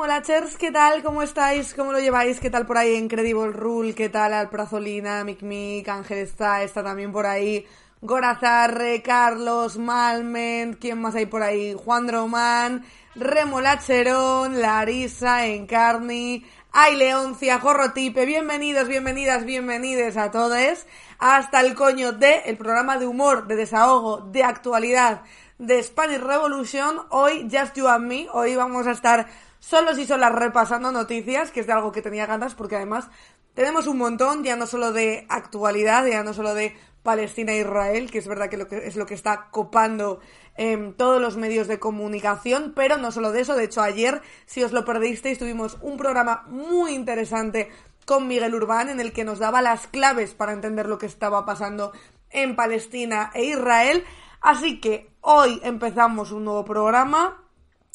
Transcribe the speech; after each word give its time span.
Buenas 0.00 0.26
remolachers, 0.26 0.56
¿qué 0.56 0.70
tal? 0.70 1.02
¿Cómo 1.02 1.20
estáis? 1.20 1.74
¿Cómo 1.74 1.92
lo 1.92 2.00
lleváis? 2.00 2.40
¿Qué 2.40 2.48
tal 2.48 2.64
por 2.64 2.78
ahí 2.78 2.94
Incredible 2.94 3.52
Rule? 3.52 3.94
¿Qué 3.94 4.08
tal 4.08 4.32
Alprazolina, 4.32 5.24
Mic 5.24 5.42
Mic, 5.42 5.86
Ángel 5.88 6.20
está, 6.20 6.62
está 6.62 6.82
también 6.82 7.12
por 7.12 7.26
ahí, 7.26 7.66
Gorazarre, 8.00 9.02
Carlos, 9.02 9.76
Malment, 9.76 10.78
¿quién 10.80 11.02
más 11.02 11.14
hay 11.16 11.26
por 11.26 11.42
ahí? 11.42 11.74
Juan 11.74 12.06
Dromán, 12.06 12.82
Remolacherón, 13.14 14.62
Larisa, 14.62 15.44
Encarni, 15.44 16.46
Ay 16.72 16.96
Leoncia, 16.96 17.60
Jorrotipe, 17.60 18.24
bienvenidos, 18.24 18.88
bienvenidas, 18.88 19.44
bienvenides 19.44 20.16
a 20.16 20.30
todos 20.30 20.86
hasta 21.18 21.60
el 21.60 21.74
coño 21.74 22.12
de 22.12 22.44
el 22.46 22.56
programa 22.56 22.96
de 22.96 23.06
humor, 23.06 23.48
de 23.48 23.56
desahogo, 23.56 24.22
de 24.22 24.44
actualidad 24.44 25.20
de 25.58 25.82
Spanish 25.82 26.20
Revolution. 26.20 27.02
Hoy, 27.10 27.46
Just 27.52 27.76
You 27.76 27.86
and 27.86 28.06
Me, 28.06 28.28
hoy 28.32 28.56
vamos 28.56 28.86
a 28.86 28.92
estar 28.92 29.26
solos 29.60 29.98
y 29.98 30.06
solas 30.06 30.32
repasando 30.32 30.90
noticias, 30.90 31.52
que 31.52 31.60
es 31.60 31.66
de 31.66 31.72
algo 31.72 31.92
que 31.92 32.02
tenía 32.02 32.26
ganas, 32.26 32.54
porque 32.54 32.76
además 32.76 33.08
tenemos 33.54 33.86
un 33.86 33.98
montón, 33.98 34.42
ya 34.42 34.56
no 34.56 34.66
solo 34.66 34.92
de 34.92 35.26
actualidad, 35.28 36.06
ya 36.06 36.24
no 36.24 36.34
solo 36.34 36.54
de 36.54 36.76
Palestina 37.02 37.52
e 37.52 37.60
Israel, 37.60 38.10
que 38.10 38.18
es 38.18 38.26
verdad 38.26 38.48
que, 38.48 38.66
que 38.66 38.86
es 38.86 38.96
lo 38.96 39.06
que 39.06 39.14
está 39.14 39.48
copando 39.50 40.20
en 40.56 40.94
todos 40.94 41.20
los 41.20 41.36
medios 41.36 41.68
de 41.68 41.78
comunicación, 41.78 42.72
pero 42.74 42.96
no 42.96 43.12
solo 43.12 43.32
de 43.32 43.40
eso, 43.40 43.54
de 43.54 43.64
hecho 43.64 43.82
ayer, 43.82 44.20
si 44.46 44.62
os 44.62 44.72
lo 44.72 44.84
perdisteis, 44.84 45.38
tuvimos 45.38 45.78
un 45.80 45.96
programa 45.96 46.44
muy 46.48 46.92
interesante 46.92 47.70
con 48.04 48.26
Miguel 48.28 48.54
Urbán 48.54 48.88
en 48.88 49.00
el 49.00 49.12
que 49.12 49.24
nos 49.24 49.38
daba 49.38 49.62
las 49.62 49.86
claves 49.86 50.34
para 50.34 50.52
entender 50.52 50.86
lo 50.86 50.98
que 50.98 51.06
estaba 51.06 51.46
pasando 51.46 51.92
en 52.30 52.56
Palestina 52.56 53.30
e 53.34 53.44
Israel. 53.44 54.04
Así 54.40 54.80
que 54.80 55.10
hoy 55.20 55.60
empezamos 55.62 56.32
un 56.32 56.44
nuevo 56.44 56.64
programa 56.64 57.42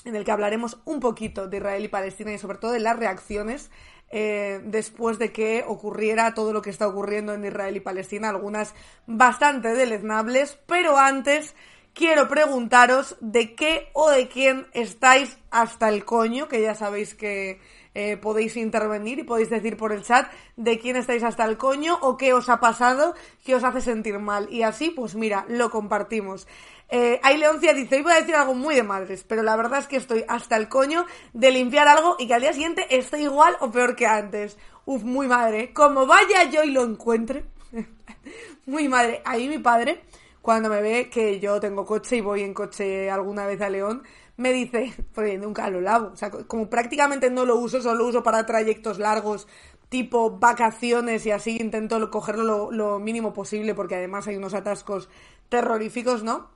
en 0.06 0.16
el 0.16 0.24
que 0.24 0.32
hablaremos 0.32 0.80
un 0.86 1.00
poquito 1.00 1.48
de 1.48 1.58
Israel 1.58 1.84
y 1.84 1.90
Palestina 1.90 2.32
y 2.32 2.38
sobre 2.38 2.58
todo 2.58 2.72
de 2.72 2.80
las 2.80 2.98
reacciones 2.98 3.70
eh, 4.12 4.62
después 4.64 5.18
de 5.18 5.32
que 5.32 5.64
ocurriera 5.68 6.34
todo 6.34 6.54
lo 6.54 6.62
que 6.62 6.70
está 6.70 6.88
ocurriendo 6.88 7.34
en 7.34 7.44
Israel 7.44 7.76
y 7.76 7.80
Palestina, 7.80 8.30
algunas 8.30 8.74
bastante 9.08 9.74
deleznables, 9.74 10.60
pero 10.68 10.98
antes 10.98 11.56
quiero 11.94 12.28
preguntaros 12.28 13.18
de 13.20 13.56
qué 13.56 13.90
o 13.94 14.10
de 14.12 14.28
quién 14.28 14.68
estáis 14.74 15.38
hasta 15.50 15.90
el 15.90 16.06
coño, 16.06 16.48
que 16.48 16.62
ya 16.62 16.76
sabéis 16.76 17.16
que 17.16 17.60
eh, 17.96 18.18
podéis 18.18 18.58
intervenir 18.58 19.20
y 19.20 19.24
podéis 19.24 19.50
decir 19.50 19.78
por 19.78 19.94
el 19.94 20.04
chat 20.04 20.30
de 20.58 20.78
quién 20.78 20.98
estáis 20.98 21.24
hasta 21.24 21.46
el 21.46 21.58
coño 21.58 21.98
o 22.02 22.18
qué 22.18 22.34
os 22.34 22.50
ha 22.50 22.60
pasado 22.60 23.16
que 23.44 23.56
os 23.56 23.64
hace 23.64 23.82
sentir 23.82 24.20
mal. 24.20 24.48
Y 24.52 24.64
así, 24.64 24.90
pues 24.92 25.16
mira, 25.16 25.46
lo 25.48 25.72
compartimos. 25.72 26.46
Eh, 26.90 27.20
Ay 27.24 27.38
Leoncia 27.38 27.74
dice, 27.74 27.98
iba 27.98 28.14
a 28.14 28.20
decir 28.20 28.36
algo 28.36 28.54
muy 28.54 28.76
de 28.76 28.84
madres, 28.84 29.24
pero 29.24 29.42
la 29.42 29.56
verdad 29.56 29.80
es 29.80 29.88
que 29.88 29.96
estoy 29.96 30.24
hasta 30.28 30.56
el 30.58 30.70
coño 30.70 31.06
de 31.34 31.50
limpiar 31.52 31.88
algo 31.88 32.16
y 32.20 32.28
que 32.28 32.36
al 32.36 32.42
día 32.42 32.54
siguiente 32.54 32.86
esté 32.96 33.22
igual 33.22 33.56
o 33.60 33.72
peor 33.72 33.96
que 33.96 34.06
antes. 34.06 34.58
Uf, 34.86 35.04
muy 35.04 35.28
madre. 35.28 35.74
Como 35.74 36.06
vaya 36.06 36.44
yo 36.44 36.64
y 36.64 36.72
lo 36.72 36.84
encuentre. 36.84 37.46
muy 38.66 38.88
madre. 38.88 39.22
Ahí 39.26 39.48
mi 39.48 39.58
padre, 39.58 40.04
cuando 40.42 40.70
me 40.70 40.82
ve 40.82 41.10
que 41.10 41.40
yo 41.40 41.60
tengo 41.60 41.86
coche 41.86 42.18
y 42.18 42.22
voy 42.22 42.44
en 42.44 42.54
coche 42.54 43.10
alguna 43.10 43.48
vez 43.48 43.62
a 43.62 43.70
León, 43.70 44.04
me 44.38 44.52
dice, 44.52 44.94
porque 45.14 45.38
nunca 45.38 45.70
lo 45.70 45.82
lavo, 45.82 46.12
o 46.14 46.16
sea, 46.16 46.30
como 46.30 46.70
prácticamente 46.70 47.30
no 47.30 47.46
lo 47.46 47.56
uso, 47.58 47.82
solo 47.82 48.00
lo 48.00 48.08
uso 48.08 48.24
para 48.24 48.46
trayectos 48.46 49.00
largos, 49.00 49.48
tipo 49.90 50.40
vacaciones 50.40 51.26
y 51.26 51.32
así, 51.32 51.58
intento 51.60 52.10
cogerlo 52.12 52.44
lo, 52.44 52.72
lo 52.72 53.00
mínimo 53.00 53.34
posible 53.34 53.74
porque 53.76 53.96
además 53.96 54.28
hay 54.28 54.36
unos 54.36 54.54
atascos 54.54 55.10
terroríficos, 55.50 56.24
¿no? 56.24 56.50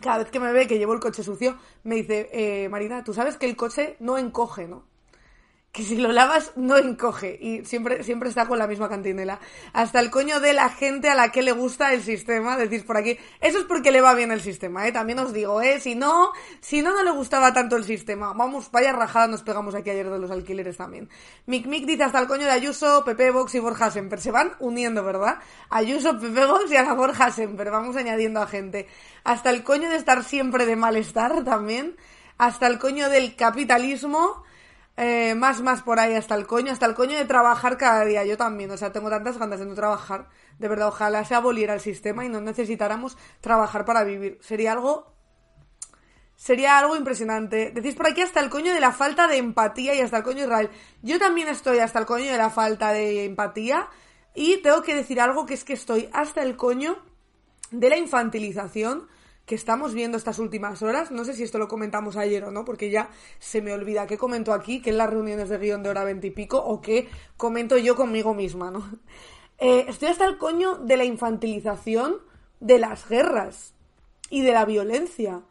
Cada 0.00 0.18
vez 0.18 0.30
que 0.30 0.40
me 0.40 0.52
ve 0.52 0.66
que 0.66 0.78
llevo 0.78 0.94
el 0.94 1.00
coche 1.00 1.22
sucio, 1.22 1.56
me 1.84 1.94
dice, 1.94 2.28
eh, 2.32 2.68
Marina, 2.68 3.04
tú 3.04 3.14
sabes 3.14 3.36
que 3.36 3.46
el 3.46 3.56
coche 3.56 3.96
no 4.00 4.18
encoge, 4.18 4.66
¿no? 4.66 4.84
Que 5.72 5.84
si 5.84 5.96
lo 5.96 6.12
lavas 6.12 6.52
no 6.54 6.76
encoge 6.76 7.38
y 7.40 7.64
siempre, 7.64 8.04
siempre 8.04 8.28
está 8.28 8.44
con 8.44 8.58
la 8.58 8.66
misma 8.66 8.90
cantinela. 8.90 9.40
Hasta 9.72 10.00
el 10.00 10.10
coño 10.10 10.38
de 10.38 10.52
la 10.52 10.68
gente 10.68 11.08
a 11.08 11.14
la 11.14 11.32
que 11.32 11.40
le 11.40 11.52
gusta 11.52 11.94
el 11.94 12.02
sistema, 12.02 12.58
decís 12.58 12.82
por 12.82 12.98
aquí, 12.98 13.16
eso 13.40 13.60
es 13.60 13.64
porque 13.64 13.90
le 13.90 14.02
va 14.02 14.12
bien 14.12 14.32
el 14.32 14.42
sistema, 14.42 14.86
¿eh? 14.86 14.92
También 14.92 15.18
os 15.20 15.32
digo, 15.32 15.62
¿eh? 15.62 15.80
Si 15.80 15.94
no, 15.94 16.32
si 16.60 16.82
no, 16.82 16.92
no 16.92 17.02
le 17.02 17.10
gustaba 17.12 17.54
tanto 17.54 17.76
el 17.76 17.84
sistema. 17.84 18.34
Vamos, 18.34 18.70
vaya 18.70 18.92
rajada 18.92 19.28
nos 19.28 19.42
pegamos 19.42 19.74
aquí 19.74 19.88
ayer 19.88 20.10
de 20.10 20.18
los 20.18 20.30
alquileres 20.30 20.76
también. 20.76 21.08
Mick 21.46 21.64
Mick 21.64 21.86
dice 21.86 22.02
hasta 22.02 22.18
el 22.18 22.26
coño 22.26 22.44
de 22.44 22.52
Ayuso, 22.52 23.02
Pepe 23.06 23.30
Box 23.30 23.54
y 23.54 23.58
Borja 23.58 23.90
Semper. 23.90 24.20
Se 24.20 24.30
van 24.30 24.52
uniendo, 24.58 25.02
¿verdad? 25.02 25.38
Ayuso, 25.70 26.18
Pepe 26.20 26.44
Box 26.44 26.70
y 26.70 26.76
a 26.76 26.82
la 26.82 26.92
Borja 26.92 27.30
Semper. 27.30 27.70
Vamos 27.70 27.96
añadiendo 27.96 28.42
a 28.42 28.46
gente. 28.46 28.88
Hasta 29.24 29.48
el 29.48 29.64
coño 29.64 29.88
de 29.88 29.96
estar 29.96 30.22
siempre 30.22 30.66
de 30.66 30.76
malestar 30.76 31.44
también. 31.44 31.96
Hasta 32.36 32.66
el 32.66 32.78
coño 32.78 33.08
del 33.08 33.36
capitalismo 33.36 34.44
eh, 35.02 35.34
más, 35.34 35.60
más 35.60 35.82
por 35.82 35.98
ahí 35.98 36.14
hasta 36.14 36.34
el 36.34 36.46
coño, 36.46 36.72
hasta 36.72 36.86
el 36.86 36.94
coño 36.94 37.16
de 37.16 37.24
trabajar 37.24 37.76
cada 37.76 38.04
día. 38.04 38.24
Yo 38.24 38.36
también, 38.36 38.70
o 38.70 38.76
sea, 38.76 38.92
tengo 38.92 39.10
tantas 39.10 39.38
ganas 39.38 39.60
de 39.60 39.66
no 39.66 39.74
trabajar. 39.74 40.28
De 40.58 40.68
verdad, 40.68 40.88
ojalá 40.88 41.24
se 41.24 41.34
aboliera 41.34 41.74
el 41.74 41.80
sistema 41.80 42.24
y 42.24 42.28
no 42.28 42.40
necesitáramos 42.40 43.16
trabajar 43.40 43.84
para 43.84 44.04
vivir. 44.04 44.38
Sería 44.40 44.72
algo. 44.72 45.12
Sería 46.36 46.78
algo 46.78 46.96
impresionante. 46.96 47.70
Decís 47.70 47.94
por 47.94 48.06
aquí 48.06 48.20
hasta 48.22 48.40
el 48.40 48.50
coño 48.50 48.72
de 48.72 48.80
la 48.80 48.92
falta 48.92 49.28
de 49.28 49.36
empatía 49.36 49.94
y 49.94 50.00
hasta 50.00 50.18
el 50.18 50.22
coño 50.22 50.44
Israel. 50.44 50.70
Yo 51.02 51.18
también 51.18 51.48
estoy 51.48 51.78
hasta 51.78 51.98
el 51.98 52.06
coño 52.06 52.30
de 52.30 52.38
la 52.38 52.50
falta 52.50 52.92
de 52.92 53.24
empatía. 53.24 53.88
Y 54.34 54.58
tengo 54.58 54.82
que 54.82 54.94
decir 54.94 55.20
algo 55.20 55.46
que 55.46 55.54
es 55.54 55.64
que 55.64 55.74
estoy 55.74 56.08
hasta 56.12 56.42
el 56.42 56.56
coño 56.56 56.96
de 57.70 57.88
la 57.90 57.96
infantilización 57.96 59.08
que 59.46 59.54
estamos 59.54 59.94
viendo 59.94 60.16
estas 60.16 60.38
últimas 60.38 60.82
horas. 60.82 61.10
No 61.10 61.24
sé 61.24 61.34
si 61.34 61.42
esto 61.42 61.58
lo 61.58 61.68
comentamos 61.68 62.16
ayer 62.16 62.44
o 62.44 62.50
no, 62.50 62.64
porque 62.64 62.90
ya 62.90 63.10
se 63.38 63.60
me 63.60 63.72
olvida 63.72 64.06
qué 64.06 64.16
comento 64.18 64.52
aquí, 64.52 64.80
que 64.80 64.90
en 64.90 64.98
las 64.98 65.10
reuniones 65.10 65.48
de 65.48 65.58
guion 65.58 65.82
de 65.82 65.90
hora 65.90 66.04
veintipico, 66.04 66.58
o 66.58 66.80
qué 66.80 67.08
comento 67.36 67.76
yo 67.78 67.96
conmigo 67.96 68.34
misma, 68.34 68.70
¿no? 68.70 68.88
Eh, 69.64 69.84
estoy 69.86 70.08
hasta 70.08 70.24
el 70.24 70.38
coño 70.38 70.74
de 70.78 70.96
la 70.96 71.04
infantilización 71.04 72.16
de 72.58 72.80
las 72.80 73.08
guerras 73.08 73.74
y 74.28 74.42
de 74.42 74.50
la 74.50 74.64
violencia. 74.64 75.42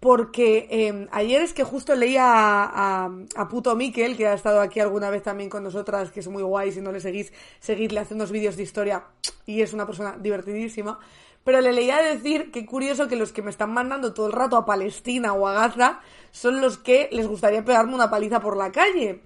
Porque 0.00 0.66
eh, 0.68 1.06
ayer 1.12 1.42
es 1.42 1.54
que 1.54 1.62
justo 1.62 1.94
leía 1.94 2.24
a, 2.24 3.08
a, 3.36 3.48
Puto 3.48 3.76
Miquel, 3.76 4.16
que 4.16 4.26
ha 4.26 4.32
estado 4.32 4.60
aquí 4.60 4.80
alguna 4.80 5.10
vez 5.10 5.22
también 5.22 5.48
con 5.48 5.62
nosotras, 5.62 6.10
que 6.10 6.18
es 6.18 6.26
muy 6.26 6.42
guay, 6.42 6.72
si 6.72 6.80
no 6.80 6.90
le 6.90 6.98
seguís, 6.98 7.32
seguidle 7.60 8.00
haciendo 8.00 8.24
unos 8.24 8.32
vídeos 8.32 8.56
de 8.56 8.64
historia 8.64 9.04
y 9.46 9.62
es 9.62 9.72
una 9.72 9.86
persona 9.86 10.16
divertidísima. 10.18 10.98
Pero 11.44 11.60
le 11.60 11.72
leía 11.72 11.98
decir 12.02 12.50
que 12.50 12.66
curioso 12.66 13.08
que 13.08 13.16
los 13.16 13.32
que 13.32 13.42
me 13.42 13.50
están 13.50 13.72
mandando 13.72 14.14
todo 14.14 14.26
el 14.26 14.32
rato 14.32 14.56
a 14.56 14.64
Palestina 14.64 15.32
o 15.32 15.48
a 15.48 15.54
Gaza 15.54 16.00
son 16.30 16.60
los 16.60 16.78
que 16.78 17.08
les 17.12 17.26
gustaría 17.26 17.64
pegarme 17.64 17.94
una 17.94 18.10
paliza 18.10 18.40
por 18.40 18.56
la 18.56 18.70
calle. 18.70 19.22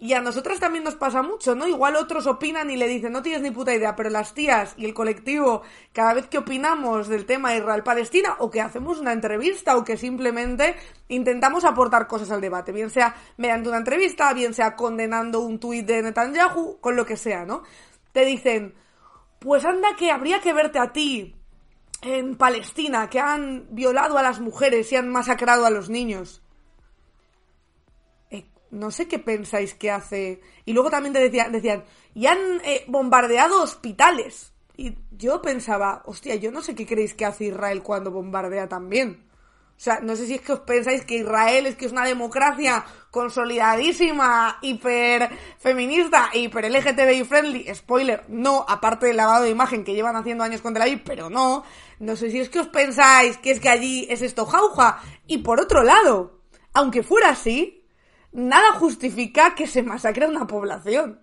Y 0.00 0.12
a 0.12 0.20
nosotras 0.20 0.60
también 0.60 0.84
nos 0.84 0.94
pasa 0.94 1.22
mucho, 1.22 1.56
¿no? 1.56 1.66
Igual 1.66 1.96
otros 1.96 2.28
opinan 2.28 2.70
y 2.70 2.76
le 2.76 2.86
dicen, 2.86 3.10
no 3.10 3.20
tienes 3.20 3.42
ni 3.42 3.50
puta 3.50 3.74
idea, 3.74 3.96
pero 3.96 4.10
las 4.10 4.32
tías 4.32 4.74
y 4.76 4.84
el 4.84 4.94
colectivo, 4.94 5.62
cada 5.92 6.14
vez 6.14 6.28
que 6.28 6.38
opinamos 6.38 7.08
del 7.08 7.26
tema 7.26 7.56
Israel-Palestina, 7.56 8.36
o 8.38 8.48
que 8.48 8.60
hacemos 8.60 9.00
una 9.00 9.12
entrevista, 9.12 9.76
o 9.76 9.82
que 9.82 9.96
simplemente 9.96 10.76
intentamos 11.08 11.64
aportar 11.64 12.06
cosas 12.06 12.30
al 12.30 12.40
debate, 12.40 12.70
bien 12.70 12.90
sea 12.90 13.16
mediante 13.38 13.70
una 13.70 13.78
entrevista, 13.78 14.32
bien 14.34 14.54
sea 14.54 14.76
condenando 14.76 15.40
un 15.40 15.58
tuit 15.58 15.84
de 15.84 16.00
Netanyahu, 16.00 16.78
con 16.80 16.94
lo 16.94 17.04
que 17.04 17.16
sea, 17.16 17.44
¿no? 17.44 17.64
Te 18.12 18.24
dicen, 18.24 18.76
pues 19.40 19.64
anda 19.64 19.96
que 19.98 20.12
habría 20.12 20.40
que 20.40 20.52
verte 20.52 20.78
a 20.78 20.92
ti 20.92 21.37
en 22.02 22.36
Palestina 22.36 23.10
que 23.10 23.20
han 23.20 23.66
violado 23.70 24.18
a 24.18 24.22
las 24.22 24.40
mujeres 24.40 24.92
y 24.92 24.96
han 24.96 25.08
masacrado 25.08 25.66
a 25.66 25.70
los 25.70 25.88
niños. 25.88 26.42
Eh, 28.30 28.46
no 28.70 28.90
sé 28.90 29.08
qué 29.08 29.18
pensáis 29.18 29.74
que 29.74 29.90
hace. 29.90 30.40
Y 30.64 30.72
luego 30.72 30.90
también 30.90 31.12
te 31.12 31.20
decían, 31.20 31.52
decían 31.52 31.84
y 32.14 32.26
han 32.26 32.60
eh, 32.64 32.84
bombardeado 32.88 33.62
hospitales. 33.62 34.52
Y 34.76 34.96
yo 35.10 35.42
pensaba, 35.42 36.02
hostia, 36.06 36.36
yo 36.36 36.52
no 36.52 36.62
sé 36.62 36.74
qué 36.74 36.86
creéis 36.86 37.14
que 37.14 37.24
hace 37.24 37.46
Israel 37.46 37.82
cuando 37.82 38.10
bombardea 38.10 38.68
también. 38.68 39.27
O 39.78 39.80
sea, 39.80 40.00
no 40.00 40.16
sé 40.16 40.26
si 40.26 40.34
es 40.34 40.40
que 40.40 40.52
os 40.52 40.60
pensáis 40.60 41.04
que 41.04 41.18
Israel 41.18 41.66
es 41.66 41.76
que 41.76 41.86
es 41.86 41.92
una 41.92 42.04
democracia 42.04 42.84
consolidadísima, 43.12 44.58
hiper 44.60 45.30
feminista, 45.56 46.30
hiper 46.34 46.68
LGTBI 46.68 47.22
friendly. 47.22 47.72
Spoiler, 47.72 48.24
no, 48.26 48.66
aparte 48.68 49.06
del 49.06 49.16
lavado 49.16 49.44
de 49.44 49.50
imagen 49.50 49.84
que 49.84 49.94
llevan 49.94 50.16
haciendo 50.16 50.42
años 50.42 50.62
con 50.62 50.74
Tel 50.74 50.82
Aviv, 50.82 51.02
pero 51.04 51.30
no. 51.30 51.62
No 52.00 52.16
sé 52.16 52.28
si 52.32 52.40
es 52.40 52.48
que 52.48 52.58
os 52.58 52.66
pensáis 52.66 53.38
que 53.38 53.52
es 53.52 53.60
que 53.60 53.68
allí 53.68 54.08
es 54.10 54.20
esto 54.20 54.46
jauja. 54.46 55.00
Y 55.28 55.38
por 55.38 55.60
otro 55.60 55.84
lado, 55.84 56.40
aunque 56.72 57.04
fuera 57.04 57.28
así, 57.28 57.86
nada 58.32 58.72
justifica 58.72 59.54
que 59.54 59.68
se 59.68 59.84
masacre 59.84 60.24
a 60.24 60.28
una 60.28 60.48
población. 60.48 61.20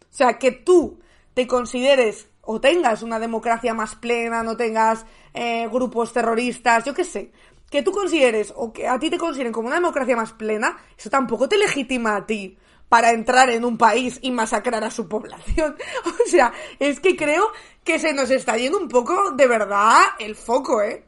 O 0.00 0.14
sea, 0.14 0.38
que 0.38 0.50
tú 0.50 0.98
te 1.34 1.46
consideres 1.46 2.28
o 2.40 2.60
tengas 2.60 3.02
una 3.02 3.20
democracia 3.20 3.74
más 3.74 3.94
plena, 3.94 4.42
no 4.42 4.56
tengas 4.56 5.06
eh, 5.32 5.68
grupos 5.68 6.12
terroristas, 6.12 6.84
yo 6.84 6.92
qué 6.92 7.04
sé, 7.04 7.32
que 7.72 7.82
tú 7.82 7.90
consideres 7.90 8.52
o 8.54 8.70
que 8.70 8.86
a 8.86 8.98
ti 8.98 9.08
te 9.08 9.16
consideren 9.16 9.50
como 9.50 9.68
una 9.68 9.76
democracia 9.76 10.14
más 10.14 10.34
plena, 10.34 10.76
eso 10.96 11.08
tampoco 11.08 11.48
te 11.48 11.56
legitima 11.56 12.14
a 12.14 12.26
ti 12.26 12.58
para 12.90 13.12
entrar 13.12 13.48
en 13.48 13.64
un 13.64 13.78
país 13.78 14.18
y 14.20 14.30
masacrar 14.30 14.84
a 14.84 14.90
su 14.90 15.08
población. 15.08 15.74
O 16.04 16.28
sea, 16.28 16.52
es 16.78 17.00
que 17.00 17.16
creo 17.16 17.50
que 17.82 17.98
se 17.98 18.12
nos 18.12 18.30
está 18.30 18.58
yendo 18.58 18.78
un 18.78 18.88
poco 18.88 19.32
de 19.32 19.46
verdad 19.46 20.02
el 20.18 20.36
foco, 20.36 20.82
¿eh? 20.82 21.02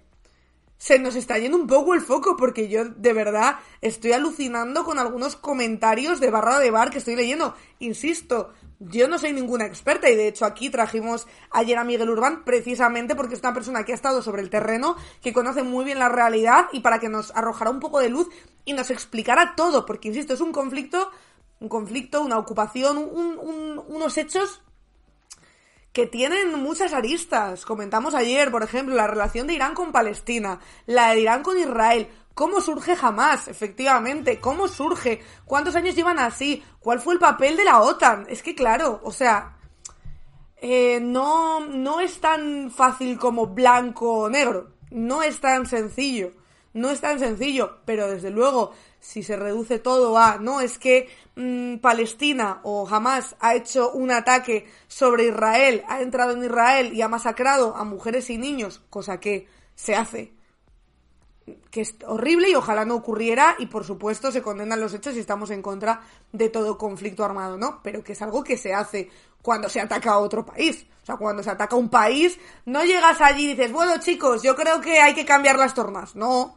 Se 0.85 0.99
nos 0.99 1.17
está 1.17 1.39
yendo 1.39 1.57
un 1.57 1.67
poco 1.67 1.95
el 1.95 2.03
foco 2.03 2.37
porque 2.37 2.69
yo 2.69 2.85
de 2.85 3.15
verdad 3.15 3.57
estoy 3.81 4.13
alucinando 4.13 4.85
con 4.85 4.99
algunos 4.99 5.35
comentarios 5.35 6.21
de 6.21 6.29
barra 6.29 6.59
de 6.59 6.71
bar 6.71 6.91
que 6.91 6.99
estoy 6.99 7.17
leyendo. 7.17 7.55
Insisto, 7.79 8.53
yo 8.81 9.09
no 9.09 9.19
soy 9.19 9.33
ninguna 9.33 9.65
experta 9.65 10.11
y 10.11 10.15
de 10.15 10.29
hecho 10.29 10.45
aquí 10.45 10.69
trajimos 10.69 11.27
ayer 11.51 11.79
a 11.79 11.85
Miguel 11.85 12.11
Urbán 12.11 12.45
precisamente 12.45 13.15
porque 13.15 13.33
es 13.33 13.41
una 13.41 13.55
persona 13.55 13.83
que 13.87 13.93
ha 13.93 13.95
estado 13.95 14.21
sobre 14.21 14.43
el 14.43 14.51
terreno, 14.51 14.95
que 15.23 15.33
conoce 15.33 15.63
muy 15.63 15.87
bien 15.87 15.99
la 15.99 16.11
realidad 16.11 16.67
y 16.71 16.81
para 16.81 16.99
que 16.99 17.09
nos 17.09 17.35
arrojara 17.35 17.71
un 17.71 17.81
poco 17.81 18.01
de 18.01 18.11
luz 18.11 18.29
y 18.67 18.75
nos 18.75 18.91
explicara 18.91 19.55
todo, 19.57 19.87
porque 19.87 20.09
insisto, 20.09 20.35
es 20.35 20.43
un 20.43 20.53
conflicto, 20.53 21.11
un 21.61 21.71
conflicto, 21.71 22.21
una 22.21 22.37
ocupación, 22.37 22.99
unos 22.99 24.19
hechos 24.19 24.61
que 25.95 26.07
tienen 26.07 26.61
muchas 26.63 26.93
aristas. 26.93 27.65
Comentamos 27.65 28.15
ayer, 28.15 28.51
por 28.51 28.63
ejemplo, 28.63 28.95
la 28.95 29.07
relación 29.07 29.47
de 29.47 29.55
Irán 29.55 29.75
con 29.75 29.93
Palestina, 29.93 30.61
la 30.85 31.13
de 31.13 31.21
Irán 31.23 31.43
con 31.43 31.57
Israel, 31.59 32.09
¿Cómo 32.35 32.61
surge 32.61 32.97
jamás? 32.97 33.47
Efectivamente, 33.47 34.41
¿cómo 34.41 34.67
surge? 34.67 35.21
¿Cuántos 35.45 35.77
años 35.77 35.95
llevan 35.95 36.19
así? 36.19 36.65
¿Cuál 36.81 37.01
fue 37.01 37.15
el 37.15 37.21
papel 37.21 37.57
de 37.57 37.63
la 37.63 37.81
OTAN? 37.81 38.27
Es 38.29 38.43
que 38.43 38.57
claro, 38.57 39.01
o 39.05 39.13
sea, 39.13 39.57
eh, 40.57 40.99
no, 41.01 41.61
no 41.61 42.01
es 42.01 42.21
tan 42.21 42.73
fácil 42.73 43.21
como 43.21 43.47
blanco 43.47 44.23
o 44.23 44.29
negro. 44.29 44.73
No 44.91 45.23
es 45.23 45.41
tan 45.41 45.67
sencillo. 45.67 46.33
No 46.73 46.91
es 46.91 47.01
tan 47.01 47.21
sencillo, 47.21 47.79
pero 47.85 48.09
desde 48.09 48.31
luego, 48.31 48.73
si 49.05 49.23
se 49.23 49.37
reduce 49.37 49.79
todo 49.79 50.17
a, 50.17 50.39
no, 50.39 50.63
es 50.63 50.79
que 50.79 51.11
mm, 51.37 51.77
Palestina 51.77 52.61
o 52.63 52.89
Hamas 52.89 53.37
ha 53.39 53.55
hecho 53.55 53.93
un 53.93 54.11
ataque 54.11 54.67
sobre 54.89 55.27
Israel, 55.27 55.85
ha 55.89 56.01
entrado 56.01 56.33
en 56.33 56.43
Israel 56.43 56.95
y 56.95 57.03
ha 57.03 57.09
masacrado 57.09 57.77
a 57.77 57.85
mujeres 57.85 58.31
y 58.31 58.39
niños, 58.39 58.81
cosa 58.89 59.21
que 59.21 59.47
se 59.75 59.95
hace 59.95 60.33
que 61.71 61.83
es 61.83 61.97
horrible 62.07 62.49
y 62.49 62.55
ojalá 62.55 62.87
no 62.87 62.95
ocurriera 62.95 63.57
y 63.59 63.67
por 63.67 63.85
supuesto 63.85 64.33
se 64.33 64.41
condenan 64.41 64.81
los 64.81 64.95
hechos 64.95 65.15
y 65.15 65.19
estamos 65.19 65.51
en 65.51 65.61
contra 65.61 66.01
de 66.33 66.49
todo 66.49 66.79
conflicto 66.79 67.23
armado, 67.23 67.59
¿no? 67.59 67.81
Pero 67.83 68.03
que 68.03 68.13
es 68.13 68.23
algo 68.23 68.43
que 68.43 68.57
se 68.57 68.73
hace 68.73 69.11
cuando 69.43 69.69
se 69.69 69.81
ataca 69.81 70.13
a 70.13 70.19
otro 70.19 70.47
país. 70.47 70.87
O 71.03 71.05
sea, 71.05 71.17
cuando 71.17 71.43
se 71.43 71.51
ataca 71.51 71.77
a 71.77 71.79
un 71.79 71.91
país, 71.91 72.39
no 72.65 72.83
llegas 72.85 73.21
allí 73.21 73.45
y 73.45 73.49
dices, 73.49 73.73
bueno 73.73 73.99
chicos, 73.99 74.43
yo 74.43 74.57
creo 74.57 74.81
que 74.81 74.99
hay 75.01 75.13
que 75.13 75.27
cambiar 75.27 75.59
las 75.59 75.75
tornas. 75.75 76.17
No, 76.17 76.57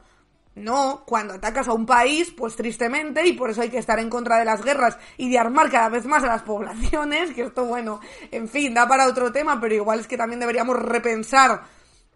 no, 0.57 1.04
cuando 1.06 1.36
atacas 1.36 1.68
a 1.68 1.74
un 1.74 1.86
país, 1.86 2.33
pues 2.36 2.56
tristemente, 2.56 3.25
y 3.25 3.33
por 3.33 3.50
eso 3.50 3.62
hay 3.62 3.69
que 3.69 3.77
estar 3.77 4.00
en 4.00 4.09
contra 4.09 4.39
de 4.39 4.45
las 4.45 4.63
guerras 4.63 4.98
y 5.18 5.30
de 5.30 5.38
armar 5.38 5.69
cada 5.69 5.89
vez 5.89 6.06
más 6.06 6.24
a 6.24 6.27
las 6.27 6.42
poblaciones, 6.44 7.33
que 7.33 7.44
esto, 7.44 7.65
bueno, 7.65 8.00
en 8.31 8.48
fin, 8.50 8.74
da 8.74 8.88
para 8.88 9.07
otro 9.07 9.31
tema, 9.31 9.59
pero 9.62 9.75
igual 9.75 10.00
es 10.00 10.07
que 10.07 10.18
también 10.18 10.39
deberíamos 10.39 10.77
repensar 10.77 11.62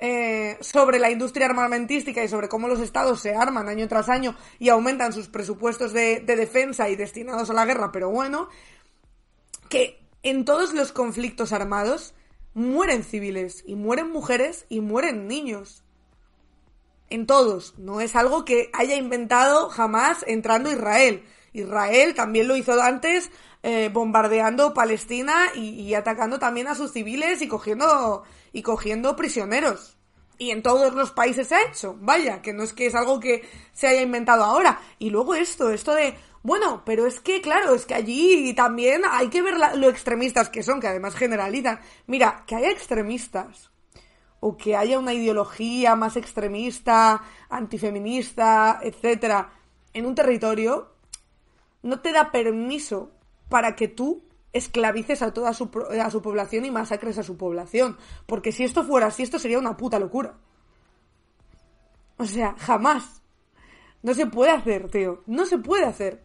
eh, 0.03 0.57
sobre 0.61 0.97
la 0.97 1.11
industria 1.11 1.45
armamentística 1.45 2.23
y 2.23 2.27
sobre 2.27 2.49
cómo 2.49 2.67
los 2.67 2.79
estados 2.79 3.21
se 3.21 3.35
arman 3.35 3.69
año 3.69 3.87
tras 3.87 4.09
año 4.09 4.35
y 4.57 4.69
aumentan 4.69 5.13
sus 5.13 5.27
presupuestos 5.27 5.93
de, 5.93 6.21
defensa 6.21 6.89
y 6.89 6.95
destinados 6.95 7.51
a 7.51 7.53
la 7.53 7.65
guerra, 7.65 7.91
pero 7.91 8.09
bueno, 8.09 8.49
que 9.69 10.03
en 10.23 10.43
todos 10.43 10.73
los 10.73 10.91
conflictos 10.91 11.53
armados 11.53 12.15
mueren 12.55 13.03
civiles 13.03 13.63
y 13.67 13.75
mueren 13.75 14.09
mujeres 14.11 14.65
y 14.69 14.79
mueren 14.79 15.27
niños. 15.27 15.83
En 17.11 17.27
todos. 17.27 17.77
No 17.77 17.99
es 17.99 18.15
algo 18.15 18.45
que 18.45 18.69
haya 18.71 18.95
inventado 18.95 19.67
jamás 19.67 20.23
entrando 20.27 20.71
Israel. 20.71 21.25
Israel 21.51 22.15
también 22.15 22.47
lo 22.47 22.55
hizo 22.55 22.81
antes 22.81 23.29
eh, 23.63 23.89
bombardeando 23.91 24.73
Palestina 24.73 25.47
y, 25.53 25.93
atacando 25.93 26.39
también 26.39 26.69
a 26.69 26.75
sus 26.75 26.93
civiles 26.93 27.41
y 27.41 27.49
cogiendo, 27.49 28.23
y 28.53 28.61
cogiendo 28.61 29.17
prisioneros. 29.17 29.97
Y 30.37 30.51
en 30.51 30.63
todos 30.63 30.93
los 30.93 31.11
países 31.11 31.49
se 31.49 31.55
ha 31.55 31.63
hecho, 31.63 31.97
vaya, 31.99 32.41
que 32.41 32.53
no 32.53 32.63
es 32.63 32.71
que 32.71 32.87
es 32.87 32.95
algo 32.95 33.19
que 33.19 33.43
se 33.73 33.87
haya 33.87 34.01
inventado 34.01 34.45
ahora. 34.45 34.79
Y 34.97 35.09
luego 35.09 35.35
esto, 35.35 35.69
esto 35.69 35.93
de, 35.93 36.15
bueno, 36.43 36.81
pero 36.85 37.05
es 37.05 37.19
que, 37.19 37.41
claro, 37.41 37.75
es 37.75 37.85
que 37.85 37.93
allí 37.93 38.53
también 38.53 39.01
hay 39.11 39.27
que 39.27 39.41
ver 39.41 39.55
lo 39.75 39.89
extremistas 39.89 40.49
que 40.49 40.63
son, 40.63 40.79
que 40.79 40.87
además 40.87 41.15
generalizan. 41.15 41.81
Mira, 42.07 42.45
que 42.47 42.55
haya 42.55 42.71
extremistas 42.71 43.70
o 44.41 44.57
que 44.57 44.75
haya 44.75 44.99
una 44.99 45.13
ideología 45.13 45.95
más 45.95 46.17
extremista, 46.17 47.23
antifeminista, 47.49 48.79
etcétera, 48.81 49.53
en 49.93 50.05
un 50.05 50.15
territorio, 50.15 50.91
no 51.83 52.01
te 52.01 52.11
da 52.11 52.31
permiso 52.31 53.11
para 53.49 53.75
que 53.75 53.87
tú 53.87 54.23
esclavices 54.51 55.21
a 55.21 55.33
toda 55.33 55.53
su, 55.53 55.69
a 56.01 56.09
su 56.09 56.21
población 56.21 56.65
y 56.65 56.71
masacres 56.71 57.17
a 57.17 57.23
su 57.23 57.37
población. 57.37 57.97
Porque 58.25 58.51
si 58.51 58.63
esto 58.63 58.83
fuera 58.83 59.07
así, 59.07 59.23
esto 59.23 59.39
sería 59.39 59.59
una 59.59 59.77
puta 59.77 59.99
locura. 59.99 60.35
O 62.17 62.25
sea, 62.25 62.55
jamás. 62.57 63.21
No 64.01 64.13
se 64.13 64.25
puede 64.25 64.51
hacer, 64.51 64.89
tío. 64.89 65.21
No 65.27 65.45
se 65.45 65.59
puede 65.59 65.85
hacer. 65.85 66.23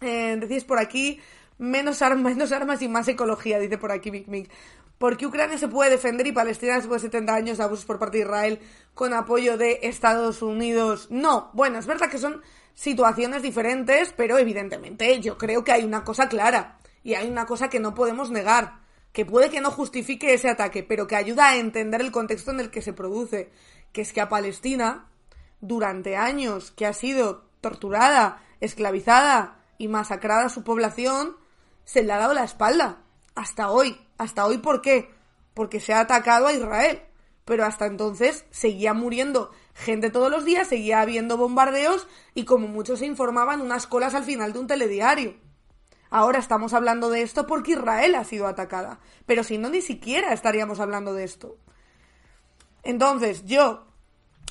Eh, 0.00 0.36
decís 0.40 0.64
por 0.64 0.78
aquí, 0.78 1.20
menos 1.58 2.02
armas, 2.02 2.32
menos 2.34 2.52
armas 2.52 2.82
y 2.82 2.88
más 2.88 3.06
ecología, 3.08 3.58
dice 3.58 3.78
por 3.78 3.92
aquí 3.92 4.10
Big 4.10 4.28
Mick. 4.28 4.50
Porque 4.98 5.26
Ucrania 5.26 5.58
se 5.58 5.68
puede 5.68 5.90
defender 5.90 6.26
y 6.26 6.32
Palestina 6.32 6.76
después 6.76 7.02
de 7.02 7.08
70 7.08 7.34
años 7.34 7.58
de 7.58 7.64
abusos 7.64 7.84
por 7.84 7.98
parte 7.98 8.18
de 8.18 8.24
Israel 8.24 8.60
con 8.94 9.12
apoyo 9.12 9.58
de 9.58 9.80
Estados 9.82 10.40
Unidos. 10.40 11.08
No, 11.10 11.50
bueno, 11.52 11.78
es 11.78 11.86
verdad 11.86 12.10
que 12.10 12.18
son 12.18 12.42
situaciones 12.74 13.42
diferentes, 13.42 14.12
pero 14.16 14.38
evidentemente 14.38 15.20
yo 15.20 15.38
creo 15.38 15.64
que 15.64 15.72
hay 15.72 15.84
una 15.84 16.04
cosa 16.04 16.28
clara 16.28 16.78
y 17.02 17.14
hay 17.14 17.28
una 17.28 17.46
cosa 17.46 17.68
que 17.68 17.80
no 17.80 17.94
podemos 17.94 18.30
negar, 18.30 18.80
que 19.12 19.26
puede 19.26 19.50
que 19.50 19.60
no 19.60 19.70
justifique 19.70 20.34
ese 20.34 20.48
ataque, 20.48 20.82
pero 20.82 21.06
que 21.06 21.16
ayuda 21.16 21.50
a 21.50 21.56
entender 21.56 22.00
el 22.00 22.10
contexto 22.10 22.50
en 22.50 22.60
el 22.60 22.70
que 22.70 22.82
se 22.82 22.92
produce, 22.92 23.50
que 23.92 24.00
es 24.00 24.12
que 24.12 24.20
a 24.20 24.28
Palestina, 24.28 25.08
durante 25.60 26.16
años 26.16 26.72
que 26.72 26.86
ha 26.86 26.92
sido 26.92 27.44
torturada, 27.60 28.42
esclavizada 28.60 29.60
y 29.78 29.88
masacrada 29.88 30.48
su 30.48 30.64
población, 30.64 31.36
se 31.84 32.02
le 32.02 32.12
ha 32.12 32.18
dado 32.18 32.34
la 32.34 32.44
espalda. 32.44 32.98
Hasta 33.34 33.70
hoy. 33.70 34.03
Hasta 34.18 34.46
hoy, 34.46 34.58
¿por 34.58 34.80
qué? 34.80 35.10
Porque 35.54 35.80
se 35.80 35.92
ha 35.92 36.00
atacado 36.00 36.46
a 36.46 36.52
Israel. 36.52 37.02
Pero 37.44 37.64
hasta 37.64 37.86
entonces 37.86 38.46
seguía 38.50 38.94
muriendo 38.94 39.50
gente 39.74 40.10
todos 40.10 40.30
los 40.30 40.44
días, 40.44 40.68
seguía 40.68 41.00
habiendo 41.00 41.36
bombardeos 41.36 42.06
y 42.32 42.44
como 42.44 42.68
muchos 42.68 43.00
se 43.00 43.06
informaban 43.06 43.60
unas 43.60 43.86
colas 43.86 44.14
al 44.14 44.24
final 44.24 44.52
de 44.52 44.60
un 44.60 44.66
telediario. 44.66 45.34
Ahora 46.10 46.38
estamos 46.38 46.72
hablando 46.72 47.10
de 47.10 47.22
esto 47.22 47.46
porque 47.46 47.72
Israel 47.72 48.14
ha 48.14 48.24
sido 48.24 48.46
atacada, 48.46 49.00
pero 49.26 49.42
si 49.42 49.58
no 49.58 49.68
ni 49.68 49.82
siquiera 49.82 50.32
estaríamos 50.32 50.80
hablando 50.80 51.12
de 51.12 51.24
esto. 51.24 51.58
Entonces, 52.82 53.44
yo 53.44 53.86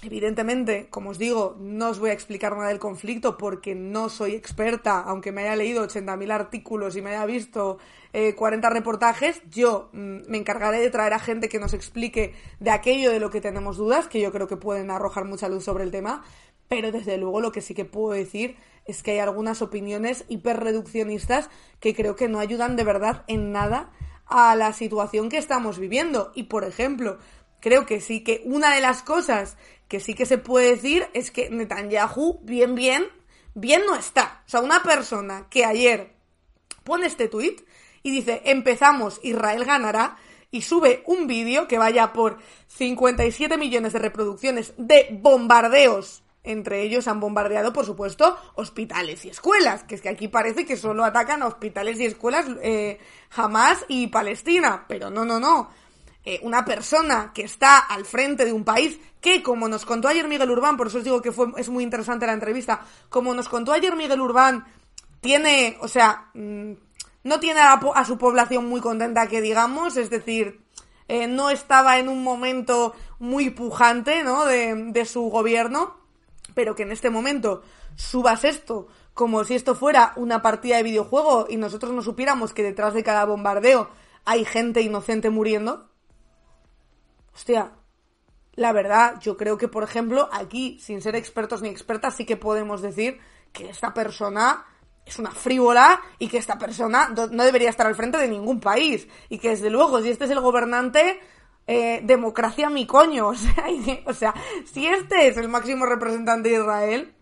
Evidentemente, 0.03 0.87
como 0.89 1.11
os 1.11 1.17
digo, 1.17 1.55
no 1.59 1.89
os 1.89 1.99
voy 1.99 2.09
a 2.09 2.13
explicar 2.13 2.51
nada 2.57 2.67
del 2.67 2.79
conflicto 2.79 3.37
porque 3.37 3.73
no 3.73 4.09
soy 4.09 4.35
experta, 4.35 4.99
aunque 4.99 5.31
me 5.31 5.43
haya 5.43 5.55
leído 5.55 5.81
80.000 5.87 6.29
artículos 6.29 6.97
y 6.97 7.01
me 7.01 7.11
haya 7.11 7.25
visto 7.25 7.77
40 8.11 8.67
eh, 8.67 8.69
reportajes, 8.69 9.41
yo 9.49 9.89
mm, 9.93 10.27
me 10.27 10.37
encargaré 10.37 10.81
de 10.81 10.89
traer 10.89 11.13
a 11.13 11.19
gente 11.19 11.47
que 11.47 11.57
nos 11.57 11.73
explique 11.73 12.33
de 12.59 12.71
aquello 12.71 13.11
de 13.11 13.21
lo 13.21 13.29
que 13.29 13.39
tenemos 13.39 13.77
dudas, 13.77 14.09
que 14.09 14.19
yo 14.19 14.33
creo 14.33 14.47
que 14.47 14.57
pueden 14.57 14.91
arrojar 14.91 15.23
mucha 15.23 15.47
luz 15.47 15.63
sobre 15.63 15.85
el 15.85 15.91
tema, 15.91 16.23
pero 16.67 16.91
desde 16.91 17.17
luego 17.17 17.39
lo 17.39 17.53
que 17.53 17.61
sí 17.61 17.73
que 17.73 17.85
puedo 17.85 18.13
decir 18.13 18.57
es 18.85 19.03
que 19.03 19.11
hay 19.11 19.19
algunas 19.19 19.61
opiniones 19.61 20.25
hiperreduccionistas 20.27 21.49
que 21.79 21.95
creo 21.95 22.17
que 22.17 22.27
no 22.27 22.39
ayudan 22.39 22.75
de 22.75 22.83
verdad 22.83 23.23
en 23.27 23.53
nada 23.53 23.91
a 24.25 24.53
la 24.55 24.73
situación 24.73 25.29
que 25.29 25.37
estamos 25.37 25.79
viviendo. 25.79 26.31
Y 26.35 26.43
por 26.43 26.65
ejemplo, 26.65 27.19
creo 27.59 27.85
que 27.85 28.01
sí 28.01 28.23
que 28.25 28.41
una 28.43 28.75
de 28.75 28.81
las 28.81 29.03
cosas 29.03 29.55
que 29.93 29.99
sí 29.99 30.15
que 30.15 30.25
se 30.25 30.39
puede 30.39 30.71
decir 30.71 31.07
es 31.13 31.29
que 31.29 31.51
Netanyahu, 31.51 32.39
bien, 32.41 32.73
bien, 32.73 33.05
bien 33.53 33.83
no 33.85 33.95
está. 33.95 34.41
O 34.47 34.49
sea, 34.49 34.61
una 34.61 34.81
persona 34.81 35.45
que 35.51 35.65
ayer 35.65 36.15
pone 36.83 37.05
este 37.05 37.27
tuit 37.27 37.61
y 38.01 38.09
dice, 38.09 38.41
empezamos, 38.45 39.19
Israel 39.21 39.65
ganará, 39.65 40.17
y 40.49 40.63
sube 40.63 41.03
un 41.05 41.27
vídeo 41.27 41.67
que 41.67 41.77
vaya 41.77 42.11
por 42.11 42.39
57 42.69 43.55
millones 43.59 43.93
de 43.93 43.99
reproducciones 43.99 44.73
de 44.77 45.09
bombardeos 45.11 46.23
Entre 46.41 46.81
ellos 46.81 47.07
han 47.07 47.19
bombardeado, 47.19 47.71
por 47.71 47.85
supuesto, 47.85 48.35
hospitales 48.55 49.23
y 49.25 49.29
escuelas, 49.29 49.83
que 49.83 49.93
es 49.93 50.01
que 50.01 50.09
aquí 50.09 50.27
parece 50.27 50.65
que 50.65 50.75
solo 50.75 51.05
atacan 51.05 51.43
a 51.43 51.47
hospitales 51.47 51.99
y 51.99 52.05
escuelas 52.05 52.47
eh, 52.63 52.97
y 53.89 54.07
Palestina, 54.07 54.85
pero 54.87 55.11
no, 55.11 55.23
no, 55.23 55.39
no. 55.39 55.69
Eh, 56.25 56.39
una 56.43 56.63
persona 56.63 57.31
que 57.33 57.43
está 57.43 57.79
al 57.79 58.05
frente 58.05 58.45
de 58.45 58.53
un 58.53 58.63
país 58.63 58.99
que, 59.19 59.43
como 59.43 59.67
nos 59.67 59.85
contó 59.85 60.07
ayer 60.07 60.27
Miguel 60.27 60.51
Urbán, 60.51 60.77
por 60.77 60.87
eso 60.87 60.99
os 60.99 61.03
digo 61.03 61.21
que 61.21 61.31
fue, 61.31 61.47
es 61.57 61.69
muy 61.69 61.83
interesante 61.83 62.25
la 62.25 62.33
entrevista, 62.33 62.81
como 63.09 63.33
nos 63.33 63.49
contó 63.49 63.73
ayer 63.73 63.95
Miguel 63.95 64.21
Urbán, 64.21 64.65
tiene, 65.19 65.77
o 65.81 65.87
sea, 65.87 66.29
mm, 66.33 66.71
no 67.23 67.39
tiene 67.39 67.59
a, 67.59 68.05
su 68.05 68.17
población 68.17 68.67
muy 68.67 68.79
contenta 68.79 69.27
que 69.27 69.41
digamos, 69.41 69.97
es 69.97 70.09
decir, 70.09 70.61
eh, 71.07 71.27
no 71.27 71.49
estaba 71.49 71.99
en 71.99 72.07
un 72.07 72.23
momento 72.23 72.93
muy 73.19 73.49
pujante, 73.49 74.23
¿no? 74.23 74.45
De, 74.45 74.75
de 74.91 75.05
su 75.05 75.23
gobierno 75.23 76.03
pero 76.53 76.75
que 76.75 76.83
en 76.83 76.91
este 76.91 77.09
momento 77.09 77.61
subas 77.95 78.43
esto 78.43 78.87
como 79.13 79.43
si 79.43 79.55
esto 79.55 79.75
fuera 79.75 80.13
una 80.15 80.41
partida 80.41 80.77
de 80.77 80.83
videojuego 80.83 81.47
y 81.49 81.57
nosotros 81.57 81.91
no 81.93 82.01
supiéramos 82.01 82.53
que 82.53 82.63
detrás 82.63 82.93
de 82.93 83.03
cada 83.03 83.25
bombardeo 83.25 83.89
hay 84.25 84.45
gente 84.45 84.81
inocente 84.81 85.29
muriendo. 85.29 85.89
Hostia, 87.33 87.71
la 88.55 88.71
verdad, 88.71 89.19
yo 89.19 89.35
creo 89.35 89.57
que, 89.57 89.67
por 89.67 89.83
ejemplo, 89.83 90.29
aquí, 90.31 90.79
sin 90.79 91.01
ser 91.01 91.15
expertos 91.15 91.61
ni 91.61 91.69
expertas, 91.69 92.15
sí 92.15 92.25
que 92.25 92.37
podemos 92.37 92.81
decir 92.81 93.19
que 93.51 93.69
esta 93.69 93.93
persona 93.93 94.65
es 95.05 95.19
una 95.19 95.31
frívola 95.31 95.99
y 96.19 96.27
que 96.27 96.37
esta 96.37 96.57
persona 96.57 97.09
no 97.09 97.43
debería 97.43 97.69
estar 97.69 97.87
al 97.87 97.95
frente 97.95 98.17
de 98.17 98.27
ningún 98.27 98.59
país. 98.59 99.07
Y 99.29 99.39
que, 99.39 99.49
desde 99.49 99.69
luego, 99.69 100.01
si 100.01 100.09
este 100.09 100.25
es 100.25 100.31
el 100.31 100.39
gobernante, 100.39 101.19
eh, 101.65 102.01
democracia 102.03 102.69
mi 102.69 102.85
coño. 102.85 103.27
O 103.33 103.35
sea, 103.35 103.65
o 104.05 104.13
sea, 104.13 104.33
si 104.71 104.87
este 104.87 105.27
es 105.27 105.37
el 105.37 105.49
máximo 105.49 105.85
representante 105.85 106.49
de 106.49 106.55
Israel, 106.55 107.13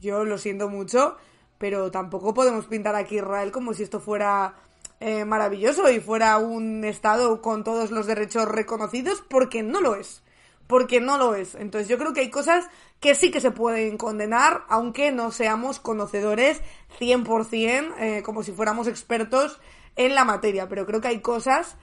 yo 0.00 0.24
lo 0.24 0.38
siento 0.38 0.68
mucho, 0.68 1.16
pero 1.58 1.90
tampoco 1.90 2.34
podemos 2.34 2.66
pintar 2.66 2.94
aquí 2.94 3.16
Israel 3.16 3.50
como 3.50 3.72
si 3.72 3.82
esto 3.82 4.00
fuera 4.00 4.56
eh, 5.00 5.24
maravilloso 5.24 5.90
y 5.90 6.00
fuera 6.00 6.38
un 6.38 6.84
Estado 6.84 7.42
con 7.42 7.64
todos 7.64 7.90
los 7.90 8.06
derechos 8.06 8.46
reconocidos, 8.46 9.22
porque 9.28 9.62
no 9.62 9.80
lo 9.80 9.94
es. 9.94 10.22
Porque 10.66 11.00
no 11.00 11.18
lo 11.18 11.34
es. 11.34 11.54
Entonces 11.54 11.88
yo 11.88 11.98
creo 11.98 12.12
que 12.12 12.20
hay 12.20 12.30
cosas 12.30 12.66
que 13.00 13.14
sí 13.14 13.30
que 13.30 13.40
se 13.40 13.50
pueden 13.50 13.98
condenar, 13.98 14.64
aunque 14.68 15.12
no 15.12 15.30
seamos 15.30 15.78
conocedores 15.78 16.60
100%, 16.98 17.94
eh, 17.98 18.22
como 18.22 18.42
si 18.42 18.52
fuéramos 18.52 18.88
expertos 18.88 19.60
en 19.96 20.14
la 20.14 20.24
materia. 20.24 20.68
Pero 20.68 20.86
creo 20.86 21.00
que 21.00 21.08
hay 21.08 21.20
cosas 21.20 21.76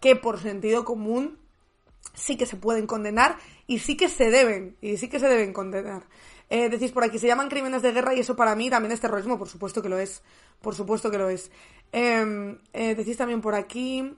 que 0.00 0.16
por 0.16 0.40
sentido 0.40 0.84
común 0.84 1.38
sí 2.14 2.36
que 2.36 2.46
se 2.46 2.56
pueden 2.56 2.86
condenar 2.86 3.36
y 3.66 3.80
sí 3.80 3.96
que 3.96 4.08
se 4.08 4.30
deben, 4.30 4.76
y 4.80 4.96
sí 4.96 5.08
que 5.08 5.18
se 5.18 5.28
deben 5.28 5.52
condenar. 5.52 6.04
Eh, 6.48 6.68
decís 6.68 6.90
por 6.90 7.04
aquí, 7.04 7.18
se 7.18 7.28
llaman 7.28 7.48
crímenes 7.48 7.82
de 7.82 7.92
guerra 7.92 8.14
y 8.14 8.20
eso 8.20 8.34
para 8.34 8.56
mí 8.56 8.68
también 8.68 8.90
es 8.90 9.00
terrorismo, 9.00 9.38
por 9.38 9.48
supuesto 9.48 9.82
que 9.82 9.88
lo 9.88 9.98
es, 9.98 10.22
por 10.60 10.74
supuesto 10.74 11.10
que 11.10 11.18
lo 11.18 11.28
es. 11.28 11.50
Em, 11.92 12.58
eh, 12.72 12.94
decís 12.94 13.16
también 13.16 13.40
por 13.40 13.54
aquí, 13.54 14.14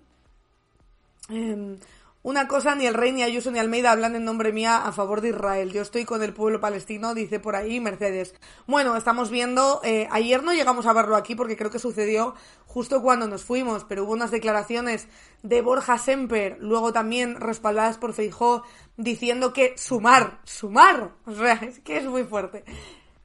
em, 1.28 1.78
una 2.24 2.46
cosa, 2.46 2.76
ni 2.76 2.86
el 2.86 2.94
rey, 2.94 3.10
ni 3.10 3.24
Ayuso, 3.24 3.50
ni 3.50 3.58
Almeida 3.58 3.90
hablan 3.90 4.14
en 4.14 4.24
nombre 4.24 4.52
mía 4.52 4.86
a 4.86 4.92
favor 4.92 5.20
de 5.22 5.30
Israel. 5.30 5.72
Yo 5.72 5.82
estoy 5.82 6.04
con 6.04 6.22
el 6.22 6.32
pueblo 6.32 6.60
palestino, 6.60 7.14
dice 7.14 7.40
por 7.40 7.56
ahí 7.56 7.80
Mercedes. 7.80 8.36
Bueno, 8.68 8.96
estamos 8.96 9.28
viendo, 9.28 9.80
eh, 9.82 10.06
ayer 10.08 10.44
no 10.44 10.52
llegamos 10.52 10.86
a 10.86 10.92
verlo 10.92 11.16
aquí 11.16 11.34
porque 11.34 11.56
creo 11.56 11.72
que 11.72 11.80
sucedió 11.80 12.36
justo 12.66 13.02
cuando 13.02 13.26
nos 13.26 13.42
fuimos, 13.42 13.84
pero 13.84 14.04
hubo 14.04 14.12
unas 14.12 14.30
declaraciones 14.30 15.08
de 15.42 15.62
Borja 15.62 15.98
Semper, 15.98 16.58
luego 16.60 16.92
también 16.92 17.40
respaldadas 17.40 17.98
por 17.98 18.12
Feijó, 18.12 18.62
diciendo 18.96 19.52
que 19.52 19.76
sumar, 19.76 20.38
sumar, 20.44 21.10
o 21.26 21.34
sea, 21.34 21.54
es 21.54 21.80
que 21.80 21.96
es 21.96 22.04
muy 22.04 22.22
fuerte, 22.22 22.62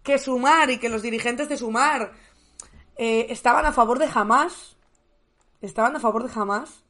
que 0.02 0.18
sumar 0.18 0.72
y 0.72 0.80
que 0.80 0.90
los 0.90 1.04
dirigentes 1.04 1.50
de 1.50 1.58
sumar 1.58 2.14
eh, 2.98 3.28
estaban 3.30 3.66
a 3.66 3.74
favor 3.74 4.00
de 4.00 4.10
Hamas, 4.14 4.78
estaban 5.62 5.96
a 5.96 6.00
favor 6.00 6.28
de 6.28 6.40
Hamas. 6.40 6.84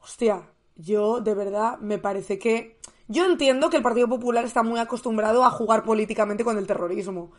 Hostia, 0.00 0.48
yo 0.76 1.20
de 1.20 1.34
verdad 1.34 1.78
me 1.78 1.98
parece 1.98 2.38
que... 2.38 2.78
Yo 3.08 3.26
entiendo 3.26 3.68
que 3.68 3.76
el 3.76 3.82
Partido 3.82 4.08
Popular 4.08 4.44
está 4.44 4.62
muy 4.62 4.80
acostumbrado 4.80 5.44
a 5.44 5.50
jugar 5.50 5.84
políticamente 5.84 6.44
con 6.44 6.56
el 6.56 6.66
terrorismo. 6.66 7.32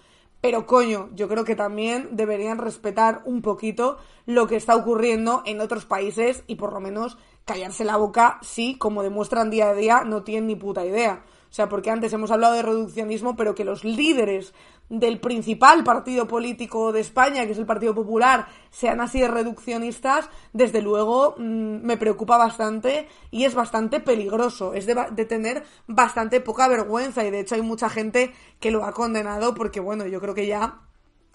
Pero 0.44 0.66
coño, 0.66 1.10
yo 1.14 1.30
creo 1.30 1.46
que 1.46 1.56
también 1.56 2.10
deberían 2.12 2.58
respetar 2.58 3.22
un 3.24 3.42
poquito 3.42 3.98
lo 4.26 4.46
que 4.46 4.58
está 4.58 4.76
ocurriendo 4.76 5.42
en 5.46 5.62
otros 5.62 5.86
países 5.86 6.44
y 6.48 6.56
por 6.56 6.74
lo 6.74 6.82
menos 6.82 7.18
callarse 7.46 7.86
la 7.86 7.96
boca 7.96 8.40
si, 8.42 8.78
como 8.78 9.04
demuestran 9.04 9.50
día 9.50 9.70
a 9.70 9.74
día, 9.74 10.04
no 10.04 10.24
tienen 10.24 10.48
ni 10.48 10.58
puta 10.58 10.86
idea. 10.86 11.24
O 11.50 11.54
sea, 11.54 11.70
porque 11.70 11.92
antes 11.92 12.12
hemos 12.12 12.30
hablado 12.30 12.56
de 12.56 12.62
reduccionismo, 12.62 13.38
pero 13.38 13.56
que 13.56 13.64
los 13.64 13.86
líderes 13.86 14.54
del 15.00 15.20
principal 15.20 15.84
partido 15.84 16.28
político 16.28 16.92
de 16.92 17.00
España, 17.00 17.48
que 17.48 17.54
es 17.54 17.58
el 17.58 17.66
Partido 17.66 17.96
Popular, 17.96 18.46
sean 18.70 19.02
así 19.02 19.20
de 19.20 19.28
reduccionistas, 19.28 20.30
desde 20.54 20.84
luego 20.84 21.34
mm, 21.36 21.84
me 21.84 21.98
preocupa 21.98 22.38
bastante 22.38 23.08
y 23.32 23.46
es 23.46 23.56
bastante 23.56 24.00
peligroso. 24.00 24.76
Es 24.76 24.86
de, 24.86 25.26
tener 25.26 25.64
bastante 25.88 26.42
poca 26.42 26.68
vergüenza 26.68 27.26
y 27.26 27.32
de 27.32 27.40
hecho 27.40 27.56
hay 27.56 27.64
mucha 27.64 27.90
gente 27.90 28.34
que 28.60 28.70
lo 28.70 28.86
ha 28.86 28.94
condenado 28.94 29.56
porque, 29.56 29.80
bueno, 29.80 30.06
yo 30.06 30.22
creo 30.22 30.36
que 30.36 30.46
ya 30.46 30.82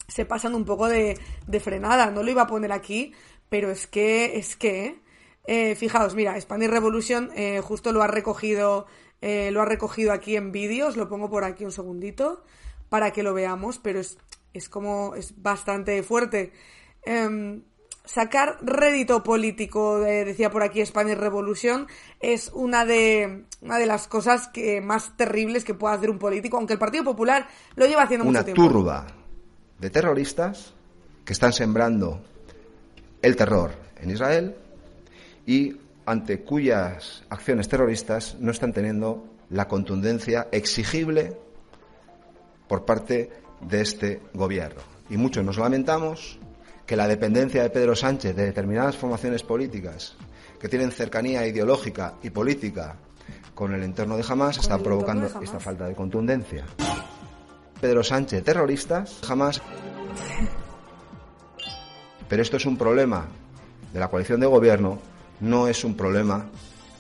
se 0.06 0.24
pasan 0.24 0.54
un 0.54 0.64
poco 0.64 0.88
de, 0.88 1.18
frenada. 1.60 2.12
No 2.12 2.22
lo 2.22 2.30
iba 2.30 2.42
a 2.42 2.46
poner 2.46 2.70
aquí, 2.70 3.12
pero 3.48 3.72
es 3.72 3.88
que, 3.88 4.38
es 4.38 4.54
que, 4.54 5.02
eh, 5.48 5.74
fijaos, 5.74 6.14
mira, 6.14 6.40
Spanish 6.40 6.70
Revolution 6.70 7.30
eh, 7.34 7.60
justo 7.60 7.90
lo 7.90 8.02
ha 8.02 8.06
recogido 8.06 8.86
eh, 9.20 9.50
lo 9.50 9.62
ha 9.62 9.64
recogido 9.64 10.12
aquí 10.12 10.36
en 10.36 10.52
vídeos, 10.52 10.96
lo 10.96 11.08
pongo 11.08 11.28
por 11.28 11.42
aquí 11.42 11.64
un 11.64 11.72
segundito 11.72 12.44
para 12.88 13.12
que 13.12 13.23
lo 13.23 13.35
veamos, 13.35 13.78
pero 13.78 14.00
es, 14.00 14.18
es 14.54 14.68
como, 14.68 15.14
es 15.14 15.40
bastante 15.40 16.02
fuerte. 16.02 16.52
Em, 17.04 17.62
sacar 18.09 18.59
rédito 18.62 19.23
político, 19.23 20.00
decía 20.00 20.50
por 20.50 20.62
aquí 20.62 20.85
Spanish 20.85 21.16
Revolution, 21.16 21.87
es 22.21 22.50
una 22.54 22.87
de, 22.87 23.45
una 23.61 23.78
de 23.78 23.87
las 23.87 24.09
cosas 24.09 24.49
que, 24.49 24.80
más 24.80 25.16
terribles 25.16 25.64
que 25.64 25.75
pueda 25.75 25.95
hacer 25.95 26.11
un 26.11 26.18
político, 26.18 26.57
aunque 26.57 26.73
el 26.73 26.78
Partido 26.78 27.04
Popular 27.04 27.49
lo 27.76 27.87
lleva 27.87 28.02
haciendo 28.02 28.25
mucho 28.25 28.45
tiempo. 28.45 28.62
Una 28.62 28.73
turba 28.73 29.07
de 29.78 29.90
terroristas 29.90 30.75
que 31.25 31.35
están 31.35 31.52
sembrando 31.52 32.23
el 33.21 33.37
terror 33.37 33.73
en 34.00 34.11
Israel 34.11 34.57
y 35.47 35.76
ante 36.07 36.40
cuyas 36.40 37.25
acciones 37.28 37.68
terroristas 37.68 38.37
no 38.40 38.50
están 38.50 38.73
teniendo 38.73 39.26
la 39.50 39.68
contundencia 39.68 40.49
exigible 40.52 41.37
por 42.68 42.84
parte 42.84 43.30
de 43.60 43.80
este 43.80 44.20
gobierno. 44.34 44.80
Y 45.10 45.16
muchos 45.16 45.44
nos 45.44 45.58
lamentamos 45.58 46.38
que 46.87 46.96
la 46.96 47.08
dependencia 47.08 47.62
de 47.62 47.70
Pedro 47.70 47.96
Sánchez 47.96 48.37
de 48.37 48.46
determinadas 48.46 48.96
formaciones 48.96 49.42
políticas 49.42 50.16
que 50.60 50.68
tienen 50.68 50.90
cercanía 50.90 51.46
ideológica 51.46 52.14
y 52.22 52.30
política 52.30 52.96
con 53.54 53.75
el 53.75 53.82
entorno 53.82 54.16
de 54.16 54.25
Hamas 54.28 54.58
está 54.58 54.78
provocando 54.78 55.26
esta 55.26 55.60
falta 55.60 55.87
de 55.87 55.94
contundencia. 55.94 56.64
Pedro 57.80 58.02
Sánchez, 58.02 58.42
terroristas, 58.44 59.20
jamás. 59.26 59.62
Pero 62.28 62.42
esto 62.42 62.56
es 62.56 62.66
un 62.66 62.76
problema 62.76 63.28
de 63.92 64.00
la 64.00 64.08
coalición 64.08 64.40
de 64.40 64.46
gobierno 64.46 64.98
no 65.40 65.68
es 65.68 65.84
un 65.84 65.96
problema 65.96 66.46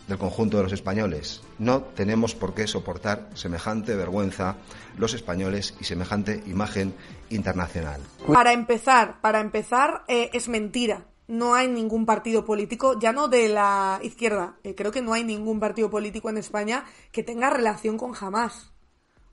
del 0.08 0.18
conjunto 0.18 0.56
de 0.56 0.64
los 0.64 0.72
españoles. 0.72 1.42
No 1.58 1.82
tenemos 1.82 2.34
por 2.34 2.54
qué 2.54 2.66
soportar 2.66 3.28
semejante 3.34 3.94
vergüenza 3.94 4.56
los 4.96 5.14
españoles 5.14 5.74
y 5.80 5.84
semejante 5.84 6.42
imagen 6.46 6.94
internacional. 7.28 8.00
Para 8.26 8.52
empezar, 8.52 9.20
para 9.20 9.40
empezar, 9.40 10.04
eh, 10.08 10.30
es 10.32 10.48
mentira. 10.48 11.06
No 11.28 11.54
hay 11.54 11.68
ningún 11.68 12.06
partido 12.06 12.46
político, 12.46 12.98
ya 12.98 13.12
no 13.12 13.28
de 13.28 13.50
la 13.50 14.00
izquierda, 14.02 14.56
eh, 14.64 14.74
creo 14.74 14.90
que 14.90 15.02
no 15.02 15.12
hay 15.12 15.24
ningún 15.24 15.60
partido 15.60 15.90
político 15.90 16.30
en 16.30 16.38
España 16.38 16.86
que 17.12 17.22
tenga 17.22 17.50
relación 17.50 17.98
con 17.98 18.12
jamás, 18.12 18.72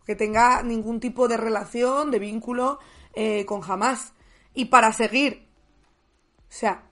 que 0.05 0.13
tenga 0.13 0.61
ningún 0.61 0.99
tipo 0.99 1.29
de 1.29 1.37
relación, 1.37 2.11
de 2.11 2.19
vínculo 2.19 2.79
eh, 3.13 3.45
con 3.45 3.61
jamás. 3.61 4.11
Y 4.53 4.65
para 4.65 4.91
seguir, 4.91 5.47
o 6.39 6.51
sea, 6.51 6.83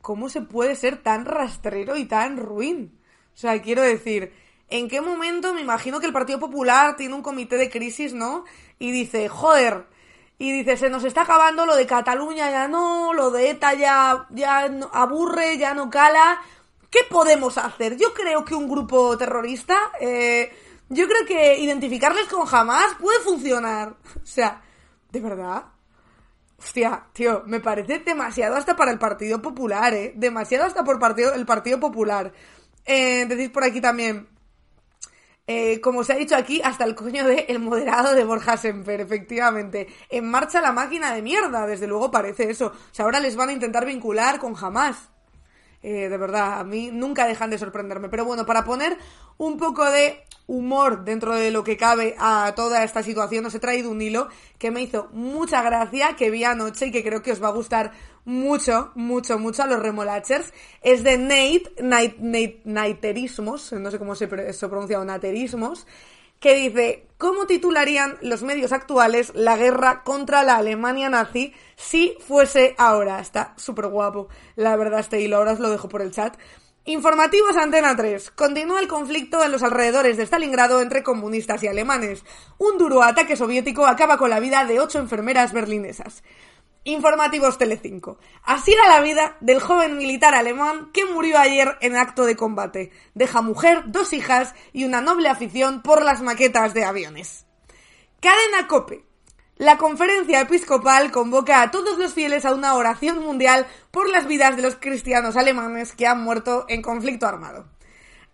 ¿cómo 0.00 0.30
se 0.30 0.40
puede 0.40 0.76
ser 0.76 1.02
tan 1.02 1.26
rastrero 1.26 1.98
y 1.98 2.06
tan 2.06 2.38
ruin? 2.38 2.97
O 3.38 3.40
sea, 3.40 3.62
quiero 3.62 3.82
decir, 3.82 4.32
¿en 4.68 4.88
qué 4.88 5.00
momento 5.00 5.54
me 5.54 5.60
imagino 5.60 6.00
que 6.00 6.06
el 6.06 6.12
Partido 6.12 6.40
Popular 6.40 6.96
tiene 6.96 7.14
un 7.14 7.22
comité 7.22 7.56
de 7.56 7.70
crisis, 7.70 8.12
¿no? 8.12 8.44
Y 8.80 8.90
dice, 8.90 9.28
joder, 9.28 9.86
y 10.38 10.50
dice, 10.50 10.76
se 10.76 10.90
nos 10.90 11.04
está 11.04 11.22
acabando 11.22 11.64
lo 11.64 11.76
de 11.76 11.86
Cataluña, 11.86 12.50
ya 12.50 12.66
no, 12.66 13.14
lo 13.14 13.30
de 13.30 13.50
ETA 13.50 13.74
ya, 13.74 14.26
ya 14.30 14.68
aburre, 14.92 15.56
ya 15.56 15.72
no 15.72 15.88
cala. 15.88 16.42
¿Qué 16.90 16.98
podemos 17.08 17.58
hacer? 17.58 17.96
Yo 17.96 18.12
creo 18.12 18.44
que 18.44 18.56
un 18.56 18.68
grupo 18.68 19.16
terrorista, 19.16 19.92
eh, 20.00 20.52
yo 20.88 21.06
creo 21.06 21.24
que 21.24 21.60
identificarles 21.60 22.26
con 22.26 22.44
jamás 22.44 22.96
puede 22.98 23.20
funcionar. 23.20 23.94
O 24.20 24.26
sea, 24.26 24.62
de 25.12 25.20
verdad. 25.20 25.62
Hostia, 26.58 27.04
tío, 27.12 27.44
me 27.46 27.60
parece 27.60 28.00
demasiado 28.00 28.56
hasta 28.56 28.74
para 28.74 28.90
el 28.90 28.98
Partido 28.98 29.40
Popular, 29.40 29.94
¿eh? 29.94 30.12
Demasiado 30.16 30.64
hasta 30.64 30.82
por 30.82 30.98
partido, 30.98 31.32
el 31.34 31.46
Partido 31.46 31.78
Popular. 31.78 32.32
Eh, 32.88 33.26
decís 33.26 33.50
por 33.50 33.64
aquí 33.64 33.82
también. 33.82 34.26
Eh, 35.46 35.80
como 35.80 36.04
se 36.04 36.14
ha 36.14 36.16
dicho 36.16 36.34
aquí, 36.34 36.60
hasta 36.64 36.84
el 36.84 36.94
coño 36.94 37.24
de 37.26 37.46
el 37.48 37.58
moderado 37.58 38.14
de 38.14 38.24
Borja 38.24 38.56
Semper, 38.56 39.02
efectivamente. 39.02 39.88
En 40.08 40.30
marcha 40.30 40.62
la 40.62 40.72
máquina 40.72 41.14
de 41.14 41.20
mierda, 41.20 41.66
desde 41.66 41.86
luego 41.86 42.10
parece 42.10 42.50
eso. 42.50 42.68
O 42.68 42.94
sea, 42.94 43.04
ahora 43.04 43.20
les 43.20 43.36
van 43.36 43.50
a 43.50 43.52
intentar 43.52 43.84
vincular 43.84 44.38
con 44.38 44.54
jamás. 44.54 45.10
Eh, 45.82 46.08
de 46.08 46.16
verdad, 46.16 46.60
a 46.60 46.64
mí 46.64 46.90
nunca 46.90 47.26
dejan 47.26 47.50
de 47.50 47.58
sorprenderme. 47.58 48.08
Pero 48.08 48.24
bueno, 48.24 48.46
para 48.46 48.64
poner 48.64 48.96
un 49.36 49.58
poco 49.58 49.90
de 49.90 50.24
humor 50.48 51.04
dentro 51.04 51.36
de 51.36 51.52
lo 51.52 51.62
que 51.62 51.76
cabe 51.76 52.16
a 52.18 52.52
toda 52.56 52.82
esta 52.82 53.04
situación, 53.04 53.46
os 53.46 53.54
he 53.54 53.60
traído 53.60 53.90
un 53.90 54.02
hilo 54.02 54.28
que 54.58 54.72
me 54.72 54.82
hizo 54.82 55.08
mucha 55.12 55.62
gracia, 55.62 56.16
que 56.16 56.30
vi 56.30 56.42
anoche 56.42 56.86
y 56.86 56.90
que 56.90 57.04
creo 57.04 57.22
que 57.22 57.30
os 57.30 57.40
va 57.40 57.48
a 57.48 57.52
gustar 57.52 57.92
mucho, 58.24 58.90
mucho, 58.96 59.38
mucho 59.38 59.62
a 59.62 59.66
los 59.66 59.80
remolachers. 59.80 60.52
Es 60.82 61.04
de 61.04 61.18
Nate, 61.18 61.74
Nate, 61.82 62.60
Naterismos, 62.64 63.72
no 63.74 63.90
sé 63.90 63.98
cómo 63.98 64.14
se, 64.14 64.52
se 64.52 64.68
pronuncia, 64.68 65.04
Naterismos, 65.04 65.86
que 66.40 66.54
dice, 66.54 67.06
¿cómo 67.18 67.46
titularían 67.46 68.16
los 68.22 68.42
medios 68.42 68.72
actuales 68.72 69.32
la 69.34 69.56
guerra 69.56 70.02
contra 70.02 70.44
la 70.44 70.56
Alemania 70.56 71.10
nazi 71.10 71.52
si 71.76 72.16
fuese 72.26 72.74
ahora? 72.78 73.20
Está 73.20 73.52
súper 73.56 73.88
guapo, 73.88 74.28
la 74.56 74.76
verdad, 74.76 75.00
este 75.00 75.20
hilo, 75.20 75.36
ahora 75.36 75.52
os 75.52 75.60
lo 75.60 75.70
dejo 75.70 75.88
por 75.88 76.00
el 76.00 76.12
chat. 76.12 76.36
Informativos 76.88 77.54
Antena 77.58 77.94
3. 77.94 78.30
Continúa 78.30 78.80
el 78.80 78.88
conflicto 78.88 79.44
en 79.44 79.52
los 79.52 79.62
alrededores 79.62 80.16
de 80.16 80.22
Stalingrado 80.22 80.80
entre 80.80 81.02
comunistas 81.02 81.62
y 81.62 81.66
alemanes. 81.66 82.24
Un 82.56 82.78
duro 82.78 83.02
ataque 83.02 83.36
soviético 83.36 83.86
acaba 83.86 84.16
con 84.16 84.30
la 84.30 84.40
vida 84.40 84.64
de 84.64 84.80
ocho 84.80 84.98
enfermeras 84.98 85.52
berlinesas. 85.52 86.24
Informativos 86.84 87.58
Telecinco. 87.58 88.18
Así 88.42 88.72
era 88.72 88.88
la 88.88 89.02
vida 89.02 89.36
del 89.40 89.60
joven 89.60 89.98
militar 89.98 90.34
alemán 90.34 90.88
que 90.94 91.04
murió 91.04 91.38
ayer 91.38 91.76
en 91.82 91.94
acto 91.94 92.24
de 92.24 92.36
combate. 92.36 92.90
Deja 93.12 93.42
mujer, 93.42 93.82
dos 93.88 94.14
hijas 94.14 94.54
y 94.72 94.84
una 94.84 95.02
noble 95.02 95.28
afición 95.28 95.82
por 95.82 96.02
las 96.02 96.22
maquetas 96.22 96.72
de 96.72 96.84
aviones. 96.84 97.44
Cadena 98.18 98.66
Cope. 98.66 99.07
La 99.58 99.76
conferencia 99.76 100.40
episcopal 100.40 101.10
convoca 101.10 101.62
a 101.62 101.72
todos 101.72 101.98
los 101.98 102.14
fieles 102.14 102.44
a 102.44 102.54
una 102.54 102.74
oración 102.74 103.18
mundial 103.18 103.66
por 103.90 104.08
las 104.08 104.28
vidas 104.28 104.54
de 104.54 104.62
los 104.62 104.76
cristianos 104.76 105.36
alemanes 105.36 105.92
que 105.92 106.06
han 106.06 106.22
muerto 106.22 106.64
en 106.68 106.80
conflicto 106.80 107.26
armado. 107.26 107.66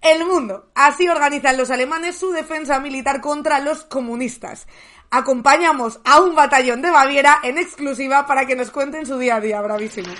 El 0.02 0.26
mundo. 0.26 0.71
Así 0.75 1.09
organizan 1.09 1.57
los 1.57 1.71
alemanes 1.71 2.19
su 2.19 2.31
defensa 2.31 2.78
militar 2.78 3.23
contra 3.23 3.59
los 3.61 3.85
comunistas. 3.85 4.66
Acompañamos 5.11 5.99
a 6.04 6.21
un 6.21 6.35
batallón 6.35 6.83
de 6.83 6.90
Baviera 6.90 7.40
en 7.43 7.57
exclusiva 7.57 8.26
para 8.26 8.47
que 8.47 8.54
nos 8.54 8.71
cuenten 8.71 9.07
su 9.07 9.19
día 9.19 9.37
a 9.37 9.40
día. 9.40 9.62
Bravísimo. 9.62 10.12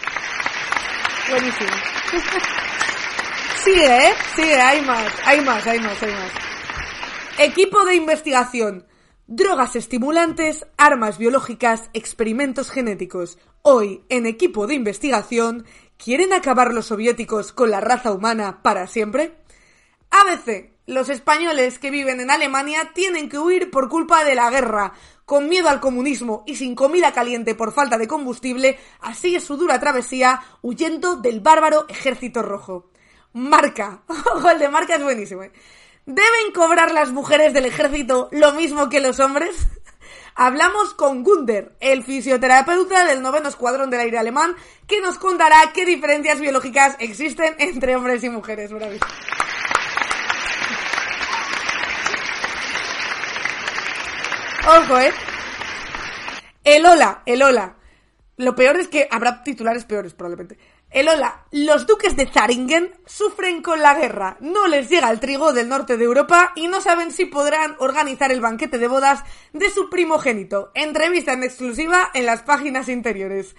Buenísimo. 1.29 1.71
Sigue, 3.63 4.09
¿eh? 4.09 4.15
Sigue, 4.35 4.59
hay 4.59 4.81
más, 4.81 5.13
hay 5.27 5.41
más, 5.43 5.67
hay 5.67 5.81
más, 5.81 6.03
hay 6.03 6.13
más. 6.13 6.33
Equipo 7.37 7.85
de 7.85 7.95
investigación. 7.95 8.87
Drogas 9.27 9.75
estimulantes, 9.75 10.67
armas 10.77 11.17
biológicas, 11.17 11.89
experimentos 11.95 12.71
genéticos. 12.71 13.39
Hoy, 13.63 14.05
en 14.11 14.27
equipo 14.27 14.67
de 14.67 14.75
investigación, 14.75 15.65
¿quieren 15.97 16.35
acabar 16.35 16.75
los 16.75 16.87
soviéticos 16.87 17.51
con 17.55 17.71
la 17.71 17.81
raza 17.81 18.13
humana 18.13 18.61
para 18.63 18.87
siempre? 18.87 19.39
ABC. 20.11 20.75
Los 20.85 21.09
españoles 21.09 21.79
que 21.79 21.91
viven 21.91 22.21
en 22.21 22.31
Alemania 22.31 22.91
tienen 22.93 23.31
que 23.31 23.39
huir 23.39 23.71
por 23.71 23.89
culpa 23.89 24.25
de 24.25 24.35
la 24.35 24.51
guerra. 24.51 24.93
Con 25.25 25.49
miedo 25.49 25.71
al 25.71 25.81
comunismo 25.81 26.45
y 26.47 26.57
sin 26.57 26.75
comida 26.75 27.15
caliente 27.15 27.55
por 27.55 27.73
falta 27.73 27.97
de 27.97 28.07
combustible, 28.07 28.79
así 29.01 29.37
es 29.37 29.45
su 29.45 29.57
dura 29.57 29.81
travesía 29.81 30.43
huyendo 30.61 31.17
del 31.17 31.41
bárbaro 31.41 31.87
ejército 31.89 32.43
rojo. 32.43 32.91
Marca. 33.33 34.03
Ojo, 34.07 34.51
el 34.51 34.59
de 34.59 34.69
marca 34.69 34.97
es 34.97 35.03
buenísimo. 35.03 35.45
¿eh? 35.45 35.53
¿Deben 36.07 36.53
cobrar 36.53 36.93
las 36.93 37.13
mujeres 37.13 37.55
del 37.55 37.65
ejército 37.65 38.29
lo 38.31 38.53
mismo 38.53 38.91
que 38.91 39.01
los 39.01 39.21
hombres? 39.21 39.57
Hablamos 40.35 40.93
con 40.93 41.23
Gunder, 41.23 41.77
el 41.81 42.05
fisioterapeuta 42.05 43.07
del 43.07 43.23
noveno 43.23 43.49
escuadrón 43.49 43.89
del 43.89 44.01
aire 44.01 44.19
alemán, 44.19 44.55
que 44.87 45.01
nos 45.01 45.17
contará 45.17 45.57
qué 45.73 45.87
diferencias 45.87 46.41
biológicas 46.41 46.97
existen 46.99 47.55
entre 47.59 47.97
hombres 47.97 48.23
y 48.23 48.29
mujeres. 48.29 48.71
Bravísimo. 48.71 49.07
Ojo, 54.67 54.99
¿eh? 54.99 55.13
El 56.65 56.85
hola, 56.85 57.23
el 57.25 57.43
hola. 57.43 57.77
Lo 58.37 58.55
peor 58.55 58.77
es 58.77 58.89
que 58.89 59.09
habrá 59.11 59.43
titulares 59.43 59.87
peores, 59.87 60.13
probablemente. 60.13 60.59
El 60.95 61.09
hola. 61.09 61.43
Los 61.51 61.89
duques 61.89 62.15
de 62.15 62.25
Zaringen 62.25 62.95
sufren 63.05 63.63
con 63.63 63.83
la 63.83 63.95
guerra. 63.95 64.37
No 64.39 64.69
les 64.69 64.89
llega 64.89 65.11
el 65.11 65.19
trigo 65.19 65.53
del 65.53 65.69
norte 65.69 65.97
de 65.97 66.05
Europa 66.05 66.53
y 66.55 66.69
no 66.69 66.81
saben 66.81 67.11
si 67.11 67.25
podrán 67.25 67.75
organizar 67.81 68.31
el 68.31 68.41
banquete 68.41 68.79
de 68.79 68.87
bodas 68.87 69.25
de 69.53 69.71
su 69.71 69.91
primogénito. 69.91 70.71
Entrevista 70.73 71.33
en 71.33 71.43
exclusiva 71.43 72.13
en 72.15 72.27
las 72.27 72.43
páginas 72.43 72.89
interiores. 72.89 73.57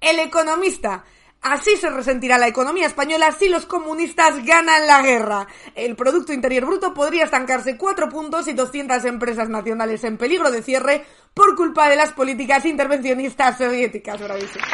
El 0.00 0.20
economista. 0.20 1.02
Así 1.42 1.76
se 1.76 1.90
resentirá 1.90 2.38
la 2.38 2.46
economía 2.46 2.86
española 2.86 3.32
si 3.32 3.48
los 3.48 3.66
comunistas 3.66 4.44
ganan 4.44 4.86
la 4.86 5.02
guerra. 5.02 5.48
El 5.74 5.96
Producto 5.96 6.32
Interior 6.32 6.66
Bruto 6.66 6.94
podría 6.94 7.24
estancarse 7.24 7.76
4 7.76 8.08
puntos 8.08 8.46
y 8.46 8.52
200 8.52 9.04
empresas 9.06 9.48
nacionales 9.48 10.04
en 10.04 10.18
peligro 10.18 10.52
de 10.52 10.62
cierre 10.62 11.04
por 11.34 11.56
culpa 11.56 11.88
de 11.88 11.96
las 11.96 12.12
políticas 12.12 12.64
intervencionistas 12.64 13.58
soviéticas. 13.58 14.22
Bravísimo. 14.22 14.64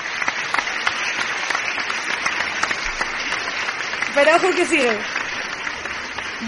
Pero 4.15 4.37
ojo 4.37 4.51
que 4.55 4.67
sigue. 4.67 4.99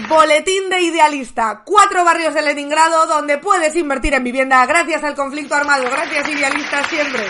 Boletín 0.07 0.69
de 0.69 0.81
Idealista. 0.81 1.61
Cuatro 1.65 2.03
barrios 2.03 2.33
de 2.33 2.41
Leningrado 2.41 3.07
donde 3.07 3.37
puedes 3.37 3.75
invertir 3.75 4.13
en 4.13 4.23
vivienda 4.23 4.65
gracias 4.65 5.03
al 5.03 5.15
conflicto 5.15 5.55
armado. 5.55 5.85
Gracias, 5.89 6.29
Idealista, 6.29 6.83
siempre. 6.89 7.23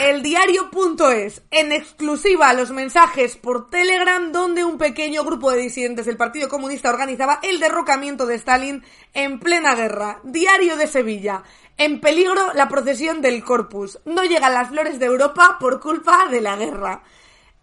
El 0.00 0.22
diario.es, 0.22 1.42
en 1.50 1.72
exclusiva 1.72 2.52
los 2.52 2.70
mensajes 2.70 3.36
por 3.36 3.68
Telegram 3.68 4.30
donde 4.30 4.64
un 4.64 4.78
pequeño 4.78 5.24
grupo 5.24 5.50
de 5.50 5.58
disidentes 5.58 6.06
del 6.06 6.16
Partido 6.16 6.48
Comunista 6.48 6.90
organizaba 6.90 7.40
el 7.42 7.58
derrocamiento 7.58 8.24
de 8.24 8.36
Stalin 8.36 8.84
en 9.12 9.40
plena 9.40 9.74
guerra. 9.74 10.20
Diario 10.22 10.76
de 10.76 10.86
Sevilla, 10.86 11.42
en 11.78 12.00
peligro 12.00 12.52
la 12.54 12.68
procesión 12.68 13.22
del 13.22 13.42
Corpus. 13.42 14.00
No 14.04 14.24
llegan 14.24 14.52
las 14.52 14.68
flores 14.68 14.98
de 14.98 15.06
Europa 15.06 15.56
por 15.58 15.80
culpa 15.80 16.26
de 16.28 16.40
la 16.40 16.56
guerra. 16.56 17.02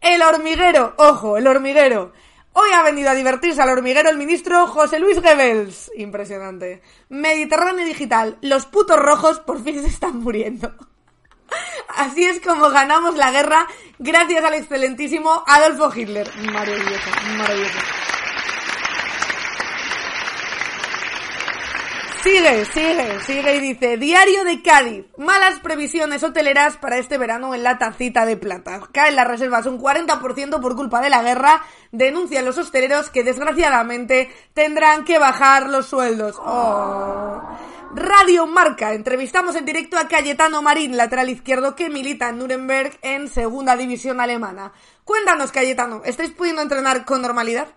El 0.02 0.22
hormiguero, 0.22 0.94
ojo, 0.98 1.38
el 1.38 1.48
hormiguero. 1.48 2.14
Hoy 2.54 2.70
ha 2.74 2.84
venido 2.84 3.10
a 3.10 3.16
divertirse 3.16 3.62
al 3.62 3.70
hormiguero 3.70 4.10
el 4.10 4.18
ministro 4.18 4.66
José 4.68 5.00
Luis 5.00 5.22
Goebbels. 5.22 5.92
Impresionante. 5.98 6.82
Mediterráneo 7.10 7.86
Digital, 7.86 8.38
los 8.42 8.66
putos 8.66 8.98
rojos 8.98 9.42
por 9.42 9.62
fin 9.62 9.82
se 9.82 9.88
están 9.88 10.22
muriendo. 10.22 10.74
Así 11.90 12.24
es 12.24 12.40
como 12.40 12.70
ganamos 12.70 13.16
la 13.18 13.32
guerra 13.32 13.68
gracias 14.00 14.44
al 14.44 14.54
excelentísimo 14.54 15.44
Adolfo 15.46 15.92
Hitler. 15.94 16.30
Maravilloso, 16.38 17.10
maravilloso. 17.38 17.80
Sigue, 22.26 22.66
sigue, 22.66 23.20
sigue 23.20 23.56
y 23.56 23.60
dice, 23.60 23.98
Diario 23.98 24.44
de 24.46 24.64
Cádiz, 24.64 25.06
malas 25.16 25.60
previsiones 25.60 26.24
hoteleras 26.24 26.76
para 26.76 26.98
este 26.98 27.20
verano 27.20 27.54
en 27.54 27.62
la 27.62 27.78
tacita 27.78 28.26
de 28.26 28.36
plata. 28.36 28.82
Caen 28.92 29.16
las 29.16 29.28
reservas 29.28 29.68
un 29.68 29.80
40% 29.80 30.60
por 30.60 30.76
culpa 30.76 31.02
de 31.02 31.12
la 31.12 31.22
guerra, 31.22 31.62
denuncian 31.92 32.44
los 32.44 32.58
hosteleros 32.58 33.12
que 33.12 33.24
desgraciadamente 33.24 34.32
tendrán 34.56 35.06
que 35.06 35.20
bajar 35.20 35.70
los 35.70 35.86
sueldos. 35.86 36.38
Oh. 36.40 37.44
Radio 37.94 38.48
Marca. 38.48 38.94
Entrevistamos 38.94 39.56
en 39.56 39.66
directo 39.66 40.00
a 40.00 40.08
Cayetano 40.08 40.64
Marín, 40.64 40.98
lateral 40.98 41.30
izquierdo 41.30 41.76
que 41.76 41.92
milita 41.92 42.30
en 42.30 42.40
Nuremberg 42.40 42.98
en 43.04 43.30
segunda 43.30 43.78
división 43.78 44.20
alemana. 44.20 44.74
Cuéntanos, 45.04 45.52
Cayetano, 45.52 46.02
¿estáis 46.04 46.32
pudiendo 46.32 46.64
entrenar 46.64 47.06
con 47.06 47.22
normalidad? 47.22 47.68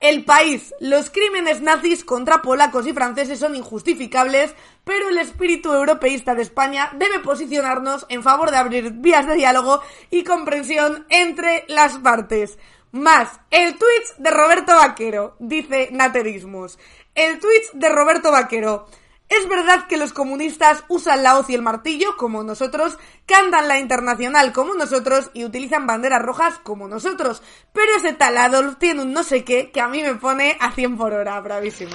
El 0.00 0.24
país. 0.24 0.74
Los 0.78 1.10
crímenes 1.10 1.60
nazis 1.60 2.04
contra 2.04 2.40
polacos 2.40 2.86
y 2.86 2.92
franceses 2.92 3.40
son 3.40 3.56
injustificables, 3.56 4.54
pero 4.84 5.08
el 5.08 5.18
espíritu 5.18 5.72
europeísta 5.72 6.36
de 6.36 6.42
España 6.42 6.90
debe 6.94 7.18
posicionarnos 7.18 8.06
en 8.08 8.22
favor 8.22 8.52
de 8.52 8.58
abrir 8.58 8.92
vías 8.92 9.26
de 9.26 9.34
diálogo 9.34 9.82
y 10.10 10.22
comprensión 10.22 11.04
entre 11.08 11.64
las 11.66 11.98
partes. 11.98 12.58
Más, 12.92 13.40
el 13.50 13.76
tweet 13.76 14.04
de 14.18 14.30
Roberto 14.30 14.74
Vaquero, 14.76 15.36
dice 15.40 15.88
Naterismos. 15.90 16.78
El 17.14 17.40
tweet 17.40 17.64
de 17.72 17.88
Roberto 17.88 18.30
Vaquero. 18.30 18.86
Es 19.28 19.46
verdad 19.46 19.86
que 19.86 19.98
los 19.98 20.14
comunistas 20.14 20.84
usan 20.88 21.22
la 21.22 21.38
hoz 21.38 21.50
y 21.50 21.54
el 21.54 21.60
martillo 21.60 22.16
como 22.16 22.42
nosotros, 22.42 22.98
cantan 23.26 23.68
la 23.68 23.78
internacional 23.78 24.52
como 24.52 24.74
nosotros 24.74 25.30
y 25.34 25.44
utilizan 25.44 25.86
banderas 25.86 26.22
rojas 26.22 26.58
como 26.62 26.88
nosotros, 26.88 27.42
pero 27.74 27.94
ese 27.96 28.14
tal 28.14 28.38
Adolf 28.38 28.78
tiene 28.78 29.02
un 29.02 29.12
no 29.12 29.22
sé 29.22 29.44
qué 29.44 29.70
que 29.70 29.82
a 29.82 29.88
mí 29.88 30.02
me 30.02 30.14
pone 30.14 30.56
a 30.60 30.72
100 30.72 30.96
por 30.96 31.12
hora, 31.12 31.38
bravísimo. 31.40 31.94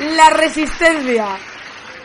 La 0.00 0.30
resistencia. 0.30 1.38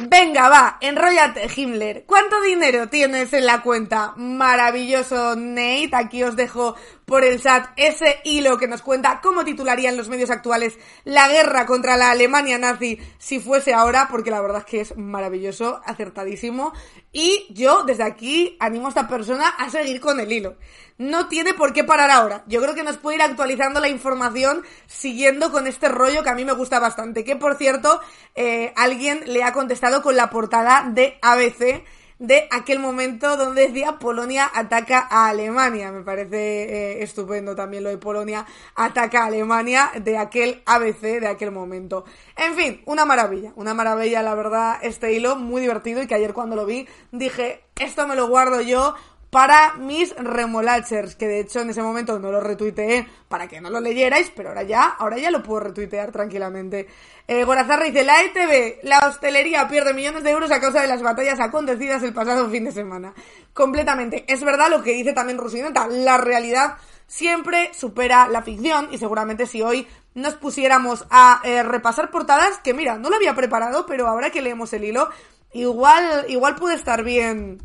Venga, 0.02 0.48
va, 0.48 0.78
enróllate, 0.80 1.50
Himmler. 1.54 2.06
¿Cuánto 2.06 2.39
dinero 2.41 2.88
tienes 2.88 3.34
en 3.34 3.45
la 3.45 3.62
cuenta? 3.62 4.13
Maravilloso, 4.15 5.36
Nate. 5.36 5.89
Aquí 5.91 6.24
os 6.24 6.38
dejo 6.38 6.76
por 7.10 7.26
el 7.26 7.41
chat 7.41 7.67
ese 7.76 8.19
hilo 8.24 8.58
que 8.58 8.67
nos 8.67 8.82
cuenta 8.82 9.19
cómo 9.22 9.43
titularían 9.43 9.98
los 9.98 10.08
medios 10.08 10.30
actuales 10.30 10.78
la 11.04 11.28
guerra 11.28 11.65
contra 11.65 11.98
la 11.98 12.12
Alemania 12.12 12.58
nazi 12.58 13.00
si 13.17 13.39
fuese 13.39 13.74
ahora, 13.74 14.08
porque 14.10 14.32
la 14.32 14.41
verdad 14.41 14.60
es 14.60 14.65
que 14.65 14.82
es 14.82 14.95
maravilloso, 14.95 15.82
acertadísimo. 15.86 16.72
Y 17.12 17.48
yo, 17.50 17.84
desde 17.84 18.04
aquí, 18.04 18.56
animo 18.60 18.86
a 18.86 18.89
esta 18.89 19.08
persona 19.08 19.50
a 19.50 19.69
seguir 19.69 20.00
con 20.00 20.19
el 20.19 20.32
hilo 20.32 20.56
no 21.00 21.30
tiene 21.30 21.54
por 21.54 21.74
qué 21.74 21.84
parar 21.84 22.12
ahora. 22.12 22.43
Yo 22.45 22.62
creo 22.62 22.76
que 22.76 22.84
nos 22.84 22.98
puede 22.98 23.15
ir 23.15 23.24
actualizando 23.24 23.80
la 23.80 23.88
información 23.88 24.63
siguiendo 24.86 25.50
con 25.50 25.65
este 25.65 25.88
rollo 25.88 26.24
que 26.24 26.30
a 26.30 26.36
mí 26.36 26.43
me 26.43 26.52
gusta 26.52 26.78
bastante. 26.78 27.24
Que 27.24 27.38
por 27.38 27.56
cierto, 27.56 28.02
eh, 28.36 28.74
alguien 28.76 29.24
le 29.26 29.43
ha 29.43 29.54
contestado 29.54 30.04
con 30.04 30.17
la 30.17 30.30
portada 30.30 30.89
de 30.89 31.17
ABC 31.22 31.86
de 32.19 32.47
aquel 32.51 32.79
momento 32.79 33.38
donde 33.38 33.67
decía 33.67 33.97
Polonia 33.97 34.49
ataca 34.53 35.08
a 35.10 35.29
Alemania. 35.29 35.91
Me 35.91 36.03
parece 36.03 36.63
eh, 36.63 37.03
estupendo 37.03 37.55
también 37.55 37.84
lo 37.84 37.89
de 37.89 37.97
Polonia 37.97 38.45
ataca 38.75 39.23
a 39.23 39.27
Alemania 39.27 39.91
de 39.99 40.17
aquel 40.17 40.62
ABC 40.65 41.19
de 41.19 41.27
aquel 41.27 41.51
momento. 41.51 42.03
En 42.36 42.55
fin, 42.55 42.82
una 42.86 43.05
maravilla, 43.05 43.53
una 43.55 43.73
maravilla 43.73 44.21
la 44.21 44.36
verdad 44.36 44.77
este 44.82 45.13
hilo, 45.13 45.38
muy 45.38 45.62
divertido 45.62 46.03
y 46.03 46.08
que 46.08 46.15
ayer 46.15 46.34
cuando 46.34 46.55
lo 46.55 46.65
vi 46.65 46.88
dije, 47.12 47.63
esto 47.79 48.05
me 48.05 48.15
lo 48.15 48.27
guardo 48.27 48.62
yo 48.62 48.95
para 49.30 49.76
mis 49.76 50.15
remolachers, 50.15 51.15
que 51.15 51.28
de 51.28 51.42
hecho 51.42 51.60
en 51.60 51.70
ese 51.70 51.84
momento 51.84 52.18
no 52.20 52.32
lo 52.32 52.39
retuiteé 52.39 53.08
para 53.28 53.48
que 53.48 53.62
no 53.62 53.70
lo 53.70 53.80
leyerais, 53.80 54.32
pero 54.36 54.50
ahora 54.50 54.63
ya, 54.63 54.84
ahora 54.86 55.18
ya 55.18 55.30
lo 55.30 55.44
puedo 55.44 55.60
retuitear 55.62 56.12
tranquilamente. 56.12 56.88
Eh, 57.28 57.44
Gorazarra 57.44 57.86
dice, 57.86 58.04
la 58.04 58.24
ETV, 58.24 58.80
la 58.84 59.08
hostelería 59.08 59.68
pierde 59.68 59.94
millones 59.94 60.24
de 60.24 60.32
euros 60.32 60.50
a 60.52 60.60
causa 60.60 60.82
de 60.82 60.88
las 60.88 61.04
batallas 61.04 61.39
acontecidas 61.39 62.02
el 62.02 62.13
pasado 62.13 62.50
fin 62.50 62.65
de 62.65 62.72
semana. 62.72 63.13
Completamente. 63.54 64.26
Es 64.28 64.44
verdad 64.44 64.70
lo 64.70 64.82
que 64.82 64.94
dice 64.94 65.13
también 65.13 65.38
Rusineta, 65.38 65.88
la 65.88 66.18
realidad 66.18 66.78
siempre 67.06 67.72
supera 67.74 68.28
la 68.28 68.42
ficción 68.42 68.89
y 68.92 68.98
seguramente 68.98 69.46
si 69.46 69.62
hoy 69.62 69.88
nos 70.15 70.36
pusiéramos 70.36 71.06
a 71.12 71.42
eh, 71.44 71.62
repasar 71.62 72.10
portadas, 72.10 72.60
que 72.60 72.74
mira, 72.74 72.98
no 72.98 73.10
lo 73.10 73.15
había 73.15 73.36
preparado, 73.36 73.86
pero 73.86 74.08
ahora 74.08 74.32
que 74.32 74.42
leemos 74.42 74.74
el 74.74 74.86
hilo, 74.86 75.10
igual, 75.54 76.26
igual 76.30 76.56
puede 76.56 76.76
estar 76.76 77.04
bien 77.04 77.60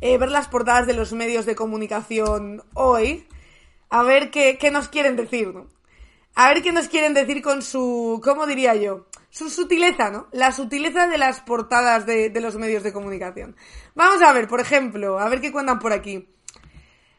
eh, 0.00 0.18
ver 0.18 0.30
las 0.30 0.48
portadas 0.48 0.86
de 0.86 0.94
los 0.94 1.12
medios 1.12 1.46
de 1.46 1.56
comunicación 1.56 2.62
hoy, 2.74 3.26
a 3.90 4.02
ver 4.02 4.30
qué, 4.30 4.58
nos 4.70 4.88
quieren 4.88 5.16
decir, 5.16 5.54
¿no? 5.54 5.66
A 6.34 6.48
ver 6.48 6.62
qué 6.62 6.72
nos 6.72 6.88
quieren 6.88 7.14
decir 7.14 7.42
con 7.42 7.62
su, 7.62 8.20
¿cómo 8.22 8.46
diría 8.46 8.74
yo? 8.74 9.06
Su 9.30 9.50
sutileza, 9.50 10.10
¿no? 10.10 10.28
La 10.32 10.52
sutileza 10.52 11.08
de 11.08 11.18
las 11.18 11.40
portadas 11.40 12.06
de, 12.06 12.30
de 12.30 12.40
los 12.40 12.56
medios 12.56 12.82
de 12.82 12.92
comunicación. 12.92 13.56
Vamos 13.94 14.22
a 14.22 14.32
ver, 14.32 14.46
por 14.46 14.60
ejemplo, 14.60 15.18
a 15.18 15.28
ver 15.28 15.40
qué 15.40 15.50
cuentan 15.50 15.78
por 15.78 15.92
aquí. 15.92 16.28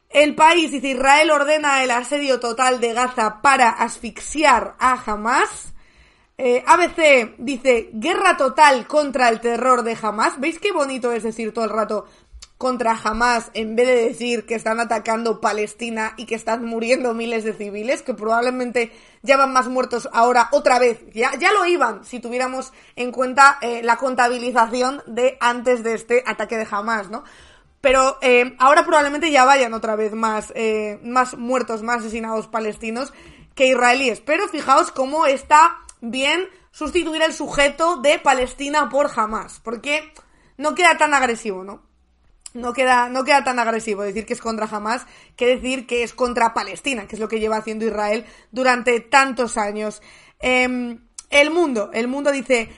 El 0.09 0.33
país 0.33 0.71
dice 0.71 0.87
Israel 0.89 1.29
ordena 1.29 1.83
el 1.83 1.91
asedio 1.91 2.39
total 2.39 2.79
de 2.79 2.93
Gaza 2.93 3.41
para 3.43 3.69
asfixiar 3.69 4.75
a 4.79 4.93
Hamas. 4.93 5.73
Eh, 6.35 6.63
ABC 6.65 7.35
dice 7.37 7.91
guerra 7.93 8.35
total 8.35 8.87
contra 8.87 9.29
el 9.29 9.39
terror 9.39 9.83
de 9.83 9.95
Hamas. 10.01 10.39
¿Veis 10.39 10.57
qué 10.57 10.71
bonito 10.71 11.11
es 11.11 11.21
decir 11.21 11.53
todo 11.53 11.65
el 11.65 11.71
rato 11.71 12.07
contra 12.59 12.91
Hamas 12.91 13.51
en 13.53 13.77
vez 13.77 13.87
de 13.87 13.95
decir 13.95 14.45
que 14.45 14.53
están 14.53 14.81
atacando 14.81 15.39
Palestina 15.39 16.13
y 16.17 16.25
que 16.25 16.35
están 16.35 16.65
muriendo 16.65 17.13
miles 17.13 17.45
de 17.45 17.53
civiles, 17.53 18.01
que 18.01 18.13
probablemente 18.13 18.91
ya 19.21 19.37
van 19.37 19.53
más 19.53 19.69
muertos 19.69 20.09
ahora 20.11 20.49
otra 20.51 20.77
vez. 20.77 20.99
Ya, 21.13 21.31
ya 21.39 21.53
lo 21.53 21.65
iban 21.65 22.03
si 22.03 22.19
tuviéramos 22.19 22.73
en 22.97 23.13
cuenta 23.13 23.59
eh, 23.61 23.81
la 23.81 23.95
contabilización 23.95 25.01
de 25.07 25.37
antes 25.39 25.83
de 25.83 25.93
este 25.93 26.21
ataque 26.27 26.57
de 26.57 26.67
Hamas, 26.69 27.09
¿no? 27.09 27.23
Pero 27.79 28.17
eh, 28.21 28.57
ahora 28.59 28.83
probablemente 28.83 29.31
ya 29.31 29.45
vayan 29.45 29.73
otra 29.73 29.95
vez 29.95 30.11
más, 30.13 30.51
eh, 30.53 30.99
más 31.01 31.37
muertos, 31.37 31.81
más 31.81 32.01
asesinados 32.01 32.47
palestinos 32.47 33.13
que 33.55 33.67
israelíes. 33.67 34.19
Pero 34.19 34.49
fijaos 34.49 34.91
cómo 34.91 35.27
está 35.27 35.77
bien 36.01 36.49
sustituir 36.71 37.21
el 37.21 37.31
sujeto 37.31 38.01
de 38.01 38.19
Palestina 38.19 38.89
por 38.89 39.09
Hamas, 39.15 39.61
porque 39.63 40.11
no 40.57 40.75
queda 40.75 40.97
tan 40.97 41.13
agresivo, 41.13 41.63
¿no? 41.63 41.87
No 42.53 42.73
queda, 42.73 43.09
no 43.09 43.23
queda 43.23 43.43
tan 43.43 43.59
agresivo 43.59 44.03
decir 44.03 44.25
que 44.25 44.33
es 44.33 44.41
contra 44.41 44.65
Hamas 44.65 45.05
que 45.35 45.47
decir 45.47 45.88
que 45.88 46.03
es 46.03 46.13
contra 46.13 46.53
Palestina, 46.53 47.07
que 47.07 47.15
es 47.15 47.19
lo 47.19 47.27
que 47.27 47.39
lleva 47.39 47.57
haciendo 47.57 47.85
Israel 47.85 48.25
durante 48.51 48.99
tantos 48.99 49.57
años. 49.57 50.01
Em, 50.39 50.99
el 51.29 51.51
mundo, 51.51 51.91
el 51.93 52.07
mundo 52.07 52.31
dice, 52.31 52.69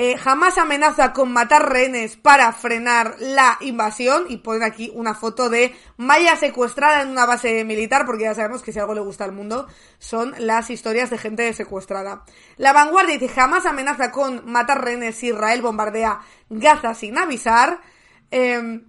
eh, 0.00 0.16
Hamas 0.24 0.58
amenaza 0.58 1.12
con 1.12 1.32
matar 1.32 1.72
rehenes 1.72 2.16
para 2.16 2.52
frenar 2.52 3.16
la 3.18 3.58
invasión 3.60 4.26
y 4.28 4.36
ponen 4.36 4.62
aquí 4.62 4.92
una 4.94 5.12
foto 5.12 5.50
de 5.50 5.74
Maya 5.96 6.36
secuestrada 6.36 7.02
en 7.02 7.08
una 7.08 7.26
base 7.26 7.64
militar 7.64 8.06
porque 8.06 8.22
ya 8.22 8.34
sabemos 8.34 8.62
que 8.62 8.72
si 8.72 8.78
algo 8.78 8.94
le 8.94 9.00
gusta 9.00 9.24
al 9.24 9.32
mundo 9.32 9.66
son 9.98 10.34
las 10.38 10.70
historias 10.70 11.10
de 11.10 11.18
gente 11.18 11.52
secuestrada. 11.52 12.22
La 12.58 12.72
vanguardia 12.72 13.18
dice 13.18 13.40
Hamas 13.40 13.66
amenaza 13.66 14.12
con 14.12 14.48
matar 14.48 14.84
rehenes 14.84 15.16
si 15.16 15.30
Israel 15.30 15.62
bombardea 15.62 16.20
Gaza 16.48 16.94
sin 16.94 17.18
avisar. 17.18 17.80
Eh, 18.30 18.82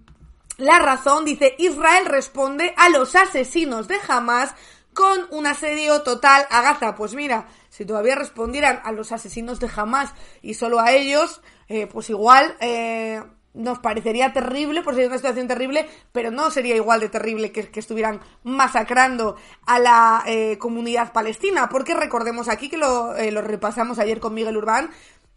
la 0.60 0.78
razón 0.78 1.24
dice 1.24 1.54
Israel 1.58 2.04
responde 2.04 2.74
a 2.76 2.90
los 2.90 3.16
asesinos 3.16 3.88
de 3.88 3.96
Hamas 4.06 4.54
con 4.92 5.26
un 5.30 5.46
asedio 5.46 6.02
total 6.02 6.46
a 6.50 6.60
Gaza. 6.60 6.94
Pues 6.94 7.14
mira, 7.14 7.48
si 7.70 7.86
todavía 7.86 8.14
respondieran 8.14 8.80
a 8.84 8.92
los 8.92 9.10
asesinos 9.10 9.58
de 9.58 9.70
Hamas 9.74 10.12
y 10.42 10.54
solo 10.54 10.78
a 10.78 10.92
ellos, 10.92 11.40
eh, 11.68 11.86
pues 11.86 12.10
igual 12.10 12.56
eh, 12.60 13.22
nos 13.54 13.78
parecería 13.78 14.34
terrible, 14.34 14.82
por 14.82 14.94
ser 14.94 15.06
una 15.06 15.16
situación 15.16 15.48
terrible, 15.48 15.88
pero 16.12 16.30
no 16.30 16.50
sería 16.50 16.76
igual 16.76 17.00
de 17.00 17.08
terrible 17.08 17.52
que, 17.52 17.70
que 17.70 17.80
estuvieran 17.80 18.20
masacrando 18.42 19.36
a 19.64 19.78
la 19.78 20.22
eh, 20.26 20.58
comunidad 20.58 21.12
palestina, 21.12 21.70
porque 21.70 21.94
recordemos 21.94 22.48
aquí 22.50 22.68
que 22.68 22.76
lo, 22.76 23.14
lo 23.14 23.40
repasamos 23.40 23.98
ayer 23.98 24.20
con 24.20 24.34
Miguel 24.34 24.58
Urbán, 24.58 24.90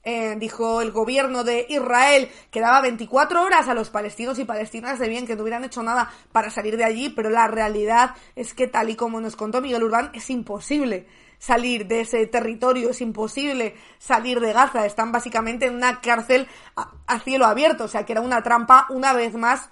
eh, 0.05 0.35
dijo 0.37 0.81
el 0.81 0.91
gobierno 0.91 1.45
de 1.45 1.65
Israel 1.69 2.29
que 2.51 2.59
daba 2.59 2.81
24 2.81 3.41
horas 3.41 3.69
a 3.69 3.73
los 3.73 3.89
palestinos 3.89 4.37
y 4.37 4.43
palestinas 4.43 4.99
de 4.99 5.07
bien 5.07 5.25
que 5.25 5.35
no 5.35 5.43
hubieran 5.43 5.63
hecho 5.63 5.81
nada 5.81 6.11
para 6.31 6.49
salir 6.49 6.75
de 6.75 6.83
allí, 6.83 7.09
pero 7.09 7.29
la 7.29 7.47
realidad 7.47 8.15
es 8.35 8.53
que 8.53 8.67
tal 8.67 8.89
y 8.89 8.95
como 8.95 9.21
nos 9.21 9.37
contó 9.37 9.61
Miguel 9.61 9.83
Urbán, 9.83 10.11
es 10.13 10.29
imposible 10.29 11.07
salir 11.39 11.87
de 11.87 12.01
ese 12.01 12.25
territorio, 12.27 12.89
es 12.89 13.01
imposible 13.01 13.75
salir 13.97 14.39
de 14.39 14.53
Gaza, 14.53 14.85
están 14.85 15.11
básicamente 15.11 15.67
en 15.67 15.75
una 15.75 15.99
cárcel 16.01 16.47
a, 16.75 17.19
cielo 17.19 17.45
abierto, 17.45 17.85
o 17.85 17.87
sea 17.89 18.05
que 18.05 18.13
era 18.13 18.21
una 18.21 18.43
trampa 18.43 18.87
una 18.89 19.13
vez 19.13 19.33
más 19.35 19.69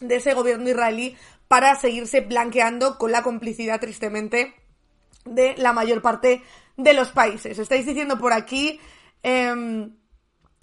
de 0.00 0.16
ese 0.16 0.34
gobierno 0.34 0.68
israelí 0.68 1.16
para 1.48 1.74
seguirse 1.74 2.20
blanqueando 2.20 2.98
con 2.98 3.12
la 3.12 3.22
complicidad 3.22 3.80
tristemente 3.80 4.54
de 5.24 5.54
la 5.56 5.72
mayor 5.72 6.02
parte 6.02 6.42
de 6.76 6.94
los 6.94 7.10
países. 7.12 7.58
Estáis 7.58 7.86
diciendo 7.86 8.18
por 8.18 8.32
aquí 8.32 8.80
Em, 9.24 9.96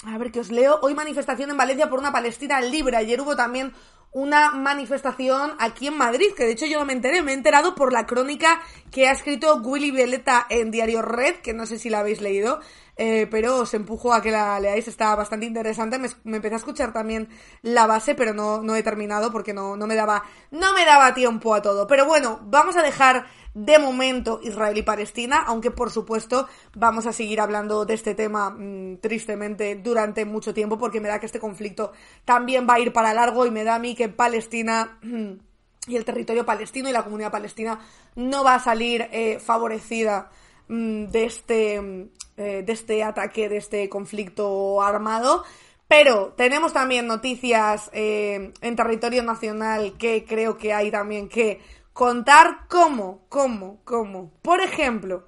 a 0.05 0.17
ver, 0.19 0.31
que 0.31 0.39
os 0.39 0.51
leo. 0.51 0.79
Hoy 0.83 0.93
manifestación 0.93 1.49
en 1.49 1.57
Valencia 1.57 1.89
por 1.89 1.99
una 1.99 2.11
Palestina 2.11 2.61
libre. 2.61 2.95
Ayer 2.95 3.19
hubo 3.19 3.35
también 3.35 3.73
una 4.11 4.51
manifestación 4.51 5.53
aquí 5.57 5.87
en 5.87 5.97
Madrid, 5.97 6.33
que 6.35 6.43
de 6.43 6.51
hecho 6.51 6.65
yo 6.67 6.79
no 6.79 6.85
me 6.85 6.93
enteré, 6.93 7.23
me 7.23 7.31
he 7.31 7.33
enterado 7.33 7.75
por 7.75 7.91
la 7.91 8.05
crónica 8.05 8.61
que 8.91 9.07
ha 9.07 9.13
escrito 9.13 9.55
Willy 9.63 9.89
Violeta 9.89 10.45
en 10.49 10.69
Diario 10.69 11.01
Red, 11.01 11.37
que 11.37 11.53
no 11.53 11.65
sé 11.65 11.79
si 11.79 11.89
la 11.89 12.01
habéis 12.01 12.19
leído, 12.21 12.59
eh, 12.97 13.25
pero 13.31 13.59
os 13.59 13.73
empujo 13.73 14.13
a 14.13 14.21
que 14.21 14.29
la 14.29 14.59
leáis, 14.59 14.87
está 14.87 15.15
bastante 15.15 15.45
interesante. 15.45 15.97
Me, 15.97 16.35
empecé 16.35 16.55
a 16.55 16.57
escuchar 16.57 16.93
también 16.93 17.29
la 17.63 17.87
base, 17.87 18.13
pero 18.13 18.33
no, 18.33 18.61
no 18.61 18.75
he 18.75 18.83
terminado 18.83 19.31
porque 19.31 19.53
no, 19.53 19.77
no, 19.77 19.87
me 19.87 19.95
daba, 19.95 20.23
no 20.51 20.73
me 20.73 20.85
daba 20.85 21.13
tiempo 21.13 21.55
a 21.55 21.61
todo. 21.61 21.87
Pero 21.87 22.05
bueno, 22.05 22.41
vamos 22.43 22.75
a 22.75 22.83
dejar 22.83 23.25
de 23.53 23.79
momento 23.79 24.39
Israel 24.43 24.77
y 24.77 24.81
Palestina, 24.81 25.43
aunque 25.45 25.71
por 25.71 25.91
supuesto 25.91 26.47
vamos 26.73 27.05
a 27.05 27.13
seguir 27.13 27.41
hablando 27.41 27.85
de 27.85 27.93
este 27.93 28.15
tema 28.15 28.49
mm, 28.49 28.97
tristemente 28.97 29.75
durante 29.75 30.25
mucho 30.25 30.53
tiempo, 30.53 30.77
porque 30.77 31.01
me 31.01 31.09
da 31.09 31.19
que 31.19 31.25
este 31.25 31.39
conflicto 31.39 31.91
también 32.25 32.67
va 32.69 32.75
a 32.75 32.79
ir 32.79 32.93
para 32.93 33.13
largo 33.13 33.45
y 33.45 33.51
me 33.51 33.63
da 33.63 33.75
a 33.75 33.79
mí 33.79 33.95
que 33.95 34.09
Palestina 34.09 34.99
y 35.87 35.95
el 35.95 36.05
territorio 36.05 36.45
palestino 36.45 36.89
y 36.89 36.93
la 36.93 37.03
comunidad 37.03 37.31
palestina 37.31 37.79
no 38.15 38.43
va 38.43 38.55
a 38.55 38.59
salir 38.59 39.07
eh, 39.11 39.39
favorecida 39.39 40.29
mm, 40.67 41.05
de 41.05 41.25
este, 41.25 41.81
mm, 41.81 42.09
eh, 42.37 42.63
de 42.65 42.73
este 42.73 43.03
ataque, 43.03 43.49
de 43.49 43.57
este 43.57 43.89
conflicto 43.89 44.81
armado. 44.81 45.43
Pero 45.87 46.33
tenemos 46.37 46.71
también 46.71 47.05
noticias 47.05 47.89
eh, 47.91 48.53
en 48.61 48.75
territorio 48.77 49.23
nacional 49.23 49.97
que 49.97 50.23
creo 50.23 50.57
que 50.57 50.71
hay 50.71 50.89
también 50.89 51.27
que 51.27 51.59
contar 52.01 52.65
cómo, 52.67 53.27
cómo, 53.29 53.79
cómo. 53.83 54.31
Por 54.41 54.59
ejemplo, 54.59 55.27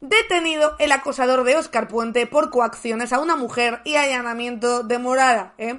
detenido 0.00 0.74
el 0.78 0.92
acosador 0.92 1.44
de 1.44 1.56
Oscar 1.56 1.88
Puente 1.88 2.26
por 2.26 2.48
coacciones 2.48 3.12
a 3.12 3.20
una 3.20 3.36
mujer 3.36 3.82
y 3.84 3.96
allanamiento 3.96 4.82
de 4.82 4.96
morada, 4.96 5.52
¿eh? 5.58 5.78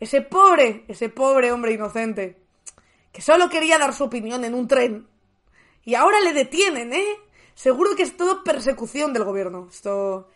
Ese 0.00 0.20
pobre, 0.20 0.84
ese 0.88 1.10
pobre 1.10 1.52
hombre 1.52 1.74
inocente, 1.74 2.42
que 3.12 3.22
solo 3.22 3.48
quería 3.50 3.78
dar 3.78 3.94
su 3.94 4.02
opinión 4.02 4.42
en 4.42 4.54
un 4.54 4.66
tren. 4.66 5.06
Y 5.84 5.94
ahora 5.94 6.18
le 6.22 6.32
detienen, 6.32 6.92
¿eh? 6.92 7.06
Seguro 7.54 7.94
que 7.94 8.02
es 8.02 8.16
todo 8.16 8.42
persecución 8.42 9.12
del 9.12 9.22
gobierno. 9.22 9.68
Esto... 9.70 10.28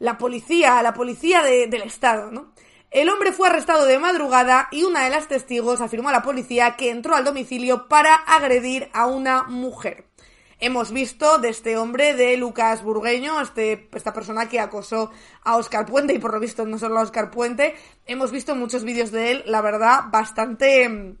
la 0.00 0.18
policía, 0.18 0.82
la 0.82 0.92
policía 0.92 1.44
del 1.44 1.82
Estado, 1.82 2.32
¿no? 2.32 2.52
El 2.92 3.08
hombre 3.08 3.32
fue 3.32 3.48
arrestado 3.48 3.86
de 3.86 3.98
madrugada 3.98 4.68
y 4.70 4.82
una 4.82 5.04
de 5.04 5.08
las 5.08 5.26
testigos 5.26 5.80
afirmó 5.80 6.10
a 6.10 6.12
la 6.12 6.20
policía 6.20 6.76
que 6.76 6.90
entró 6.90 7.16
al 7.16 7.24
domicilio 7.24 7.88
para 7.88 8.14
agredir 8.14 8.90
a 8.92 9.06
una 9.06 9.44
mujer. 9.44 10.04
Hemos 10.58 10.92
visto 10.92 11.38
de 11.38 11.48
este 11.48 11.78
hombre, 11.78 12.12
de 12.12 12.36
Lucas 12.36 12.82
Burgueño, 12.82 13.40
este, 13.40 13.88
esta 13.94 14.12
persona 14.12 14.50
que 14.50 14.60
acosó 14.60 15.10
a 15.42 15.56
Oscar 15.56 15.86
Puente, 15.86 16.12
y 16.12 16.18
por 16.18 16.34
lo 16.34 16.38
visto 16.38 16.66
no 16.66 16.78
solo 16.78 16.98
a 16.98 17.02
Oscar 17.02 17.30
Puente, 17.30 17.74
hemos 18.04 18.30
visto 18.30 18.54
muchos 18.54 18.84
vídeos 18.84 19.10
de 19.10 19.30
él, 19.30 19.42
la 19.46 19.62
verdad, 19.62 20.02
bastante 20.10 21.16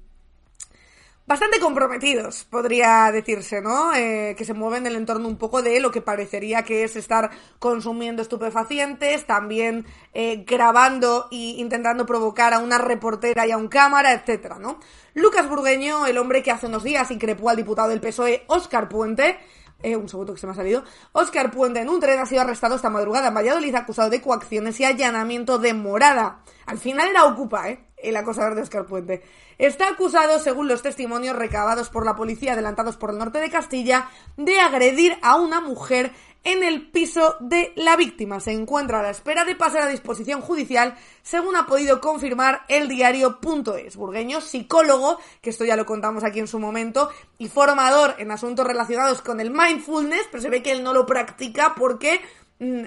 bastante 1.26 1.60
comprometidos, 1.60 2.44
podría 2.44 3.10
decirse, 3.12 3.60
¿no? 3.60 3.94
Eh, 3.94 4.34
que 4.36 4.44
se 4.44 4.54
mueven 4.54 4.86
en 4.86 4.92
el 4.92 4.96
entorno 4.96 5.28
un 5.28 5.36
poco 5.36 5.62
de 5.62 5.80
lo 5.80 5.90
que 5.90 6.00
parecería 6.00 6.62
que 6.64 6.84
es 6.84 6.96
estar 6.96 7.30
consumiendo 7.58 8.22
estupefacientes, 8.22 9.26
también 9.26 9.86
eh, 10.14 10.44
grabando 10.46 11.28
e 11.30 11.56
intentando 11.58 12.06
provocar 12.06 12.52
a 12.52 12.58
una 12.58 12.78
reportera 12.78 13.46
y 13.46 13.52
a 13.52 13.56
un 13.56 13.68
cámara, 13.68 14.12
etcétera, 14.12 14.58
¿no? 14.58 14.80
Lucas 15.14 15.48
Burgueño, 15.48 16.06
el 16.06 16.18
hombre 16.18 16.42
que 16.42 16.50
hace 16.50 16.66
unos 16.66 16.82
días 16.82 17.10
increpó 17.10 17.50
al 17.50 17.56
diputado 17.56 17.88
del 17.90 18.00
PSOE, 18.00 18.44
Óscar 18.48 18.88
Puente, 18.88 19.38
eh, 19.82 19.96
un 19.96 20.08
segundo 20.08 20.32
que 20.34 20.40
se 20.40 20.46
me 20.46 20.52
ha 20.52 20.56
salido. 20.56 20.84
Óscar 21.12 21.50
Puente 21.50 21.80
en 21.80 21.88
un 21.88 22.00
tren 22.00 22.18
ha 22.18 22.26
sido 22.26 22.42
arrestado 22.42 22.76
esta 22.76 22.90
madrugada 22.90 23.28
en 23.28 23.34
Valladolid 23.34 23.74
acusado 23.74 24.10
de 24.10 24.20
coacciones 24.20 24.78
y 24.80 24.84
allanamiento 24.84 25.58
de 25.58 25.74
morada. 25.74 26.42
Al 26.66 26.78
final 26.78 27.08
era 27.08 27.24
Ocupa, 27.24 27.68
¿eh? 27.68 27.84
El 27.96 28.16
acosador 28.16 28.54
de 28.54 28.62
Óscar 28.62 28.86
Puente. 28.86 29.22
Está 29.62 29.90
acusado, 29.90 30.40
según 30.40 30.66
los 30.66 30.82
testimonios 30.82 31.36
recabados 31.36 31.88
por 31.88 32.04
la 32.04 32.16
policía 32.16 32.54
adelantados 32.54 32.96
por 32.96 33.10
el 33.10 33.18
norte 33.18 33.38
de 33.38 33.48
Castilla, 33.48 34.10
de 34.36 34.58
agredir 34.58 35.16
a 35.22 35.36
una 35.36 35.60
mujer 35.60 36.10
en 36.42 36.64
el 36.64 36.90
piso 36.90 37.36
de 37.38 37.72
la 37.76 37.94
víctima. 37.94 38.40
Se 38.40 38.50
encuentra 38.50 38.98
a 38.98 39.02
la 39.04 39.10
espera 39.10 39.44
de 39.44 39.54
pasar 39.54 39.82
a 39.82 39.88
disposición 39.88 40.40
judicial, 40.40 40.96
según 41.22 41.54
ha 41.54 41.66
podido 41.66 42.00
confirmar 42.00 42.62
el 42.66 42.88
diario.es. 42.88 43.94
Burgueño, 43.94 44.40
psicólogo, 44.40 45.20
que 45.40 45.50
esto 45.50 45.64
ya 45.64 45.76
lo 45.76 45.86
contamos 45.86 46.24
aquí 46.24 46.40
en 46.40 46.48
su 46.48 46.58
momento, 46.58 47.10
y 47.38 47.48
formador 47.48 48.16
en 48.18 48.32
asuntos 48.32 48.66
relacionados 48.66 49.22
con 49.22 49.38
el 49.38 49.52
mindfulness, 49.52 50.26
pero 50.32 50.42
se 50.42 50.50
ve 50.50 50.64
que 50.64 50.72
él 50.72 50.82
no 50.82 50.92
lo 50.92 51.06
practica 51.06 51.76
porque 51.76 52.20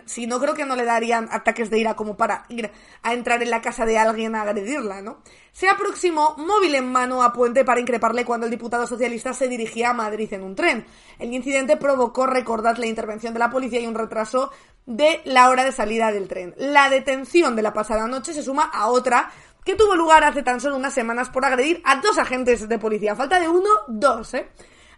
si 0.05 0.25
no 0.27 0.39
creo 0.39 0.53
que 0.53 0.65
no 0.65 0.75
le 0.75 0.85
darían 0.85 1.27
ataques 1.31 1.69
de 1.69 1.79
ira 1.79 1.95
como 1.95 2.15
para 2.15 2.45
ir 2.49 2.71
a 3.01 3.13
entrar 3.13 3.41
en 3.43 3.49
la 3.49 3.61
casa 3.61 3.85
de 3.85 3.97
alguien 3.97 4.35
a 4.35 4.43
agredirla, 4.43 5.01
¿no? 5.01 5.17
Se 5.51 5.67
aproximó 5.67 6.35
móvil 6.37 6.75
en 6.75 6.91
mano 6.91 7.23
a 7.23 7.33
Puente 7.33 7.65
para 7.65 7.79
increparle 7.79 8.25
cuando 8.25 8.45
el 8.45 8.51
diputado 8.51 8.87
socialista 8.87 9.33
se 9.33 9.47
dirigía 9.47 9.89
a 9.89 9.93
Madrid 9.93 10.31
en 10.33 10.43
un 10.43 10.55
tren. 10.55 10.85
El 11.19 11.33
incidente 11.33 11.77
provocó, 11.77 12.25
recordad, 12.25 12.77
la 12.77 12.85
intervención 12.85 13.33
de 13.33 13.39
la 13.39 13.49
policía 13.49 13.81
y 13.81 13.87
un 13.87 13.95
retraso 13.95 14.51
de 14.85 15.21
la 15.25 15.49
hora 15.49 15.63
de 15.63 15.71
salida 15.71 16.11
del 16.11 16.27
tren. 16.27 16.53
La 16.57 16.89
detención 16.89 17.55
de 17.55 17.61
la 17.61 17.73
pasada 17.73 18.07
noche 18.07 18.33
se 18.33 18.43
suma 18.43 18.63
a 18.63 18.87
otra 18.87 19.31
que 19.65 19.75
tuvo 19.75 19.95
lugar 19.95 20.23
hace 20.23 20.43
tan 20.43 20.61
solo 20.61 20.77
unas 20.77 20.93
semanas 20.93 21.29
por 21.29 21.43
agredir 21.43 21.81
a 21.83 21.97
dos 21.97 22.17
agentes 22.17 22.69
de 22.69 22.79
policía. 22.79 23.15
Falta 23.15 23.39
de 23.39 23.49
uno, 23.49 23.69
dos, 23.87 24.33
¿eh? 24.35 24.47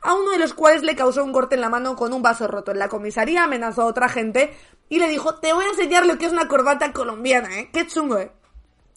A 0.01 0.13
uno 0.13 0.31
de 0.31 0.39
los 0.39 0.53
cuales 0.53 0.83
le 0.83 0.95
causó 0.95 1.23
un 1.23 1.31
corte 1.31 1.55
en 1.55 1.61
la 1.61 1.69
mano 1.69 1.95
con 1.95 2.13
un 2.13 2.21
vaso 2.21 2.47
roto. 2.47 2.71
En 2.71 2.79
la 2.79 2.89
comisaría 2.89 3.43
amenazó 3.43 3.83
a 3.83 3.85
otra 3.85 4.09
gente 4.09 4.55
y 4.89 4.99
le 4.99 5.09
dijo, 5.09 5.35
te 5.35 5.53
voy 5.53 5.65
a 5.65 5.69
enseñar 5.69 6.05
lo 6.05 6.17
que 6.17 6.25
es 6.25 6.31
una 6.31 6.47
corbata 6.47 6.93
colombiana, 6.93 7.59
¿eh? 7.59 7.69
Qué 7.71 7.87
chungo, 7.87 8.17
¿eh? 8.17 8.31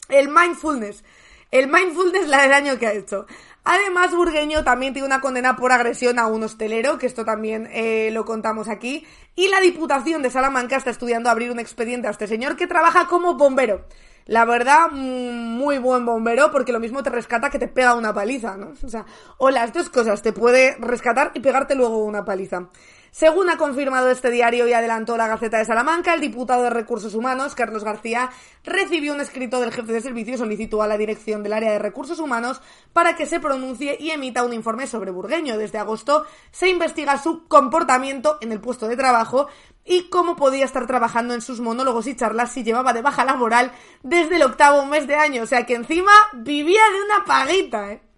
El 0.08 0.28
mindfulness. 0.28 1.04
El 1.50 1.68
mindfulness 1.68 2.28
la 2.28 2.42
del 2.42 2.50
daño 2.50 2.78
que 2.78 2.86
ha 2.86 2.92
hecho. 2.92 3.26
Además, 3.64 4.14
Burgueño 4.14 4.64
también 4.64 4.94
tiene 4.94 5.06
una 5.06 5.20
condena 5.20 5.56
por 5.56 5.72
agresión 5.72 6.18
a 6.18 6.26
un 6.26 6.42
hostelero, 6.42 6.98
que 6.98 7.06
esto 7.06 7.24
también 7.24 7.68
eh, 7.72 8.10
lo 8.10 8.24
contamos 8.24 8.68
aquí. 8.68 9.06
Y 9.34 9.48
la 9.48 9.60
Diputación 9.60 10.22
de 10.22 10.30
Salamanca 10.30 10.76
está 10.76 10.90
estudiando 10.90 11.28
abrir 11.28 11.50
un 11.50 11.60
expediente 11.60 12.08
a 12.08 12.10
este 12.10 12.26
señor 12.26 12.56
que 12.56 12.66
trabaja 12.66 13.06
como 13.06 13.34
bombero. 13.34 13.84
La 14.26 14.44
verdad, 14.44 14.90
mm, 14.92 15.56
muy 15.56 15.78
buen 15.78 16.06
bombero, 16.06 16.50
porque 16.50 16.72
lo 16.72 16.80
mismo 16.80 17.02
te 17.02 17.10
rescata 17.10 17.50
que 17.50 17.58
te 17.58 17.68
pega 17.68 17.94
una 17.94 18.14
paliza, 18.14 18.56
¿no? 18.56 18.72
O 18.84 18.88
sea, 18.88 19.04
o 19.38 19.50
las 19.50 19.72
dos 19.72 19.90
cosas, 19.90 20.22
te 20.22 20.32
puede 20.32 20.76
rescatar 20.78 21.32
y 21.34 21.40
pegarte 21.40 21.74
luego 21.74 22.04
una 22.04 22.24
paliza. 22.24 22.68
Según 23.10 23.50
ha 23.50 23.56
confirmado 23.56 24.08
este 24.10 24.30
diario 24.30 24.68
y 24.68 24.72
adelantó 24.72 25.16
la 25.16 25.26
Gaceta 25.26 25.58
de 25.58 25.64
Salamanca, 25.64 26.14
el 26.14 26.20
diputado 26.20 26.62
de 26.62 26.70
Recursos 26.70 27.14
Humanos, 27.14 27.54
Carlos 27.54 27.82
García, 27.82 28.30
recibió 28.62 29.12
un 29.12 29.20
escrito 29.20 29.60
del 29.60 29.72
jefe 29.72 29.92
de 29.92 30.00
servicio 30.00 30.34
y 30.34 30.38
solicitó 30.38 30.82
a 30.82 30.86
la 30.86 30.96
dirección 30.96 31.42
del 31.42 31.54
área 31.54 31.72
de 31.72 31.78
Recursos 31.80 32.20
Humanos 32.20 32.60
para 32.92 33.16
que 33.16 33.26
se 33.26 33.40
pronuncie 33.40 33.96
y 33.98 34.10
emita 34.10 34.44
un 34.44 34.52
informe 34.52 34.86
sobre 34.86 35.10
Burgueño. 35.10 35.58
Desde 35.58 35.78
agosto 35.78 36.24
se 36.52 36.68
investiga 36.68 37.18
su 37.18 37.48
comportamiento 37.48 38.38
en 38.40 38.52
el 38.52 38.60
puesto 38.60 38.86
de 38.86 38.96
trabajo 38.96 39.48
y 39.84 40.08
cómo 40.08 40.36
podía 40.36 40.64
estar 40.64 40.86
trabajando 40.86 41.34
en 41.34 41.40
sus 41.40 41.60
monólogos 41.60 42.06
y 42.06 42.14
charlas 42.14 42.52
si 42.52 42.62
llevaba 42.62 42.92
de 42.92 43.02
baja 43.02 43.24
laboral 43.24 43.72
desde 44.02 44.36
el 44.36 44.42
octavo 44.42 44.84
mes 44.86 45.06
de 45.08 45.16
año. 45.16 45.42
O 45.42 45.46
sea 45.46 45.66
que 45.66 45.74
encima 45.74 46.12
vivía 46.32 46.82
de 46.92 47.02
una 47.02 47.24
paguita, 47.24 47.92
¿eh? 47.92 48.09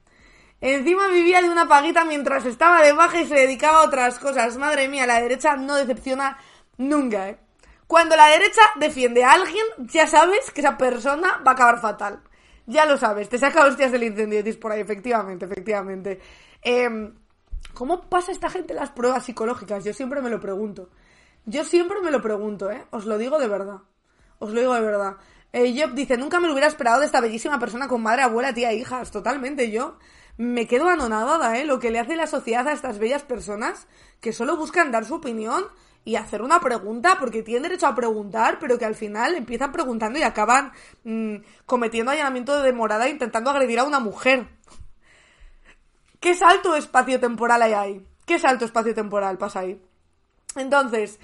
Encima 0.63 1.09
vivía 1.09 1.43
de 1.43 1.51
una 1.51 1.67
paguita 1.67 2.05
mientras 2.05 2.47
estaba 2.47 2.81
de 2.83 2.93
baja 2.93 3.21
y 3.21 3.27
se 3.27 3.35
dedicaba 3.35 3.81
a 3.81 3.83
otras 3.83 4.21
cosas. 4.21 4.57
Madre 4.57 4.87
mía, 4.87 5.09
la 5.09 5.21
derecha 5.21 5.57
no 5.57 5.75
decepciona 5.75 6.39
nunca, 6.79 7.31
¿eh? 7.31 7.39
Cuando 7.89 8.15
la 8.15 8.29
derecha 8.29 8.63
defiende 8.77 9.25
a 9.25 9.33
alguien, 9.33 9.65
ya 9.79 10.07
sabes 10.07 10.53
que 10.53 10.61
esa 10.61 10.79
persona 10.79 11.43
va 11.45 11.51
a 11.51 11.55
acabar 11.55 11.81
fatal. 11.81 12.23
Ya 12.65 12.87
lo 12.87 12.97
sabes, 12.97 13.29
te 13.29 13.39
saca 13.39 13.67
hostias 13.67 13.91
del 13.91 14.05
incendio 14.05 14.39
y 14.39 14.53
por 14.53 14.71
ahí, 14.71 14.81
efectivamente, 14.81 15.47
efectivamente. 15.47 16.21
Em, 16.63 17.13
¿Cómo 17.75 18.09
pasa 18.09 18.31
esta 18.31 18.49
gente 18.49 18.73
las 18.73 18.91
pruebas 18.91 19.25
psicológicas? 19.25 19.85
Yo 19.85 19.93
siempre 19.93 20.23
me 20.23 20.31
lo 20.31 20.39
pregunto. 20.39 20.91
Yo 21.45 21.65
siempre 21.65 22.01
me 22.03 22.13
lo 22.13 22.23
pregunto, 22.23 22.71
¿eh? 22.71 22.85
Os 22.91 23.05
lo 23.05 23.19
digo 23.19 23.41
de 23.41 23.49
verdad. 23.49 23.79
Os 24.39 24.53
lo 24.53 24.61
digo 24.61 24.75
de 24.75 24.81
verdad. 24.81 25.17
Eh, 25.53 25.75
Job 25.77 25.93
dice, 25.95 26.17
nunca 26.17 26.39
me 26.39 26.47
lo 26.47 26.53
hubiera 26.53 26.69
esperado 26.69 27.01
de 27.01 27.07
esta 27.07 27.21
bellísima 27.21 27.59
persona 27.59 27.89
con 27.89 28.01
madre, 28.01 28.23
abuela, 28.23 28.55
tía, 28.55 28.73
hijas. 28.73 29.11
Totalmente, 29.11 29.69
yo 29.69 29.99
me 30.37 30.67
quedo 30.67 30.89
anonadada, 30.89 31.59
¿eh? 31.59 31.65
Lo 31.65 31.79
que 31.79 31.91
le 31.91 31.99
hace 31.99 32.17
la 32.17 32.27
sociedad 32.27 32.67
a 32.69 32.73
estas 32.73 32.99
bellas 32.99 33.23
personas 33.23 33.87
que 34.21 34.33
solo 34.33 34.57
buscan 34.57 34.91
dar 34.91 35.05
su 35.05 35.15
opinión 35.15 35.65
y 36.05 36.17
hacer 36.17 36.43
una 36.43 36.61
pregunta, 36.61 37.17
porque 37.19 37.43
tienen 37.43 37.63
derecho 37.63 37.87
a 37.87 37.95
preguntar, 37.95 38.59
pero 38.59 38.79
que 38.79 38.85
al 38.85 38.95
final 38.95 39.37
empiezan 39.37 39.71
preguntando 39.71 40.19
y 40.19 40.23
acaban 40.23 40.73
mm, 41.05 41.37
cometiendo 41.65 42.11
allanamiento 42.11 42.57
de 42.57 42.63
demorada 42.63 43.09
intentando 43.09 43.51
agredir 43.51 43.79
a 43.79 43.85
una 43.85 44.01
mujer. 44.01 44.49
¿Qué 46.19 46.35
salto 46.35 46.75
espacio-temporal 46.75 47.63
hay 47.63 47.73
ahí? 47.73 48.07
¿Qué 48.27 48.39
salto 48.39 48.65
espacio-temporal 48.65 49.39
pasa 49.39 49.61
ahí? 49.61 49.81
Entonces, 50.57 51.19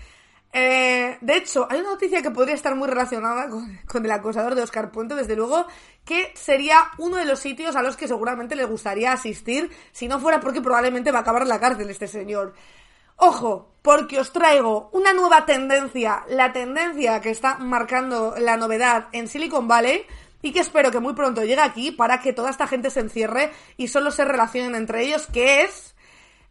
eh, 0.52 1.18
de 1.20 1.37
hecho, 1.37 1.66
hay 1.70 1.80
una 1.80 1.90
noticia 1.90 2.22
que 2.22 2.30
podría 2.30 2.54
estar 2.54 2.74
muy 2.74 2.88
relacionada 2.88 3.48
con, 3.48 4.04
el 4.04 4.11
acosador 4.11 4.54
de 4.54 4.62
Oscar 4.62 4.90
Puente, 4.90 5.14
desde 5.14 5.37
luego, 5.37 5.66
que 6.04 6.32
sería 6.34 6.90
uno 6.98 7.16
de 7.16 7.26
los 7.26 7.38
sitios 7.38 7.76
a 7.76 7.82
los 7.82 7.96
que 7.96 8.08
seguramente 8.08 8.56
le 8.56 8.64
gustaría 8.64 9.12
asistir, 9.12 9.70
si 9.92 10.08
no 10.08 10.20
fuera 10.20 10.40
porque 10.40 10.62
probablemente 10.62 11.12
va 11.12 11.18
a 11.18 11.22
acabar 11.22 11.42
en 11.42 11.48
la 11.48 11.61
cárcel 11.61 11.90
este 11.90 12.08
señor. 12.08 12.54
Ojo, 13.16 13.72
porque 13.82 14.20
os 14.20 14.32
traigo 14.32 14.90
una 14.92 15.12
nueva 15.12 15.44
tendencia, 15.44 16.24
la 16.28 16.52
tendencia 16.52 17.20
que 17.20 17.30
está 17.30 17.58
marcando 17.58 18.34
la 18.38 18.56
novedad 18.56 19.08
en 19.12 19.28
Silicon 19.28 19.68
Valley, 19.68 20.06
y 20.40 20.52
que 20.52 20.61
espero 20.61 20.90
que 20.90 21.00
muy 21.00 21.14
pronto 21.14 21.42
llegue 21.42 21.61
aquí 21.61 21.90
para 21.90 22.20
que 22.20 22.32
toda 22.32 22.50
esta 22.50 22.66
gente 22.68 22.90
se 22.90 23.00
encierre 23.00 23.50
y 23.76 23.88
solo 23.88 24.11
se 24.11 24.24
relacionen 24.24 24.74
entre 24.76 25.02
ellos, 25.02 25.26
que 25.26 25.62
es 25.62 25.96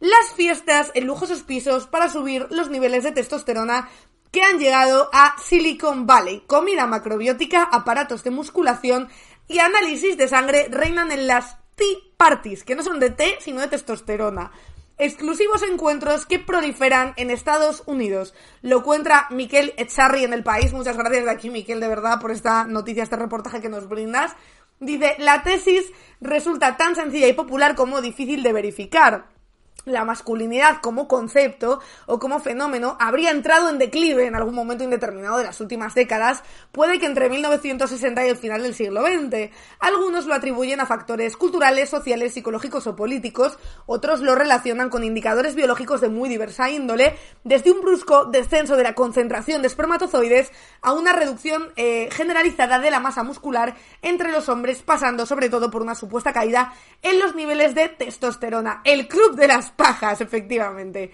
las 0.00 0.32
fiestas 0.34 0.90
en 0.94 1.06
lujosos 1.06 1.42
pisos 1.42 1.86
para 1.86 2.08
subir 2.08 2.46
los 2.50 2.70
niveles 2.70 3.04
de 3.04 3.12
testosterona 3.12 3.88
que 4.30 4.42
han 4.42 4.58
llegado 4.58 5.08
a 5.12 5.36
Silicon 5.42 6.06
Valley. 6.06 6.44
Comida 6.46 6.86
macrobiótica, 6.86 7.64
aparatos 7.64 8.22
de 8.24 8.30
musculación 8.30 9.08
y 9.48 9.58
análisis 9.58 10.16
de 10.16 10.28
sangre 10.28 10.68
reinan 10.70 11.10
en 11.10 11.26
las 11.26 11.56
tea 11.74 11.96
parties, 12.16 12.64
que 12.64 12.74
no 12.74 12.82
son 12.82 13.00
de 13.00 13.10
té, 13.10 13.38
sino 13.40 13.60
de 13.60 13.68
testosterona. 13.68 14.52
Exclusivos 14.98 15.62
encuentros 15.62 16.26
que 16.26 16.40
proliferan 16.40 17.14
en 17.16 17.30
Estados 17.30 17.84
Unidos. 17.86 18.34
Lo 18.62 18.82
cuenta 18.82 19.28
Miquel 19.30 19.72
Echarri 19.76 20.24
en 20.24 20.32
El 20.32 20.42
País. 20.42 20.72
Muchas 20.72 20.96
gracias 20.96 21.24
de 21.24 21.30
aquí, 21.30 21.50
Miquel, 21.50 21.78
de 21.78 21.86
verdad, 21.86 22.20
por 22.20 22.32
esta 22.32 22.64
noticia, 22.64 23.04
este 23.04 23.16
reportaje 23.16 23.60
que 23.60 23.68
nos 23.68 23.88
brindas. 23.88 24.34
Dice, 24.80 25.14
la 25.18 25.44
tesis 25.44 25.84
resulta 26.20 26.76
tan 26.76 26.96
sencilla 26.96 27.28
y 27.28 27.32
popular 27.32 27.76
como 27.76 28.00
difícil 28.00 28.42
de 28.42 28.52
verificar 28.52 29.37
la 29.84 30.04
masculinidad 30.04 30.80
como 30.80 31.08
concepto 31.08 31.80
o 32.06 32.18
como 32.18 32.40
fenómeno 32.40 32.96
habría 33.00 33.30
entrado 33.30 33.70
en 33.70 33.78
declive 33.78 34.26
en 34.26 34.34
algún 34.34 34.54
momento 34.54 34.84
indeterminado 34.84 35.38
de 35.38 35.44
las 35.44 35.60
últimas 35.60 35.94
décadas, 35.94 36.42
puede 36.72 36.98
que 36.98 37.06
entre 37.06 37.30
1960 37.30 38.26
y 38.26 38.28
el 38.28 38.36
final 38.36 38.62
del 38.62 38.74
siglo 38.74 39.02
XX. 39.02 39.50
Algunos 39.80 40.26
lo 40.26 40.34
atribuyen 40.34 40.80
a 40.80 40.86
factores 40.86 41.36
culturales, 41.36 41.88
sociales, 41.88 42.34
psicológicos 42.34 42.86
o 42.86 42.96
políticos, 42.96 43.58
otros 43.86 44.20
lo 44.20 44.34
relacionan 44.34 44.90
con 44.90 45.04
indicadores 45.04 45.54
biológicos 45.54 46.00
de 46.00 46.08
muy 46.08 46.28
diversa 46.28 46.70
índole, 46.70 47.16
desde 47.44 47.70
un 47.70 47.80
brusco 47.80 48.26
descenso 48.26 48.76
de 48.76 48.82
la 48.82 48.94
concentración 48.94 49.62
de 49.62 49.68
espermatozoides 49.68 50.52
a 50.82 50.92
una 50.92 51.12
reducción 51.12 51.68
eh, 51.76 52.08
generalizada 52.12 52.78
de 52.78 52.90
la 52.90 53.00
masa 53.00 53.22
muscular 53.22 53.76
entre 54.02 54.30
los 54.30 54.48
hombres, 54.48 54.82
pasando 54.82 55.26
sobre 55.26 55.48
todo 55.48 55.70
por 55.70 55.82
una 55.82 55.94
supuesta 55.94 56.32
caída 56.32 56.74
en 57.02 57.18
los 57.18 57.34
niveles 57.34 57.74
de 57.74 57.88
testosterona. 57.88 58.82
El 58.84 59.08
club 59.08 59.36
de 59.36 59.48
las 59.48 59.67
pajas, 59.70 60.20
efectivamente. 60.20 61.12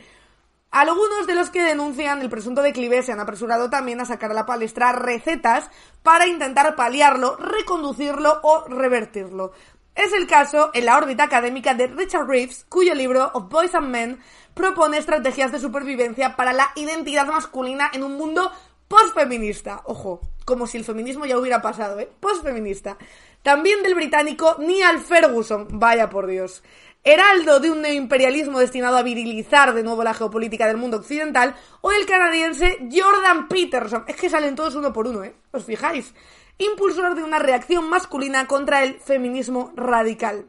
Algunos 0.70 1.26
de 1.28 1.36
los 1.36 1.50
que 1.50 1.62
denuncian 1.62 2.20
el 2.20 2.28
presunto 2.28 2.60
declive 2.60 3.02
se 3.02 3.12
han 3.12 3.20
apresurado 3.20 3.70
también 3.70 4.00
a 4.00 4.04
sacar 4.04 4.32
a 4.32 4.34
la 4.34 4.44
palestra 4.44 4.92
recetas 4.92 5.70
para 6.02 6.26
intentar 6.26 6.74
paliarlo, 6.74 7.36
reconducirlo 7.36 8.40
o 8.42 8.64
revertirlo. 8.66 9.52
Es 9.94 10.12
el 10.12 10.26
caso 10.26 10.72
en 10.74 10.86
la 10.86 10.98
órbita 10.98 11.22
académica 11.22 11.74
de 11.74 11.86
Richard 11.86 12.26
Reeves, 12.26 12.66
cuyo 12.68 12.94
libro 12.94 13.30
Of 13.34 13.48
Boys 13.48 13.74
and 13.76 13.88
Men 13.88 14.20
propone 14.52 14.98
estrategias 14.98 15.52
de 15.52 15.60
supervivencia 15.60 16.34
para 16.34 16.52
la 16.52 16.72
identidad 16.74 17.26
masculina 17.26 17.90
en 17.92 18.02
un 18.02 18.16
mundo 18.16 18.50
postfeminista. 18.88 19.82
Ojo, 19.84 20.20
como 20.44 20.66
si 20.66 20.78
el 20.78 20.84
feminismo 20.84 21.26
ya 21.26 21.38
hubiera 21.38 21.62
pasado, 21.62 22.00
¿eh? 22.00 22.10
Postfeminista. 22.18 22.96
También 23.44 23.82
del 23.84 23.94
británico 23.94 24.56
Neil 24.58 24.98
Ferguson, 24.98 25.68
vaya 25.70 26.10
por 26.10 26.26
Dios. 26.26 26.64
Heraldo 27.06 27.60
de 27.60 27.70
un 27.70 27.82
neoimperialismo 27.82 28.60
destinado 28.60 28.96
a 28.96 29.02
virilizar 29.02 29.74
de 29.74 29.82
nuevo 29.82 30.02
la 30.02 30.14
geopolítica 30.14 30.66
del 30.66 30.78
mundo 30.78 30.96
occidental, 30.96 31.54
o 31.82 31.92
el 31.92 32.06
canadiense 32.06 32.78
Jordan 32.90 33.46
Peterson. 33.48 34.04
Es 34.08 34.16
que 34.16 34.30
salen 34.30 34.54
todos 34.54 34.74
uno 34.74 34.92
por 34.92 35.06
uno, 35.06 35.22
¿eh? 35.22 35.36
¿Os 35.50 35.64
fijáis? 35.64 36.14
Impulsor 36.56 37.14
de 37.14 37.22
una 37.22 37.38
reacción 37.38 37.90
masculina 37.90 38.46
contra 38.46 38.82
el 38.84 38.98
feminismo 39.00 39.72
radical. 39.76 40.46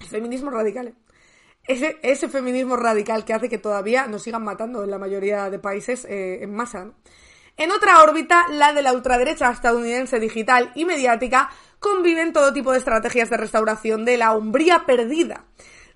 El 0.00 0.06
feminismo 0.08 0.50
radical, 0.50 0.88
¿eh? 0.88 0.94
Ese, 1.68 1.98
ese, 2.02 2.28
feminismo 2.28 2.76
radical 2.76 3.24
que 3.24 3.34
hace 3.34 3.48
que 3.48 3.58
todavía 3.58 4.06
nos 4.06 4.22
sigan 4.22 4.44
matando 4.44 4.84
en 4.84 4.90
la 4.90 4.98
mayoría 4.98 5.50
de 5.50 5.58
países 5.58 6.04
eh, 6.04 6.38
en 6.42 6.54
masa. 6.54 6.84
¿no? 6.84 6.94
En 7.56 7.70
otra 7.70 8.02
órbita, 8.02 8.46
la 8.50 8.72
de 8.72 8.82
la 8.82 8.92
ultraderecha 8.92 9.50
estadounidense 9.50 10.20
digital 10.20 10.70
y 10.74 10.84
mediática, 10.84 11.50
conviven 11.80 12.32
todo 12.32 12.52
tipo 12.52 12.72
de 12.72 12.78
estrategias 12.78 13.30
de 13.30 13.36
restauración 13.36 14.04
de 14.04 14.16
la 14.16 14.32
hombría 14.32 14.84
perdida. 14.86 15.44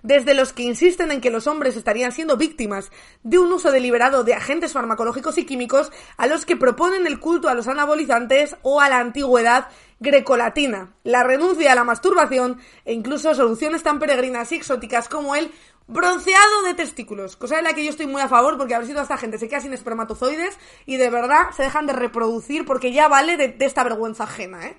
Desde 0.03 0.33
los 0.33 0.53
que 0.53 0.63
insisten 0.63 1.11
en 1.11 1.21
que 1.21 1.29
los 1.29 1.47
hombres 1.47 1.77
estarían 1.77 2.11
siendo 2.11 2.37
víctimas 2.37 2.91
de 3.23 3.37
un 3.37 3.51
uso 3.53 3.71
deliberado 3.71 4.23
de 4.23 4.33
agentes 4.33 4.73
farmacológicos 4.73 5.37
y 5.37 5.45
químicos, 5.45 5.91
a 6.17 6.27
los 6.27 6.45
que 6.45 6.55
proponen 6.55 7.05
el 7.05 7.19
culto 7.19 7.49
a 7.49 7.53
los 7.53 7.67
anabolizantes 7.67 8.55
o 8.63 8.81
a 8.81 8.89
la 8.89 8.99
antigüedad 8.99 9.67
grecolatina, 9.99 10.95
la 11.03 11.23
renuncia 11.23 11.71
a 11.71 11.75
la 11.75 11.83
masturbación 11.83 12.59
e 12.85 12.93
incluso 12.93 13.35
soluciones 13.35 13.83
tan 13.83 13.99
peregrinas 13.99 14.51
y 14.51 14.55
exóticas 14.55 15.07
como 15.07 15.35
el 15.35 15.51
bronceado 15.87 16.63
de 16.63 16.73
testículos, 16.73 17.35
cosa 17.35 17.57
de 17.57 17.61
la 17.61 17.73
que 17.73 17.83
yo 17.83 17.89
estoy 17.89 18.07
muy 18.07 18.21
a 18.21 18.27
favor 18.27 18.57
porque 18.57 18.73
a 18.73 18.79
ver 18.79 18.87
si 18.87 18.93
toda 18.93 19.03
esta 19.03 19.17
gente 19.17 19.37
se 19.37 19.47
queda 19.47 19.59
sin 19.59 19.73
espermatozoides 19.73 20.57
y 20.85 20.97
de 20.97 21.09
verdad 21.09 21.51
se 21.55 21.63
dejan 21.63 21.85
de 21.85 21.93
reproducir 21.93 22.65
porque 22.65 22.91
ya 22.91 23.07
vale 23.07 23.37
de, 23.37 23.49
de 23.49 23.65
esta 23.65 23.83
vergüenza 23.83 24.23
ajena, 24.23 24.65
¿eh? 24.65 24.77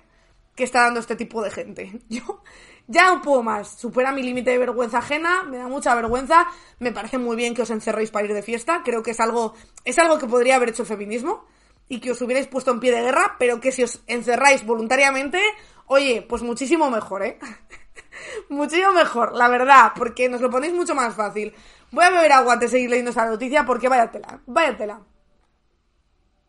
Que 0.55 0.63
está 0.63 0.81
dando 0.81 0.99
este 0.99 1.15
tipo 1.15 1.41
de 1.41 1.51
gente. 1.51 2.01
Yo 2.09 2.41
ya 2.87 3.07
no 3.07 3.21
puedo 3.21 3.43
más, 3.43 3.79
supera 3.79 4.11
mi 4.11 4.23
límite 4.23 4.51
de 4.51 4.57
vergüenza 4.57 4.99
ajena, 4.99 5.43
me 5.43 5.57
da 5.57 5.67
mucha 5.67 5.95
vergüenza, 5.95 6.47
me 6.79 6.91
parece 6.91 7.17
muy 7.17 7.35
bien 7.35 7.53
que 7.53 7.61
os 7.61 7.69
encerréis 7.69 8.11
para 8.11 8.25
ir 8.25 8.33
de 8.33 8.41
fiesta, 8.41 8.81
creo 8.83 9.01
que 9.03 9.11
es 9.11 9.19
algo, 9.19 9.53
es 9.85 9.97
algo 9.99 10.19
que 10.19 10.27
podría 10.27 10.55
haber 10.55 10.69
hecho 10.69 10.83
el 10.83 10.87
feminismo 10.87 11.45
y 11.87 11.99
que 11.99 12.11
os 12.11 12.21
hubierais 12.21 12.47
puesto 12.47 12.71
en 12.71 12.79
pie 12.79 12.91
de 12.91 13.01
guerra, 13.01 13.35
pero 13.39 13.59
que 13.59 13.71
si 13.71 13.83
os 13.83 14.01
encerráis 14.07 14.65
voluntariamente, 14.65 15.39
oye, 15.87 16.25
pues 16.27 16.41
muchísimo 16.41 16.89
mejor, 16.89 17.23
¿eh? 17.23 17.39
muchísimo 18.49 18.91
mejor, 18.91 19.33
la 19.33 19.47
verdad, 19.47 19.91
porque 19.95 20.27
nos 20.29 20.41
lo 20.41 20.49
ponéis 20.49 20.73
mucho 20.73 20.95
más 20.95 21.15
fácil. 21.15 21.53
Voy 21.91 22.05
a 22.05 22.09
beber 22.09 22.31
agua 22.31 22.53
antes 22.53 22.71
de 22.71 22.77
seguir 22.77 22.89
leyendo 22.89 23.11
esta 23.11 23.25
noticia 23.25 23.65
porque 23.65 23.87
váyatela, 23.87 24.41
váyatela. 24.45 25.01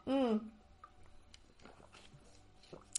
Mm. 0.06 0.53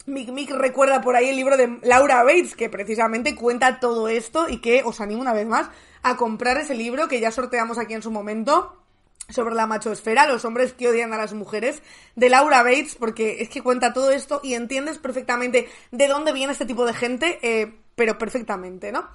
Mick 0.08 0.30
Mick 0.30 0.52
recuerda 0.52 1.02
por 1.02 1.16
ahí 1.16 1.30
el 1.30 1.36
libro 1.36 1.58
de 1.58 1.80
Laura 1.82 2.24
Bates, 2.24 2.56
que 2.56 2.70
precisamente 2.70 3.34
cuenta 3.34 3.80
todo 3.80 4.08
esto 4.08 4.48
y 4.48 4.58
que 4.58 4.84
os 4.84 5.02
animo 5.02 5.22
una 5.22 5.34
vez 5.34 5.48
más 5.48 5.70
a 6.04 6.16
comprar 6.16 6.58
ese 6.58 6.76
libro 6.76 7.08
que 7.08 7.20
ya 7.20 7.32
sorteamos 7.32 7.80
aquí 7.80 7.96
en 7.96 8.04
su 8.04 8.12
momento 8.12 8.84
sobre 9.30 9.56
la 9.56 9.66
machosfera, 9.66 10.28
los 10.28 10.46
hombres 10.46 10.74
que 10.74 10.88
odian 10.88 11.12
a 11.12 11.18
las 11.18 11.34
mujeres, 11.34 11.82
de 12.16 12.30
Laura 12.30 12.62
Bates, 12.62 12.96
porque 12.96 13.42
es 13.42 13.50
que 13.50 13.64
cuenta 13.64 13.94
todo 13.94 14.12
esto 14.12 14.40
y 14.44 14.54
entiendes 14.54 15.00
perfectamente 15.00 15.68
de 15.92 16.08
dónde 16.08 16.32
viene 16.32 16.54
este 16.54 16.68
tipo 16.68 16.86
de 16.86 16.94
gente, 16.94 17.40
eh, 17.42 17.74
pero 17.96 18.20
perfectamente, 18.20 18.92
¿no? 18.92 19.10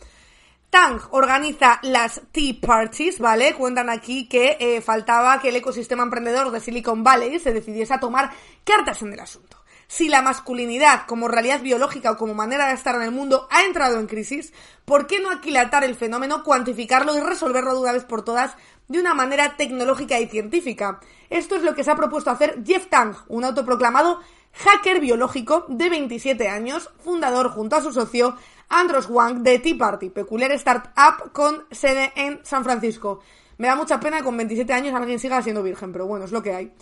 Tang 0.71 1.01
organiza 1.11 1.79
las 1.83 2.21
Tea 2.33 2.55
Parties, 2.61 3.21
¿vale? 3.21 3.55
Cuentan 3.55 3.91
aquí 3.91 4.29
que 4.29 4.57
eh, 4.59 4.81
faltaba 4.81 5.41
que 5.41 5.51
el 5.51 5.57
ecosistema 5.57 6.03
emprendedor 6.03 6.51
de 6.51 6.61
Silicon 6.61 7.05
Valley 7.05 7.39
se 7.39 7.53
decidiese 7.53 7.95
a 7.95 8.01
tomar 8.01 8.31
cartas 8.65 9.03
en 9.03 9.13
el 9.13 9.21
asunto. 9.21 9.60
Si 9.91 10.09
la 10.09 10.23
masculinidad 10.23 11.05
como 11.09 11.27
realidad 11.27 11.63
biológica 11.63 12.13
o 12.13 12.17
como 12.17 12.33
manera 12.33 12.69
de 12.69 12.75
estar 12.75 12.95
en 12.95 13.03
el 13.03 13.11
mundo 13.11 13.49
ha 13.51 13.65
entrado 13.65 13.99
en 13.99 14.07
crisis, 14.07 14.53
¿por 14.85 15.09
qué 15.09 15.19
no 15.19 15.33
aquilatar 15.33 15.83
el 15.83 15.97
fenómeno, 15.97 16.45
cuantificarlo 16.45 17.17
y 17.17 17.21
resolverlo 17.21 17.75
de 17.75 17.81
una 17.81 17.93
vez 17.95 18.05
por 18.05 18.25
todas 18.25 18.55
de 18.87 19.01
una 19.01 19.15
manera 19.15 19.57
tecnológica 19.57 20.21
y 20.21 20.29
científica? 20.29 21.01
Esto 21.29 21.57
es 21.57 21.63
lo 21.63 21.75
que 21.75 21.83
se 21.83 21.91
ha 21.91 21.97
propuesto 21.97 22.31
hacer 22.31 22.63
Jeff 22.65 22.87
Tang, 22.87 23.17
un 23.27 23.43
autoproclamado 23.43 24.21
hacker 24.53 25.01
biológico 25.01 25.67
de 25.69 25.91
27 25.91 26.49
años, 26.49 26.89
fundador 27.03 27.51
junto 27.51 27.75
a 27.75 27.83
su 27.83 27.93
socio 27.93 28.37
Andros 28.69 29.09
Wang 29.11 29.43
de 29.43 29.59
Tea 29.59 29.77
Party, 29.77 30.11
peculiar 30.11 30.53
startup 30.53 31.33
con 31.33 31.65
sede 31.73 32.13
en 32.15 32.39
San 32.45 32.63
Francisco. 32.63 33.23
Me 33.59 33.67
da 33.67 33.75
mucha 33.75 33.99
pena 33.99 34.19
que 34.19 34.25
con 34.25 34.37
27 34.37 34.73
años 34.73 34.95
alguien 34.95 35.19
siga 35.19 35.43
siendo 35.43 35.65
virgen, 35.65 35.93
pero 35.93 36.07
bueno, 36.07 36.27
es 36.27 36.31
lo 36.31 36.45
que 36.45 36.55
hay. 36.55 36.73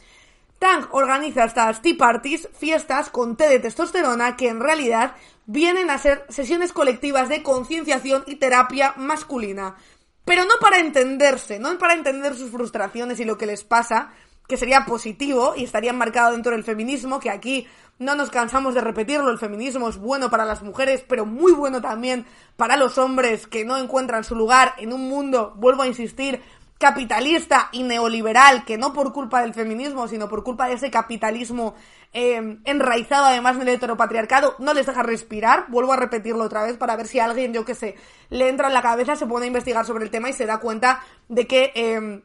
Tang 0.59 0.89
organiza 0.91 1.45
estas 1.45 1.83
tea 1.83 1.97
parties, 1.97 2.49
fiestas 2.59 3.11
con 3.11 3.37
té 3.37 3.49
de 3.49 3.61
testosterona 3.61 4.37
que 4.37 4.49
en 4.49 4.59
realidad 4.59 5.15
vienen 5.47 5.89
a 5.89 5.99
ser 5.99 6.27
sesiones 6.29 6.73
colectivas 6.73 7.29
de 7.29 7.45
concienciación 7.45 8.25
y 8.27 8.37
terapia 8.37 8.95
masculina. 8.97 9.77
Pero 10.25 10.45
no 10.45 10.55
para 10.61 10.81
entenderse, 10.81 11.59
no 11.61 11.79
para 11.79 11.95
entender 11.95 12.35
sus 12.35 12.51
frustraciones 12.51 13.21
y 13.21 13.25
lo 13.25 13.39
que 13.39 13.47
les 13.47 13.63
pasa, 13.63 14.11
que 14.49 14.57
sería 14.57 14.85
positivo 14.85 15.55
y 15.57 15.65
estaría 15.65 15.93
marcado 15.93 16.33
dentro 16.33 16.53
del 16.53 16.65
feminismo, 16.65 17.21
que 17.21 17.31
aquí 17.31 17.69
no 17.99 18.15
nos 18.15 18.31
cansamos 18.31 18.75
de 18.75 18.81
repetirlo, 18.81 19.31
el 19.31 19.39
feminismo 19.39 19.89
es 19.89 19.97
bueno 19.97 20.31
para 20.31 20.45
las 20.45 20.63
mujeres, 20.63 21.05
pero 21.07 21.27
muy 21.27 21.53
bueno 21.53 21.81
también 21.81 22.27
para 22.57 22.77
los 22.77 22.97
hombres 22.99 23.47
que 23.47 23.65
no 23.65 23.77
encuentran 23.77 24.25
su 24.25 24.35
lugar 24.35 24.75
en 24.79 24.93
un 24.93 25.09
mundo, 25.09 25.53
vuelvo 25.57 25.83
a 25.83 25.87
insistir, 25.87 26.43
capitalista 26.79 27.69
y 27.73 27.83
neoliberal, 27.83 28.65
que 28.65 28.79
no 28.79 28.93
por 28.93 29.13
culpa 29.13 29.43
del 29.43 29.53
feminismo, 29.53 30.07
sino 30.07 30.29
por 30.29 30.45
culpa 30.45 30.69
de 30.69 30.75
ese 30.75 30.91
capitalismo 30.91 31.75
eh, 32.13 32.59
enraizado 32.65 33.27
además 33.27 33.57
en 33.57 33.63
el 33.63 33.69
heteropatriarcado, 33.69 34.55
no 34.61 34.73
les 34.75 34.87
deja 34.87 35.03
respirar. 35.03 35.67
Vuelvo 35.69 35.93
a 35.93 35.97
repetirlo 35.97 36.45
otra 36.45 36.63
vez 36.63 36.77
para 36.77 36.97
ver 36.97 37.09
si 37.09 37.19
alguien, 37.19 37.53
yo 37.53 37.65
que 37.65 37.75
sé, 37.75 37.97
le 38.31 38.49
entra 38.49 38.69
en 38.69 38.75
la 38.75 38.83
cabeza, 38.83 39.17
se 39.17 39.27
pone 39.27 39.45
a 39.45 39.49
investigar 39.49 39.85
sobre 39.85 40.05
el 40.05 40.11
tema 40.11 40.31
y 40.31 40.33
se 40.33 40.47
da 40.47 40.59
cuenta 40.59 41.03
de 41.29 41.47
que 41.47 41.73
eh, 41.75 42.23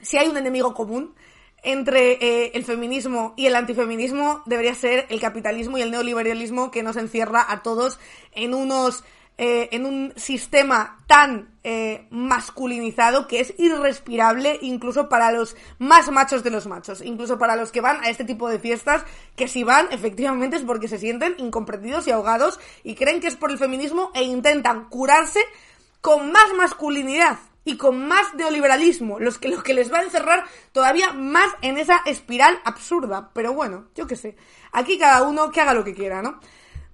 si 0.00 0.16
hay 0.16 0.28
un 0.28 0.36
enemigo 0.38 0.74
común 0.74 1.14
entre 1.62 2.12
eh, 2.12 2.52
el 2.54 2.64
feminismo 2.64 3.34
y 3.36 3.46
el 3.46 3.54
antifeminismo, 3.54 4.42
debería 4.46 4.74
ser 4.74 5.06
el 5.10 5.20
capitalismo 5.20 5.76
y 5.76 5.82
el 5.82 5.90
neoliberalismo 5.90 6.70
que 6.70 6.82
nos 6.82 6.96
encierra 6.96 7.44
a 7.46 7.62
todos 7.62 8.00
en 8.32 8.54
unos 8.54 9.04
eh, 9.42 9.70
en 9.72 9.86
un 9.86 10.12
sistema 10.16 10.98
tan 11.06 11.48
eh, 11.64 12.06
masculinizado 12.10 13.26
que 13.26 13.40
es 13.40 13.54
irrespirable 13.56 14.58
incluso 14.60 15.08
para 15.08 15.32
los 15.32 15.56
más 15.78 16.10
machos 16.10 16.44
de 16.44 16.50
los 16.50 16.66
machos, 16.66 17.00
incluso 17.00 17.38
para 17.38 17.56
los 17.56 17.72
que 17.72 17.80
van 17.80 18.04
a 18.04 18.10
este 18.10 18.24
tipo 18.24 18.50
de 18.50 18.58
fiestas, 18.58 19.02
que 19.36 19.48
si 19.48 19.64
van 19.64 19.88
efectivamente 19.92 20.58
es 20.58 20.62
porque 20.62 20.88
se 20.88 20.98
sienten 20.98 21.36
incomprendidos 21.38 22.06
y 22.06 22.10
ahogados 22.10 22.60
y 22.84 22.96
creen 22.96 23.22
que 23.22 23.28
es 23.28 23.36
por 23.36 23.50
el 23.50 23.56
feminismo 23.56 24.10
e 24.14 24.24
intentan 24.24 24.90
curarse 24.90 25.40
con 26.02 26.30
más 26.32 26.52
masculinidad 26.58 27.38
y 27.64 27.78
con 27.78 28.06
más 28.06 28.34
neoliberalismo, 28.34 29.20
los 29.20 29.38
que, 29.38 29.48
lo 29.48 29.62
que 29.62 29.72
les 29.72 29.90
va 29.90 30.00
a 30.00 30.02
encerrar 30.02 30.44
todavía 30.72 31.14
más 31.14 31.48
en 31.62 31.78
esa 31.78 32.02
espiral 32.04 32.60
absurda. 32.66 33.30
Pero 33.32 33.54
bueno, 33.54 33.86
yo 33.94 34.06
qué 34.06 34.16
sé, 34.16 34.36
aquí 34.72 34.98
cada 34.98 35.22
uno 35.22 35.50
que 35.50 35.62
haga 35.62 35.72
lo 35.72 35.82
que 35.82 35.94
quiera, 35.94 36.20
¿no? 36.20 36.40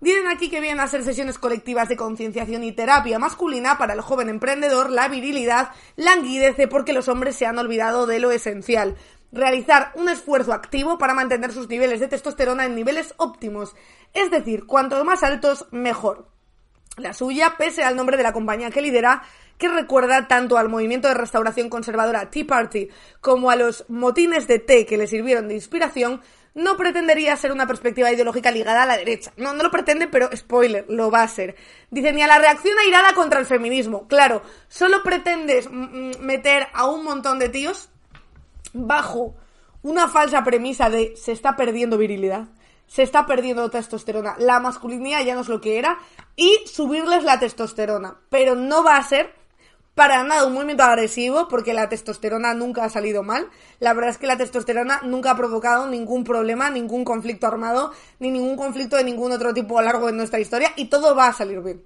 Dicen 0.01 0.27
aquí 0.29 0.51
que 0.51 0.61
vienen 0.61 0.81
a 0.81 0.89
ser 0.89 1.03
sesiones 1.03 1.39
colectivas 1.39 1.89
de 1.89 1.97
concienciación 1.97 2.65
y 2.65 2.73
terapia 2.73 3.19
masculina 3.19 3.79
para 3.79 3.95
el 3.95 4.03
joven 4.03 4.29
emprendedor, 4.29 4.91
la 4.91 5.09
virilidad 5.09 5.71
languidece 5.97 6.69
porque 6.69 6.93
los 6.93 7.09
hombres 7.09 7.37
se 7.37 7.47
han 7.47 7.59
olvidado 7.59 8.07
de 8.07 8.21
lo 8.21 8.31
esencial. 8.31 8.97
Realizar 9.33 9.93
un 9.95 10.11
esfuerzo 10.11 10.53
activo 10.53 10.99
para 10.99 11.15
mantener 11.15 11.51
sus 11.53 11.69
niveles 11.69 12.01
de 12.01 12.09
testosterona 12.09 12.67
en 12.67 12.75
niveles 12.75 13.15
óptimos, 13.17 13.75
es 14.13 14.31
decir, 14.31 14.67
cuanto 14.67 15.03
más 15.05 15.23
altos, 15.23 15.67
mejor. 15.71 16.29
La 16.99 17.15
suya, 17.15 17.57
pese 17.59 17.83
al 17.83 17.97
nombre 17.97 18.17
de 18.19 18.23
la 18.23 18.33
compañía 18.33 18.71
que 18.71 18.83
lidera, 18.83 19.23
que 19.59 19.69
recuerda 19.69 20.29
tanto 20.29 20.59
al 20.59 20.69
movimiento 20.69 21.09
de 21.09 21.15
restauración 21.15 21.71
conservadora 21.71 22.31
Tea 22.31 22.47
Party 22.47 22.89
como 23.21 23.51
a 23.51 23.57
los 23.57 23.87
motines 23.89 24.47
de 24.47 24.59
té 24.59 24.85
que 24.85 24.99
le 24.99 25.07
sirvieron 25.07 25.49
de 25.49 25.55
inspiración, 25.55 26.21
no 26.57 26.79
pretendería 26.79 27.37
ser 27.37 27.53
una 27.53 27.67
perspectiva 27.67 28.11
ideológica 28.11 28.51
ligada 28.51 28.83
a 28.83 28.87
la 28.87 28.97
derecha. 28.97 29.31
No, 29.37 29.53
no 29.53 29.63
lo 29.63 29.71
pretende, 29.71 30.09
pero 30.09 30.31
spoiler, 30.35 30.87
lo 30.89 31.11
va 31.11 31.23
a 31.23 31.29
ser. 31.29 31.55
Dice, 31.91 32.13
ni 32.13 32.23
a 32.23 32.27
la 32.27 32.39
reacción 32.39 32.77
airada 32.79 33.13
contra 33.13 33.39
el 33.39 33.45
feminismo. 33.45 34.09
Claro, 34.09 34.43
solo 34.67 35.03
pretendes 35.03 35.71
meter 35.71 36.69
a 36.73 36.87
un 36.87 37.05
montón 37.05 37.39
de 37.39 37.51
tíos 37.51 37.91
bajo 38.73 39.37
una 39.83 40.09
falsa 40.09 40.43
premisa 40.45 40.89
de 40.89 41.15
se 41.15 41.33
está 41.33 41.57
perdiendo 41.57 41.99
virilidad, 41.99 42.47
se 42.87 43.03
está 43.03 43.27
perdiendo 43.27 43.71
testosterona, 43.71 44.35
la 44.39 44.59
masculinidad 44.59 45.25
ya 45.25 45.35
no 45.35 45.43
es 45.43 45.49
lo 45.49 45.61
que 45.61 45.79
era, 45.79 45.99
y 46.37 46.59
subirles 46.65 47.23
la 47.23 47.39
testosterona. 47.39 48.17
Pero 48.31 48.55
no 48.55 48.83
va 48.83 48.97
a 48.97 49.03
ser 49.03 49.35
para 49.97 50.23
nada 50.25 50.45
un 50.45 50.53
movimiento 50.53 50.83
agresivo, 50.83 51.49
porque 51.49 51.73
la 51.73 51.89
testosterona 51.89 52.53
nunca 52.53 52.85
ha 52.85 52.91
salido 52.91 53.23
mal. 53.23 53.49
La 53.81 53.95
verdad 53.95 54.11
es 54.11 54.19
que 54.19 54.27
la 54.27 54.37
testosterona 54.37 55.01
nunca 55.05 55.31
ha 55.31 55.37
provocado 55.39 55.89
ningún 55.89 56.23
problema, 56.23 56.69
ningún 56.69 57.03
conflicto 57.03 57.47
armado, 57.47 57.93
ni 58.19 58.31
ningún 58.31 58.57
conflicto 58.57 58.97
de 58.97 59.05
ningún 59.05 59.33
otro 59.33 59.55
tipo 59.55 59.79
a 59.79 59.81
lo 59.81 59.87
largo 59.87 60.07
de 60.09 60.13
nuestra 60.13 60.39
historia, 60.39 60.71
y 60.77 60.91
todo 60.91 61.17
va 61.17 61.29
a 61.29 61.33
salir 61.33 61.63
bien. 61.63 61.83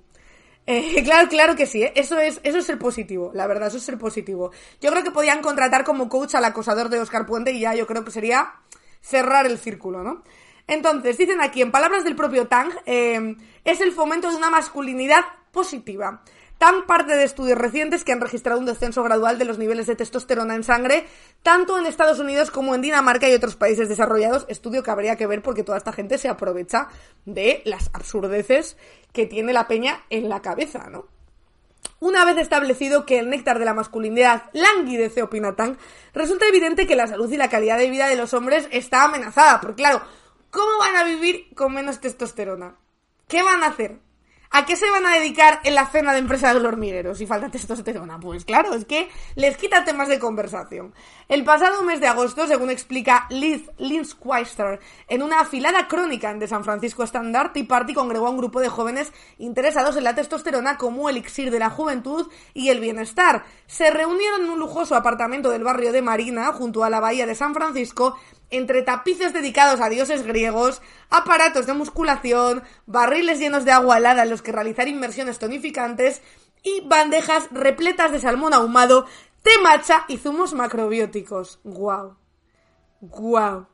Eh, 0.67 1.03
claro, 1.05 1.29
claro 1.29 1.55
que 1.55 1.67
sí, 1.67 1.85
¿eh? 1.85 1.93
eso 1.95 2.19
es, 2.19 2.41
eso 2.43 2.59
es 2.59 2.69
el 2.69 2.79
positivo, 2.79 3.31
la 3.33 3.47
verdad, 3.47 3.69
eso 3.69 3.77
es 3.77 3.89
el 3.89 3.97
positivo. 3.97 4.51
Yo 4.81 4.91
creo 4.91 5.05
que 5.05 5.13
podían 5.13 5.41
contratar 5.41 5.85
como 5.85 6.09
coach 6.09 6.35
al 6.35 6.45
acosador 6.45 6.89
de 6.89 6.99
Oscar 6.99 7.27
Puente 7.27 7.53
y 7.53 7.61
ya 7.61 7.77
yo 7.77 7.87
creo 7.87 8.05
que 8.05 8.11
sería 8.11 8.55
cerrar 9.01 9.47
el 9.47 9.57
círculo, 9.57 10.03
¿no? 10.03 10.25
Entonces, 10.67 11.17
dicen 11.17 11.41
aquí, 11.41 11.63
en 11.63 11.71
palabras 11.71 12.03
del 12.03 12.17
propio 12.17 12.49
Tang, 12.49 12.73
eh, 12.87 13.37
es 13.65 13.81
el 13.81 13.93
fomento 13.93 14.31
de 14.31 14.37
una 14.37 14.51
masculinidad 14.51 15.23
positiva. 15.53 16.23
Tan 16.61 16.85
parte 16.85 17.17
de 17.17 17.25
estudios 17.25 17.57
recientes 17.57 18.05
que 18.05 18.13
han 18.13 18.21
registrado 18.21 18.61
un 18.61 18.67
descenso 18.67 19.03
gradual 19.03 19.39
de 19.39 19.47
los 19.47 19.57
niveles 19.57 19.87
de 19.87 19.97
testosterona 19.97 20.55
en 20.55 20.63
sangre, 20.63 21.07
tanto 21.43 21.79
en 21.79 21.87
Estados 21.87 22.19
Unidos 22.19 22.51
como 22.51 22.75
en 22.75 22.83
Dinamarca 22.83 23.31
y 23.31 23.33
otros 23.33 23.57
países 23.57 23.89
desarrollados, 23.89 24.45
estudio 24.47 24.83
que 24.83 24.91
habría 24.91 25.17
que 25.17 25.27
ver 25.27 25.41
porque 25.41 25.63
toda 25.63 25.79
esta 25.79 25.95
gente 25.95 26.19
se 26.19 26.29
aprovecha 26.29 26.89
de 27.25 27.63
las 27.65 27.89
absurdeces 27.95 28.77
que 29.15 29.25
tiene 29.25 29.55
la 29.55 29.69
peña 29.69 30.05
en 30.11 30.29
la 30.29 30.43
cabeza, 30.43 30.91
¿no? 30.91 31.07
Una 31.99 32.27
vez 32.27 32.37
establecido 32.37 33.07
que 33.07 33.21
el 33.21 33.31
néctar 33.31 33.59
de 33.59 33.65
la 33.65 33.73
masculinidad 33.73 34.51
languidece, 34.53 35.23
opina 35.23 35.57
resulta 36.13 36.47
evidente 36.47 36.87
que 36.87 36.95
la 36.95 37.07
salud 37.07 37.33
y 37.33 37.39
la 37.39 37.49
calidad 37.49 37.79
de 37.79 37.89
vida 37.89 38.07
de 38.07 38.17
los 38.17 38.35
hombres 38.35 38.69
está 38.71 39.05
amenazada, 39.05 39.63
porque 39.63 39.77
claro, 39.77 40.03
¿cómo 40.51 40.79
van 40.79 40.97
a 40.97 41.05
vivir 41.05 41.55
con 41.55 41.73
menos 41.73 42.01
testosterona? 42.01 42.77
¿Qué 43.29 43.43
van 43.43 43.63
a 43.63 43.69
hacer? 43.69 44.10
¿A 44.53 44.67
qué 44.67 44.75
se 44.75 44.91
van 44.91 45.07
a 45.07 45.15
dedicar 45.15 45.61
en 45.63 45.77
la 45.77 45.87
cena 45.87 46.13
de 46.13 46.19
empresa 46.19 46.49
de 46.49 46.55
los 46.55 46.65
hormigueros 46.65 47.19
si 47.19 47.25
falta 47.25 47.49
testosterona? 47.49 48.19
Pues 48.19 48.45
claro, 48.45 48.75
es 48.75 48.85
que 48.85 49.09
les 49.37 49.57
quita 49.57 49.85
temas 49.85 50.09
de 50.09 50.19
conversación. 50.19 50.93
El 51.29 51.45
pasado 51.45 51.85
mes 51.85 52.01
de 52.01 52.09
agosto, 52.09 52.49
según 52.49 52.69
explica 52.69 53.29
Liz 53.31 53.71
Lindsqueister, 53.79 54.81
en 55.07 55.23
una 55.23 55.39
afilada 55.39 55.87
crónica 55.87 56.35
de 56.35 56.49
San 56.49 56.65
Francisco 56.65 57.05
Standard, 57.05 57.53
Tea 57.53 57.69
Party 57.69 57.95
congregó 57.95 58.27
a 58.27 58.31
un 58.31 58.39
grupo 58.39 58.59
de 58.59 58.69
jóvenes 58.69 59.13
interesados 59.39 59.97
en 59.97 60.03
la 60.03 60.17
testosterona 60.17 60.79
como 60.79 61.09
elixir 61.09 61.53
de 61.53 61.61
la 61.61 61.71
juventud 61.71 62.27
y 62.53 62.71
el 62.71 62.81
bienestar. 62.81 63.45
Se 63.69 63.93
reunieron 63.93 64.43
en 64.43 64.51
un 64.51 64.59
lujoso 64.59 64.97
apartamento 64.97 65.51
del 65.51 65.63
barrio 65.63 65.93
de 65.93 66.03
Marina, 66.03 66.53
junto 66.53 66.83
a 66.83 66.91
la 66.91 66.99
bahía 66.99 67.25
de 67.25 67.37
San 67.37 67.55
Francisco, 67.55 68.17
entre 68.51 68.83
tapices 68.83 69.33
dedicados 69.33 69.81
a 69.81 69.89
dioses 69.89 70.23
griegos, 70.25 70.83
aparatos 71.09 71.67
de 71.67 71.75
musculación, 71.75 72.63
barriles 72.87 73.39
llenos 73.39 73.65
de 73.65 73.73
agua 73.73 73.99
helada 73.99 74.25
en 74.25 74.31
los 74.31 74.43
que 74.43 74.53
realizar 74.53 74.89
inmersiones 74.89 75.39
tonificantes 75.39 76.23
y 76.63 76.83
bandejas 76.87 77.49
repletas 77.51 78.13
de 78.13 78.21
salmón 78.21 78.55
ahumado, 78.55 79.07
té 79.43 79.51
matcha 79.63 80.05
y 80.09 80.19
zumos 80.19 80.53
macrobióticos. 80.53 81.61
¡Guau! 81.65 82.17
¡Guau! 83.01 83.67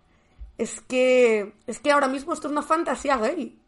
Es 0.58 0.80
que. 0.80 1.54
Es 1.66 1.80
que 1.80 1.92
ahora 1.92 2.08
mismo 2.08 2.32
esto 2.32 2.48
es 2.48 2.52
una 2.52 2.62
fantasía 2.62 3.16
gay. 3.16 3.60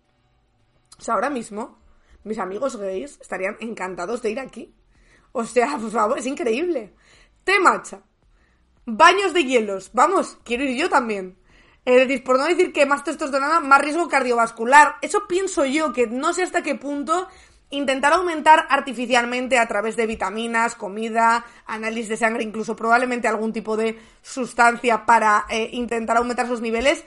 O 0.99 1.03
sea, 1.03 1.15
ahora 1.15 1.31
mismo, 1.31 1.79
mis 2.25 2.39
amigos 2.39 2.77
gays 2.77 3.19
estarían 3.21 3.57
encantados 3.61 4.23
de 4.23 4.31
ir 4.31 4.41
aquí. 4.41 4.75
O 5.33 5.45
sea, 5.45 5.77
por 5.79 5.91
favor, 5.91 6.19
es 6.19 6.27
increíble. 6.27 6.95
Té 7.45 7.61
matcha, 7.61 8.03
Baños 8.91 9.35
de 9.35 9.45
hielos. 9.45 9.91
Vamos, 9.93 10.39
quiero 10.45 10.65
ir 10.65 10.75
yo 10.75 10.89
también. 10.89 11.37
Es 11.85 11.97
decir, 11.97 12.25
por 12.25 12.39
no 12.39 12.47
decir 12.47 12.73
que 12.73 12.87
más 12.87 13.05
testosterona, 13.05 13.61
más 13.61 13.83
riesgo 13.83 14.09
cardiovascular. 14.09 14.97
Eso 15.03 15.29
pienso 15.29 15.67
yo, 15.67 15.93
que 15.93 16.07
no 16.07 16.33
sé 16.33 16.43
hasta 16.43 16.63
qué 16.63 16.75
punto 16.75 17.29
intentar 17.69 18.15
aumentar 18.15 18.67
artificialmente 18.71 19.59
a 19.59 19.69
través 19.69 19.95
de 19.97 20.07
vitaminas, 20.07 20.75
comida, 20.75 21.45
análisis 21.67 22.09
de 22.09 22.17
sangre, 22.17 22.45
incluso 22.45 22.75
probablemente 22.75 23.29
algún 23.29 23.53
tipo 23.53 23.77
de 23.77 23.99
sustancia 24.23 25.05
para 25.05 25.45
eh, 25.51 25.69
intentar 25.73 26.17
aumentar 26.17 26.47
sus 26.47 26.63
niveles, 26.63 27.05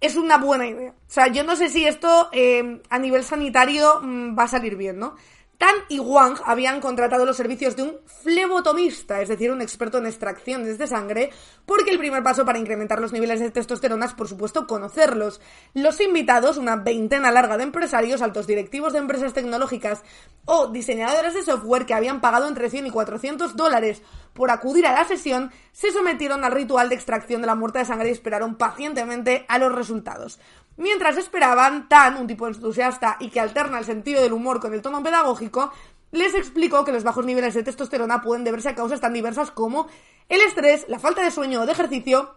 es 0.00 0.16
una 0.16 0.38
buena 0.38 0.66
idea. 0.66 0.90
O 0.90 1.12
sea, 1.12 1.28
yo 1.28 1.44
no 1.44 1.54
sé 1.54 1.68
si 1.68 1.86
esto 1.86 2.30
eh, 2.32 2.82
a 2.90 2.98
nivel 2.98 3.22
sanitario 3.22 4.00
mm, 4.02 4.36
va 4.36 4.42
a 4.44 4.48
salir 4.48 4.74
bien, 4.74 4.98
¿no? 4.98 5.14
Tan 5.60 5.74
y 5.90 5.98
Wang 5.98 6.38
habían 6.46 6.80
contratado 6.80 7.26
los 7.26 7.36
servicios 7.36 7.76
de 7.76 7.82
un 7.82 7.98
flebotomista, 8.06 9.20
es 9.20 9.28
decir, 9.28 9.52
un 9.52 9.60
experto 9.60 9.98
en 9.98 10.06
extracciones 10.06 10.78
de 10.78 10.86
sangre, 10.86 11.28
porque 11.66 11.90
el 11.90 11.98
primer 11.98 12.22
paso 12.22 12.46
para 12.46 12.58
incrementar 12.58 12.98
los 12.98 13.12
niveles 13.12 13.40
de 13.40 13.50
testosterona 13.50 14.06
es, 14.06 14.14
por 14.14 14.26
supuesto, 14.26 14.66
conocerlos. 14.66 15.42
Los 15.74 16.00
invitados, 16.00 16.56
una 16.56 16.76
veintena 16.76 17.30
larga 17.30 17.58
de 17.58 17.64
empresarios, 17.64 18.22
altos 18.22 18.46
directivos 18.46 18.94
de 18.94 19.00
empresas 19.00 19.34
tecnológicas 19.34 20.02
o 20.46 20.68
diseñadores 20.68 21.34
de 21.34 21.42
software 21.42 21.84
que 21.84 21.92
habían 21.92 22.22
pagado 22.22 22.48
entre 22.48 22.70
100 22.70 22.86
y 22.86 22.90
400 22.90 23.54
dólares 23.54 24.00
por 24.32 24.50
acudir 24.50 24.86
a 24.86 24.92
la 24.94 25.04
sesión, 25.04 25.52
se 25.72 25.92
sometieron 25.92 26.42
al 26.42 26.52
ritual 26.52 26.88
de 26.88 26.94
extracción 26.94 27.42
de 27.42 27.48
la 27.48 27.54
muerte 27.54 27.80
de 27.80 27.84
sangre 27.84 28.08
y 28.08 28.12
esperaron 28.12 28.54
pacientemente 28.54 29.44
a 29.46 29.58
los 29.58 29.74
resultados. 29.74 30.38
Mientras 30.76 31.16
esperaban, 31.16 31.88
Tan, 31.88 32.16
un 32.16 32.26
tipo 32.26 32.46
entusiasta 32.46 33.16
y 33.20 33.28
que 33.28 33.40
alterna 33.40 33.78
el 33.78 33.84
sentido 33.84 34.22
del 34.22 34.32
humor 34.32 34.60
con 34.60 34.72
el 34.72 34.82
tono 34.82 35.02
pedagógico, 35.02 35.72
les 36.12 36.34
explicó 36.34 36.84
que 36.84 36.92
los 36.92 37.04
bajos 37.04 37.24
niveles 37.24 37.54
de 37.54 37.62
testosterona 37.62 38.22
pueden 38.22 38.44
deberse 38.44 38.68
a 38.68 38.74
causas 38.74 39.00
tan 39.00 39.12
diversas 39.12 39.50
como 39.50 39.88
el 40.28 40.40
estrés, 40.40 40.86
la 40.88 40.98
falta 40.98 41.22
de 41.22 41.30
sueño 41.30 41.62
o 41.62 41.66
de 41.66 41.72
ejercicio, 41.72 42.34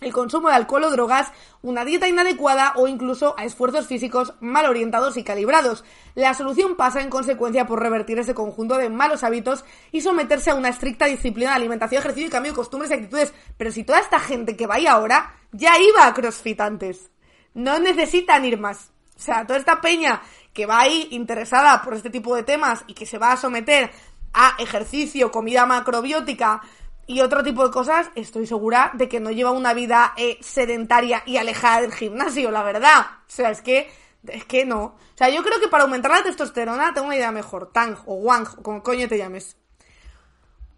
el 0.00 0.12
consumo 0.12 0.48
de 0.48 0.54
alcohol 0.54 0.84
o 0.84 0.90
drogas, 0.90 1.30
una 1.62 1.84
dieta 1.84 2.08
inadecuada 2.08 2.72
o 2.76 2.88
incluso 2.88 3.34
a 3.38 3.44
esfuerzos 3.44 3.86
físicos 3.86 4.34
mal 4.40 4.66
orientados 4.66 5.16
y 5.16 5.24
calibrados. 5.24 5.84
La 6.14 6.32
solución 6.32 6.76
pasa 6.76 7.02
en 7.02 7.10
consecuencia 7.10 7.66
por 7.66 7.80
revertir 7.80 8.18
ese 8.18 8.34
conjunto 8.34 8.78
de 8.78 8.88
malos 8.88 9.24
hábitos 9.24 9.64
y 9.92 10.00
someterse 10.00 10.50
a 10.50 10.54
una 10.54 10.70
estricta 10.70 11.06
disciplina 11.06 11.50
de 11.50 11.56
alimentación, 11.56 12.00
ejercicio 12.00 12.28
y 12.28 12.30
cambio 12.30 12.52
de 12.52 12.56
costumbres 12.56 12.90
y 12.90 12.94
actitudes. 12.94 13.34
Pero 13.58 13.72
si 13.72 13.84
toda 13.84 14.00
esta 14.00 14.20
gente 14.20 14.56
que 14.56 14.66
va 14.66 14.76
ahí 14.76 14.86
ahora 14.86 15.34
ya 15.52 15.78
iba 15.78 16.06
a 16.06 16.14
CrossFit 16.14 16.60
antes 16.60 17.10
no 17.54 17.78
necesitan 17.78 18.44
ir 18.44 18.58
más. 18.58 18.90
O 19.16 19.22
sea, 19.22 19.46
toda 19.46 19.58
esta 19.58 19.80
peña 19.80 20.22
que 20.52 20.66
va 20.66 20.80
ahí 20.80 21.08
interesada 21.10 21.82
por 21.82 21.94
este 21.94 22.10
tipo 22.10 22.34
de 22.34 22.42
temas 22.42 22.84
y 22.86 22.94
que 22.94 23.06
se 23.06 23.18
va 23.18 23.32
a 23.32 23.36
someter 23.36 23.90
a 24.32 24.54
ejercicio, 24.58 25.30
comida 25.30 25.66
macrobiótica 25.66 26.62
y 27.06 27.20
otro 27.20 27.42
tipo 27.42 27.64
de 27.64 27.72
cosas, 27.72 28.08
estoy 28.14 28.46
segura 28.46 28.92
de 28.94 29.08
que 29.08 29.20
no 29.20 29.30
lleva 29.30 29.50
una 29.50 29.74
vida 29.74 30.14
eh, 30.16 30.38
sedentaria 30.40 31.22
y 31.26 31.38
alejada 31.38 31.80
del 31.82 31.92
gimnasio, 31.92 32.50
la 32.50 32.62
verdad. 32.62 33.00
O 33.00 33.30
sea, 33.30 33.50
es 33.50 33.62
que, 33.62 33.90
es 34.28 34.44
que 34.44 34.64
no. 34.64 34.82
O 34.82 34.98
sea, 35.16 35.28
yo 35.28 35.42
creo 35.42 35.58
que 35.60 35.68
para 35.68 35.84
aumentar 35.84 36.12
la 36.12 36.22
testosterona 36.22 36.94
tengo 36.94 37.08
una 37.08 37.16
idea 37.16 37.32
mejor. 37.32 37.72
Tang 37.72 37.96
o 38.06 38.14
Wang, 38.14 38.46
o 38.58 38.62
como 38.62 38.82
coño 38.82 39.08
te 39.08 39.18
llames. 39.18 39.56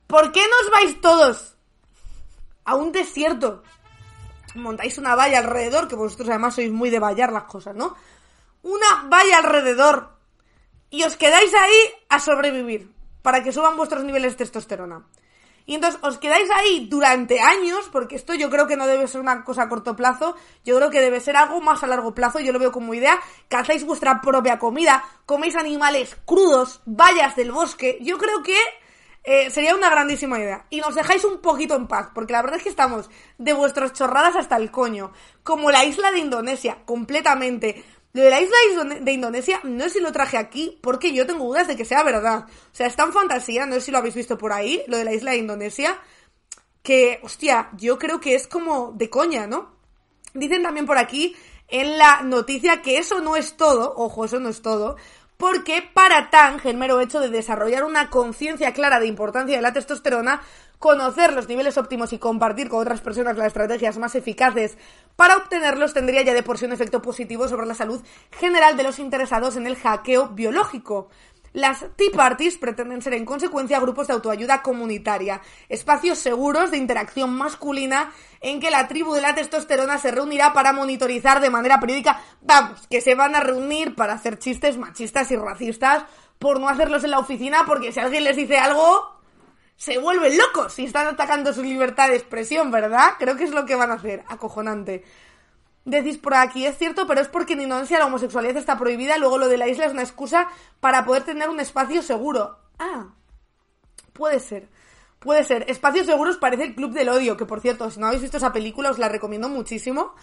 ¿Por 0.06 0.32
qué 0.32 0.40
no 0.40 0.56
os 0.64 0.70
vais 0.70 1.00
todos 1.00 1.56
a 2.64 2.76
un 2.76 2.92
desierto 2.92 3.62
montáis 4.54 4.98
una 4.98 5.14
valla 5.14 5.38
alrededor, 5.38 5.88
que 5.88 5.96
vosotros 5.96 6.28
además 6.28 6.54
sois 6.54 6.70
muy 6.70 6.90
de 6.90 6.98
vallar 6.98 7.32
las 7.32 7.44
cosas, 7.44 7.74
¿no? 7.74 7.96
Una 8.62 9.04
valla 9.08 9.38
alrededor 9.38 10.16
y 10.90 11.02
os 11.04 11.16
quedáis 11.16 11.52
ahí 11.54 11.94
a 12.08 12.20
sobrevivir 12.20 12.92
para 13.22 13.42
que 13.42 13.52
suban 13.52 13.76
vuestros 13.76 14.04
niveles 14.04 14.32
de 14.32 14.38
testosterona. 14.38 15.06
Y 15.64 15.76
entonces 15.76 16.00
os 16.02 16.18
quedáis 16.18 16.50
ahí 16.50 16.88
durante 16.90 17.40
años, 17.40 17.88
porque 17.92 18.16
esto 18.16 18.34
yo 18.34 18.50
creo 18.50 18.66
que 18.66 18.76
no 18.76 18.86
debe 18.86 19.06
ser 19.06 19.20
una 19.20 19.44
cosa 19.44 19.62
a 19.62 19.68
corto 19.68 19.94
plazo, 19.94 20.34
yo 20.64 20.76
creo 20.76 20.90
que 20.90 21.00
debe 21.00 21.20
ser 21.20 21.36
algo 21.36 21.60
más 21.60 21.82
a 21.84 21.86
largo 21.86 22.14
plazo, 22.14 22.40
yo 22.40 22.52
lo 22.52 22.58
veo 22.58 22.72
como 22.72 22.94
idea, 22.94 23.18
cazáis 23.48 23.84
vuestra 23.84 24.20
propia 24.20 24.58
comida, 24.58 25.04
coméis 25.24 25.54
animales 25.54 26.16
crudos, 26.24 26.80
vallas 26.84 27.36
del 27.36 27.52
bosque, 27.52 27.98
yo 28.00 28.18
creo 28.18 28.42
que 28.42 28.56
eh, 29.24 29.50
sería 29.50 29.74
una 29.74 29.90
grandísima 29.90 30.38
idea. 30.38 30.66
Y 30.70 30.80
nos 30.80 30.94
dejáis 30.94 31.24
un 31.24 31.40
poquito 31.40 31.76
en 31.76 31.86
paz, 31.86 32.08
porque 32.14 32.32
la 32.32 32.42
verdad 32.42 32.58
es 32.58 32.64
que 32.64 32.68
estamos 32.68 33.08
de 33.38 33.52
vuestras 33.52 33.92
chorradas 33.92 34.36
hasta 34.36 34.56
el 34.56 34.70
coño. 34.70 35.12
Como 35.42 35.70
la 35.70 35.84
isla 35.84 36.10
de 36.10 36.18
Indonesia, 36.18 36.78
completamente. 36.84 37.84
Lo 38.12 38.22
de 38.22 38.30
la 38.30 38.40
isla 38.40 38.56
de 39.00 39.12
Indonesia, 39.12 39.60
no 39.64 39.84
sé 39.84 39.90
si 39.90 40.00
lo 40.00 40.12
traje 40.12 40.36
aquí, 40.36 40.78
porque 40.82 41.14
yo 41.14 41.26
tengo 41.26 41.44
dudas 41.44 41.66
de 41.68 41.76
que 41.76 41.84
sea 41.84 42.02
verdad. 42.02 42.46
O 42.46 42.74
sea, 42.74 42.86
está 42.86 43.04
en 43.04 43.12
fantasía, 43.12 43.64
no 43.64 43.74
sé 43.74 43.82
si 43.82 43.90
lo 43.90 43.98
habéis 43.98 44.14
visto 44.14 44.36
por 44.36 44.52
ahí, 44.52 44.82
lo 44.86 44.98
de 44.98 45.04
la 45.04 45.14
isla 45.14 45.30
de 45.30 45.38
Indonesia. 45.38 45.98
Que, 46.82 47.20
hostia, 47.22 47.70
yo 47.76 47.98
creo 47.98 48.20
que 48.20 48.34
es 48.34 48.48
como 48.48 48.92
de 48.92 49.08
coña, 49.08 49.46
¿no? 49.46 49.76
Dicen 50.34 50.62
también 50.62 50.84
por 50.84 50.98
aquí 50.98 51.36
en 51.68 51.96
la 51.96 52.22
noticia 52.22 52.82
que 52.82 52.98
eso 52.98 53.20
no 53.20 53.34
es 53.34 53.56
todo, 53.56 53.94
ojo, 53.96 54.26
eso 54.26 54.38
no 54.38 54.50
es 54.50 54.60
todo, 54.60 54.96
porque 55.42 55.82
para 55.82 56.30
Tang, 56.30 56.60
el 56.62 56.76
mero 56.76 57.00
hecho 57.00 57.18
de 57.18 57.28
desarrollar 57.28 57.82
una 57.82 58.10
conciencia 58.10 58.72
clara 58.72 59.00
de 59.00 59.08
importancia 59.08 59.56
de 59.56 59.60
la 59.60 59.72
testosterona, 59.72 60.40
conocer 60.78 61.32
los 61.32 61.48
niveles 61.48 61.76
óptimos 61.78 62.12
y 62.12 62.18
compartir 62.18 62.68
con 62.68 62.78
otras 62.78 63.00
personas 63.00 63.36
las 63.36 63.48
estrategias 63.48 63.98
más 63.98 64.14
eficaces 64.14 64.78
para 65.16 65.36
obtenerlos 65.36 65.94
tendría 65.94 66.22
ya 66.22 66.32
de 66.32 66.44
por 66.44 66.58
sí 66.58 66.66
un 66.66 66.72
efecto 66.72 67.02
positivo 67.02 67.48
sobre 67.48 67.66
la 67.66 67.74
salud 67.74 68.00
general 68.30 68.76
de 68.76 68.84
los 68.84 69.00
interesados 69.00 69.56
en 69.56 69.66
el 69.66 69.74
hackeo 69.74 70.28
biológico. 70.28 71.08
Las 71.52 71.84
Tea 71.96 72.10
Parties 72.14 72.56
pretenden 72.56 73.02
ser 73.02 73.12
en 73.12 73.26
consecuencia 73.26 73.78
grupos 73.78 74.06
de 74.06 74.14
autoayuda 74.14 74.62
comunitaria, 74.62 75.42
espacios 75.68 76.18
seguros 76.18 76.70
de 76.70 76.78
interacción 76.78 77.34
masculina 77.34 78.10
en 78.40 78.58
que 78.58 78.70
la 78.70 78.88
tribu 78.88 79.12
de 79.14 79.20
la 79.20 79.34
testosterona 79.34 79.98
se 79.98 80.10
reunirá 80.10 80.54
para 80.54 80.72
monitorizar 80.72 81.40
de 81.40 81.50
manera 81.50 81.78
periódica, 81.78 82.20
vamos, 82.40 82.86
que 82.88 83.02
se 83.02 83.14
van 83.14 83.34
a 83.34 83.40
reunir 83.40 83.94
para 83.94 84.14
hacer 84.14 84.38
chistes 84.38 84.78
machistas 84.78 85.30
y 85.30 85.36
racistas 85.36 86.04
por 86.38 86.58
no 86.58 86.68
hacerlos 86.68 87.04
en 87.04 87.10
la 87.10 87.18
oficina, 87.18 87.64
porque 87.66 87.92
si 87.92 88.00
alguien 88.00 88.24
les 88.24 88.36
dice 88.36 88.56
algo, 88.56 89.20
se 89.76 89.98
vuelven 89.98 90.38
locos 90.38 90.78
y 90.78 90.86
están 90.86 91.06
atacando 91.06 91.52
su 91.52 91.62
libertad 91.62 92.08
de 92.08 92.16
expresión, 92.16 92.70
¿verdad? 92.70 93.10
Creo 93.18 93.36
que 93.36 93.44
es 93.44 93.50
lo 93.50 93.66
que 93.66 93.74
van 93.74 93.90
a 93.90 93.94
hacer, 93.94 94.24
acojonante. 94.26 95.04
Decís 95.84 96.18
por 96.18 96.34
aquí, 96.34 96.64
es 96.64 96.78
cierto, 96.78 97.06
pero 97.06 97.20
es 97.20 97.28
porque 97.28 97.54
en 97.54 97.62
Indonesia 97.62 97.98
la 97.98 98.06
homosexualidad 98.06 98.56
está 98.56 98.78
prohibida, 98.78 99.18
luego 99.18 99.38
lo 99.38 99.48
de 99.48 99.56
la 99.56 99.66
isla 99.66 99.86
es 99.86 99.92
una 99.92 100.02
excusa 100.02 100.48
para 100.80 101.04
poder 101.04 101.24
tener 101.24 101.48
un 101.48 101.58
espacio 101.58 102.02
seguro. 102.02 102.58
Ah, 102.78 103.14
puede 104.12 104.38
ser. 104.38 104.68
Puede 105.18 105.44
ser. 105.44 105.64
Espacios 105.68 106.06
seguros 106.06 106.36
parece 106.36 106.64
el 106.64 106.74
Club 106.74 106.92
del 106.92 107.08
Odio, 107.08 107.36
que 107.36 107.46
por 107.46 107.60
cierto, 107.60 107.90
si 107.90 108.00
no 108.00 108.06
habéis 108.06 108.22
visto 108.22 108.36
esa 108.36 108.52
película 108.52 108.90
os 108.90 108.98
la 108.98 109.08
recomiendo 109.08 109.48
muchísimo. 109.48 110.14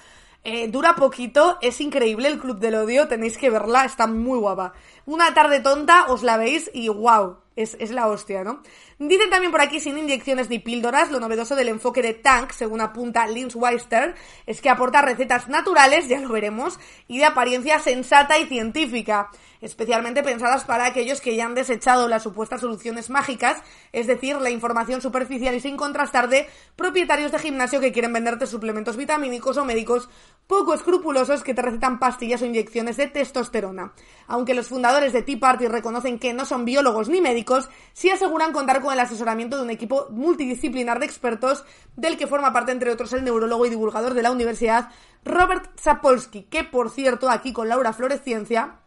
Eh, 0.44 0.70
dura 0.70 0.96
poquito, 0.96 1.58
es 1.62 1.82
increíble 1.82 2.30
el 2.30 2.40
Club 2.40 2.60
del 2.60 2.76
Odio, 2.76 3.08
tenéis 3.08 3.38
que 3.38 3.50
verla, 3.50 3.86
está 3.86 4.08
muy 4.08 4.40
guapa. 4.40 4.74
Una 5.06 5.34
tarde 5.34 5.60
tonta, 5.60 6.06
os 6.08 6.24
la 6.24 6.38
veis 6.38 6.70
y 6.74 6.88
wow, 6.88 7.38
es, 7.62 7.76
es 7.80 7.92
la 7.92 8.08
hostia, 8.08 8.44
¿no? 8.44 8.62
Dicen 8.98 9.30
también 9.30 9.52
por 9.52 9.62
aquí 9.62 9.80
sin 9.80 9.98
inyecciones 9.98 10.50
ni 10.50 10.60
píldoras, 10.60 11.12
lo 11.12 11.20
novedoso 11.20 11.56
del 11.56 11.70
enfoque 11.70 12.02
de 12.02 12.14
Tank, 12.14 12.52
según 12.52 12.82
apunta 12.82 13.28
Lynn 13.28 13.50
Weister, 13.54 14.16
es 14.46 14.62
que 14.62 14.70
aporta 14.70 15.02
recetas 15.02 15.48
naturales, 15.50 16.08
ya 16.08 16.20
lo 16.20 16.30
veremos, 16.30 16.80
y 17.08 17.18
de 17.18 17.26
apariencia 17.26 17.80
sensata 17.80 18.40
y 18.40 18.46
científica 18.46 19.30
especialmente 19.62 20.24
pensadas 20.24 20.64
para 20.64 20.86
aquellos 20.86 21.22
que 21.22 21.36
ya 21.36 21.46
han 21.46 21.56
desechado 21.56 22.08
las 22.08 22.24
supuestas 22.24 22.62
soluciones 22.62 23.10
mágicas, 23.10 23.62
es 23.92 24.08
decir, 24.08 24.38
la 24.38 24.50
información 24.50 25.02
superficial 25.02 25.56
y 25.56 25.60
sin 25.60 25.78
contrastar 25.78 26.30
de 26.30 26.48
propietarios 26.76 27.32
de 27.32 27.40
gimnasio 27.40 27.80
que 27.80 27.92
quieren 27.92 28.14
venderte 28.14 28.48
suplementos 28.48 28.96
vitamínicos 28.96 29.58
o 29.58 29.66
médicos 29.66 30.10
poco 30.48 30.74
escrupulosos 30.74 31.44
que 31.44 31.54
te 31.54 31.62
recetan 31.62 32.00
pastillas 32.00 32.42
o 32.42 32.46
inyecciones 32.46 32.98
de 32.98 33.08
testosterona. 33.08 33.94
Aunque 34.28 34.54
los 34.54 34.68
fundadores 34.68 35.14
de 35.14 35.22
Tea 35.22 35.40
Party 35.40 35.68
reconocen 35.68 36.20
que 36.20 36.34
no 36.34 36.46
son 36.46 36.66
biólogos 36.66 37.10
ni 37.10 37.22
médicos, 37.22 37.70
sí 37.94 38.10
aseguran 38.10 38.54
contar 38.54 38.82
con 38.82 38.94
el 38.94 39.00
asesoramiento 39.00 39.58
de 39.58 39.64
un 39.64 39.70
equipo 39.70 40.08
multidisciplinar 40.10 41.00
de 41.00 41.06
expertos 41.06 41.66
del 41.96 42.18
que 42.18 42.28
forma 42.28 42.54
parte, 42.54 42.72
entre 42.72 42.92
otros, 42.92 43.14
el 43.14 43.24
neurólogo 43.24 43.66
y 43.66 43.70
divulgador 43.70 44.14
de 44.14 44.24
la 44.24 44.32
universidad 44.32 44.90
Robert 45.24 45.70
Sapolsky, 45.78 46.44
que 46.44 46.64
por 46.64 46.90
cierto, 46.90 47.30
aquí 47.30 47.54
con 47.54 47.70
Laura 47.70 47.94
Floresciencia, 47.94 48.80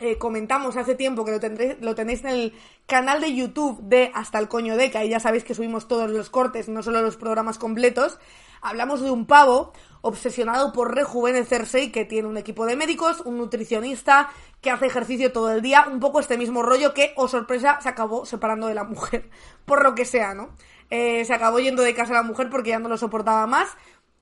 eh, 0.00 0.16
comentamos 0.18 0.76
hace 0.76 0.94
tiempo 0.94 1.24
que 1.24 1.30
lo, 1.30 1.40
tendréis, 1.40 1.76
lo 1.80 1.94
tenéis 1.94 2.24
en 2.24 2.30
el 2.30 2.54
canal 2.86 3.20
de 3.20 3.34
YouTube 3.34 3.80
de 3.82 4.10
Hasta 4.14 4.38
el 4.38 4.48
Coño 4.48 4.76
de, 4.76 4.90
que 4.90 4.98
ahí 4.98 5.10
ya 5.10 5.20
sabéis 5.20 5.44
que 5.44 5.54
subimos 5.54 5.88
todos 5.88 6.10
los 6.10 6.30
cortes, 6.30 6.68
no 6.68 6.82
solo 6.82 7.02
los 7.02 7.16
programas 7.16 7.58
completos. 7.58 8.18
Hablamos 8.62 9.02
de 9.02 9.10
un 9.10 9.26
pavo 9.26 9.72
obsesionado 10.02 10.72
por 10.72 10.94
rejuvenecerse 10.94 11.82
y 11.82 11.90
que 11.90 12.04
tiene 12.04 12.28
un 12.28 12.38
equipo 12.38 12.66
de 12.66 12.76
médicos, 12.76 13.20
un 13.20 13.36
nutricionista, 13.36 14.30
que 14.60 14.70
hace 14.70 14.86
ejercicio 14.86 15.32
todo 15.32 15.50
el 15.50 15.62
día, 15.62 15.86
un 15.90 16.00
poco 16.00 16.20
este 16.20 16.38
mismo 16.38 16.62
rollo 16.62 16.94
que, 16.94 17.12
oh 17.16 17.28
sorpresa, 17.28 17.78
se 17.80 17.88
acabó 17.88 18.24
separando 18.24 18.66
de 18.66 18.74
la 18.74 18.84
mujer, 18.84 19.28
por 19.64 19.82
lo 19.84 19.94
que 19.94 20.04
sea, 20.04 20.34
¿no? 20.34 20.50
Eh, 20.90 21.24
se 21.24 21.32
acabó 21.32 21.60
yendo 21.60 21.82
de 21.82 21.94
casa 21.94 22.14
la 22.14 22.24
mujer 22.24 22.50
porque 22.50 22.70
ya 22.70 22.78
no 22.78 22.88
lo 22.88 22.96
soportaba 22.96 23.46
más, 23.46 23.68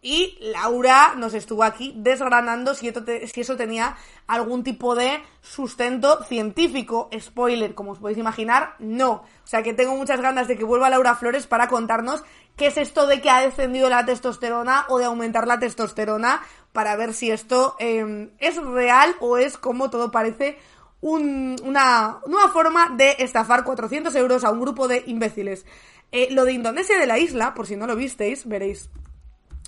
y 0.01 0.39
Laura 0.41 1.15
nos 1.17 1.35
estuvo 1.35 1.65
aquí 1.65 1.93
desgranando 1.97 2.75
si, 2.75 2.89
eso 2.89 3.57
tenía 3.57 3.97
algún 4.29 4.63
tipo 4.63 4.95
de 4.95 5.21
sustento 5.41 6.23
científico. 6.25 7.11
Spoiler, 7.19 7.75
como 7.75 7.93
os 7.93 7.99
podéis 7.99 8.19
imaginar, 8.19 8.77
no. 8.79 9.11
O 9.13 9.47
sea 9.47 9.65
que 9.65 9.75
tengo 9.75 9.97
muchas 9.97 10.21
ganas 10.21 10.47
de 10.47 10.57
que 10.57 10.63
vuelva 10.63 10.89
Laura 10.89 11.17
Flores 11.17 11.49
para 11.49 11.67
contarnos 11.67 12.23
qué 12.57 12.69
es 12.69 12.77
esto 12.77 13.07
de 13.07 13.21
que 13.21 13.31
ha 13.31 13.41
descendido 13.41 13.89
la 13.89 14.05
testosterona 14.05 14.87
o 14.89 14.99
de 14.99 15.07
aumentar 15.07 15.49
la 15.49 15.59
testosterona 15.59 16.43
para 16.73 16.95
ver 16.95 17.13
si 17.13 17.33
esto 17.33 17.75
em, 17.81 18.31
es 18.39 18.57
real 18.57 19.17
o 19.19 19.37
es 19.37 19.59
como 19.59 19.91
todo 19.91 20.13
parece 20.13 20.59
una 21.01 22.21
nueva 22.27 22.49
forma 22.53 22.91
de 22.97 23.17
estafar 23.19 23.65
400 23.65 24.15
euros 24.15 24.45
a 24.45 24.51
un 24.51 24.61
grupo 24.61 24.87
de 24.87 25.03
imbéciles. 25.07 25.67
Eh, 26.13 26.29
lo 26.31 26.45
de 26.45 26.53
Indonesia 26.53 26.99
de 26.99 27.07
la 27.07 27.19
isla, 27.19 27.55
por 27.55 27.67
si 27.67 27.77
no 27.77 27.87
lo 27.87 27.97
visteis, 27.97 28.47
veréis 28.49 28.91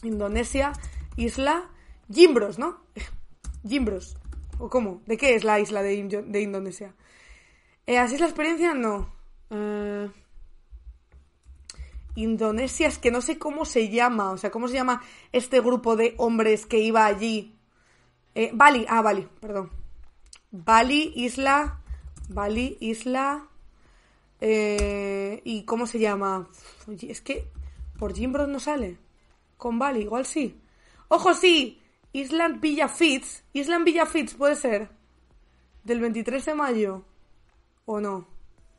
Indonesia, 0.02 0.72
isla 1.16 1.70
Jimbros, 2.12 2.58
¿no? 2.58 2.80
Jimbros. 3.66 4.16
¿O 4.58 4.68
cómo? 4.68 5.02
¿De 5.06 5.16
qué 5.16 5.34
es 5.34 5.44
la 5.44 5.60
isla 5.60 5.82
de, 5.82 5.94
Indonesia? 5.94 6.94
Eh, 7.86 7.98
¿Así 7.98 8.14
es 8.14 8.20
la 8.20 8.26
experiencia? 8.26 8.74
No. 8.74 9.12
Eh, 9.48 10.10
Indonesia, 12.16 12.88
es 12.88 12.98
que 12.98 13.10
no 13.10 13.22
sé 13.22 13.38
cómo 13.38 13.64
se 13.64 13.88
llama. 13.88 14.32
O 14.32 14.36
sea, 14.36 14.50
¿cómo 14.50 14.68
se 14.68 14.74
llama 14.74 15.02
este 15.32 15.60
grupo 15.60 15.96
de 15.96 16.14
hombres 16.18 16.66
que 16.66 16.78
iba 16.78 17.06
allí? 17.06 17.56
Eh, 18.34 18.50
Bali, 18.52 18.84
ah, 18.88 19.02
Bali, 19.02 19.26
perdón. 19.40 19.70
Bali, 20.50 21.12
isla. 21.16 21.80
Bali, 22.28 22.76
isla. 22.80 23.46
¿Y 24.42 25.64
cómo 25.64 25.86
se 25.86 25.98
llama? 25.98 26.48
es 27.02 27.20
que 27.20 27.48
por 27.98 28.14
Jimbros 28.14 28.48
no 28.48 28.58
sale 28.58 28.98
con 29.60 29.78
Bali, 29.78 30.00
igual 30.00 30.26
sí. 30.26 30.58
¡Ojo, 31.08 31.34
sí! 31.34 31.80
Island 32.12 32.60
Villa 32.60 32.88
Fitz. 32.88 33.44
Island 33.52 33.84
Villa 33.84 34.06
Fitz 34.06 34.34
puede 34.34 34.56
ser. 34.56 34.88
Del 35.84 36.00
23 36.00 36.44
de 36.44 36.54
mayo. 36.54 37.04
¿O 37.84 38.00
no? 38.00 38.26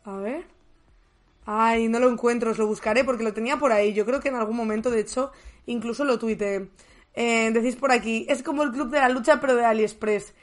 A 0.03 0.17
ver. 0.17 0.45
Ay, 1.45 1.87
no 1.87 1.99
lo 1.99 2.09
encuentro, 2.09 2.51
os 2.51 2.57
lo 2.57 2.67
buscaré 2.67 3.03
porque 3.03 3.23
lo 3.23 3.33
tenía 3.33 3.57
por 3.57 3.71
ahí. 3.71 3.93
Yo 3.93 4.05
creo 4.05 4.19
que 4.19 4.29
en 4.29 4.35
algún 4.35 4.57
momento, 4.57 4.89
de 4.89 5.01
hecho, 5.01 5.31
incluso 5.67 6.03
lo 6.03 6.19
tuiteé. 6.19 6.69
Eh, 7.13 7.51
decís 7.53 7.75
por 7.75 7.91
aquí, 7.91 8.25
es 8.27 8.41
como 8.41 8.63
el 8.63 8.71
club 8.71 8.89
de 8.89 8.99
la 8.99 9.09
lucha, 9.09 9.39
pero 9.39 9.55
de 9.55 9.65
AliExpress. 9.65 10.33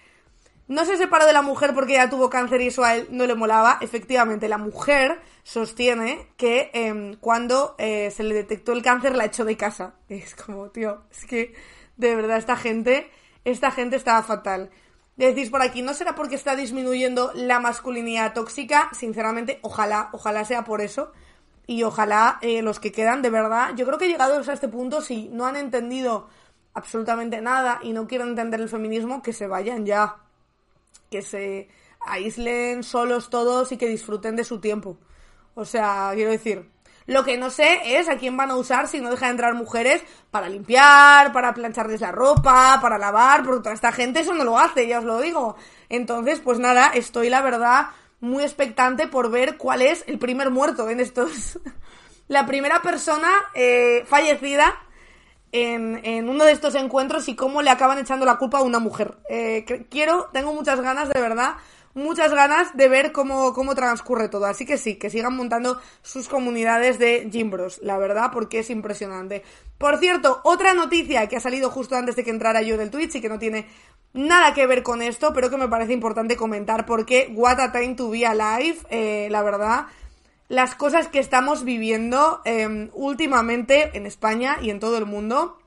No 0.69 0.85
se 0.85 0.99
separó 0.99 1.27
de 1.27 1.33
la 1.33 1.43
mujer 1.43 1.75
porque 1.75 1.95
ya 1.95 2.11
tuvo 2.11 2.31
cáncer 2.31 2.61
y 2.61 2.69
eso 2.69 2.85
a 2.85 2.95
él 2.95 3.09
no 3.11 3.27
le 3.27 3.35
molaba. 3.35 3.79
Efectivamente, 3.81 4.49
la 4.49 4.59
mujer 4.59 5.21
sostiene 5.49 6.29
que 6.37 6.71
em, 6.75 7.17
cuando 7.17 7.75
eh, 7.79 8.11
se 8.11 8.23
le 8.23 8.35
detectó 8.35 8.73
el 8.73 8.83
cáncer 8.83 9.17
la 9.17 9.25
echó 9.25 9.47
de 9.47 9.57
casa. 9.57 9.95
Es 10.11 10.35
como, 10.35 10.69
tío, 10.69 11.05
es 11.11 11.25
que 11.25 11.55
de 11.97 12.15
verdad 12.15 12.37
esta 12.37 12.55
gente, 12.55 13.11
esta 13.47 13.71
gente 13.71 13.97
estaba 13.97 14.23
fatal. 14.23 14.69
Decís 15.17 15.49
por 15.49 15.63
aquí, 15.63 15.81
¿no 15.81 15.95
será 15.95 16.15
porque 16.15 16.35
está 16.35 16.55
disminuyendo 16.55 17.33
la 17.35 17.61
masculinidad 17.61 18.35
tóxica? 18.35 18.91
Sinceramente, 18.93 19.59
ojalá, 19.63 20.11
ojalá 20.13 20.45
sea 20.45 20.65
por 20.65 20.83
eso. 20.83 21.13
Y 21.67 21.83
ojalá 21.83 22.39
eh, 22.43 22.61
los 22.61 22.79
que 22.79 22.93
quedan, 22.93 23.23
de 23.23 23.31
verdad, 23.31 23.75
yo 23.75 23.87
creo 23.87 23.97
que 23.97 24.09
llegados 24.09 24.49
a 24.51 24.53
este 24.53 24.69
punto, 24.69 25.01
si 25.01 25.29
no 25.31 25.47
han 25.47 25.57
entendido 25.57 26.29
absolutamente 26.75 27.41
nada 27.41 27.81
y 27.83 27.95
no 27.95 28.07
quieren 28.07 28.29
entender 28.29 28.61
el 28.61 28.69
feminismo, 28.69 29.23
que 29.23 29.33
se 29.33 29.47
vayan 29.47 29.87
ya 29.87 30.17
que 31.11 31.23
se 31.23 31.69
aíslen 32.01 32.83
solos 32.83 33.31
todos 33.31 33.73
y 33.73 33.79
que 33.79 33.89
disfruten 33.89 34.37
de 34.37 34.45
su 34.45 34.61
tiempo. 34.61 34.99
O 35.59 35.65
sea, 35.65 36.13
quiero 36.15 36.31
decir, 36.31 36.71
lo 37.07 37.25
que 37.25 37.37
no 37.37 37.51
sé 37.51 37.99
es 37.99 38.09
a 38.09 38.17
quién 38.17 38.37
van 38.37 38.53
a 38.53 38.55
usar 38.55 38.87
si 38.87 39.01
no 39.01 39.11
deja 39.11 39.27
de 39.27 39.33
entrar 39.33 39.55
mujeres 39.55 40.05
para 40.31 40.49
limpiar, 40.49 41.33
para 41.33 41.53
plancharles 41.53 42.01
la 42.01 42.13
ropa, 42.13 42.79
para 42.81 42.97
lavar, 42.97 43.43
porque 43.43 43.65
toda 43.65 43.75
esta 43.75 43.91
gente 43.91 44.21
eso 44.21 44.35
no 44.35 44.45
lo 44.45 44.57
hace, 44.57 44.87
ya 44.87 45.01
os 45.01 45.05
lo 45.05 45.21
digo. 45.21 45.57
Entonces, 45.89 46.39
pues 46.39 46.61
nada, 46.61 46.93
estoy 46.95 47.29
la 47.29 47.43
verdad 47.43 47.89
muy 48.21 48.45
expectante 48.45 49.09
por 49.09 49.33
ver 49.33 49.57
cuál 49.57 49.83
es 49.83 50.05
el 50.07 50.21
primer 50.21 50.51
muerto 50.51 50.89
en 50.91 51.01
estos. 51.01 51.59
la 52.29 52.47
primera 52.47 52.81
persona 52.81 53.29
eh, 53.53 54.05
fallecida 54.07 54.77
en, 55.51 56.29
uno 56.29 56.45
de 56.45 56.53
estos 56.53 56.77
encuentros 56.77 57.29
y 57.29 57.35
cómo 57.35 57.63
le 57.63 57.71
acaban 57.71 57.99
echando 57.99 58.25
la 58.27 58.37
culpa 58.37 58.59
a 58.59 58.63
una 58.63 58.79
mujer. 58.79 59.17
Eh, 59.29 59.65
quiero, 59.91 60.31
tengo 60.33 60.55
muchas 60.55 60.81
ganas, 60.81 61.09
de 61.09 61.21
verdad, 61.21 61.57
muchas 61.95 62.33
ganas 62.33 62.77
de 62.77 62.89
ver 62.89 63.13
cómo, 63.13 63.53
cómo 63.53 63.75
transcurre 63.75 64.29
todo. 64.29 64.47
Así 64.47 64.65
que 64.65 64.79
sí, 64.79 64.97
que 64.97 65.11
sigan 65.11 65.37
montando 65.37 65.81
sus 66.03 66.29
comunidades 66.29 66.99
de 66.99 67.29
Jimbros, 67.31 67.81
la 67.83 67.99
verdad, 67.99 68.31
porque 68.33 68.61
es 68.61 68.71
impresionante. 68.71 69.43
Por 69.79 69.99
cierto, 69.99 70.41
otra 70.45 70.75
noticia 70.75 71.27
que 71.29 71.37
ha 71.37 71.41
salido 71.41 71.71
justo 71.71 71.97
antes 71.97 72.17
de 72.17 72.25
que 72.25 72.31
entrara 72.31 72.63
yo 72.63 72.77
del 72.77 72.91
Twitch 72.91 73.17
y 73.17 73.21
que 73.21 73.29
no 73.29 73.39
tiene 73.39 73.67
nada 74.13 74.55
que 74.55 74.67
ver 74.67 74.83
con 74.83 75.03
esto, 75.03 75.33
pero 75.33 75.51
que 75.51 75.57
me 75.57 75.69
parece 75.69 75.93
importante 75.93 76.37
comentar 76.37 76.87
porque 76.87 77.31
What 77.35 77.61
a 77.61 77.73
Time 77.73 77.95
to 77.95 78.11
Be 78.11 78.27
Alive, 78.27 78.79
eh, 78.91 79.29
la 79.31 79.43
verdad, 79.43 79.87
las 80.49 80.75
cosas 80.75 81.09
que 81.09 81.19
estamos 81.19 81.65
viviendo 81.65 82.41
em, 82.45 82.91
últimamente 82.95 83.97
en 83.97 84.07
España 84.07 84.59
y 84.63 84.71
en 84.71 84.81
todo 84.81 84.97
el 84.97 85.05
mundo 85.05 85.59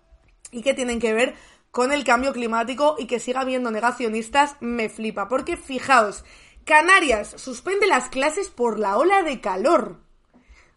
y 0.51 0.63
que 0.63 0.73
tienen 0.73 0.99
que 0.99 1.13
ver 1.13 1.35
con 1.71 1.91
el 1.91 2.03
cambio 2.03 2.33
climático 2.33 2.95
y 2.99 3.07
que 3.07 3.19
siga 3.19 3.41
habiendo 3.41 3.71
negacionistas 3.71 4.55
me 4.59 4.89
flipa. 4.89 5.27
Porque 5.27 5.57
fijaos, 5.57 6.23
Canarias 6.65 7.33
suspende 7.37 7.87
las 7.87 8.09
clases 8.09 8.49
por 8.49 8.77
la 8.77 8.97
ola 8.97 9.23
de 9.23 9.41
calor. 9.41 10.01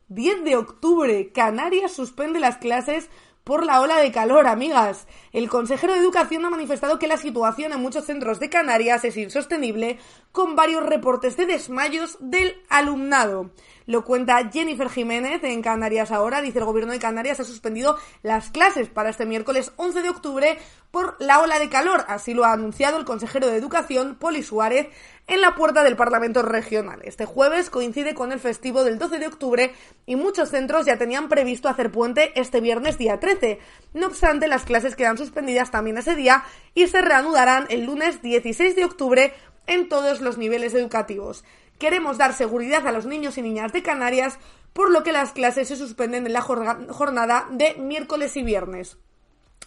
10 0.09 0.45
de 0.45 0.57
octubre, 0.57 1.32
Canarias 1.32 1.92
suspende 1.92 2.38
las 2.38 2.59
clases 2.59 3.11
por 3.42 3.66
la 3.66 3.82
ola 3.82 3.99
de 3.99 4.11
calor, 4.11 4.47
amigas. 4.47 5.07
El 5.32 5.51
consejero 5.51 5.92
de 5.92 5.99
Educación 5.99 6.47
ha 6.47 6.51
manifestado 6.51 6.99
que 6.99 7.07
la 7.07 7.18
situación 7.18 7.72
en 7.72 7.82
muchos 7.82 8.07
centros 8.07 8.40
de 8.40 8.49
Canarias 8.49 9.05
es 9.05 9.18
insostenible, 9.18 9.99
con 10.32 10.57
varios 10.57 10.84
reportes 10.84 11.36
de 11.36 11.45
desmayos 11.45 12.16
del 12.20 12.62
alumnado. 12.70 13.51
Lo 13.87 14.05
cuenta 14.05 14.51
Jennifer 14.51 14.89
Jiménez 14.89 15.45
en 15.45 15.61
Canarias 15.61 16.11
ahora. 16.11 16.41
Dice 16.41 16.59
el 16.59 16.64
gobierno 16.64 16.93
de 16.93 16.99
Canarias 16.99 17.41
ha 17.41 17.45
suspendido 17.45 17.99
las 18.22 18.51
clases 18.51 18.89
para 18.89 19.11
este 19.11 19.26
miércoles 19.26 19.72
11 19.76 20.03
de 20.03 20.09
octubre 20.09 20.59
por 20.91 21.16
la 21.18 21.41
ola 21.41 21.59
de 21.59 21.68
calor. 21.68 22.05
Así 22.09 22.32
lo 22.32 22.45
ha 22.45 22.53
anunciado 22.53 22.97
el 22.97 23.05
consejero 23.05 23.49
de 23.49 23.57
Educación, 23.57 24.16
Poli 24.18 24.43
Suárez, 24.43 24.89
en 25.26 25.41
la 25.41 25.55
puerta 25.55 25.82
del 25.82 25.97
Parlamento 25.97 26.43
Regional. 26.43 27.01
Este 27.05 27.26
jueves 27.26 27.68
coincide 27.68 28.14
con 28.14 28.32
el 28.32 28.41
festivo 28.41 28.85
del 28.85 28.99
12 28.99 29.18
de 29.18 29.26
octubre 29.26 29.74
y 30.07 30.16
muchos 30.16 30.51
centros 30.51 30.87
ya 30.87 30.97
tenían 30.97 31.28
previsto 31.28 31.68
hacer 31.68 31.91
puente 31.91 32.32
este 32.41 32.61
viernes 32.61 32.97
día 32.97 33.20
13. 33.20 33.59
No 33.93 34.07
obstante, 34.07 34.49
las 34.49 34.64
clases 34.64 34.97
quedan 34.97 35.18
suspendidas 35.18 35.70
también 35.70 35.99
ese 35.99 36.14
día 36.14 36.45
y 36.74 36.87
se 36.87 37.03
reanudarán 37.03 37.66
el 37.68 37.85
lunes 37.85 38.22
16 38.22 38.76
de 38.76 38.85
octubre 38.85 39.35
en 39.66 39.89
todos 39.89 40.20
los 40.20 40.39
niveles 40.39 40.74
educativos. 40.74 41.45
Queremos 41.79 42.18
dar 42.18 42.33
seguridad 42.35 42.87
a 42.87 42.93
los 42.93 43.07
niños 43.07 43.39
y 43.39 43.43
niñas 43.43 43.72
de 43.72 43.83
Canarias, 43.83 44.39
por 44.72 44.91
lo 44.91 45.03
que 45.03 45.12
las 45.12 45.33
clases 45.33 45.68
se 45.68 45.77
suspenden 45.77 46.27
en 46.27 46.33
la 46.33 46.41
jornada 46.41 47.47
de 47.51 47.75
miércoles 47.75 48.37
y 48.37 48.43
viernes. 48.43 48.99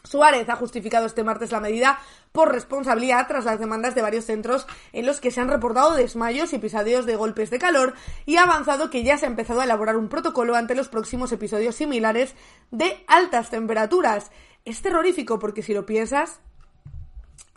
Suárez 0.03 0.47
ha 0.49 0.55
justificado 0.55 1.05
este 1.05 1.23
martes 1.23 1.51
la 1.51 1.59
medida 1.59 1.99
por 2.31 2.51
responsabilidad 2.51 3.27
tras 3.27 3.45
las 3.45 3.59
demandas 3.59 3.95
de 3.95 4.01
varios 4.01 4.25
centros 4.25 4.67
en 4.93 5.05
los 5.05 5.19
que 5.19 5.31
se 5.31 5.41
han 5.41 5.49
reportado 5.49 5.95
desmayos 5.95 6.53
y 6.53 6.57
episodios 6.57 7.05
de 7.05 7.15
golpes 7.15 7.49
de 7.49 7.59
calor 7.59 7.93
y 8.25 8.37
ha 8.37 8.43
avanzado 8.43 8.89
que 8.89 9.03
ya 9.03 9.17
se 9.17 9.25
ha 9.25 9.29
empezado 9.29 9.61
a 9.61 9.65
elaborar 9.65 9.97
un 9.97 10.07
protocolo 10.07 10.55
ante 10.55 10.75
los 10.75 10.87
próximos 10.87 11.31
episodios 11.31 11.75
similares 11.75 12.35
de 12.71 13.03
altas 13.07 13.49
temperaturas. 13.49 14.31
Es 14.65 14.81
terrorífico 14.81 15.39
porque 15.39 15.63
si 15.63 15.73
lo 15.73 15.85
piensas, 15.85 16.39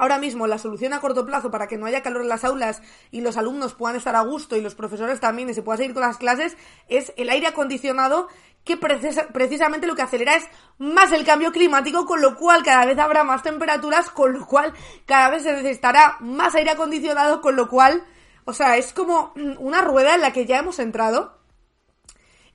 Ahora 0.00 0.16
mismo 0.16 0.46
la 0.46 0.56
solución 0.56 0.94
a 0.94 1.00
corto 1.00 1.26
plazo 1.26 1.50
para 1.50 1.66
que 1.66 1.76
no 1.76 1.84
haya 1.84 2.02
calor 2.02 2.22
en 2.22 2.30
las 2.30 2.42
aulas 2.42 2.80
y 3.10 3.20
los 3.20 3.36
alumnos 3.36 3.74
puedan 3.74 3.96
estar 3.96 4.16
a 4.16 4.22
gusto 4.22 4.56
y 4.56 4.62
los 4.62 4.74
profesores 4.74 5.20
también 5.20 5.50
y 5.50 5.52
se 5.52 5.60
pueda 5.60 5.76
seguir 5.76 5.92
con 5.92 6.00
las 6.02 6.16
clases 6.16 6.56
es 6.88 7.12
el 7.18 7.28
aire 7.28 7.48
acondicionado 7.48 8.28
que 8.64 8.78
precisamente 8.78 9.86
lo 9.86 9.94
que 9.94 10.00
acelera 10.00 10.36
es 10.36 10.48
más 10.78 11.12
el 11.12 11.26
cambio 11.26 11.52
climático, 11.52 12.06
con 12.06 12.22
lo 12.22 12.34
cual 12.36 12.62
cada 12.62 12.86
vez 12.86 12.98
habrá 12.98 13.24
más 13.24 13.42
temperaturas, 13.42 14.08
con 14.08 14.32
lo 14.32 14.46
cual 14.46 14.72
cada 15.04 15.28
vez 15.28 15.42
se 15.42 15.52
necesitará 15.52 16.16
más 16.20 16.54
aire 16.54 16.70
acondicionado, 16.70 17.42
con 17.42 17.54
lo 17.54 17.68
cual, 17.68 18.02
o 18.46 18.54
sea, 18.54 18.78
es 18.78 18.94
como 18.94 19.34
una 19.58 19.82
rueda 19.82 20.14
en 20.14 20.22
la 20.22 20.32
que 20.32 20.46
ya 20.46 20.60
hemos 20.60 20.78
entrado 20.78 21.36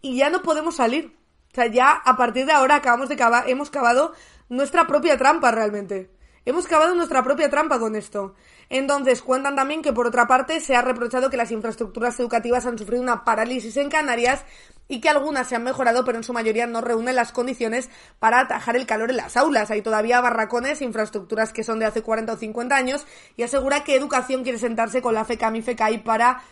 y 0.02 0.18
ya 0.18 0.32
no 0.32 0.42
podemos 0.42 0.78
salir. 0.78 1.16
O 1.52 1.54
sea, 1.54 1.68
ya 1.68 1.92
a 1.92 2.18
partir 2.18 2.48
de 2.48 2.54
ahora 2.54 2.78
acabamos 2.78 3.08
de 3.08 3.16
cavar, 3.16 3.48
hemos 3.48 3.70
cavado 3.70 4.14
nuestra 4.50 4.88
propia 4.88 5.16
trampa 5.16 5.52
realmente. 5.52 6.15
Hemos 6.46 6.68
cavado 6.68 6.94
nuestra 6.94 7.24
propia 7.24 7.50
trampa 7.50 7.80
con 7.80 7.96
esto. 7.96 8.36
Entonces, 8.70 9.24
cuentan 9.24 9.56
también 9.56 9.82
que 9.82 9.94
por 9.94 10.06
otra 10.06 10.28
parte 10.28 10.60
se 10.60 10.76
ha 10.76 10.82
reprochado 10.84 11.32
que 11.32 11.38
las 11.38 11.52
infraestructuras 11.52 12.20
educativas 12.20 12.68
han 12.68 12.78
sufrido 12.78 13.02
una 13.02 13.24
parálisis 13.24 13.78
en 13.78 13.90
Canarias 13.90 14.46
y 14.88 15.02
que 15.02 15.10
algunas 15.10 15.48
se 15.48 15.56
han 15.56 15.64
mejorado, 15.64 16.06
pero 16.06 16.20
en 16.20 16.24
su 16.24 16.34
mayoría 16.34 16.68
no 16.68 16.82
reúnen 16.82 17.16
las 17.16 17.32
condiciones 17.32 17.90
para 18.20 18.40
atajar 18.40 18.76
el 18.76 18.86
calor 18.86 19.10
en 19.10 19.18
las 19.18 19.38
aulas. 19.38 19.72
Hay 19.72 19.82
todavía 19.82 20.22
barracones, 20.22 20.82
infraestructuras 20.82 21.52
que 21.52 21.64
son 21.64 21.80
de 21.80 21.86
hace 21.86 22.04
40 22.04 22.34
o 22.34 22.38
50 22.38 22.76
años 22.76 23.06
y 23.36 23.44
asegura 23.44 23.84
que 23.84 23.96
Educación 23.96 24.44
quiere 24.44 24.60
sentarse 24.60 25.02
con 25.02 25.16
la 25.16 25.26
FECAM 25.26 25.56
y 25.56 25.62
FECAI 25.64 26.04
para 26.04 26.44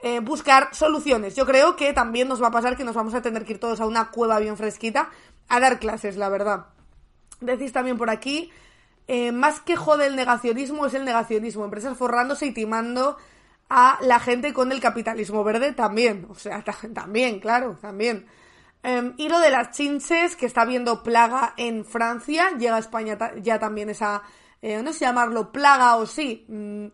eh, 0.00 0.20
buscar 0.20 0.74
soluciones. 0.74 1.36
Yo 1.36 1.44
creo 1.44 1.76
que 1.76 1.92
también 1.92 2.26
nos 2.26 2.42
va 2.42 2.48
a 2.48 2.50
pasar 2.50 2.76
que 2.76 2.84
nos 2.84 2.94
vamos 2.94 3.12
a 3.12 3.20
tener 3.20 3.44
que 3.44 3.52
ir 3.52 3.60
todos 3.60 3.80
a 3.80 3.86
una 3.86 4.10
cueva 4.10 4.38
bien 4.38 4.56
fresquita 4.56 5.10
a 5.48 5.60
dar 5.60 5.78
clases, 5.78 6.16
la 6.16 6.30
verdad. 6.30 6.66
Decís 7.40 7.72
también 7.72 7.98
por 7.98 8.08
aquí, 8.08 8.50
eh, 9.08 9.32
más 9.32 9.60
que 9.60 9.76
jode 9.76 10.06
el 10.06 10.16
negacionismo, 10.16 10.86
es 10.86 10.94
el 10.94 11.04
negacionismo. 11.04 11.64
Empresas 11.64 11.96
forrándose 11.96 12.46
y 12.46 12.52
timando 12.52 13.16
a 13.68 13.98
la 14.02 14.20
gente 14.20 14.52
con 14.52 14.70
el 14.72 14.80
capitalismo 14.80 15.44
verde 15.44 15.72
también. 15.72 16.26
O 16.28 16.34
sea, 16.34 16.62
también, 16.94 17.40
claro, 17.40 17.78
también. 17.80 18.26
Eh, 18.82 19.12
y 19.16 19.28
lo 19.28 19.38
de 19.40 19.50
las 19.50 19.70
chinches, 19.70 20.36
que 20.36 20.46
está 20.46 20.64
viendo 20.64 21.02
plaga 21.02 21.54
en 21.56 21.84
Francia, 21.84 22.50
llega 22.58 22.76
a 22.76 22.80
España 22.80 23.18
ya 23.40 23.58
también 23.58 23.88
esa, 23.90 24.22
eh, 24.60 24.82
no 24.82 24.92
sé 24.92 25.04
llamarlo 25.04 25.52
plaga 25.52 25.96
o 25.96 26.06
sí, 26.06 26.44
mm, 26.48 26.86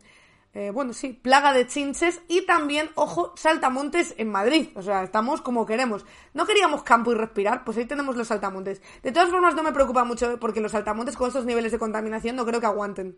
eh, 0.59 0.73
bueno, 0.73 0.93
sí, 0.93 1.13
plaga 1.13 1.53
de 1.53 1.69
chinches 1.69 2.21
y 2.27 2.43
también, 2.45 2.91
ojo, 2.97 3.33
saltamontes 3.37 4.17
en 4.19 4.29
Madrid. 4.29 4.71
O 4.75 4.83
sea, 4.83 5.05
estamos 5.05 5.41
como 5.41 5.65
queremos. 5.65 6.05
No 6.35 6.47
queríamos 6.47 6.83
campo 6.83 7.13
y 7.13 7.15
respirar, 7.15 7.63
pues 7.63 7.79
ahí 7.79 7.85
tenemos 7.85 8.17
los 8.17 8.27
saltamontes. 8.27 8.83
De 9.05 9.13
todas 9.13 9.31
formas, 9.31 9.55
no 9.55 9.63
me 9.63 9.71
preocupa 9.71 10.03
mucho 10.03 10.37
porque 10.41 10.61
los 10.61 10.73
saltamontes 10.73 11.17
con 11.17 11.29
estos 11.29 11.45
niveles 11.45 11.71
de 11.71 11.79
contaminación 11.79 12.35
no 12.35 12.45
creo 12.45 12.59
que 12.59 12.67
aguanten. 12.67 13.17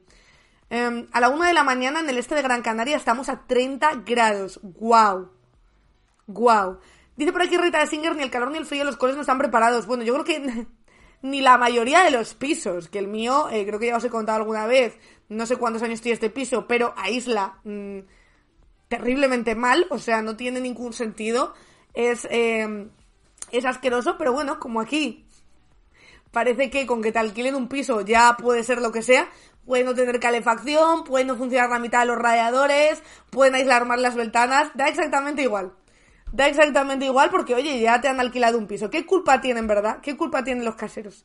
Em, 0.69 1.07
a 1.13 1.21
la 1.21 1.31
una 1.31 1.49
de 1.49 1.55
la 1.55 1.65
mañana 1.65 2.01
en 2.01 2.11
el 2.11 2.19
este 2.19 2.35
de 2.35 2.43
Gran 2.43 2.61
Canaria 2.61 2.99
estamos 2.99 3.31
a 3.31 3.47
30 3.47 4.03
grados. 4.05 4.61
¡Guau! 4.63 5.31
¡Guau! 6.27 6.79
Dice 7.17 7.33
por 7.33 7.41
aquí 7.41 7.57
Rita 7.57 7.79
de 7.79 7.87
Singer, 7.87 8.17
ni 8.17 8.23
el 8.23 8.31
calor 8.31 8.51
ni 8.51 8.59
el 8.59 8.67
frío, 8.67 8.85
los 8.85 8.99
coles 8.99 9.17
no 9.17 9.23
están 9.23 9.39
preparados. 9.39 9.87
Bueno, 9.87 10.05
yo 10.05 10.13
creo 10.13 10.25
que 10.27 10.67
ni 11.23 11.41
la 11.41 11.59
mayoría 11.59 12.03
de 12.03 12.11
los 12.11 12.35
pisos, 12.35 12.89
que 12.89 12.99
el 12.99 13.09
mío, 13.09 13.49
eh, 13.51 13.67
creo 13.67 13.79
que 13.79 13.87
ya 13.89 13.97
os 13.97 14.05
he 14.05 14.11
contado 14.11 14.39
alguna 14.39 14.67
vez, 14.67 14.99
no 15.29 15.47
sé 15.47 15.57
cuántos 15.57 15.83
años 15.83 16.01
tiene 16.01 16.15
este 16.15 16.31
piso, 16.31 16.67
pero 16.67 16.95
aísla 16.97 17.61
mm, 17.65 17.99
terriblemente 18.89 19.55
mal, 19.55 19.87
o 19.91 19.99
sea, 19.99 20.23
no 20.23 20.37
tiene 20.37 20.61
ningún 20.61 20.93
sentido. 20.93 21.55
Es, 21.95 22.27
eh, 22.31 22.89
es 23.51 23.65
asqueroso, 23.65 24.17
pero 24.19 24.33
bueno, 24.33 24.59
como 24.59 24.81
aquí 24.81 25.27
parece 26.31 26.71
que 26.71 26.87
con 26.87 27.03
que 27.03 27.13
te 27.13 27.19
alquilen 27.19 27.55
un 27.55 27.69
piso 27.69 28.03
ya 28.03 28.37
puede 28.37 28.63
ser 28.65 28.81
lo 28.81 28.93
que 28.93 29.03
sea, 29.03 29.29
puede 29.65 29.85
no 29.85 29.95
tener 29.95 30.21
calefacción, 30.21 31.05
puede 31.05 31.25
no 31.25 31.37
funcionar 31.37 31.71
la 31.71 31.79
mitad 31.79 32.01
de 32.01 32.07
los 32.07 32.19
radiadores, 32.19 33.03
pueden 33.31 33.55
aislar 33.55 33.87
más 33.87 34.01
las 34.01 34.15
ventanas, 34.15 34.71
da 34.75 34.89
exactamente 34.89 35.43
igual. 35.43 35.73
Da 36.33 36.47
exactamente 36.47 37.07
igual 37.07 37.31
porque, 37.31 37.55
oye, 37.55 37.81
ya 37.81 38.01
te 38.01 38.09
han 38.09 38.21
alquilado 38.21 38.59
un 38.59 38.67
piso. 38.67 38.91
¿Qué 38.91 39.05
culpa 39.05 39.41
tienen, 39.41 39.67
verdad? 39.67 40.01
¿Qué 40.01 40.17
culpa 40.17 40.45
tienen 40.45 40.65
los 40.65 40.77
caseros? 40.77 41.25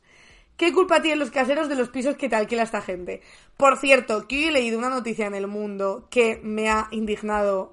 ¿Qué 0.56 0.72
culpa 0.72 1.02
tienen 1.02 1.18
los 1.18 1.30
caseros 1.30 1.68
de 1.68 1.74
los 1.74 1.90
pisos 1.90 2.16
que 2.16 2.28
te 2.28 2.36
alquila 2.36 2.62
esta 2.62 2.80
gente? 2.80 3.20
Por 3.56 3.76
cierto, 3.76 4.26
que 4.26 4.36
hoy 4.36 4.44
he 4.44 4.50
leído 4.50 4.78
una 4.78 4.88
noticia 4.88 5.26
en 5.26 5.34
el 5.34 5.46
mundo 5.46 6.08
que 6.10 6.40
me 6.42 6.70
ha 6.70 6.88
indignado 6.90 7.72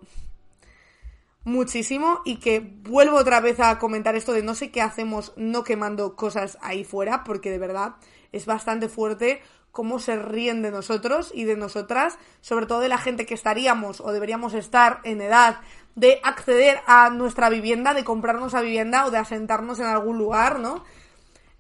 muchísimo 1.46 2.22
y 2.26 2.38
que 2.38 2.60
vuelvo 2.60 3.18
otra 3.18 3.40
vez 3.40 3.60
a 3.60 3.80
comentar 3.80 4.16
esto 4.16 4.34
de 4.34 4.44
no 4.44 4.54
sé 4.54 4.72
qué 4.72 4.82
hacemos 4.82 5.34
no 5.36 5.64
quemando 5.64 6.16
cosas 6.16 6.58
ahí 6.62 6.84
fuera, 6.84 7.24
porque 7.24 7.52
de 7.52 7.58
verdad 7.58 7.96
es 8.32 8.46
bastante 8.46 8.90
fuerte 8.90 9.42
cómo 9.72 10.00
se 10.00 10.18
ríen 10.18 10.62
de 10.62 10.72
nosotros 10.72 11.32
y 11.34 11.46
de 11.46 11.58
nosotras, 11.58 12.20
sobre 12.42 12.66
todo 12.66 12.80
de 12.80 12.90
la 12.90 12.98
gente 12.98 13.26
que 13.26 13.34
estaríamos 13.34 14.02
o 14.02 14.12
deberíamos 14.12 14.54
estar 14.54 15.00
en 15.04 15.20
edad 15.22 15.62
de 15.96 16.20
acceder 16.24 16.80
a 16.88 17.10
nuestra 17.10 17.50
vivienda, 17.50 17.94
de 17.94 18.04
comprarnos 18.04 18.54
a 18.56 18.62
vivienda 18.62 19.06
o 19.06 19.12
de 19.12 19.18
asentarnos 19.18 19.80
en 19.80 19.86
algún 19.86 20.18
lugar, 20.18 20.60
¿no? 20.60 20.84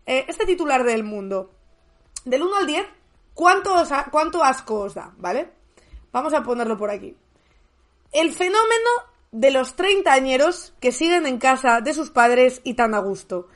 Eh, 0.05 0.25
este 0.27 0.45
titular 0.45 0.83
del 0.83 1.03
mundo, 1.03 1.51
del 2.25 2.43
1 2.43 2.55
al 2.57 2.67
10, 2.67 2.85
¿cuánto, 3.33 3.75
¿cuánto 4.11 4.43
asco 4.43 4.81
os 4.81 4.95
da? 4.95 5.13
¿Vale? 5.17 5.51
Vamos 6.11 6.33
a 6.33 6.43
ponerlo 6.43 6.77
por 6.77 6.89
aquí. 6.89 7.15
El 8.11 8.31
fenómeno 8.33 8.89
de 9.31 9.51
los 9.51 9.75
treintañeros 9.75 10.73
que 10.79 10.91
siguen 10.91 11.25
en 11.25 11.39
casa 11.39 11.81
de 11.81 11.93
sus 11.93 12.11
padres 12.11 12.61
y 12.63 12.75
tan 12.75 12.93
a 12.93 12.99
gusto. 12.99 13.47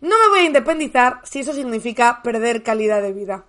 No 0.00 0.16
me 0.18 0.28
voy 0.28 0.40
a 0.40 0.46
independizar 0.46 1.20
si 1.24 1.40
eso 1.40 1.54
significa 1.54 2.20
perder 2.22 2.62
calidad 2.62 3.00
de 3.00 3.12
vida. 3.12 3.46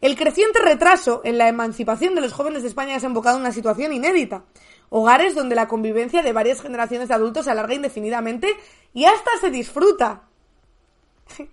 El 0.00 0.16
creciente 0.16 0.60
retraso 0.60 1.22
en 1.24 1.38
la 1.38 1.48
emancipación 1.48 2.14
de 2.14 2.20
los 2.20 2.32
jóvenes 2.32 2.62
de 2.62 2.68
España 2.68 2.92
ha 2.92 2.94
desembocado 2.94 3.36
en 3.36 3.42
una 3.42 3.52
situación 3.52 3.92
inédita. 3.92 4.44
Hogares 4.90 5.34
donde 5.34 5.54
la 5.54 5.68
convivencia 5.68 6.22
de 6.22 6.32
varias 6.32 6.62
generaciones 6.62 7.08
de 7.08 7.14
adultos 7.14 7.44
se 7.44 7.50
alarga 7.50 7.74
indefinidamente 7.74 8.56
y 8.94 9.04
hasta 9.04 9.30
se 9.40 9.50
disfruta. 9.50 10.22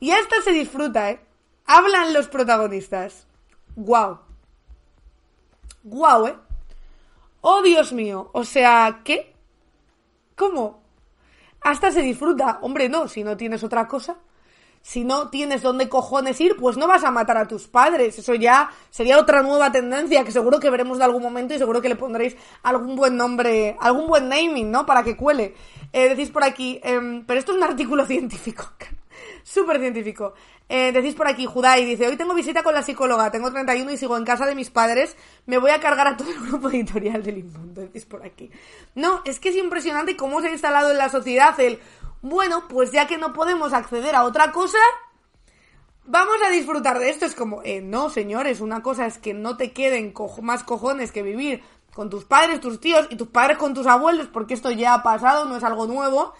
Y 0.00 0.12
hasta 0.12 0.40
se 0.42 0.52
disfruta, 0.52 1.10
¿eh? 1.10 1.20
Hablan 1.66 2.14
los 2.14 2.28
protagonistas. 2.28 3.26
¡Guau! 3.74 4.20
¡Guau, 5.82 6.26
eh! 6.28 6.36
¡Oh, 7.40 7.62
Dios 7.62 7.92
mío! 7.92 8.30
O 8.32 8.44
sea, 8.44 9.00
¿qué? 9.02 9.34
¿Cómo? 10.36 10.80
Hasta 11.60 11.90
se 11.90 12.02
disfruta. 12.02 12.60
Hombre, 12.62 12.88
no, 12.88 13.08
si 13.08 13.24
no 13.24 13.36
tienes 13.36 13.64
otra 13.64 13.88
cosa. 13.88 14.18
Si 14.82 15.04
no 15.04 15.28
tienes 15.28 15.62
dónde 15.62 15.88
cojones 15.88 16.40
ir, 16.40 16.56
pues 16.56 16.76
no 16.76 16.86
vas 16.86 17.04
a 17.04 17.10
matar 17.10 17.36
a 17.36 17.48
tus 17.48 17.68
padres. 17.68 18.18
Eso 18.18 18.34
ya 18.34 18.70
sería 18.90 19.18
otra 19.18 19.42
nueva 19.42 19.70
tendencia 19.70 20.24
que 20.24 20.32
seguro 20.32 20.60
que 20.60 20.70
veremos 20.70 20.98
de 20.98 21.04
algún 21.04 21.22
momento 21.22 21.54
y 21.54 21.58
seguro 21.58 21.82
que 21.82 21.88
le 21.88 21.96
pondréis 21.96 22.36
algún 22.62 22.96
buen 22.96 23.16
nombre, 23.16 23.76
algún 23.80 24.06
buen 24.06 24.28
naming, 24.28 24.70
¿no? 24.70 24.86
Para 24.86 25.02
que 25.02 25.16
cuele. 25.16 25.54
Eh, 25.92 26.08
decís 26.08 26.30
por 26.30 26.44
aquí, 26.44 26.80
em, 26.82 27.24
pero 27.26 27.38
esto 27.38 27.52
es 27.52 27.58
un 27.58 27.64
artículo 27.64 28.06
científico 28.06 28.72
súper 29.42 29.78
científico. 29.78 30.34
Eh, 30.68 30.92
decís 30.92 31.14
por 31.14 31.26
aquí, 31.26 31.46
Judai 31.46 31.84
dice, 31.86 32.06
hoy 32.06 32.16
tengo 32.16 32.34
visita 32.34 32.62
con 32.62 32.74
la 32.74 32.82
psicóloga, 32.82 33.30
tengo 33.30 33.50
31 33.50 33.90
y 33.90 33.96
sigo 33.96 34.18
en 34.18 34.24
casa 34.24 34.44
de 34.44 34.54
mis 34.54 34.68
padres, 34.68 35.16
me 35.46 35.56
voy 35.56 35.70
a 35.70 35.80
cargar 35.80 36.06
a 36.06 36.16
todo 36.16 36.30
el 36.30 36.38
grupo 36.38 36.68
editorial 36.68 37.22
del 37.22 37.38
Inmundo, 37.38 37.80
decís 37.80 38.04
por 38.04 38.22
aquí. 38.22 38.50
No, 38.94 39.22
es 39.24 39.40
que 39.40 39.48
es 39.48 39.56
impresionante 39.56 40.16
cómo 40.16 40.42
se 40.42 40.48
ha 40.48 40.52
instalado 40.52 40.90
en 40.90 40.98
la 40.98 41.08
sociedad 41.08 41.58
el, 41.58 41.78
bueno, 42.22 42.66
pues 42.68 42.90
ya 42.90 43.06
que 43.06 43.18
no 43.18 43.32
podemos 43.32 43.72
acceder 43.72 44.14
a 44.14 44.24
otra 44.24 44.52
cosa, 44.52 44.78
vamos 46.04 46.36
a 46.44 46.50
disfrutar 46.50 46.98
de 46.98 47.10
esto. 47.10 47.26
Es 47.26 47.34
como, 47.34 47.62
eh, 47.62 47.80
no, 47.80 48.10
señores, 48.10 48.60
una 48.60 48.82
cosa 48.82 49.06
es 49.06 49.18
que 49.18 49.34
no 49.34 49.56
te 49.56 49.72
queden 49.72 50.12
más 50.42 50.64
cojones 50.64 51.12
que 51.12 51.22
vivir 51.22 51.62
con 51.94 52.10
tus 52.10 52.24
padres, 52.24 52.60
tus 52.60 52.80
tíos 52.80 53.06
y 53.10 53.16
tus 53.16 53.28
padres 53.28 53.58
con 53.58 53.74
tus 53.74 53.86
abuelos, 53.86 54.28
porque 54.28 54.54
esto 54.54 54.70
ya 54.70 54.94
ha 54.94 55.02
pasado, 55.02 55.44
no 55.44 55.56
es 55.56 55.64
algo 55.64 55.86
nuevo. 55.86 56.32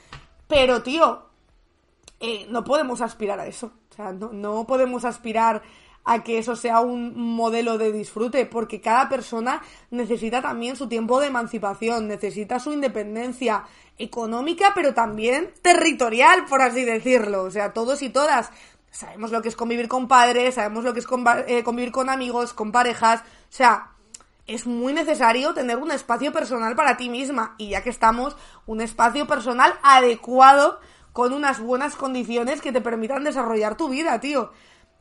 Pero, 0.48 0.82
tío, 0.82 1.26
eh, 2.20 2.46
no 2.48 2.64
podemos 2.64 3.00
aspirar 3.00 3.38
a 3.38 3.46
eso. 3.46 3.72
O 3.90 3.94
sea, 3.94 4.12
no, 4.12 4.32
no 4.32 4.66
podemos 4.66 5.04
aspirar 5.04 5.62
a 6.10 6.22
que 6.22 6.38
eso 6.38 6.56
sea 6.56 6.80
un 6.80 7.12
modelo 7.14 7.76
de 7.76 7.92
disfrute, 7.92 8.46
porque 8.46 8.80
cada 8.80 9.10
persona 9.10 9.60
necesita 9.90 10.40
también 10.40 10.74
su 10.74 10.88
tiempo 10.88 11.20
de 11.20 11.26
emancipación, 11.26 12.08
necesita 12.08 12.58
su 12.58 12.72
independencia 12.72 13.64
económica, 13.98 14.72
pero 14.74 14.94
también 14.94 15.52
territorial, 15.60 16.46
por 16.46 16.62
así 16.62 16.82
decirlo. 16.82 17.42
O 17.42 17.50
sea, 17.50 17.74
todos 17.74 18.00
y 18.00 18.08
todas 18.08 18.50
sabemos 18.90 19.30
lo 19.30 19.42
que 19.42 19.50
es 19.50 19.56
convivir 19.56 19.86
con 19.86 20.08
padres, 20.08 20.54
sabemos 20.54 20.82
lo 20.82 20.94
que 20.94 21.00
es 21.00 21.06
eh, 21.46 21.62
convivir 21.62 21.92
con 21.92 22.08
amigos, 22.08 22.54
con 22.54 22.72
parejas. 22.72 23.20
O 23.20 23.24
sea, 23.50 23.90
es 24.46 24.66
muy 24.66 24.94
necesario 24.94 25.52
tener 25.52 25.76
un 25.76 25.90
espacio 25.90 26.32
personal 26.32 26.74
para 26.74 26.96
ti 26.96 27.10
misma. 27.10 27.54
Y 27.58 27.68
ya 27.68 27.82
que 27.82 27.90
estamos, 27.90 28.34
un 28.64 28.80
espacio 28.80 29.26
personal 29.26 29.74
adecuado 29.82 30.80
con 31.12 31.34
unas 31.34 31.60
buenas 31.60 31.96
condiciones 31.96 32.62
que 32.62 32.72
te 32.72 32.80
permitan 32.80 33.24
desarrollar 33.24 33.76
tu 33.76 33.90
vida, 33.90 34.18
tío. 34.20 34.52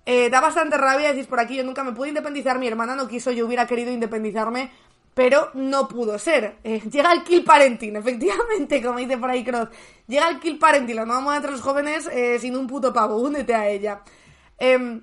Eh, 0.09 0.29
da 0.29 0.39
bastante 0.39 0.77
rabia, 0.77 1.11
decís 1.11 1.27
por 1.27 1.37
aquí, 1.37 1.57
yo 1.57 1.65
nunca 1.65 1.83
me 1.83 1.91
pude 1.91 2.07
independizar, 2.07 2.57
mi 2.59 2.65
hermana 2.65 2.95
no 2.95 3.09
quiso, 3.09 3.29
yo 3.31 3.45
hubiera 3.45 3.67
querido 3.67 3.91
independizarme, 3.91 4.71
pero 5.13 5.49
no 5.53 5.89
pudo 5.89 6.17
ser. 6.17 6.59
Eh, 6.63 6.79
llega 6.89 7.11
el 7.11 7.23
kill 7.25 7.43
parenting, 7.43 7.93
efectivamente, 7.97 8.81
como 8.85 8.99
dice 8.99 9.17
por 9.17 9.29
ahí 9.29 9.43
Cross. 9.43 9.67
Llega 10.07 10.29
el 10.29 10.39
kill 10.39 10.59
parenting, 10.59 10.95
no 10.95 11.07
vamos 11.07 11.35
entre 11.35 11.51
los 11.51 11.59
jóvenes 11.59 12.07
eh, 12.07 12.39
sin 12.39 12.55
un 12.55 12.67
puto 12.67 12.93
pavo, 12.93 13.17
únete 13.17 13.53
a 13.53 13.67
ella. 13.67 14.01
Eh, 14.57 15.01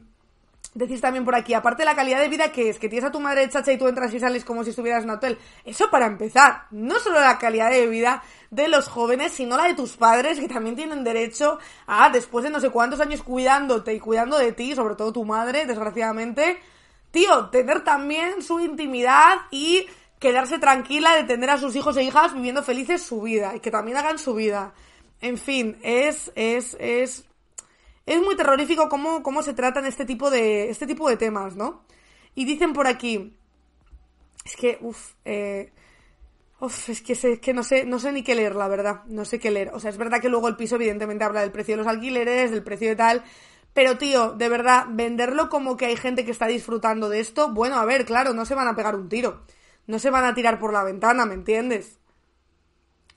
Decís 0.74 1.00
también 1.00 1.24
por 1.24 1.36
aquí, 1.36 1.54
aparte 1.54 1.82
de 1.82 1.84
la 1.84 1.94
calidad 1.94 2.20
de 2.20 2.28
vida 2.28 2.50
que 2.50 2.68
es, 2.68 2.80
que 2.80 2.88
tienes 2.88 3.08
a 3.08 3.12
tu 3.12 3.20
madre 3.20 3.48
chacha 3.48 3.70
y 3.70 3.78
tú 3.78 3.86
entras 3.86 4.12
y 4.12 4.18
sales 4.18 4.44
como 4.44 4.64
si 4.64 4.70
estuvieras 4.70 5.04
en 5.04 5.10
un 5.10 5.16
hotel. 5.16 5.38
Eso 5.64 5.88
para 5.88 6.06
empezar, 6.06 6.66
no 6.72 6.98
solo 6.98 7.20
la 7.20 7.38
calidad 7.38 7.70
de 7.70 7.86
vida 7.86 8.24
de 8.50 8.66
los 8.66 8.88
jóvenes, 8.88 9.30
sino 9.30 9.56
la 9.56 9.64
de 9.64 9.74
tus 9.74 9.96
padres, 9.96 10.40
que 10.40 10.48
también 10.48 10.74
tienen 10.74 11.04
derecho 11.04 11.60
a, 11.86 12.10
después 12.10 12.42
de 12.42 12.50
no 12.50 12.58
sé 12.58 12.70
cuántos 12.70 13.00
años 13.00 13.22
cuidándote 13.22 13.94
y 13.94 14.00
cuidando 14.00 14.36
de 14.36 14.50
ti, 14.50 14.74
sobre 14.74 14.96
todo 14.96 15.12
tu 15.12 15.24
madre, 15.24 15.64
desgraciadamente, 15.64 16.58
tío, 17.12 17.50
tener 17.50 17.84
también 17.84 18.42
su 18.42 18.58
intimidad 18.58 19.42
y 19.52 19.86
quedarse 20.18 20.58
tranquila 20.58 21.14
de 21.14 21.22
tener 21.22 21.50
a 21.50 21.58
sus 21.58 21.76
hijos 21.76 21.96
e 21.98 22.02
hijas 22.02 22.34
viviendo 22.34 22.64
felices 22.64 23.00
su 23.00 23.20
vida 23.20 23.54
y 23.54 23.60
que 23.60 23.70
también 23.70 23.96
hagan 23.96 24.18
su 24.18 24.34
vida. 24.34 24.72
En 25.20 25.38
fin, 25.38 25.78
es, 25.82 26.32
es, 26.34 26.76
es 26.80 27.26
es 28.06 28.20
muy 28.20 28.36
terrorífico 28.36 28.88
cómo, 28.88 29.22
cómo 29.22 29.42
se 29.42 29.54
tratan 29.54 29.86
este 29.86 30.04
tipo 30.04 30.30
de, 30.30 30.70
este 30.70 30.86
tipo 30.86 31.08
de 31.08 31.16
temas, 31.16 31.56
¿no? 31.56 31.84
Y 32.34 32.44
dicen 32.44 32.72
por 32.72 32.86
aquí, 32.86 33.36
es 34.44 34.56
que, 34.56 34.78
uff, 34.80 35.12
eh, 35.24 35.72
Uf, 36.60 36.88
es 36.88 37.02
que, 37.02 37.12
es 37.12 37.40
que 37.40 37.52
no 37.52 37.62
sé, 37.62 37.84
no 37.84 37.98
sé 37.98 38.10
ni 38.12 38.22
qué 38.22 38.34
leer, 38.34 38.54
la 38.54 38.68
verdad. 38.68 39.02
No 39.06 39.24
sé 39.24 39.38
qué 39.38 39.50
leer. 39.50 39.70
O 39.74 39.80
sea, 39.80 39.90
es 39.90 39.98
verdad 39.98 40.20
que 40.20 40.28
luego 40.28 40.48
el 40.48 40.56
piso, 40.56 40.76
evidentemente, 40.76 41.24
habla 41.24 41.40
del 41.42 41.52
precio 41.52 41.74
de 41.74 41.78
los 41.78 41.86
alquileres, 41.86 42.50
del 42.50 42.62
precio 42.62 42.88
de 42.88 42.96
tal. 42.96 43.24
Pero, 43.74 43.98
tío, 43.98 44.32
de 44.32 44.48
verdad, 44.48 44.86
venderlo 44.88 45.48
como 45.50 45.76
que 45.76 45.86
hay 45.86 45.96
gente 45.96 46.24
que 46.24 46.30
está 46.30 46.46
disfrutando 46.46 47.08
de 47.08 47.20
esto. 47.20 47.52
Bueno, 47.52 47.76
a 47.76 47.84
ver, 47.84 48.04
claro, 48.06 48.32
no 48.32 48.46
se 48.46 48.54
van 48.54 48.68
a 48.68 48.76
pegar 48.76 48.94
un 48.96 49.08
tiro. 49.08 49.42
No 49.86 49.98
se 49.98 50.10
van 50.10 50.24
a 50.24 50.34
tirar 50.34 50.58
por 50.58 50.72
la 50.72 50.84
ventana, 50.84 51.26
¿me 51.26 51.34
entiendes? 51.34 51.98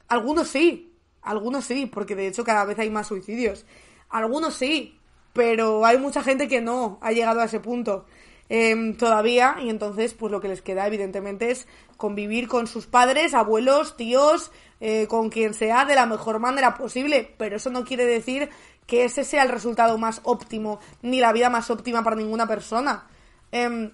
Algunos 0.08 0.50
sí. 0.50 0.94
Algunos 1.22 1.66
sí, 1.66 1.86
porque 1.86 2.16
de 2.16 2.28
hecho 2.28 2.44
cada 2.44 2.66
vez 2.66 2.80
hay 2.80 2.90
más 2.90 3.08
suicidios. 3.08 3.66
Algunos 4.10 4.56
sí, 4.56 4.98
pero 5.34 5.86
hay 5.86 5.98
mucha 5.98 6.24
gente 6.24 6.48
que 6.48 6.62
no 6.62 6.98
ha 7.02 7.12
llegado 7.12 7.42
a 7.42 7.46
ese 7.46 7.60
punto 7.60 8.06
em, 8.50 8.96
todavía 8.96 9.58
y 9.62 9.70
entonces 9.70 10.14
pues 10.14 10.32
lo 10.32 10.40
que 10.40 10.48
les 10.48 10.62
queda 10.62 10.88
evidentemente 10.88 11.52
es 11.52 11.68
convivir 11.98 12.48
con 12.48 12.68
sus 12.68 12.88
padres, 12.88 13.34
abuelos, 13.34 13.98
tíos, 13.98 14.52
eh, 14.80 15.08
con 15.08 15.30
quien 15.30 15.54
sea 15.54 15.86
de 15.86 15.96
la 15.96 16.06
mejor 16.06 16.40
manera 16.40 16.76
posible, 16.76 17.34
pero 17.38 17.58
eso 17.58 17.70
no 17.70 17.84
quiere 17.84 18.06
decir 18.06 18.50
que 18.86 19.04
ese 19.04 19.24
sea 19.24 19.44
el 19.44 19.50
resultado 19.50 19.98
más 19.98 20.22
óptimo 20.24 20.80
ni 21.02 21.20
la 21.20 21.34
vida 21.34 21.50
más 21.50 21.70
óptima 21.70 22.04
para 22.04 22.16
ninguna 22.16 22.48
persona. 22.48 23.06
Eh, 23.52 23.92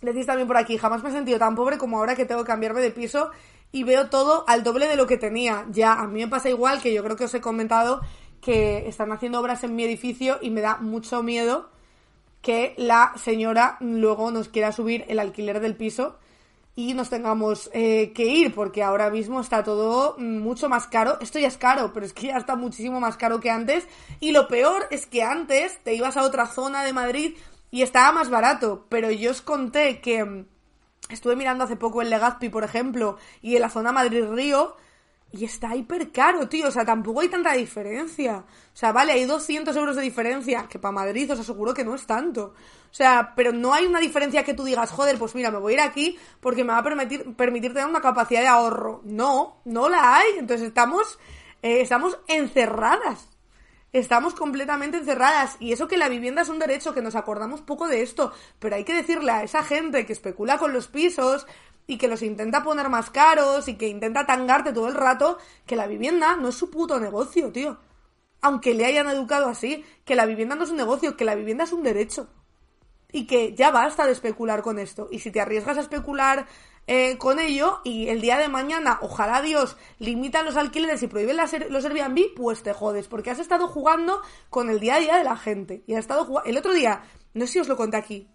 decís 0.00 0.26
también 0.26 0.48
por 0.48 0.56
aquí, 0.56 0.78
jamás 0.78 1.02
me 1.02 1.10
he 1.10 1.12
sentido 1.12 1.38
tan 1.38 1.54
pobre 1.54 1.78
como 1.78 1.98
ahora 1.98 2.16
que 2.16 2.24
tengo 2.24 2.42
que 2.42 2.48
cambiarme 2.48 2.80
de 2.80 2.90
piso 2.90 3.30
y 3.70 3.84
veo 3.84 4.10
todo 4.10 4.44
al 4.48 4.62
doble 4.62 4.86
de 4.88 4.96
lo 4.96 5.06
que 5.06 5.16
tenía. 5.16 5.66
Ya, 5.70 5.94
a 5.94 6.06
mí 6.06 6.20
me 6.20 6.28
pasa 6.28 6.50
igual 6.50 6.80
que 6.80 6.92
yo 6.92 7.02
creo 7.02 7.16
que 7.16 7.24
os 7.24 7.34
he 7.34 7.40
comentado 7.40 8.00
que 8.42 8.88
están 8.88 9.12
haciendo 9.12 9.40
obras 9.40 9.64
en 9.64 9.74
mi 9.74 9.84
edificio 9.84 10.38
y 10.42 10.50
me 10.50 10.60
da 10.60 10.76
mucho 10.76 11.22
miedo 11.22 11.70
que 12.42 12.74
la 12.76 13.12
señora 13.16 13.78
luego 13.80 14.30
nos 14.32 14.48
quiera 14.48 14.72
subir 14.72 15.04
el 15.08 15.20
alquiler 15.20 15.60
del 15.60 15.76
piso 15.76 16.18
y 16.74 16.94
nos 16.94 17.08
tengamos 17.08 17.70
eh, 17.72 18.12
que 18.14 18.24
ir, 18.24 18.54
porque 18.54 18.82
ahora 18.82 19.10
mismo 19.10 19.40
está 19.40 19.62
todo 19.62 20.16
mucho 20.18 20.68
más 20.68 20.86
caro. 20.86 21.18
Esto 21.20 21.38
ya 21.38 21.48
es 21.48 21.58
caro, 21.58 21.92
pero 21.92 22.04
es 22.04 22.12
que 22.12 22.28
ya 22.28 22.36
está 22.36 22.56
muchísimo 22.56 22.98
más 22.98 23.16
caro 23.16 23.40
que 23.40 23.50
antes. 23.50 23.86
Y 24.20 24.32
lo 24.32 24.48
peor 24.48 24.86
es 24.90 25.06
que 25.06 25.22
antes 25.22 25.78
te 25.84 25.94
ibas 25.94 26.16
a 26.16 26.22
otra 26.22 26.46
zona 26.46 26.82
de 26.82 26.92
Madrid 26.92 27.36
y 27.70 27.82
estaba 27.82 28.10
más 28.12 28.30
barato. 28.30 28.86
Pero 28.88 29.10
yo 29.10 29.30
os 29.30 29.42
conté 29.42 30.00
que 30.00 30.24
mm, 30.24 30.46
estuve 31.10 31.36
mirando 31.36 31.64
hace 31.64 31.76
poco 31.76 32.00
el 32.00 32.08
Legazpi, 32.08 32.48
por 32.48 32.64
ejemplo, 32.64 33.18
y 33.42 33.54
en 33.54 33.62
la 33.62 33.70
zona 33.70 33.92
Madrid-Río 33.92 34.74
y 35.32 35.46
está 35.46 35.74
hiper 35.74 36.12
caro, 36.12 36.48
tío. 36.48 36.68
O 36.68 36.70
sea, 36.70 36.84
tampoco 36.84 37.20
hay 37.20 37.28
tanta 37.28 37.52
diferencia. 37.54 38.44
O 38.72 38.76
sea, 38.76 38.92
vale, 38.92 39.12
hay 39.12 39.24
200 39.24 39.74
euros 39.76 39.96
de 39.96 40.02
diferencia, 40.02 40.66
que 40.68 40.78
para 40.78 40.92
Madrid 40.92 41.32
os 41.32 41.40
aseguro 41.40 41.72
que 41.72 41.84
no 41.84 41.94
es 41.94 42.06
tanto. 42.06 42.54
O 42.90 42.94
sea, 42.94 43.32
pero 43.34 43.52
no 43.52 43.72
hay 43.72 43.86
una 43.86 43.98
diferencia 43.98 44.44
que 44.44 44.52
tú 44.52 44.64
digas, 44.64 44.90
joder, 44.90 45.18
pues 45.18 45.34
mira, 45.34 45.50
me 45.50 45.58
voy 45.58 45.72
a 45.72 45.76
ir 45.76 45.80
aquí 45.80 46.18
porque 46.40 46.64
me 46.64 46.74
va 46.74 46.78
a 46.78 46.82
permitir, 46.82 47.34
permitir 47.34 47.72
tener 47.72 47.88
una 47.88 48.02
capacidad 48.02 48.42
de 48.42 48.48
ahorro. 48.48 49.00
No, 49.04 49.62
no 49.64 49.88
la 49.88 50.18
hay. 50.18 50.32
Entonces 50.38 50.68
estamos, 50.68 51.18
eh, 51.62 51.80
estamos 51.80 52.18
encerradas. 52.28 53.30
Estamos 53.94 54.34
completamente 54.34 54.98
encerradas. 54.98 55.56
Y 55.60 55.72
eso 55.72 55.88
que 55.88 55.96
la 55.96 56.08
vivienda 56.10 56.42
es 56.42 56.50
un 56.50 56.58
derecho, 56.58 56.92
que 56.92 57.02
nos 57.02 57.14
acordamos 57.14 57.62
poco 57.62 57.88
de 57.88 58.02
esto. 58.02 58.32
Pero 58.58 58.76
hay 58.76 58.84
que 58.84 58.94
decirle 58.94 59.32
a 59.32 59.42
esa 59.42 59.62
gente 59.62 60.04
que 60.04 60.12
especula 60.12 60.58
con 60.58 60.74
los 60.74 60.88
pisos, 60.88 61.46
y 61.86 61.98
que 61.98 62.08
los 62.08 62.22
intenta 62.22 62.62
poner 62.62 62.88
más 62.88 63.10
caros 63.10 63.68
y 63.68 63.74
que 63.74 63.88
intenta 63.88 64.26
tangarte 64.26 64.72
todo 64.72 64.88
el 64.88 64.94
rato, 64.94 65.38
que 65.66 65.76
la 65.76 65.86
vivienda 65.86 66.36
no 66.36 66.48
es 66.48 66.54
su 66.54 66.70
puto 66.70 67.00
negocio, 67.00 67.52
tío. 67.52 67.78
Aunque 68.40 68.74
le 68.74 68.84
hayan 68.84 69.08
educado 69.08 69.48
así, 69.48 69.84
que 70.04 70.14
la 70.14 70.26
vivienda 70.26 70.54
no 70.54 70.64
es 70.64 70.70
un 70.70 70.76
negocio, 70.76 71.16
que 71.16 71.24
la 71.24 71.34
vivienda 71.34 71.64
es 71.64 71.72
un 71.72 71.82
derecho. 71.82 72.28
Y 73.12 73.26
que 73.26 73.54
ya 73.54 73.70
basta 73.70 74.06
de 74.06 74.12
especular 74.12 74.62
con 74.62 74.78
esto. 74.78 75.08
Y 75.10 75.18
si 75.18 75.30
te 75.30 75.40
arriesgas 75.40 75.76
a 75.76 75.82
especular 75.82 76.46
eh, 76.86 77.18
con 77.18 77.38
ello 77.38 77.80
y 77.84 78.08
el 78.08 78.20
día 78.20 78.38
de 78.38 78.48
mañana, 78.48 78.98
ojalá 79.02 79.42
Dios, 79.42 79.76
limitan 79.98 80.44
los 80.44 80.56
alquileres 80.56 81.02
y 81.02 81.06
prohíben 81.06 81.36
los 81.36 81.84
Airbnb, 81.84 82.34
pues 82.34 82.62
te 82.62 82.72
jodes, 82.72 83.06
porque 83.06 83.30
has 83.30 83.38
estado 83.38 83.68
jugando 83.68 84.22
con 84.50 84.70
el 84.70 84.80
día 84.80 84.96
a 84.96 85.00
día 85.00 85.16
de 85.16 85.24
la 85.24 85.36
gente. 85.36 85.84
Y 85.86 85.94
has 85.94 86.00
estado 86.00 86.42
El 86.44 86.56
otro 86.56 86.72
día, 86.72 87.02
no 87.34 87.46
sé 87.46 87.52
si 87.52 87.60
os 87.60 87.68
lo 87.68 87.76
conté 87.76 87.98
aquí, 87.98 88.31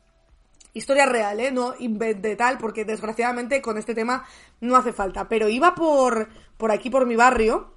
Historia 0.73 1.05
real, 1.05 1.39
¿eh? 1.39 1.51
No 1.51 1.73
inventé 1.79 2.35
tal, 2.35 2.57
porque 2.57 2.85
desgraciadamente 2.85 3.61
con 3.61 3.77
este 3.77 3.95
tema 3.95 4.25
no 4.61 4.75
hace 4.75 4.93
falta. 4.93 5.27
Pero 5.27 5.49
iba 5.49 5.75
por, 5.75 6.29
por 6.57 6.71
aquí, 6.71 6.89
por 6.89 7.05
mi 7.05 7.15
barrio, 7.15 7.73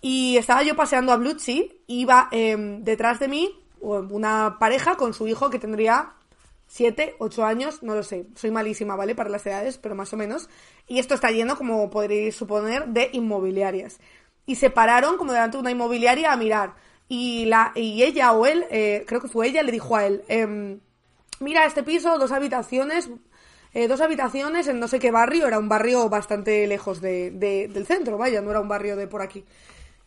y 0.00 0.36
estaba 0.36 0.62
yo 0.62 0.74
paseando 0.76 1.12
a 1.12 1.16
Bluchi, 1.16 1.82
iba 1.86 2.28
em, 2.30 2.82
detrás 2.84 3.20
de 3.20 3.28
mí 3.28 3.56
una 3.80 4.56
pareja 4.58 4.96
con 4.96 5.14
su 5.14 5.26
hijo 5.26 5.48
que 5.50 5.58
tendría 5.58 6.12
7, 6.66 7.16
8 7.18 7.44
años, 7.44 7.82
no 7.82 7.94
lo 7.94 8.02
sé, 8.02 8.26
soy 8.34 8.50
malísima, 8.50 8.94
¿vale? 8.94 9.14
Para 9.14 9.30
las 9.30 9.44
edades, 9.46 9.78
pero 9.78 9.94
más 9.94 10.12
o 10.12 10.16
menos. 10.16 10.48
Y 10.86 10.98
esto 10.98 11.14
está 11.14 11.30
lleno, 11.30 11.56
como 11.56 11.90
podréis 11.90 12.36
suponer, 12.36 12.88
de 12.88 13.10
inmobiliarias. 13.12 13.98
Y 14.46 14.56
se 14.56 14.70
pararon 14.70 15.16
como 15.16 15.32
delante 15.32 15.56
de 15.56 15.62
una 15.62 15.70
inmobiliaria 15.70 16.32
a 16.32 16.36
mirar. 16.36 16.74
Y, 17.08 17.46
la, 17.46 17.72
y 17.74 18.02
ella 18.02 18.32
o 18.32 18.46
él, 18.46 18.66
eh, 18.70 19.04
creo 19.06 19.20
que 19.20 19.28
fue 19.28 19.48
ella, 19.48 19.62
le 19.62 19.72
dijo 19.72 19.96
a 19.96 20.06
él, 20.06 20.22
eh, 20.28 20.78
mira, 21.40 21.64
este 21.64 21.82
piso, 21.82 22.18
dos 22.18 22.32
habitaciones, 22.32 23.10
eh, 23.72 23.88
dos 23.88 24.00
habitaciones 24.00 24.68
en 24.68 24.78
no 24.78 24.88
sé 24.88 24.98
qué 24.98 25.10
barrio, 25.10 25.46
era 25.46 25.58
un 25.58 25.68
barrio 25.68 26.08
bastante 26.08 26.66
lejos 26.66 27.00
de, 27.00 27.30
del 27.30 27.86
centro, 27.86 28.18
vaya, 28.18 28.40
no 28.40 28.50
era 28.50 28.60
un 28.60 28.68
barrio 28.68 28.96
de 28.96 29.06
por 29.08 29.22
aquí. 29.22 29.44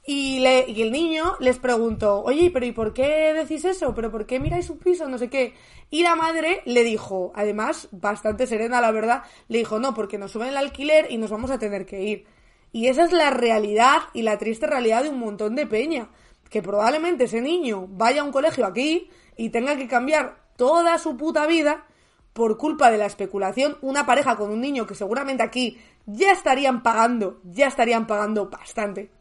Y, 0.05 0.39
le, 0.39 0.69
y 0.69 0.81
el 0.81 0.91
niño 0.91 1.35
les 1.39 1.59
preguntó, 1.59 2.21
oye, 2.23 2.51
pero 2.51 2.65
¿y 2.65 2.73
por 2.73 2.93
qué 2.93 3.33
decís 3.33 3.63
eso? 3.63 3.95
¿Pero 3.95 4.11
por 4.11 4.25
qué 4.25 4.37
miráis 4.37 4.69
un 4.69 4.77
piso? 4.77 5.07
No 5.07 5.17
sé 5.17 5.29
qué. 5.29 5.53
Y 5.89 6.03
la 6.03 6.15
madre 6.15 6.61
le 6.65 6.83
dijo, 6.83 7.31
además, 7.35 7.87
bastante 7.91 8.45
serena, 8.45 8.81
la 8.81 8.91
verdad, 8.91 9.23
le 9.47 9.59
dijo, 9.59 9.79
no, 9.79 9.93
porque 9.93 10.17
nos 10.17 10.31
suben 10.31 10.49
el 10.49 10.57
alquiler 10.57 11.07
y 11.09 11.17
nos 11.17 11.31
vamos 11.31 11.51
a 11.51 11.57
tener 11.57 11.85
que 11.85 12.03
ir. 12.03 12.25
Y 12.73 12.87
esa 12.87 13.05
es 13.05 13.13
la 13.13 13.29
realidad 13.29 14.01
y 14.13 14.23
la 14.23 14.37
triste 14.37 14.67
realidad 14.67 15.03
de 15.03 15.09
un 15.09 15.19
montón 15.19 15.55
de 15.55 15.67
peña. 15.67 16.09
Que 16.49 16.61
probablemente 16.61 17.23
ese 17.23 17.39
niño 17.39 17.87
vaya 17.87 18.21
a 18.21 18.23
un 18.25 18.33
colegio 18.33 18.65
aquí 18.65 19.09
y 19.37 19.49
tenga 19.49 19.77
que 19.77 19.87
cambiar 19.87 20.42
toda 20.55 20.97
su 20.97 21.17
puta 21.17 21.45
vida 21.47 21.85
por 22.33 22.57
culpa 22.57 22.89
de 22.89 22.97
la 22.97 23.05
especulación, 23.05 23.77
una 23.81 24.05
pareja 24.05 24.35
con 24.35 24.49
un 24.51 24.61
niño 24.61 24.87
que 24.87 24.95
seguramente 24.95 25.43
aquí 25.43 25.77
ya 26.05 26.31
estarían 26.31 26.81
pagando, 26.83 27.39
ya 27.43 27.67
estarían 27.67 28.07
pagando 28.07 28.49
bastante. 28.49 29.11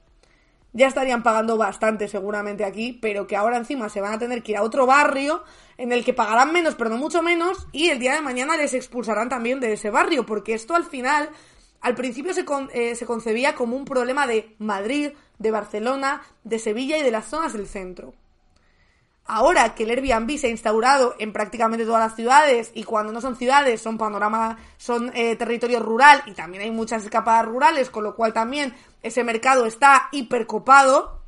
ya 0.72 0.86
estarían 0.86 1.22
pagando 1.22 1.58
bastante 1.58 2.08
seguramente 2.08 2.64
aquí, 2.64 2.94
pero 2.94 3.26
que 3.26 3.36
ahora 3.36 3.58
encima 3.58 3.88
se 3.90 4.00
van 4.00 4.14
a 4.14 4.18
tener 4.18 4.42
que 4.42 4.52
ir 4.52 4.58
a 4.58 4.62
otro 4.62 4.86
barrio 4.86 5.44
en 5.76 5.92
el 5.92 6.04
que 6.04 6.14
pagarán 6.14 6.52
menos, 6.52 6.74
pero 6.76 6.88
no 6.88 6.96
mucho 6.96 7.22
menos, 7.22 7.66
y 7.72 7.90
el 7.90 7.98
día 7.98 8.14
de 8.14 8.22
mañana 8.22 8.56
les 8.56 8.72
expulsarán 8.72 9.28
también 9.28 9.60
de 9.60 9.74
ese 9.74 9.90
barrio, 9.90 10.24
porque 10.24 10.54
esto 10.54 10.74
al 10.74 10.84
final, 10.84 11.28
al 11.82 11.94
principio 11.94 12.32
se, 12.32 12.46
eh, 12.72 12.94
se 12.94 13.06
concebía 13.06 13.54
como 13.54 13.76
un 13.76 13.84
problema 13.84 14.26
de 14.26 14.54
Madrid, 14.58 15.10
de 15.38 15.50
Barcelona, 15.50 16.22
de 16.44 16.58
Sevilla 16.58 16.96
y 16.96 17.02
de 17.02 17.10
las 17.10 17.26
zonas 17.26 17.52
del 17.52 17.66
centro. 17.66 18.14
Ahora 19.24 19.74
que 19.74 19.84
el 19.84 19.90
Airbnb 19.90 20.36
se 20.36 20.48
ha 20.48 20.50
instaurado 20.50 21.14
en 21.18 21.32
prácticamente 21.32 21.84
todas 21.84 22.00
las 22.00 22.16
ciudades 22.16 22.72
y 22.74 22.82
cuando 22.82 23.12
no 23.12 23.20
son 23.20 23.36
ciudades 23.36 23.80
son 23.80 23.96
panorama, 23.96 24.58
son 24.76 25.12
eh, 25.14 25.36
territorio 25.36 25.80
rural 25.80 26.22
y 26.26 26.32
también 26.32 26.64
hay 26.64 26.70
muchas 26.72 27.04
escapadas 27.04 27.46
rurales, 27.46 27.88
con 27.88 28.02
lo 28.02 28.16
cual 28.16 28.32
también 28.32 28.74
ese 29.02 29.22
mercado 29.22 29.64
está 29.64 30.08
hipercopado, 30.10 31.20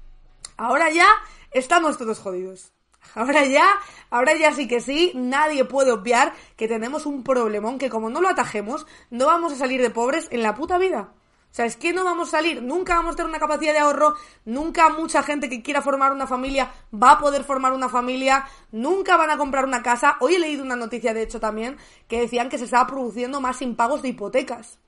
ahora 0.56 0.90
ya 0.90 1.06
estamos 1.52 1.96
todos 1.96 2.18
jodidos. 2.18 2.72
Ahora 3.14 3.44
ya, 3.44 3.64
ahora 4.10 4.34
ya 4.34 4.52
sí 4.54 4.66
que 4.66 4.80
sí, 4.80 5.12
nadie 5.14 5.64
puede 5.64 5.92
obviar 5.92 6.32
que 6.56 6.66
tenemos 6.66 7.06
un 7.06 7.22
problemón 7.22 7.78
que 7.78 7.90
como 7.90 8.10
no 8.10 8.20
lo 8.20 8.28
atajemos, 8.28 8.86
no 9.10 9.26
vamos 9.26 9.52
a 9.52 9.56
salir 9.56 9.80
de 9.82 9.90
pobres 9.90 10.26
en 10.32 10.42
la 10.42 10.54
puta 10.54 10.78
vida. 10.78 11.10
Sea, 11.54 11.66
es 11.66 11.76
que 11.76 11.92
no 11.92 12.02
vamos 12.02 12.26
a 12.26 12.30
salir, 12.32 12.60
nunca 12.60 12.96
vamos 12.96 13.12
a 13.12 13.16
tener 13.16 13.30
una 13.30 13.38
capacidad 13.38 13.72
de 13.72 13.78
ahorro, 13.78 14.16
nunca 14.44 14.88
mucha 14.88 15.22
gente 15.22 15.48
que 15.48 15.62
quiera 15.62 15.82
formar 15.82 16.10
una 16.10 16.26
familia 16.26 16.72
va 16.92 17.12
a 17.12 17.18
poder 17.20 17.44
formar 17.44 17.72
una 17.72 17.88
familia, 17.88 18.44
nunca 18.72 19.16
van 19.16 19.30
a 19.30 19.38
comprar 19.38 19.64
una 19.64 19.80
casa. 19.80 20.16
Hoy 20.18 20.34
he 20.34 20.40
leído 20.40 20.64
una 20.64 20.74
noticia, 20.74 21.14
de 21.14 21.22
hecho, 21.22 21.38
también, 21.38 21.76
que 22.08 22.18
decían 22.18 22.48
que 22.48 22.58
se 22.58 22.64
estaba 22.64 22.88
produciendo 22.88 23.40
más 23.40 23.62
impagos 23.62 24.02
de 24.02 24.08
hipotecas. 24.08 24.80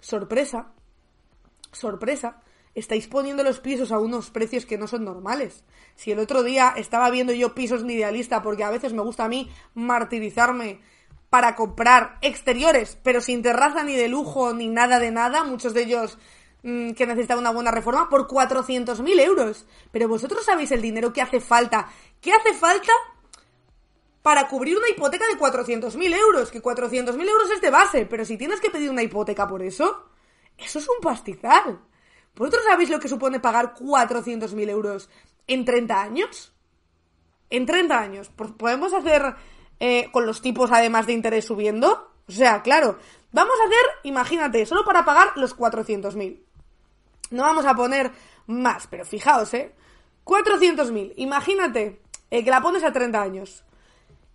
Sorpresa, 0.00 0.66
sorpresa, 1.72 2.42
estáis 2.74 3.06
poniendo 3.06 3.42
los 3.42 3.60
pisos 3.60 3.92
a 3.92 3.98
unos 3.98 4.28
precios 4.28 4.66
que 4.66 4.76
no 4.76 4.86
son 4.86 5.06
normales. 5.06 5.64
Si 5.94 6.12
el 6.12 6.18
otro 6.18 6.42
día 6.42 6.74
estaba 6.76 7.08
viendo 7.08 7.32
yo 7.32 7.54
pisos 7.54 7.84
ni 7.84 7.94
idealista, 7.94 8.42
porque 8.42 8.64
a 8.64 8.70
veces 8.70 8.92
me 8.92 9.00
gusta 9.00 9.24
a 9.24 9.28
mí 9.30 9.50
martirizarme 9.72 10.82
para 11.30 11.54
comprar 11.54 12.18
exteriores, 12.20 12.98
pero 13.02 13.20
sin 13.20 13.42
terraza 13.42 13.82
ni 13.82 13.94
de 13.96 14.08
lujo 14.08 14.54
ni 14.54 14.68
nada 14.68 14.98
de 14.98 15.10
nada, 15.10 15.44
muchos 15.44 15.74
de 15.74 15.82
ellos 15.82 16.18
mm, 16.62 16.92
que 16.92 17.06
necesitan 17.06 17.38
una 17.38 17.50
buena 17.50 17.70
reforma, 17.70 18.08
por 18.08 18.28
400.000 18.28 19.20
euros. 19.20 19.66
Pero 19.90 20.08
vosotros 20.08 20.44
sabéis 20.44 20.70
el 20.72 20.82
dinero 20.82 21.12
que 21.12 21.22
hace 21.22 21.40
falta. 21.40 21.88
¿Qué 22.20 22.32
hace 22.32 22.54
falta 22.54 22.92
para 24.22 24.48
cubrir 24.48 24.76
una 24.76 24.88
hipoteca 24.88 25.26
de 25.26 25.38
400.000 25.38 26.16
euros? 26.16 26.50
Que 26.50 26.62
400.000 26.62 27.28
euros 27.28 27.50
es 27.50 27.60
de 27.60 27.70
base, 27.70 28.06
pero 28.06 28.24
si 28.24 28.36
tienes 28.36 28.60
que 28.60 28.70
pedir 28.70 28.90
una 28.90 29.02
hipoteca 29.02 29.48
por 29.48 29.62
eso, 29.62 30.08
eso 30.56 30.78
es 30.78 30.88
un 30.88 31.00
pastizal. 31.02 31.80
¿Vosotros 32.36 32.64
sabéis 32.68 32.90
lo 32.90 33.00
que 33.00 33.08
supone 33.08 33.40
pagar 33.40 33.74
400.000 33.74 34.68
euros 34.68 35.08
en 35.46 35.64
30 35.64 36.02
años? 36.02 36.52
En 37.48 37.64
30 37.64 37.98
años. 37.98 38.30
Podemos 38.30 38.92
hacer 38.92 39.34
eh, 39.80 40.10
con 40.12 40.26
los 40.26 40.40
tipos 40.40 40.70
además 40.72 41.06
de 41.06 41.12
interés 41.12 41.44
subiendo. 41.44 42.10
O 42.28 42.32
sea, 42.32 42.62
claro, 42.62 42.98
vamos 43.32 43.54
a 43.62 43.66
hacer, 43.66 43.84
imagínate, 44.04 44.66
solo 44.66 44.84
para 44.84 45.04
pagar 45.04 45.32
los 45.36 45.56
400.000. 45.56 46.40
No 47.30 47.42
vamos 47.42 47.66
a 47.66 47.74
poner 47.74 48.12
más, 48.46 48.86
pero 48.86 49.04
fijaos, 49.04 49.52
¿eh? 49.54 49.74
400.000, 50.24 51.12
imagínate 51.16 52.00
eh, 52.30 52.44
que 52.44 52.50
la 52.50 52.60
pones 52.60 52.84
a 52.84 52.92
30 52.92 53.20
años. 53.20 53.64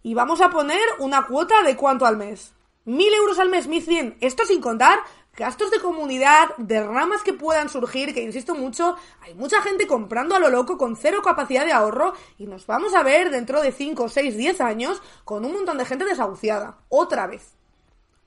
Y 0.03 0.13
vamos 0.13 0.41
a 0.41 0.49
poner 0.49 0.81
una 0.99 1.27
cuota 1.27 1.61
de 1.63 1.75
cuánto 1.75 2.05
al 2.05 2.17
mes. 2.17 2.53
1.000 2.85 3.15
euros 3.15 3.39
al 3.39 3.49
mes, 3.49 3.69
1.100. 3.69 4.17
Esto 4.21 4.45
sin 4.45 4.61
contar 4.61 4.99
gastos 5.35 5.71
de 5.71 5.79
comunidad, 5.79 6.49
derramas 6.57 7.23
que 7.23 7.33
puedan 7.33 7.69
surgir, 7.69 8.13
que 8.13 8.21
insisto 8.21 8.55
mucho, 8.55 8.95
hay 9.21 9.33
mucha 9.33 9.61
gente 9.61 9.87
comprando 9.87 10.35
a 10.35 10.39
lo 10.39 10.49
loco 10.49 10.77
con 10.77 10.95
cero 10.95 11.21
capacidad 11.23 11.65
de 11.65 11.71
ahorro 11.71 12.13
y 12.37 12.47
nos 12.47 12.67
vamos 12.67 12.93
a 12.93 13.03
ver 13.03 13.29
dentro 13.29 13.61
de 13.61 13.71
5, 13.71 14.09
6, 14.09 14.37
10 14.37 14.61
años 14.61 15.01
con 15.23 15.45
un 15.45 15.53
montón 15.53 15.77
de 15.77 15.85
gente 15.85 16.05
desahuciada. 16.05 16.79
Otra 16.89 17.27
vez. 17.27 17.53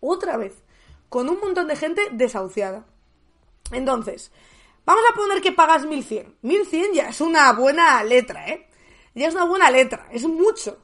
Otra 0.01 0.37
vez. 0.37 0.55
Con 1.09 1.29
un 1.29 1.39
montón 1.41 1.69
de 1.69 1.77
gente 1.77 2.03
desahuciada. 2.13 2.85
Entonces, 3.71 4.33
vamos 4.85 5.05
a 5.11 5.15
poner 5.15 5.41
que 5.41 5.53
pagas 5.53 5.85
1100. 5.85 6.37
1100 6.43 6.93
ya 6.95 7.09
es 7.09 7.21
una 7.21 7.53
buena 7.53 8.03
letra, 8.03 8.49
¿eh? 8.49 8.69
Ya 9.15 9.29
es 9.29 9.35
una 9.35 9.45
buena 9.45 9.71
letra, 9.71 10.09
es 10.11 10.25
mucho 10.25 10.84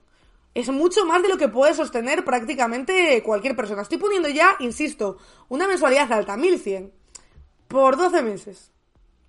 es 0.54 0.68
mucho 0.68 1.04
más 1.04 1.22
de 1.22 1.28
lo 1.28 1.38
que 1.38 1.48
puede 1.48 1.74
sostener 1.74 2.24
prácticamente 2.24 3.22
cualquier 3.22 3.54
persona. 3.54 3.82
Estoy 3.82 3.98
poniendo 3.98 4.28
ya, 4.28 4.56
insisto, 4.58 5.18
una 5.48 5.68
mensualidad 5.68 6.12
alta, 6.12 6.36
1100, 6.36 6.92
por 7.68 7.96
12 7.96 8.22
meses. 8.22 8.72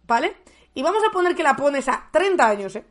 ¿Vale? 0.07 0.35
Y 0.73 0.81
vamos 0.81 1.03
a 1.07 1.11
poner 1.11 1.35
que 1.35 1.43
la 1.43 1.55
pones 1.55 1.87
a 1.87 2.09
30 2.11 2.47
años, 2.47 2.75
¿eh? 2.75 2.85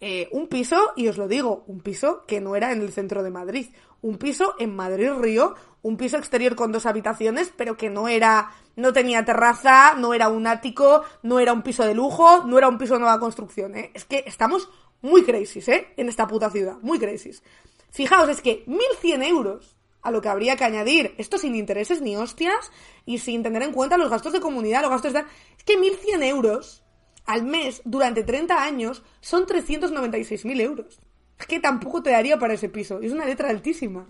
¿eh? 0.00 0.28
un 0.32 0.48
piso, 0.48 0.92
y 0.96 1.08
os 1.08 1.16
lo 1.16 1.28
digo, 1.28 1.64
un 1.66 1.80
piso 1.80 2.24
que 2.26 2.40
no 2.40 2.56
era 2.56 2.72
en 2.72 2.82
el 2.82 2.92
centro 2.92 3.22
de 3.22 3.30
Madrid. 3.30 3.68
Un 4.00 4.18
piso 4.18 4.56
en 4.58 4.74
Madrid 4.74 5.12
Río, 5.12 5.54
un 5.82 5.96
piso 5.96 6.16
exterior 6.16 6.56
con 6.56 6.72
dos 6.72 6.86
habitaciones, 6.86 7.52
pero 7.56 7.76
que 7.76 7.88
no 7.88 8.08
era, 8.08 8.50
no 8.74 8.92
tenía 8.92 9.24
terraza, 9.24 9.94
no 9.94 10.12
era 10.12 10.28
un 10.28 10.48
ático, 10.48 11.04
no 11.22 11.38
era 11.38 11.52
un 11.52 11.62
piso 11.62 11.84
de 11.84 11.94
lujo, 11.94 12.44
no 12.44 12.58
era 12.58 12.68
un 12.68 12.78
piso 12.78 12.94
de 12.94 13.00
nueva 13.00 13.20
construcción, 13.20 13.76
¿eh? 13.76 13.92
Es 13.94 14.04
que 14.04 14.24
estamos 14.26 14.68
muy 15.02 15.24
crisis, 15.24 15.68
¿eh? 15.68 15.88
En 15.96 16.08
esta 16.08 16.26
puta 16.26 16.48
ciudad, 16.50 16.78
muy 16.80 16.98
crisis. 16.98 17.42
Fijaos, 17.90 18.28
es 18.30 18.40
que 18.40 18.64
1.100 18.66 19.26
euros 19.26 19.76
a 20.00 20.10
lo 20.10 20.22
que 20.22 20.28
habría 20.28 20.56
que 20.56 20.64
añadir, 20.64 21.14
esto 21.18 21.38
sin 21.38 21.54
intereses 21.54 22.00
ni 22.00 22.16
hostias 22.16 22.72
y 23.04 23.18
sin 23.18 23.42
tener 23.42 23.62
en 23.62 23.72
cuenta 23.72 23.98
los 23.98 24.10
gastos 24.10 24.32
de 24.32 24.40
comunidad, 24.40 24.82
los 24.82 24.90
gastos 24.90 25.12
de... 25.12 25.20
Es 25.20 25.64
que 25.64 25.78
1.100 25.78 26.24
euros 26.24 26.82
al 27.26 27.44
mes 27.44 27.82
durante 27.84 28.24
30 28.24 28.62
años 28.62 29.02
son 29.20 29.46
396.000 29.46 30.60
euros. 30.60 30.98
Es 31.38 31.46
que 31.46 31.60
tampoco 31.60 32.02
te 32.02 32.10
daría 32.10 32.38
para 32.38 32.54
ese 32.54 32.68
piso. 32.68 33.00
Es 33.00 33.12
una 33.12 33.26
letra 33.26 33.50
altísima. 33.50 34.08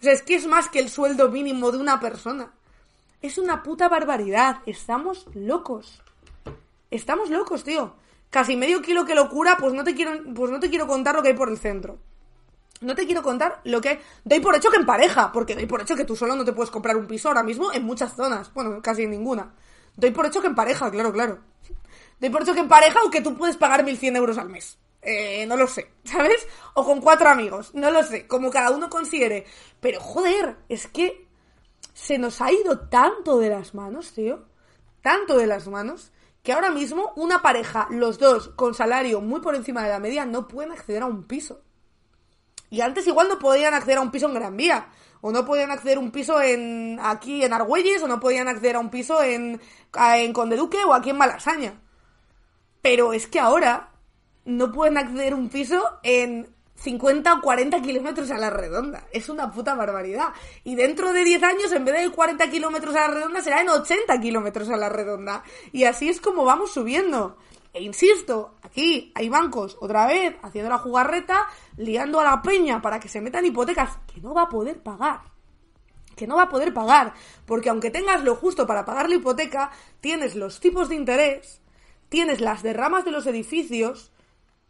O 0.00 0.02
sea, 0.02 0.12
es 0.12 0.22
que 0.22 0.34
es 0.34 0.46
más 0.46 0.68
que 0.68 0.78
el 0.78 0.90
sueldo 0.90 1.30
mínimo 1.30 1.70
de 1.70 1.78
una 1.78 2.00
persona. 2.00 2.54
Es 3.22 3.38
una 3.38 3.62
puta 3.62 3.88
barbaridad. 3.88 4.60
Estamos 4.66 5.26
locos. 5.34 6.02
Estamos 6.90 7.30
locos, 7.30 7.64
tío 7.64 7.94
casi 8.30 8.56
medio 8.56 8.82
kilo 8.82 9.04
que 9.04 9.14
locura, 9.14 9.56
pues 9.58 9.72
no 9.74 9.84
te 9.84 9.94
quiero, 9.94 10.12
pues 10.34 10.50
no 10.50 10.60
te 10.60 10.70
quiero 10.70 10.86
contar 10.86 11.14
lo 11.14 11.22
que 11.22 11.28
hay 11.28 11.34
por 11.34 11.48
el 11.48 11.58
centro. 11.58 11.98
No 12.80 12.94
te 12.94 13.06
quiero 13.06 13.22
contar 13.22 13.60
lo 13.64 13.80
que 13.80 13.88
hay. 13.88 14.00
Doy 14.24 14.40
por 14.40 14.54
hecho 14.54 14.70
que 14.70 14.76
en 14.76 14.86
pareja, 14.86 15.32
porque 15.32 15.54
doy 15.54 15.66
por 15.66 15.80
hecho 15.80 15.96
que 15.96 16.04
tú 16.04 16.14
solo 16.14 16.36
no 16.36 16.44
te 16.44 16.52
puedes 16.52 16.70
comprar 16.70 16.96
un 16.96 17.06
piso 17.06 17.28
ahora 17.28 17.42
mismo 17.42 17.72
en 17.72 17.84
muchas 17.84 18.14
zonas. 18.14 18.52
Bueno, 18.52 18.82
casi 18.82 19.04
en 19.04 19.10
ninguna. 19.10 19.54
Doy 19.96 20.10
por 20.10 20.26
hecho 20.26 20.40
que 20.42 20.48
en 20.48 20.54
pareja, 20.54 20.90
claro, 20.90 21.12
claro. 21.12 21.38
Doy 22.20 22.30
por 22.30 22.42
hecho 22.42 22.54
que 22.54 22.60
en 22.60 22.68
pareja 22.68 23.02
o 23.02 23.10
que 23.10 23.22
tú 23.22 23.36
puedes 23.36 23.56
pagar 23.56 23.84
1.100 23.84 24.16
euros 24.16 24.38
al 24.38 24.50
mes. 24.50 24.78
Eh, 25.00 25.46
no 25.46 25.56
lo 25.56 25.66
sé, 25.66 25.90
¿sabes? 26.04 26.46
O 26.74 26.84
con 26.84 27.00
cuatro 27.00 27.28
amigos, 27.28 27.74
no 27.74 27.90
lo 27.90 28.02
sé, 28.02 28.26
como 28.26 28.50
cada 28.50 28.70
uno 28.70 28.90
considere. 28.90 29.46
Pero 29.80 30.00
joder, 30.00 30.56
es 30.68 30.86
que 30.88 31.26
se 31.94 32.18
nos 32.18 32.42
ha 32.42 32.52
ido 32.52 32.88
tanto 32.88 33.38
de 33.38 33.50
las 33.50 33.74
manos, 33.74 34.12
tío. 34.12 34.44
Tanto 35.00 35.38
de 35.38 35.46
las 35.46 35.68
manos 35.68 36.10
que 36.46 36.52
ahora 36.52 36.70
mismo 36.70 37.12
una 37.16 37.42
pareja, 37.42 37.88
los 37.90 38.20
dos 38.20 38.50
con 38.50 38.72
salario 38.72 39.20
muy 39.20 39.40
por 39.40 39.56
encima 39.56 39.82
de 39.82 39.88
la 39.88 39.98
media, 39.98 40.24
no 40.24 40.46
pueden 40.46 40.70
acceder 40.70 41.02
a 41.02 41.06
un 41.06 41.24
piso. 41.24 41.60
Y 42.70 42.82
antes 42.82 43.04
igual 43.08 43.28
no 43.28 43.40
podían 43.40 43.74
acceder 43.74 43.98
a 43.98 44.02
un 44.02 44.12
piso 44.12 44.28
en 44.28 44.34
Gran 44.34 44.56
Vía, 44.56 44.86
o 45.22 45.32
no 45.32 45.44
podían 45.44 45.72
acceder 45.72 45.96
a 45.96 46.00
un 46.00 46.12
piso 46.12 46.40
en 46.40 47.00
aquí 47.02 47.42
en 47.42 47.52
Argüelles, 47.52 48.00
o 48.00 48.06
no 48.06 48.20
podían 48.20 48.46
acceder 48.46 48.76
a 48.76 48.78
un 48.78 48.90
piso 48.90 49.24
en, 49.24 49.60
en 49.92 50.32
Condeduque 50.32 50.84
o 50.84 50.94
aquí 50.94 51.10
en 51.10 51.18
Malasaña. 51.18 51.82
Pero 52.80 53.12
es 53.12 53.26
que 53.26 53.40
ahora 53.40 53.90
no 54.44 54.70
pueden 54.70 54.98
acceder 54.98 55.32
a 55.32 55.36
un 55.36 55.48
piso 55.48 55.98
en 56.04 56.54
50 56.76 57.34
o 57.34 57.40
40 57.40 57.82
kilómetros 57.82 58.30
a 58.30 58.38
la 58.38 58.50
redonda. 58.50 59.04
Es 59.10 59.28
una 59.28 59.50
puta 59.50 59.74
barbaridad. 59.74 60.28
Y 60.64 60.74
dentro 60.74 61.12
de 61.12 61.24
10 61.24 61.42
años, 61.42 61.72
en 61.72 61.84
vez 61.84 62.02
de 62.02 62.10
40 62.10 62.50
kilómetros 62.50 62.94
a 62.94 63.08
la 63.08 63.14
redonda, 63.14 63.42
será 63.42 63.60
en 63.60 63.68
80 63.68 64.20
kilómetros 64.20 64.68
a 64.68 64.76
la 64.76 64.88
redonda. 64.88 65.42
Y 65.72 65.84
así 65.84 66.08
es 66.08 66.20
como 66.20 66.44
vamos 66.44 66.72
subiendo. 66.72 67.36
E 67.72 67.82
insisto, 67.82 68.54
aquí 68.62 69.12
hay 69.14 69.28
bancos 69.28 69.76
otra 69.80 70.06
vez 70.06 70.34
haciendo 70.42 70.70
la 70.70 70.78
jugarreta, 70.78 71.46
liando 71.76 72.20
a 72.20 72.24
la 72.24 72.40
peña 72.40 72.80
para 72.80 72.98
que 73.00 73.08
se 73.08 73.20
metan 73.20 73.44
hipotecas 73.44 73.98
que 74.06 74.20
no 74.20 74.32
va 74.32 74.42
a 74.42 74.48
poder 74.48 74.82
pagar. 74.82 75.20
Que 76.14 76.26
no 76.26 76.36
va 76.36 76.44
a 76.44 76.48
poder 76.48 76.72
pagar. 76.72 77.12
Porque 77.44 77.68
aunque 77.68 77.90
tengas 77.90 78.24
lo 78.24 78.34
justo 78.36 78.66
para 78.66 78.84
pagar 78.84 79.08
la 79.08 79.16
hipoteca, 79.16 79.70
tienes 80.00 80.34
los 80.34 80.60
tipos 80.60 80.88
de 80.88 80.94
interés, 80.94 81.60
tienes 82.08 82.40
las 82.40 82.62
derramas 82.62 83.04
de 83.04 83.10
los 83.10 83.26
edificios, 83.26 84.10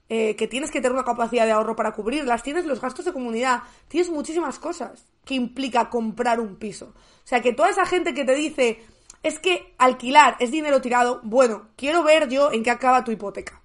eh, 0.09 0.37
que 0.37 0.47
tienes 0.47 0.71
que 0.71 0.81
tener 0.81 0.93
una 0.93 1.05
capacidad 1.05 1.45
de 1.45 1.53
ahorro 1.53 1.77
para 1.77 1.93
cubrirlas, 1.93 2.43
tienes 2.43 2.65
los 2.65 2.81
gastos 2.81 3.05
de 3.05 3.13
comunidad, 3.13 3.63
tienes 3.89 4.11
muchísimas 4.11 4.59
cosas 4.59 5.07
que 5.25 5.35
implica 5.35 5.91
comprar 5.91 6.41
un 6.41 6.57
piso. 6.57 6.95
O 6.97 7.27
sea, 7.27 7.41
que 7.41 7.53
toda 7.53 7.71
esa 7.71 7.87
gente 7.87 8.15
que 8.15 8.25
te 8.25 8.35
dice, 8.35 8.81
es 9.23 9.39
que 9.39 9.75
alquilar 9.79 10.37
es 10.39 10.51
dinero 10.51 10.81
tirado, 10.81 11.21
bueno, 11.25 11.69
quiero 11.77 12.05
ver 12.05 12.29
yo 12.29 12.53
en 12.53 12.63
qué 12.63 12.71
acaba 12.71 13.05
tu 13.05 13.11
hipoteca. 13.11 13.61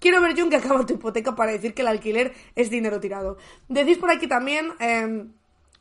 Quiero 0.00 0.20
ver 0.20 0.34
yo 0.34 0.44
en 0.44 0.50
qué 0.50 0.56
acaba 0.56 0.84
tu 0.86 0.94
hipoteca 0.94 1.34
para 1.34 1.52
decir 1.52 1.74
que 1.74 1.82
el 1.82 1.88
alquiler 1.88 2.34
es 2.54 2.70
dinero 2.70 3.00
tirado. 3.00 3.36
Decís 3.68 3.98
por 3.98 4.10
aquí 4.10 4.26
también... 4.26 4.72
Em, 4.78 5.32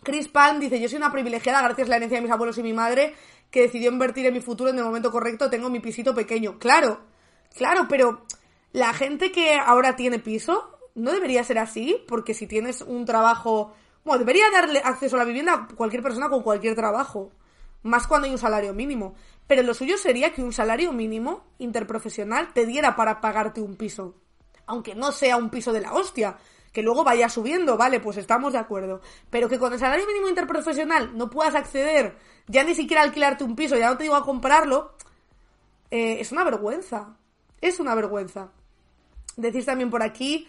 Chris 0.05 0.27
Palm 0.27 0.59
dice, 0.59 0.79
yo 0.79 0.87
soy 0.87 0.97
una 0.97 1.11
privilegiada 1.11 1.63
gracias 1.63 1.87
a 1.87 1.89
la 1.89 1.95
herencia 1.97 2.19
de 2.19 2.21
mis 2.21 2.31
abuelos 2.31 2.57
y 2.59 2.63
mi 2.63 2.73
madre 2.73 3.15
que 3.49 3.61
decidió 3.61 3.91
invertir 3.91 4.25
en 4.27 4.33
mi 4.33 4.39
futuro 4.39 4.69
en 4.69 4.77
el 4.77 4.83
momento 4.83 5.11
correcto, 5.11 5.49
tengo 5.49 5.69
mi 5.69 5.79
pisito 5.79 6.13
pequeño. 6.13 6.59
Claro, 6.59 7.01
claro, 7.57 7.87
pero 7.89 8.23
la 8.75 8.93
gente 8.93 9.31
que 9.31 9.53
ahora 9.55 9.95
tiene 9.95 10.19
piso 10.19 10.77
no 10.95 11.13
debería 11.13 11.45
ser 11.45 11.59
así, 11.59 12.03
porque 12.09 12.33
si 12.33 12.45
tienes 12.45 12.81
un 12.81 13.05
trabajo... 13.05 13.73
Bueno, 14.03 14.19
debería 14.19 14.51
darle 14.51 14.81
acceso 14.83 15.15
a 15.15 15.19
la 15.19 15.23
vivienda 15.23 15.53
a 15.53 15.67
cualquier 15.75 16.03
persona 16.03 16.27
con 16.27 16.43
cualquier 16.43 16.75
trabajo, 16.75 17.31
más 17.83 18.05
cuando 18.05 18.25
hay 18.25 18.33
un 18.33 18.37
salario 18.37 18.73
mínimo. 18.73 19.15
Pero 19.47 19.63
lo 19.63 19.73
suyo 19.73 19.97
sería 19.97 20.33
que 20.33 20.43
un 20.43 20.51
salario 20.51 20.91
mínimo 20.91 21.45
interprofesional 21.57 22.51
te 22.51 22.65
diera 22.65 22.97
para 22.97 23.21
pagarte 23.21 23.61
un 23.61 23.77
piso. 23.77 24.15
Aunque 24.65 24.93
no 24.93 25.13
sea 25.13 25.37
un 25.37 25.49
piso 25.49 25.71
de 25.71 25.79
la 25.79 25.93
hostia, 25.93 26.35
que 26.73 26.83
luego 26.83 27.05
vaya 27.05 27.29
subiendo, 27.29 27.77
vale, 27.77 28.01
pues 28.01 28.17
estamos 28.17 28.51
de 28.51 28.59
acuerdo. 28.59 28.99
Pero 29.29 29.47
que 29.47 29.57
con 29.57 29.71
el 29.71 29.79
salario 29.79 30.05
mínimo 30.05 30.27
interprofesional 30.27 31.17
no 31.17 31.29
puedas 31.29 31.55
acceder, 31.55 32.17
ya 32.47 32.65
ni 32.65 32.75
siquiera 32.75 33.03
alquilarte 33.03 33.45
un 33.45 33.55
piso, 33.55 33.77
ya 33.77 33.89
no 33.89 33.95
te 33.95 34.03
digo 34.03 34.15
a 34.15 34.25
comprarlo, 34.25 34.95
eh, 35.91 36.17
es 36.19 36.33
una 36.33 36.43
vergüenza. 36.43 37.15
Es 37.61 37.79
una 37.79 37.95
vergüenza. 37.95 38.51
Decís 39.37 39.65
también 39.65 39.89
por 39.89 40.03
aquí 40.03 40.47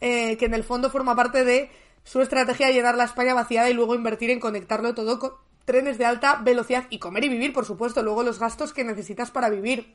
eh, 0.00 0.36
que 0.36 0.46
en 0.46 0.54
el 0.54 0.64
fondo 0.64 0.90
forma 0.90 1.16
parte 1.16 1.44
de 1.44 1.70
su 2.04 2.20
estrategia 2.20 2.68
de 2.68 2.72
llenar 2.72 2.96
la 2.96 3.04
España 3.04 3.34
vaciada 3.34 3.68
y 3.68 3.74
luego 3.74 3.94
invertir 3.94 4.30
en 4.30 4.40
conectarlo 4.40 4.94
todo 4.94 5.18
con 5.18 5.32
trenes 5.64 5.98
de 5.98 6.06
alta 6.06 6.36
velocidad 6.36 6.86
y 6.88 6.98
comer 6.98 7.24
y 7.24 7.28
vivir, 7.28 7.52
por 7.52 7.66
supuesto, 7.66 8.02
luego 8.02 8.22
los 8.22 8.38
gastos 8.38 8.72
que 8.72 8.84
necesitas 8.84 9.30
para 9.30 9.50
vivir. 9.50 9.94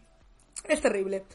Es 0.67 0.81
terrible. 0.81 1.25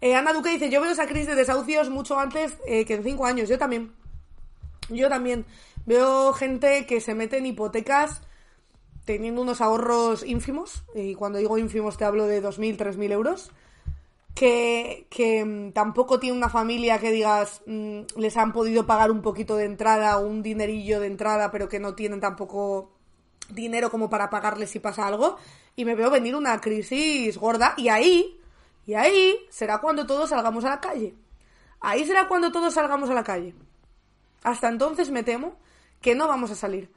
Eh, 0.00 0.14
Ana 0.14 0.32
Duque 0.32 0.50
dice, 0.50 0.70
yo 0.70 0.80
veo 0.80 0.92
esa 0.92 1.06
crisis 1.06 1.26
de 1.26 1.34
desahucios 1.34 1.90
mucho 1.90 2.18
antes 2.18 2.56
eh, 2.66 2.84
que 2.84 2.94
en 2.94 3.02
cinco 3.02 3.26
años. 3.26 3.48
Yo 3.48 3.58
también. 3.58 3.92
Yo 4.88 5.08
también. 5.08 5.44
Veo 5.86 6.32
gente 6.32 6.86
que 6.86 7.00
se 7.00 7.14
mete 7.14 7.38
en 7.38 7.46
hipotecas 7.46 8.22
teniendo 9.04 9.42
unos 9.42 9.60
ahorros 9.60 10.24
ínfimos, 10.24 10.84
y 10.94 11.14
cuando 11.14 11.38
digo 11.38 11.58
ínfimos 11.58 11.96
te 11.96 12.04
hablo 12.04 12.26
de 12.26 12.40
2.000, 12.40 12.76
3.000 12.76 13.10
euros, 13.10 13.50
que, 14.34 15.44
mm, 15.44 15.72
tampoco 15.72 16.18
tiene 16.18 16.36
una 16.36 16.48
familia 16.48 16.98
que 16.98 17.10
digas 17.10 17.62
mm, 17.66 18.00
les 18.16 18.36
han 18.36 18.52
podido 18.52 18.86
pagar 18.86 19.10
un 19.10 19.22
poquito 19.22 19.56
de 19.56 19.64
entrada, 19.64 20.18
un 20.18 20.42
dinerillo 20.42 21.00
de 21.00 21.08
entrada, 21.08 21.50
pero 21.50 21.68
que 21.68 21.80
no 21.80 21.94
tienen 21.94 22.20
tampoco 22.20 22.92
dinero 23.50 23.90
como 23.90 24.08
para 24.08 24.30
pagarles 24.30 24.70
si 24.70 24.78
pasa 24.80 25.06
algo, 25.06 25.36
y 25.76 25.84
me 25.84 25.94
veo 25.94 26.10
venir 26.10 26.36
una 26.36 26.60
crisis 26.60 27.36
gorda, 27.36 27.74
y 27.76 27.88
ahí, 27.88 28.40
y 28.86 28.94
ahí 28.94 29.36
será 29.50 29.78
cuando 29.78 30.06
todos 30.06 30.30
salgamos 30.30 30.64
a 30.64 30.70
la 30.70 30.80
calle. 30.80 31.14
Ahí 31.80 32.04
será 32.04 32.28
cuando 32.28 32.52
todos 32.52 32.74
salgamos 32.74 33.10
a 33.10 33.14
la 33.14 33.24
calle. 33.24 33.54
Hasta 34.42 34.68
entonces 34.68 35.10
me 35.10 35.22
temo 35.22 35.56
que 36.00 36.14
no 36.14 36.28
vamos 36.28 36.50
a 36.50 36.54
salir. 36.54 36.90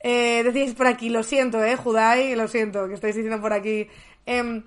Eh, 0.00 0.42
decís 0.44 0.74
por 0.74 0.86
aquí, 0.86 1.08
lo 1.08 1.22
siento, 1.22 1.62
eh, 1.64 1.76
Judai, 1.76 2.34
lo 2.34 2.48
siento, 2.48 2.86
que 2.88 2.94
estáis 2.94 3.14
diciendo 3.14 3.40
por 3.40 3.52
aquí. 3.52 3.88
Eh, 4.26 4.62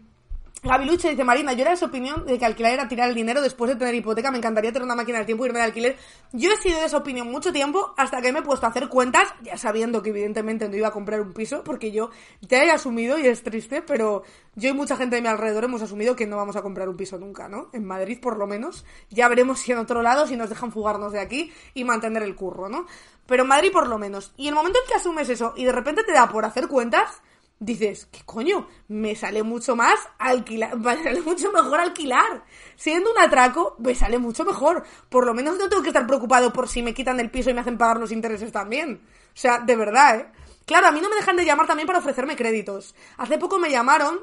Gabiluche 0.61 1.11
dice, 1.11 1.23
Marina, 1.23 1.53
yo 1.53 1.61
era 1.61 1.71
de 1.71 1.77
su 1.77 1.85
opinión 1.85 2.25
de 2.25 2.37
que 2.37 2.45
alquilar 2.45 2.73
era 2.73 2.87
tirar 2.89 3.07
el 3.07 3.15
dinero 3.15 3.41
después 3.41 3.69
de 3.71 3.77
tener 3.77 3.95
hipoteca, 3.95 4.29
me 4.29 4.39
encantaría 4.39 4.73
tener 4.73 4.83
una 4.83 4.95
máquina 4.95 5.19
del 5.19 5.25
tiempo 5.25 5.45
y 5.45 5.47
irme 5.47 5.59
de 5.59 5.65
alquiler. 5.65 5.97
Yo 6.33 6.51
he 6.51 6.57
sido 6.57 6.79
de 6.79 6.85
esa 6.85 6.97
opinión 6.97 7.31
mucho 7.31 7.53
tiempo 7.53 7.93
hasta 7.95 8.21
que 8.21 8.33
me 8.33 8.39
he 8.39 8.41
puesto 8.41 8.65
a 8.65 8.69
hacer 8.69 8.89
cuentas, 8.89 9.33
ya 9.41 9.57
sabiendo 9.57 10.01
que 10.01 10.09
evidentemente 10.09 10.67
no 10.67 10.75
iba 10.75 10.89
a 10.89 10.91
comprar 10.91 11.21
un 11.21 11.33
piso, 11.33 11.63
porque 11.63 11.91
yo 11.91 12.09
ya 12.41 12.63
he 12.63 12.71
asumido, 12.71 13.17
y 13.17 13.27
es 13.27 13.41
triste, 13.41 13.81
pero 13.81 14.23
yo 14.55 14.69
y 14.69 14.73
mucha 14.73 14.97
gente 14.97 15.15
de 15.15 15.21
mi 15.21 15.29
alrededor 15.29 15.63
hemos 15.63 15.81
asumido 15.81 16.17
que 16.17 16.27
no 16.27 16.35
vamos 16.35 16.57
a 16.57 16.61
comprar 16.61 16.89
un 16.89 16.97
piso 16.97 17.17
nunca, 17.17 17.47
¿no? 17.47 17.69
En 17.71 17.85
Madrid 17.85 18.19
por 18.21 18.37
lo 18.37 18.45
menos. 18.45 18.83
Ya 19.09 19.29
veremos 19.29 19.59
si 19.59 19.71
en 19.71 19.77
otro 19.77 20.01
lado, 20.01 20.27
si 20.27 20.35
nos 20.35 20.49
dejan 20.49 20.73
fugarnos 20.73 21.13
de 21.13 21.21
aquí 21.21 21.53
y 21.73 21.85
mantener 21.85 22.23
el 22.23 22.35
curro, 22.35 22.67
¿no? 22.67 22.85
Pero 23.25 23.43
en 23.43 23.49
Madrid 23.49 23.71
por 23.71 23.87
lo 23.87 23.97
menos. 23.97 24.33
Y 24.35 24.49
el 24.49 24.55
momento 24.55 24.79
en 24.79 24.89
que 24.89 24.95
asumes 24.95 25.29
eso 25.29 25.53
y 25.55 25.63
de 25.63 25.71
repente 25.71 26.03
te 26.03 26.11
da 26.11 26.27
por 26.27 26.43
hacer 26.43 26.67
cuentas, 26.67 27.21
dices, 27.59 28.07
¿qué 28.11 28.21
coño? 28.25 28.67
Me 28.87 29.15
sale 29.15 29.43
mucho 29.43 29.75
más 29.75 29.99
alquilar, 30.17 30.77
me 30.79 31.03
sale 31.03 31.21
mucho 31.21 31.51
mejor 31.51 31.79
alquilar. 31.79 32.43
Siendo 32.75 33.11
un 33.11 33.19
atraco, 33.19 33.75
me 33.79 33.93
sale 33.95 34.17
mucho 34.17 34.45
mejor. 34.45 34.83
Por 35.09 35.25
lo 35.25 35.33
menos 35.33 35.57
no 35.57 35.69
tengo 35.69 35.83
que 35.83 35.89
estar 35.89 36.07
preocupado 36.07 36.51
por 36.53 36.67
si 36.67 36.81
me 36.81 36.93
quitan 36.93 37.19
el 37.19 37.29
piso 37.29 37.49
y 37.49 37.53
me 37.53 37.61
hacen 37.61 37.77
pagar 37.77 37.99
los 37.99 38.11
intereses 38.11 38.51
también. 38.51 39.01
O 39.27 39.37
sea, 39.37 39.59
de 39.59 39.75
verdad, 39.75 40.19
¿eh? 40.19 40.31
Claro, 40.65 40.87
a 40.87 40.91
mí 40.91 41.01
no 41.01 41.09
me 41.09 41.15
dejan 41.15 41.35
de 41.35 41.45
llamar 41.45 41.65
también 41.65 41.87
para 41.87 41.99
ofrecerme 41.99 42.35
créditos. 42.35 42.93
Hace 43.17 43.39
poco 43.39 43.57
me 43.57 43.71
llamaron 43.71 44.19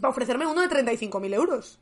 para 0.00 0.10
ofrecerme 0.10 0.46
uno 0.46 0.60
de 0.60 0.68
35.000 0.68 1.34
euros. 1.34 1.80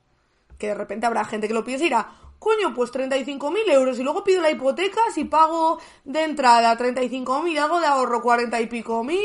Que 0.58 0.68
de 0.68 0.74
repente 0.74 1.06
habrá 1.06 1.24
gente 1.24 1.48
que 1.48 1.54
lo 1.54 1.64
piense 1.64 1.84
y 1.84 1.88
dirá, 1.88 2.10
coño, 2.38 2.72
pues 2.74 2.92
35.000 2.92 3.70
euros 3.70 3.98
y 3.98 4.02
luego 4.02 4.24
pido 4.24 4.40
la 4.40 4.50
hipoteca 4.50 5.00
si 5.14 5.24
pago 5.24 5.78
de 6.04 6.24
entrada 6.24 6.76
35.000, 6.76 7.58
hago 7.58 7.78
de 7.78 7.86
ahorro 7.86 8.22
40 8.22 8.60
y 8.60 8.66
pico 8.66 9.04
mil. 9.04 9.20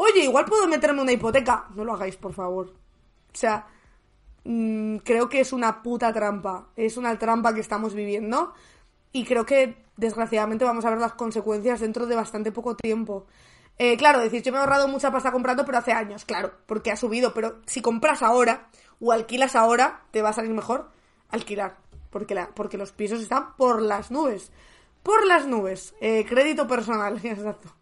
Oye, 0.00 0.20
igual 0.20 0.44
puedo 0.44 0.68
meterme 0.68 1.02
una 1.02 1.10
hipoteca. 1.10 1.66
No 1.74 1.84
lo 1.84 1.94
hagáis, 1.94 2.16
por 2.16 2.32
favor. 2.32 2.68
O 2.68 3.36
sea, 3.36 3.66
mmm, 4.44 4.98
creo 4.98 5.28
que 5.28 5.40
es 5.40 5.52
una 5.52 5.82
puta 5.82 6.12
trampa. 6.12 6.68
Es 6.76 6.96
una 6.96 7.18
trampa 7.18 7.52
que 7.52 7.60
estamos 7.60 7.94
viviendo 7.94 8.54
y 9.10 9.24
creo 9.24 9.44
que 9.44 9.82
desgraciadamente 9.96 10.64
vamos 10.64 10.84
a 10.84 10.90
ver 10.90 11.00
las 11.00 11.14
consecuencias 11.14 11.80
dentro 11.80 12.06
de 12.06 12.14
bastante 12.14 12.52
poco 12.52 12.76
tiempo. 12.76 13.26
Eh, 13.76 13.96
claro, 13.96 14.20
decir, 14.20 14.40
yo 14.42 14.52
me 14.52 14.58
he 14.58 14.60
ahorrado 14.60 14.86
mucha 14.86 15.10
pasta 15.10 15.32
comprando, 15.32 15.64
pero 15.64 15.78
hace 15.78 15.90
años, 15.90 16.24
claro, 16.24 16.52
porque 16.66 16.92
ha 16.92 16.96
subido. 16.96 17.34
Pero 17.34 17.60
si 17.66 17.82
compras 17.82 18.22
ahora 18.22 18.68
o 19.00 19.10
alquilas 19.10 19.56
ahora, 19.56 20.02
te 20.12 20.22
va 20.22 20.28
a 20.28 20.32
salir 20.32 20.52
mejor 20.52 20.90
alquilar 21.28 21.76
porque, 22.10 22.36
la, 22.36 22.50
porque 22.54 22.78
los 22.78 22.92
pisos 22.92 23.20
están 23.20 23.56
por 23.56 23.82
las 23.82 24.12
nubes. 24.12 24.52
Por 25.02 25.26
las 25.26 25.48
nubes. 25.48 25.96
Eh, 26.00 26.24
crédito 26.24 26.68
personal, 26.68 27.18
exacto. 27.24 27.77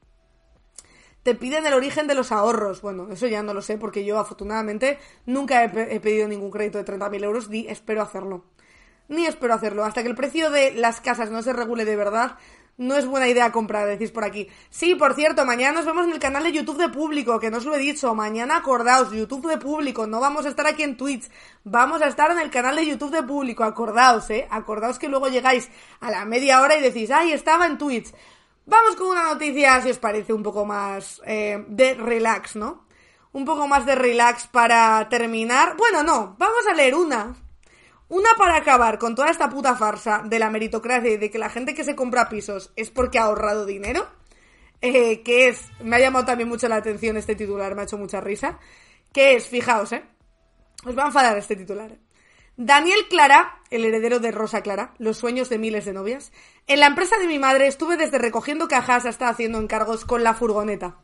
Te 1.26 1.34
piden 1.34 1.66
el 1.66 1.74
origen 1.74 2.06
de 2.06 2.14
los 2.14 2.30
ahorros. 2.30 2.82
Bueno, 2.82 3.08
eso 3.10 3.26
ya 3.26 3.42
no 3.42 3.52
lo 3.52 3.60
sé 3.60 3.78
porque 3.78 4.04
yo 4.04 4.20
afortunadamente 4.20 5.00
nunca 5.26 5.64
he, 5.64 5.98
pedido 5.98 6.28
ningún 6.28 6.52
crédito 6.52 6.78
de 6.78 6.84
30.000 6.84 7.24
euros 7.24 7.48
ni 7.48 7.66
espero 7.66 8.00
hacerlo. 8.00 8.44
Ni 9.08 9.26
espero 9.26 9.54
hacerlo. 9.54 9.84
Hasta 9.84 10.04
que 10.04 10.08
el 10.08 10.14
precio 10.14 10.50
de 10.50 10.74
las 10.74 11.00
casas 11.00 11.32
no 11.32 11.42
se 11.42 11.52
regule 11.52 11.84
de 11.84 11.96
verdad, 11.96 12.36
no 12.76 12.94
es 12.94 13.06
buena 13.06 13.26
idea 13.26 13.50
comprar, 13.50 13.88
decís 13.88 14.12
por 14.12 14.22
aquí. 14.22 14.48
Sí, 14.70 14.94
por 14.94 15.14
cierto, 15.14 15.44
mañana 15.44 15.72
nos 15.72 15.84
vemos 15.84 16.06
en 16.06 16.12
el 16.12 16.20
canal 16.20 16.44
de 16.44 16.52
YouTube 16.52 16.78
de 16.78 16.90
público, 16.90 17.40
que 17.40 17.50
no 17.50 17.56
os 17.56 17.64
lo 17.64 17.74
he 17.74 17.78
dicho. 17.78 18.14
Mañana 18.14 18.58
acordaos, 18.58 19.10
YouTube 19.10 19.48
de 19.48 19.58
público, 19.58 20.06
no 20.06 20.20
vamos 20.20 20.46
a 20.46 20.50
estar 20.50 20.68
aquí 20.68 20.84
en 20.84 20.96
Twitch, 20.96 21.28
vamos 21.64 22.02
a 22.02 22.06
estar 22.06 22.30
en 22.30 22.38
el 22.38 22.50
canal 22.50 22.76
de 22.76 22.86
YouTube 22.86 23.10
de 23.10 23.24
público, 23.24 23.64
acordaos, 23.64 24.30
eh. 24.30 24.46
Acordaos 24.48 25.00
que 25.00 25.08
luego 25.08 25.26
llegáis 25.26 25.70
a 25.98 26.12
la 26.12 26.24
media 26.24 26.60
hora 26.60 26.76
y 26.76 26.82
decís, 26.82 27.10
ay, 27.10 27.32
estaba 27.32 27.66
en 27.66 27.78
Twitch. 27.78 28.12
Vamos 28.66 28.96
con 28.96 29.08
una 29.08 29.22
noticia, 29.22 29.80
si 29.80 29.90
os 29.90 29.98
parece, 29.98 30.32
un 30.32 30.42
poco 30.42 30.64
más 30.64 31.22
eh, 31.24 31.64
de 31.68 31.94
relax, 31.94 32.56
¿no? 32.56 32.86
Un 33.32 33.44
poco 33.44 33.66
más 33.66 33.86
de 33.86 33.94
relax 33.94 34.46
para 34.48 35.08
terminar. 35.08 35.76
Bueno, 35.76 36.02
no, 36.02 36.36
vamos 36.38 36.66
a 36.68 36.74
leer 36.74 36.94
una 36.94 37.34
una 38.08 38.30
para 38.38 38.56
acabar 38.56 38.98
con 38.98 39.14
toda 39.14 39.30
esta 39.30 39.48
puta 39.48 39.74
farsa 39.74 40.22
de 40.24 40.38
la 40.38 40.50
meritocracia 40.50 41.10
y 41.10 41.16
de 41.16 41.30
que 41.30 41.38
la 41.38 41.50
gente 41.50 41.74
que 41.74 41.84
se 41.84 41.96
compra 41.96 42.28
pisos 42.28 42.72
es 42.76 42.90
porque 42.90 43.18
ha 43.18 43.24
ahorrado 43.24 43.66
dinero. 43.66 44.06
Eh, 44.80 45.22
que 45.22 45.48
es, 45.48 45.70
me 45.82 45.96
ha 45.96 46.00
llamado 46.00 46.26
también 46.26 46.48
mucho 46.48 46.68
la 46.68 46.76
atención 46.76 47.16
este 47.16 47.34
titular, 47.34 47.74
me 47.74 47.80
ha 47.80 47.84
hecho 47.84 47.98
mucha 47.98 48.20
risa. 48.20 48.58
Que 49.12 49.34
es, 49.34 49.48
fijaos, 49.48 49.92
eh. 49.92 50.04
Os 50.84 50.96
va 50.96 51.04
a 51.04 51.06
enfadar 51.06 51.36
este 51.36 51.56
titular. 51.56 51.98
Daniel 52.58 53.06
Clara, 53.10 53.58
el 53.70 53.84
heredero 53.84 54.18
de 54.18 54.30
Rosa 54.30 54.62
Clara, 54.62 54.94
los 54.96 55.18
sueños 55.18 55.50
de 55.50 55.58
miles 55.58 55.84
de 55.84 55.92
novias. 55.92 56.32
En 56.66 56.80
la 56.80 56.86
empresa 56.86 57.18
de 57.18 57.26
mi 57.26 57.38
madre 57.38 57.66
estuve 57.66 57.98
desde 57.98 58.16
recogiendo 58.16 58.66
cajas 58.66 59.04
hasta 59.04 59.28
haciendo 59.28 59.58
encargos 59.58 60.06
con 60.06 60.24
la 60.24 60.32
furgoneta. 60.32 60.96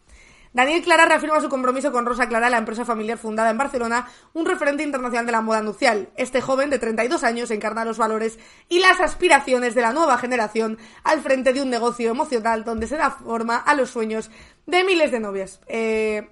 Daniel 0.54 0.82
Clara 0.82 1.04
reafirma 1.04 1.42
su 1.42 1.50
compromiso 1.50 1.92
con 1.92 2.06
Rosa 2.06 2.26
Clara, 2.26 2.48
la 2.48 2.56
empresa 2.56 2.86
familiar 2.86 3.18
fundada 3.18 3.50
en 3.50 3.58
Barcelona, 3.58 4.08
un 4.32 4.46
referente 4.46 4.82
internacional 4.82 5.26
de 5.26 5.32
la 5.32 5.42
moda 5.42 5.60
nupcial. 5.60 6.08
Este 6.16 6.40
joven 6.40 6.70
de 6.70 6.78
32 6.78 7.22
años 7.22 7.50
encarna 7.50 7.84
los 7.84 7.98
valores 7.98 8.38
y 8.70 8.78
las 8.78 9.00
aspiraciones 9.00 9.74
de 9.74 9.82
la 9.82 9.92
nueva 9.92 10.16
generación 10.16 10.78
al 11.04 11.20
frente 11.20 11.52
de 11.52 11.60
un 11.60 11.68
negocio 11.68 12.10
emocional 12.10 12.64
donde 12.64 12.86
se 12.86 12.96
da 12.96 13.10
forma 13.10 13.58
a 13.58 13.74
los 13.74 13.90
sueños 13.90 14.30
de 14.66 14.84
miles 14.84 15.10
de 15.10 15.20
novias. 15.20 15.60
Eh, 15.66 16.30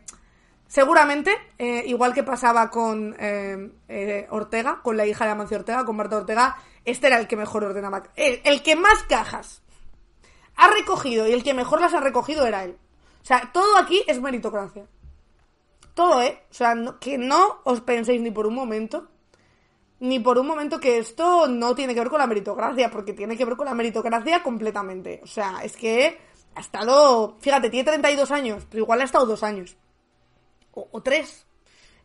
seguramente, 0.70 1.36
eh, 1.58 1.82
igual 1.86 2.14
que 2.14 2.22
pasaba 2.22 2.70
con 2.70 3.16
eh, 3.18 4.26
Ortega, 4.30 4.80
con 4.82 4.96
la 4.96 5.04
hija 5.04 5.24
de 5.24 5.32
Amancio 5.32 5.58
Ortega, 5.58 5.84
con 5.84 5.96
Marta 5.96 6.16
Ortega, 6.16 6.56
este 6.84 7.08
era 7.08 7.18
el 7.18 7.26
que 7.26 7.36
mejor 7.36 7.64
ordenaba. 7.64 8.04
el 8.14 8.62
que 8.62 8.76
más 8.76 9.02
cajas 9.02 9.62
ha 10.56 10.68
recogido 10.68 11.26
y 11.26 11.32
el 11.32 11.42
que 11.42 11.54
mejor 11.54 11.80
las 11.80 11.92
ha 11.94 12.00
recogido 12.00 12.46
era 12.46 12.64
él. 12.64 12.78
O 13.22 13.24
sea, 13.24 13.50
todo 13.52 13.76
aquí 13.76 14.02
es 14.06 14.20
meritocracia. 14.20 14.86
Todo, 15.94 16.22
¿eh? 16.22 16.42
O 16.50 16.54
sea, 16.54 16.74
que 17.00 17.18
no 17.18 17.60
os 17.64 17.80
penséis 17.80 18.20
ni 18.20 18.30
por 18.30 18.46
un 18.46 18.54
momento, 18.54 19.08
ni 19.98 20.18
por 20.20 20.38
un 20.38 20.46
momento 20.46 20.78
que 20.78 20.98
esto 20.98 21.48
no 21.48 21.74
tiene 21.74 21.94
que 21.94 22.00
ver 22.00 22.08
con 22.08 22.20
la 22.20 22.26
meritocracia, 22.26 22.90
porque 22.90 23.12
tiene 23.12 23.36
que 23.36 23.44
ver 23.44 23.56
con 23.56 23.66
la 23.66 23.74
meritocracia 23.74 24.42
completamente. 24.42 25.20
O 25.22 25.26
sea, 25.26 25.60
es 25.62 25.76
que 25.76 26.18
ha 26.54 26.60
estado, 26.60 27.36
fíjate, 27.40 27.70
tiene 27.70 27.84
32 27.84 28.30
años, 28.30 28.66
pero 28.70 28.84
igual 28.84 29.00
ha 29.00 29.04
estado 29.04 29.26
dos 29.26 29.42
años. 29.42 29.76
O, 30.72 31.02
tres. 31.02 31.46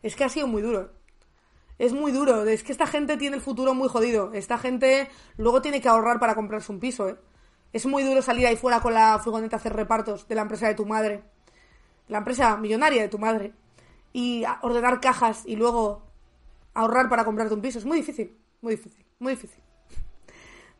Es 0.02 0.16
que 0.16 0.24
ha 0.24 0.28
sido 0.28 0.46
muy 0.46 0.62
duro. 0.62 0.92
Es 1.78 1.92
muy 1.92 2.12
duro. 2.12 2.44
Es 2.44 2.62
que 2.62 2.72
esta 2.72 2.86
gente 2.86 3.16
tiene 3.16 3.36
el 3.36 3.42
futuro 3.42 3.74
muy 3.74 3.88
jodido. 3.88 4.32
Esta 4.32 4.58
gente 4.58 5.08
luego 5.36 5.62
tiene 5.62 5.80
que 5.80 5.88
ahorrar 5.88 6.18
para 6.18 6.34
comprarse 6.34 6.72
un 6.72 6.80
piso, 6.80 7.08
¿eh? 7.08 7.16
Es 7.72 7.84
muy 7.84 8.02
duro 8.04 8.22
salir 8.22 8.46
ahí 8.46 8.56
fuera 8.56 8.80
con 8.80 8.94
la 8.94 9.18
furgoneta 9.18 9.56
a 9.56 9.58
hacer 9.58 9.74
repartos 9.74 10.26
de 10.28 10.34
la 10.34 10.42
empresa 10.42 10.66
de 10.66 10.74
tu 10.74 10.86
madre. 10.86 11.22
La 12.08 12.18
empresa 12.18 12.56
millonaria 12.56 13.02
de 13.02 13.08
tu 13.08 13.18
madre. 13.18 13.52
Y 14.12 14.44
ordenar 14.62 15.00
cajas 15.00 15.42
y 15.44 15.56
luego 15.56 16.02
ahorrar 16.72 17.08
para 17.08 17.24
comprarte 17.24 17.54
un 17.54 17.60
piso. 17.60 17.78
Es 17.78 17.84
muy 17.84 17.98
difícil, 17.98 18.36
muy 18.62 18.76
difícil, 18.76 19.04
muy 19.18 19.32
difícil. 19.32 19.62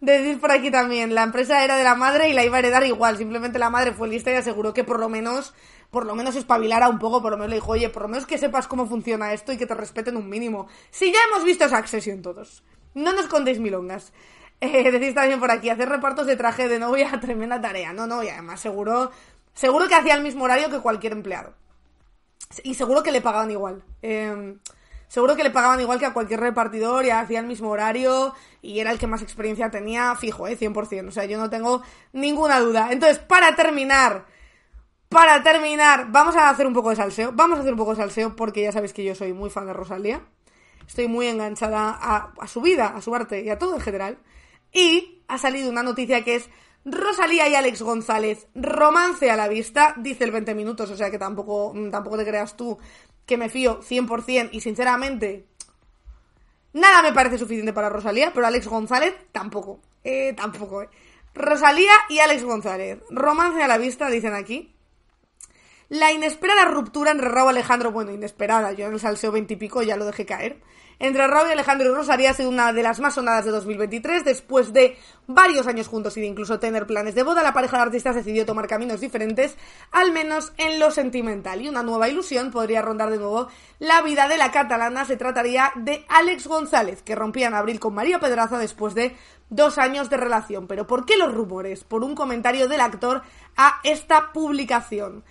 Decir 0.00 0.38
por 0.38 0.52
aquí 0.52 0.70
también, 0.70 1.14
la 1.14 1.22
empresa 1.22 1.64
era 1.64 1.76
de 1.76 1.84
la 1.84 1.94
madre 1.94 2.28
y 2.28 2.34
la 2.34 2.44
iba 2.44 2.56
a 2.56 2.58
heredar 2.58 2.84
igual. 2.84 3.16
Simplemente 3.16 3.58
la 3.58 3.70
madre 3.70 3.92
fue 3.92 4.08
lista 4.08 4.30
y 4.30 4.34
aseguró 4.34 4.74
que 4.74 4.84
por 4.84 5.00
lo 5.00 5.08
menos, 5.08 5.54
por 5.90 6.06
lo 6.06 6.14
menos 6.14 6.36
espabilara 6.36 6.88
un 6.88 6.98
poco, 6.98 7.22
por 7.22 7.30
lo 7.30 7.36
menos 7.36 7.50
le 7.50 7.56
dijo, 7.56 7.72
oye, 7.72 7.88
por 7.88 8.02
lo 8.02 8.08
menos 8.08 8.26
que 8.26 8.38
sepas 8.38 8.66
cómo 8.66 8.86
funciona 8.86 9.32
esto 9.32 9.52
y 9.52 9.56
que 9.56 9.66
te 9.66 9.74
respeten 9.74 10.16
un 10.16 10.28
mínimo. 10.28 10.68
Si 10.90 11.12
ya 11.12 11.18
hemos 11.28 11.44
visto 11.44 11.64
esa 11.64 11.78
accesión 11.78 12.22
todos. 12.22 12.62
No 12.94 13.12
nos 13.12 13.26
contéis 13.26 13.58
milongas. 13.58 14.12
Eh, 14.58 14.90
decís 14.90 15.14
también 15.14 15.38
por 15.38 15.50
aquí, 15.50 15.68
hacer 15.68 15.86
repartos 15.86 16.26
de 16.26 16.34
traje 16.34 16.66
de 16.66 16.78
novia, 16.78 17.10
tremenda 17.20 17.60
tarea. 17.60 17.92
No, 17.92 18.06
no, 18.06 18.22
y 18.22 18.30
además 18.30 18.58
seguro, 18.58 19.10
seguro 19.52 19.86
que 19.86 19.94
hacía 19.94 20.14
el 20.14 20.22
mismo 20.22 20.44
horario 20.44 20.70
que 20.70 20.78
cualquier 20.78 21.12
empleado. 21.12 21.52
Y 22.64 22.72
seguro 22.72 23.02
que 23.02 23.12
le 23.12 23.20
pagaban 23.20 23.50
igual. 23.50 23.84
Eh, 24.00 24.56
seguro 25.08 25.36
que 25.36 25.42
le 25.42 25.50
pagaban 25.50 25.78
igual 25.80 25.98
que 25.98 26.06
a 26.06 26.14
cualquier 26.14 26.40
repartidor 26.40 27.04
y 27.04 27.10
hacía 27.10 27.40
el 27.40 27.46
mismo 27.46 27.68
horario 27.68 28.34
y 28.62 28.80
era 28.80 28.90
el 28.90 28.98
que 28.98 29.06
más 29.06 29.22
experiencia 29.22 29.70
tenía, 29.70 30.14
fijo, 30.16 30.48
¿eh? 30.48 30.58
100%. 30.58 31.08
O 31.08 31.10
sea, 31.10 31.26
yo 31.26 31.38
no 31.38 31.50
tengo 31.50 31.82
ninguna 32.12 32.60
duda. 32.60 32.88
Entonces, 32.92 33.18
para 33.18 33.54
terminar, 33.56 34.24
para 35.08 35.42
terminar, 35.42 36.10
vamos 36.10 36.36
a 36.36 36.50
hacer 36.50 36.66
un 36.66 36.74
poco 36.74 36.90
de 36.90 36.96
salseo. 36.96 37.32
Vamos 37.32 37.58
a 37.58 37.60
hacer 37.60 37.72
un 37.72 37.78
poco 37.78 37.92
de 37.92 37.98
salseo 37.98 38.34
porque 38.34 38.62
ya 38.62 38.72
sabéis 38.72 38.92
que 38.92 39.04
yo 39.04 39.14
soy 39.14 39.32
muy 39.32 39.50
fan 39.50 39.66
de 39.66 39.72
Rosalía. 39.72 40.22
Estoy 40.86 41.08
muy 41.08 41.26
enganchada 41.26 41.90
a, 41.90 42.46
su 42.46 42.60
vida, 42.60 42.86
a 42.88 43.00
su 43.00 43.14
arte 43.14 43.42
y 43.42 43.50
a 43.50 43.58
todo 43.58 43.74
en 43.74 43.80
general. 43.80 44.18
Y 44.72 45.22
ha 45.28 45.38
salido 45.38 45.70
una 45.70 45.82
noticia 45.82 46.22
que 46.22 46.36
es 46.36 46.48
Rosalía 46.84 47.48
y 47.48 47.54
Alex 47.54 47.82
González, 47.82 48.46
romance 48.54 49.28
a 49.30 49.36
la 49.36 49.48
vista, 49.48 49.94
dice 49.96 50.22
el 50.22 50.30
20 50.30 50.54
minutos, 50.54 50.88
o 50.88 50.96
sea 50.96 51.10
que 51.10 51.18
tampoco, 51.18 51.74
tampoco 51.90 52.16
te 52.16 52.24
creas 52.24 52.56
tú 52.56 52.78
que 53.26 53.36
me 53.36 53.48
fío 53.48 53.80
100% 53.80 54.50
y 54.52 54.60
sinceramente 54.60 55.48
nada 56.72 57.02
me 57.02 57.12
parece 57.12 57.38
suficiente 57.38 57.72
para 57.72 57.88
Rosalía, 57.88 58.30
pero 58.32 58.46
Alex 58.46 58.68
González 58.68 59.14
tampoco. 59.32 59.80
Eh, 60.04 60.34
tampoco, 60.34 60.82
eh. 60.82 60.88
Rosalía 61.34 61.92
y 62.08 62.20
Alex 62.20 62.44
González. 62.44 63.00
Romance 63.10 63.60
a 63.62 63.66
la 63.66 63.78
vista, 63.78 64.08
dicen 64.08 64.34
aquí. 64.34 64.75
La 65.88 66.10
inesperada 66.10 66.64
ruptura 66.64 67.12
entre 67.12 67.28
Raúl 67.28 67.50
Alejandro, 67.50 67.92
bueno, 67.92 68.10
inesperada, 68.10 68.72
yo 68.72 68.86
en 68.86 68.94
el 68.94 69.00
salseo 69.00 69.30
20 69.30 69.54
y 69.54 69.56
pico 69.56 69.82
ya 69.82 69.96
lo 69.96 70.04
dejé 70.04 70.26
caer. 70.26 70.60
Entre 70.98 71.24
Raúl 71.26 71.48
y 71.48 71.52
Alejandro 71.52 71.88
y 71.88 71.94
Rosalía 71.94 72.30
ha 72.30 72.34
sido 72.34 72.48
una 72.48 72.72
de 72.72 72.82
las 72.82 72.98
más 72.98 73.14
sonadas 73.14 73.44
de 73.44 73.52
2023. 73.52 74.24
Después 74.24 74.72
de 74.72 74.96
varios 75.28 75.68
años 75.68 75.86
juntos 75.86 76.16
y 76.16 76.22
de 76.22 76.26
incluso 76.26 76.58
tener 76.58 76.86
planes 76.86 77.14
de 77.14 77.22
boda, 77.22 77.44
la 77.44 77.52
pareja 77.52 77.76
de 77.76 77.82
artistas 77.84 78.16
decidió 78.16 78.46
tomar 78.46 78.66
caminos 78.66 79.00
diferentes, 79.00 79.56
al 79.92 80.10
menos 80.10 80.54
en 80.56 80.80
lo 80.80 80.90
sentimental. 80.90 81.60
Y 81.60 81.68
una 81.68 81.82
nueva 81.84 82.08
ilusión 82.08 82.50
podría 82.50 82.82
rondar 82.82 83.10
de 83.10 83.18
nuevo 83.18 83.48
la 83.78 84.02
vida 84.02 84.26
de 84.26 84.38
la 84.38 84.50
catalana. 84.50 85.04
Se 85.04 85.16
trataría 85.16 85.70
de 85.76 86.04
Alex 86.08 86.48
González, 86.48 87.02
que 87.02 87.14
rompía 87.14 87.46
en 87.48 87.54
abril 87.54 87.78
con 87.78 87.94
María 87.94 88.18
Pedraza 88.18 88.58
después 88.58 88.94
de 88.94 89.14
dos 89.50 89.78
años 89.78 90.10
de 90.10 90.16
relación. 90.16 90.66
Pero 90.66 90.86
¿por 90.86 91.04
qué 91.04 91.16
los 91.18 91.32
rumores? 91.32 91.84
Por 91.84 92.02
un 92.02 92.16
comentario 92.16 92.66
del 92.66 92.80
actor 92.80 93.22
a 93.56 93.80
esta 93.84 94.32
publicación. 94.32 95.22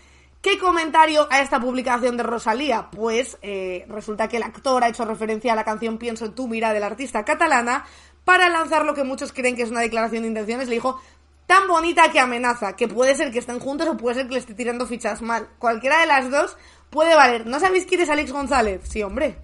¿Qué 0.46 0.60
comentario 0.60 1.28
a 1.32 1.42
esta 1.42 1.60
publicación 1.60 2.18
de 2.18 2.22
Rosalía? 2.22 2.92
Pues 2.92 3.40
eh, 3.42 3.84
resulta 3.90 4.28
que 4.28 4.38
el 4.38 4.44
actor 4.44 4.84
ha 4.84 4.90
hecho 4.90 5.04
referencia 5.04 5.54
a 5.54 5.56
la 5.56 5.64
canción 5.64 5.98
Pienso 5.98 6.26
en 6.26 6.36
tu 6.36 6.48
mira 6.48 6.72
del 6.72 6.84
artista 6.84 7.26
catalana 7.26 7.84
para 8.26 8.48
lanzar 8.48 8.86
lo 8.86 8.94
que 8.94 9.04
muchos 9.04 9.34
creen 9.34 9.56
que 9.56 9.64
es 9.64 9.72
una 9.72 9.80
declaración 9.80 10.22
de 10.22 10.28
intenciones. 10.28 10.68
Le 10.68 10.76
dijo 10.76 11.02
tan 11.48 11.68
bonita 11.68 12.12
que 12.12 12.20
amenaza, 12.20 12.76
que 12.76 12.88
puede 12.88 13.16
ser 13.16 13.32
que 13.32 13.40
estén 13.40 13.58
juntos 13.58 13.88
o 13.88 13.98
puede 13.98 14.18
ser 14.18 14.28
que 14.28 14.34
le 14.34 14.40
esté 14.40 14.54
tirando 14.54 14.86
fichas 14.86 15.24
mal. 15.24 15.50
Cualquiera 15.58 16.02
de 16.02 16.06
las 16.06 16.30
dos 16.30 16.58
puede 16.92 17.16
valer. 17.16 17.48
¿No 17.48 17.60
sabéis 17.60 17.88
quién 17.88 18.02
es 18.02 18.10
Alex 18.10 18.32
González? 18.32 18.82
Sí, 18.88 19.02
hombre. 19.02 19.40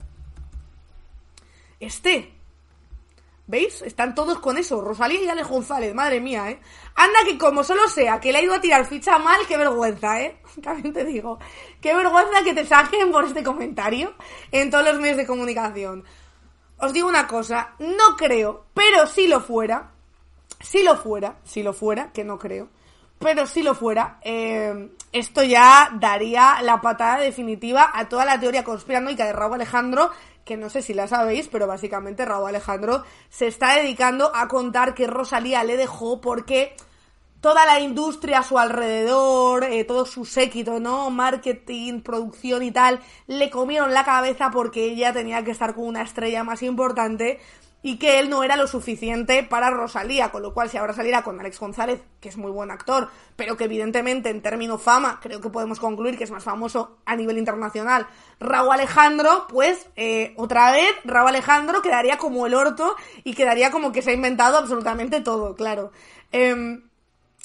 Este. 1.79 2.31
¿Veis? 3.51 3.81
Están 3.81 4.15
todos 4.15 4.39
con 4.39 4.57
eso. 4.57 4.79
Rosalía 4.79 5.21
y 5.21 5.27
Alex 5.27 5.49
González, 5.49 5.93
madre 5.93 6.21
mía, 6.21 6.49
¿eh? 6.49 6.61
Anda 6.95 7.19
que 7.25 7.37
como 7.37 7.65
solo 7.65 7.85
sea 7.89 8.17
que 8.17 8.31
le 8.31 8.37
ha 8.37 8.41
ido 8.41 8.53
a 8.53 8.61
tirar 8.61 8.85
ficha 8.85 9.17
mal, 9.17 9.41
qué 9.45 9.57
vergüenza, 9.57 10.21
¿eh? 10.21 10.37
También 10.63 10.93
te 10.93 11.03
digo. 11.03 11.37
Qué 11.81 11.93
vergüenza 11.93 12.45
que 12.45 12.53
te 12.53 12.65
saquen 12.65 13.11
por 13.11 13.25
este 13.25 13.43
comentario 13.43 14.13
en 14.53 14.71
todos 14.71 14.85
los 14.85 15.01
medios 15.01 15.17
de 15.17 15.27
comunicación. 15.27 16.05
Os 16.77 16.93
digo 16.93 17.09
una 17.09 17.27
cosa, 17.27 17.73
no 17.79 18.15
creo, 18.15 18.67
pero 18.73 19.05
si 19.05 19.27
lo 19.27 19.41
fuera, 19.41 19.91
si 20.61 20.81
lo 20.81 20.95
fuera, 20.95 21.35
si 21.43 21.61
lo 21.61 21.73
fuera, 21.73 22.13
que 22.13 22.23
no 22.23 22.39
creo, 22.39 22.69
pero 23.19 23.45
si 23.47 23.63
lo 23.63 23.75
fuera, 23.75 24.17
eh, 24.23 24.91
esto 25.11 25.43
ya 25.43 25.89
daría 25.99 26.61
la 26.61 26.79
patada 26.79 27.19
definitiva 27.19 27.91
a 27.93 28.07
toda 28.07 28.23
la 28.23 28.39
teoría 28.39 28.63
conspiranoica 28.63 29.25
de 29.25 29.33
Raúl 29.33 29.55
Alejandro 29.55 30.09
que 30.45 30.57
no 30.57 30.69
sé 30.69 30.81
si 30.81 30.93
la 30.93 31.07
sabéis, 31.07 31.47
pero 31.47 31.67
básicamente 31.67 32.25
Raúl 32.25 32.49
Alejandro 32.49 33.03
se 33.29 33.47
está 33.47 33.75
dedicando 33.75 34.31
a 34.35 34.47
contar 34.47 34.93
que 34.93 35.07
Rosalía 35.07 35.63
le 35.63 35.77
dejó 35.77 36.21
porque 36.21 36.75
toda 37.41 37.65
la 37.65 37.79
industria 37.79 38.39
a 38.39 38.43
su 38.43 38.59
alrededor, 38.59 39.63
eh, 39.63 39.83
todo 39.83 40.05
su 40.05 40.25
séquito, 40.25 40.79
¿no? 40.79 41.09
Marketing, 41.09 42.01
producción 42.01 42.61
y 42.63 42.71
tal, 42.71 42.99
le 43.27 43.49
comieron 43.49 43.93
la 43.93 44.05
cabeza 44.05 44.51
porque 44.51 44.85
ella 44.85 45.11
tenía 45.11 45.43
que 45.43 45.51
estar 45.51 45.73
con 45.73 45.85
una 45.85 46.03
estrella 46.03 46.43
más 46.43 46.61
importante 46.61 47.39
y 47.83 47.97
que 47.97 48.19
él 48.19 48.29
no 48.29 48.43
era 48.43 48.55
lo 48.57 48.67
suficiente 48.67 49.43
para 49.43 49.69
Rosalía, 49.71 50.29
con 50.29 50.41
lo 50.41 50.53
cual 50.53 50.69
si 50.69 50.77
ahora 50.77 50.93
saliera 50.93 51.23
con 51.23 51.39
Alex 51.39 51.59
González, 51.59 52.01
que 52.19 52.29
es 52.29 52.37
muy 52.37 52.51
buen 52.51 52.69
actor, 52.69 53.09
pero 53.35 53.57
que 53.57 53.63
evidentemente 53.63 54.29
en 54.29 54.41
términos 54.41 54.81
fama, 54.81 55.19
creo 55.21 55.41
que 55.41 55.49
podemos 55.49 55.79
concluir 55.79 56.17
que 56.17 56.23
es 56.23 56.31
más 56.31 56.43
famoso 56.43 56.97
a 57.05 57.15
nivel 57.15 57.37
internacional, 57.37 58.07
Raúl 58.39 58.73
Alejandro, 58.73 59.47
pues 59.49 59.87
eh, 59.95 60.33
otra 60.37 60.71
vez 60.71 60.91
Raúl 61.03 61.29
Alejandro 61.29 61.81
quedaría 61.81 62.17
como 62.17 62.45
el 62.45 62.53
orto 62.53 62.95
y 63.23 63.33
quedaría 63.33 63.71
como 63.71 63.91
que 63.91 64.01
se 64.01 64.11
ha 64.11 64.13
inventado 64.13 64.57
absolutamente 64.57 65.21
todo, 65.21 65.55
claro. 65.55 65.91
Eh, 66.31 66.81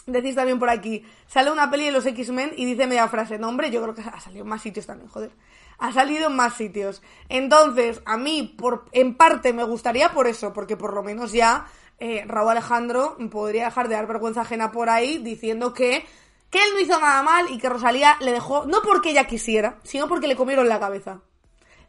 decís 0.07 0.34
también 0.34 0.59
por 0.59 0.68
aquí, 0.68 1.05
sale 1.26 1.51
una 1.51 1.70
peli 1.70 1.87
de 1.87 1.93
los 1.93 2.07
X-Men 2.07 2.53
y 2.57 2.64
dice 2.66 2.87
media 2.87 3.09
frase, 3.09 3.39
no 3.39 3.49
hombre, 3.49 3.70
yo 3.70 3.82
creo 3.82 3.95
que 3.95 4.03
ha 4.03 4.20
salido 4.20 4.45
en 4.45 4.49
más 4.49 4.62
sitios 4.62 4.87
también, 4.87 5.09
joder 5.09 5.30
ha 5.79 5.93
salido 5.93 6.29
en 6.29 6.37
más 6.37 6.55
sitios. 6.55 7.03
Entonces, 7.29 8.03
a 8.05 8.16
mí, 8.16 8.55
por, 8.59 8.87
en 8.93 9.14
parte, 9.14 9.53
me 9.53 9.64
gustaría 9.64 10.11
por 10.12 10.27
eso, 10.27 10.53
porque 10.53 10.77
por 10.77 10.95
lo 10.95 11.03
menos 11.03 11.33
ya 11.33 11.66
eh, 11.99 12.24
Raúl 12.27 12.51
Alejandro 12.51 13.16
podría 13.31 13.66
dejar 13.66 13.89
de 13.89 13.95
dar 13.95 14.07
vergüenza 14.07 14.43
ajena 14.43 14.70
por 14.70 14.91
ahí 14.91 15.18
diciendo 15.18 15.72
que, 15.72 16.05
que 16.51 16.59
él 16.59 16.70
no 16.74 16.81
hizo 16.81 17.01
nada 17.01 17.22
mal 17.22 17.47
y 17.51 17.59
que 17.59 17.68
Rosalía 17.68 18.16
le 18.20 18.33
dejó, 18.33 18.66
no 18.66 18.83
porque 18.83 19.11
ella 19.11 19.24
quisiera, 19.24 19.79
sino 19.83 20.09
porque 20.09 20.29
le 20.29 20.37
comieron 20.37 20.68
la 20.68 20.81
cabeza. 20.81 21.22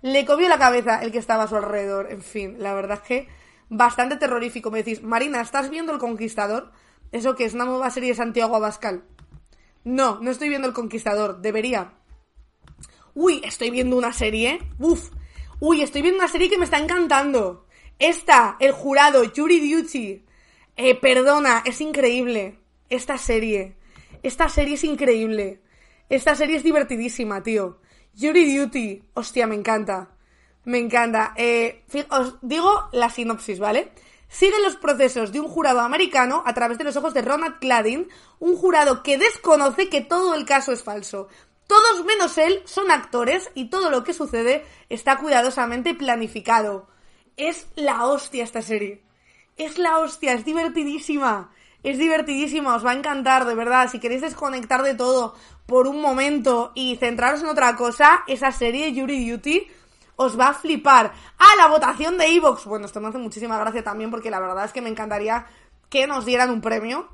Le 0.02 0.26
comió 0.26 0.48
la 0.48 0.60
cabeza 0.60 1.02
el 1.02 1.12
que 1.12 1.18
estaba 1.18 1.44
a 1.44 1.48
su 1.48 1.56
alrededor. 1.56 2.12
En 2.12 2.22
fin, 2.22 2.56
la 2.60 2.74
verdad 2.74 3.00
es 3.02 3.08
que 3.08 3.28
bastante 3.70 4.16
terrorífico. 4.18 4.72
Me 4.72 4.80
decís, 4.80 5.02
Marina, 5.04 5.42
¿estás 5.42 5.70
viendo 5.70 5.92
El 5.92 6.00
Conquistador? 6.00 6.72
¿Eso 7.12 7.36
que 7.36 7.46
es 7.46 7.54
una 7.54 7.66
nueva 7.66 7.90
serie 7.90 8.10
de 8.10 8.16
Santiago 8.16 8.56
Abascal? 8.56 9.04
No, 9.84 10.20
no 10.22 10.32
estoy 10.32 10.50
viendo 10.50 10.68
El 10.68 10.74
Conquistador. 10.74 11.42
Debería. 11.42 11.94
Uy, 13.20 13.42
estoy 13.44 13.72
viendo 13.72 13.98
una 13.98 14.14
serie. 14.14 14.60
Uf. 14.78 15.10
Uy, 15.60 15.82
estoy 15.82 16.04
viendo 16.04 16.20
una 16.20 16.28
serie 16.28 16.52
que 16.52 16.58
me 16.60 16.66
está 16.66 16.78
encantando. 16.78 17.66
Esta, 17.98 18.58
El 18.60 18.74
Jurado, 18.74 19.24
Jury 19.36 19.74
Duty. 19.74 20.24
Eh, 20.76 20.94
perdona, 20.94 21.64
es 21.66 21.82
increíble. 21.82 22.60
Esta 22.92 23.18
serie. 23.18 23.76
Esta 24.22 24.50
serie 24.50 24.76
es 24.76 24.84
increíble. 24.84 25.64
Esta 26.10 26.36
serie 26.36 26.58
es 26.58 26.64
divertidísima, 26.64 27.42
tío. 27.42 27.80
Jury 28.16 28.56
Duty. 28.56 29.02
Hostia, 29.16 29.48
me 29.48 29.56
encanta. 29.56 30.12
Me 30.66 30.78
encanta. 30.78 31.34
Eh, 31.38 31.86
os 32.12 32.36
digo 32.44 32.88
la 32.92 33.10
sinopsis, 33.10 33.58
¿vale? 33.58 33.94
Siguen 34.30 34.62
los 34.62 34.76
procesos 34.76 35.32
de 35.32 35.40
un 35.40 35.48
jurado 35.48 35.80
americano 35.80 36.44
a 36.46 36.54
través 36.54 36.78
de 36.78 36.84
los 36.84 36.96
ojos 36.98 37.14
de 37.14 37.22
Ronald 37.22 37.60
Cladin, 37.60 38.10
un 38.40 38.58
jurado 38.58 39.02
que 39.02 39.18
desconoce 39.18 39.90
que 39.90 40.02
todo 40.02 40.36
el 40.36 40.46
caso 40.46 40.72
es 40.74 40.84
falso. 40.84 41.30
Todos 41.68 42.06
menos 42.06 42.38
él 42.38 42.62
son 42.66 42.92
actores 42.92 43.52
y 43.54 43.70
todo 43.70 43.90
lo 43.90 44.04
que 44.04 44.14
sucede 44.14 44.66
está 44.90 45.18
cuidadosamente 45.18 45.94
planificado. 45.94 46.88
Es 47.36 47.68
la 47.76 48.06
hostia 48.06 48.46
esta 48.46 48.62
serie. 48.62 49.04
Es 49.58 49.78
la 49.78 50.00
hostia, 50.00 50.34
es 50.34 50.46
divertidísima. 50.46 51.52
Es 51.84 51.98
divertidísima, 51.98 52.76
os 52.76 52.86
va 52.86 52.92
a 52.92 52.96
encantar, 52.96 53.46
de 53.46 53.54
verdad. 53.54 53.90
Si 53.92 54.00
queréis 54.00 54.22
desconectar 54.22 54.82
de 54.82 54.96
todo 54.96 55.36
por 55.66 55.88
un 55.88 56.02
momento 56.02 56.72
y 56.74 56.96
centraros 56.96 57.42
en 57.42 57.48
otra 57.48 57.76
cosa, 57.76 58.24
esa 58.28 58.52
serie, 58.52 58.94
Yuri 58.94 59.30
Duty, 59.30 59.68
os 60.16 60.40
va 60.40 60.50
a 60.50 60.54
flipar. 60.54 61.14
Ah, 61.38 61.54
la 61.58 61.68
votación 61.68 62.18
de 62.18 62.28
Evox. 62.28 62.66
Bueno, 62.66 62.86
esto 62.86 63.02
me 63.02 63.10
hace 63.10 63.18
muchísima 63.18 63.60
gracia 63.60 63.84
también 63.84 64.10
porque 64.10 64.32
la 64.32 64.40
verdad 64.40 64.66
es 64.66 64.74
que 64.74 64.82
me 64.82 64.90
encantaría 64.90 65.46
que 65.90 66.08
nos 66.08 66.26
dieran 66.26 66.50
un 66.50 66.62
premio 66.62 67.10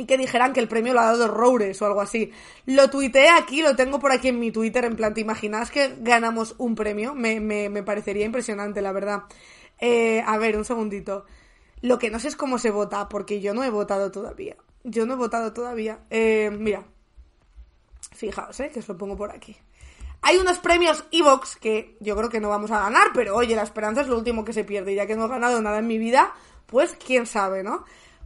y 0.00 0.06
que 0.06 0.16
dijeran 0.16 0.54
que 0.54 0.60
el 0.60 0.68
premio 0.68 0.94
lo 0.94 1.00
ha 1.00 1.04
dado 1.04 1.28
Roures 1.28 1.80
o 1.82 1.86
algo 1.86 2.00
así. 2.00 2.32
Lo 2.64 2.88
tuiteé 2.88 3.28
aquí, 3.28 3.60
lo 3.60 3.76
tengo 3.76 3.98
por 3.98 4.12
aquí 4.12 4.28
en 4.28 4.40
mi 4.40 4.50
Twitter, 4.50 4.86
en 4.86 4.96
plan, 4.96 5.12
¿te 5.12 5.20
imaginas 5.20 5.70
que 5.70 5.94
ganamos 6.00 6.54
un 6.56 6.74
premio? 6.74 7.14
Me, 7.14 7.38
me, 7.38 7.82
parecería 7.82 8.24
impresionante, 8.24 8.80
la 8.80 8.92
verdad. 8.92 9.24
Eh, 9.78 10.22
a 10.26 10.38
ver, 10.38 10.56
un 10.56 10.64
segundito. 10.64 11.26
Lo 11.82 11.98
que 11.98 12.10
no 12.10 12.18
sé 12.18 12.28
es 12.28 12.36
cómo 12.36 12.58
se 12.58 12.70
vota, 12.70 13.10
porque 13.10 13.42
yo 13.42 13.52
no 13.52 13.62
he 13.62 13.68
votado 13.68 14.10
todavía. 14.10 14.56
Yo 14.84 15.04
no 15.04 15.12
he 15.12 15.16
votado 15.16 15.52
todavía. 15.52 16.00
Eh, 16.08 16.50
mira. 16.50 16.82
Fijaos, 18.12 18.58
¿eh? 18.60 18.70
Que 18.72 18.80
os 18.80 18.88
lo 18.88 18.96
pongo 18.96 19.18
por 19.18 19.30
aquí. 19.30 19.54
Hay 20.22 20.38
unos 20.38 20.58
premios 20.60 21.04
Evox 21.10 21.56
que 21.56 21.98
yo 22.00 22.16
creo 22.16 22.30
que 22.30 22.40
no 22.40 22.48
vamos 22.48 22.70
a 22.70 22.80
ganar, 22.80 23.08
pero 23.12 23.36
oye, 23.36 23.54
la 23.54 23.62
esperanza 23.62 24.00
es 24.00 24.08
lo 24.08 24.16
último 24.16 24.46
que 24.46 24.54
se 24.54 24.64
pierde. 24.64 24.92
Y 24.92 24.96
ya 24.96 25.06
que 25.06 25.14
no 25.14 25.26
he 25.26 25.28
ganado 25.28 25.60
nada 25.60 25.78
en 25.78 25.86
mi 25.86 25.98
vida, 25.98 26.32
pues 26.64 26.96
quién 27.04 27.26
sabe, 27.26 27.62
¿no? 27.62 27.84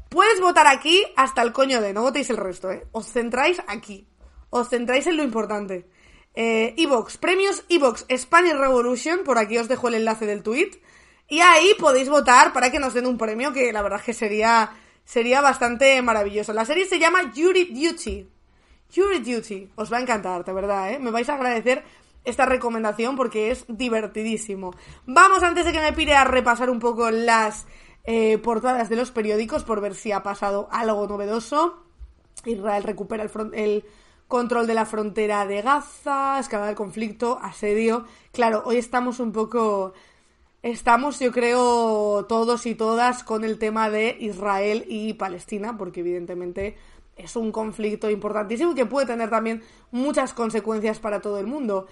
Puedes 0.08 0.40
votar 0.40 0.66
aquí 0.66 1.04
hasta 1.16 1.42
el 1.42 1.52
coño 1.52 1.80
de, 1.80 1.92
no 1.92 2.02
votéis 2.02 2.30
el 2.30 2.36
resto, 2.36 2.70
¿eh? 2.70 2.86
Os 2.92 3.06
centráis 3.06 3.62
aquí. 3.66 4.06
Os 4.50 4.68
centráis 4.68 5.06
en 5.06 5.16
lo 5.16 5.24
importante. 5.24 5.88
Eh, 6.34 6.74
Evox, 6.76 7.16
premios 7.16 7.64
Evox 7.68 8.06
Spanish 8.16 8.54
Revolution, 8.54 9.20
por 9.24 9.38
aquí 9.38 9.58
os 9.58 9.68
dejo 9.68 9.88
el 9.88 9.94
enlace 9.94 10.26
del 10.26 10.42
tweet. 10.42 10.70
Y 11.28 11.40
ahí 11.40 11.74
podéis 11.78 12.08
votar 12.08 12.52
para 12.52 12.70
que 12.70 12.78
nos 12.78 12.94
den 12.94 13.06
un 13.06 13.18
premio 13.18 13.52
que 13.52 13.72
la 13.72 13.82
verdad 13.82 14.00
es 14.00 14.06
que 14.06 14.14
sería, 14.14 14.72
sería 15.04 15.40
bastante 15.40 16.00
maravilloso. 16.02 16.52
La 16.52 16.64
serie 16.64 16.86
se 16.86 16.98
llama 16.98 17.32
Jury 17.34 17.64
Duty. 17.66 18.28
Jury 18.94 19.20
Duty. 19.20 19.70
Os 19.76 19.92
va 19.92 19.98
a 19.98 20.00
encantar, 20.00 20.44
de 20.44 20.52
verdad, 20.52 20.92
¿eh? 20.92 20.98
Me 20.98 21.10
vais 21.10 21.28
a 21.28 21.34
agradecer 21.34 21.82
esta 22.24 22.46
recomendación 22.46 23.16
porque 23.16 23.50
es 23.50 23.64
divertidísimo. 23.68 24.74
Vamos, 25.06 25.42
antes 25.42 25.64
de 25.64 25.72
que 25.72 25.80
me 25.80 25.92
pire 25.92 26.14
a 26.14 26.24
repasar 26.24 26.70
un 26.70 26.78
poco 26.78 27.10
las 27.10 27.66
eh, 28.04 28.38
portadas 28.38 28.88
de 28.88 28.96
los 28.96 29.10
periódicos 29.10 29.64
por 29.64 29.80
ver 29.80 29.94
si 29.94 30.12
ha 30.12 30.22
pasado 30.22 30.68
algo 30.70 31.06
novedoso. 31.06 31.82
Israel 32.44 32.82
recupera 32.82 33.22
el, 33.22 33.30
el 33.54 33.84
control 34.28 34.66
de 34.66 34.74
la 34.74 34.86
frontera 34.86 35.46
de 35.46 35.62
Gaza, 35.62 36.38
escalada 36.38 36.68
del 36.68 36.76
conflicto, 36.76 37.38
asedio. 37.42 38.04
Claro, 38.32 38.62
hoy 38.66 38.76
estamos 38.76 39.20
un 39.20 39.32
poco 39.32 39.94
Estamos, 40.64 41.18
yo 41.20 41.30
creo, 41.30 42.24
todos 42.26 42.64
y 42.64 42.74
todas 42.74 43.22
con 43.22 43.44
el 43.44 43.58
tema 43.58 43.90
de 43.90 44.16
Israel 44.18 44.86
y 44.88 45.12
Palestina, 45.12 45.76
porque 45.76 46.00
evidentemente 46.00 46.78
es 47.18 47.36
un 47.36 47.52
conflicto 47.52 48.08
importantísimo 48.08 48.74
que 48.74 48.86
puede 48.86 49.06
tener 49.06 49.28
también 49.28 49.62
muchas 49.90 50.32
consecuencias 50.32 51.00
para 51.00 51.20
todo 51.20 51.38
el 51.38 51.46
mundo. 51.46 51.86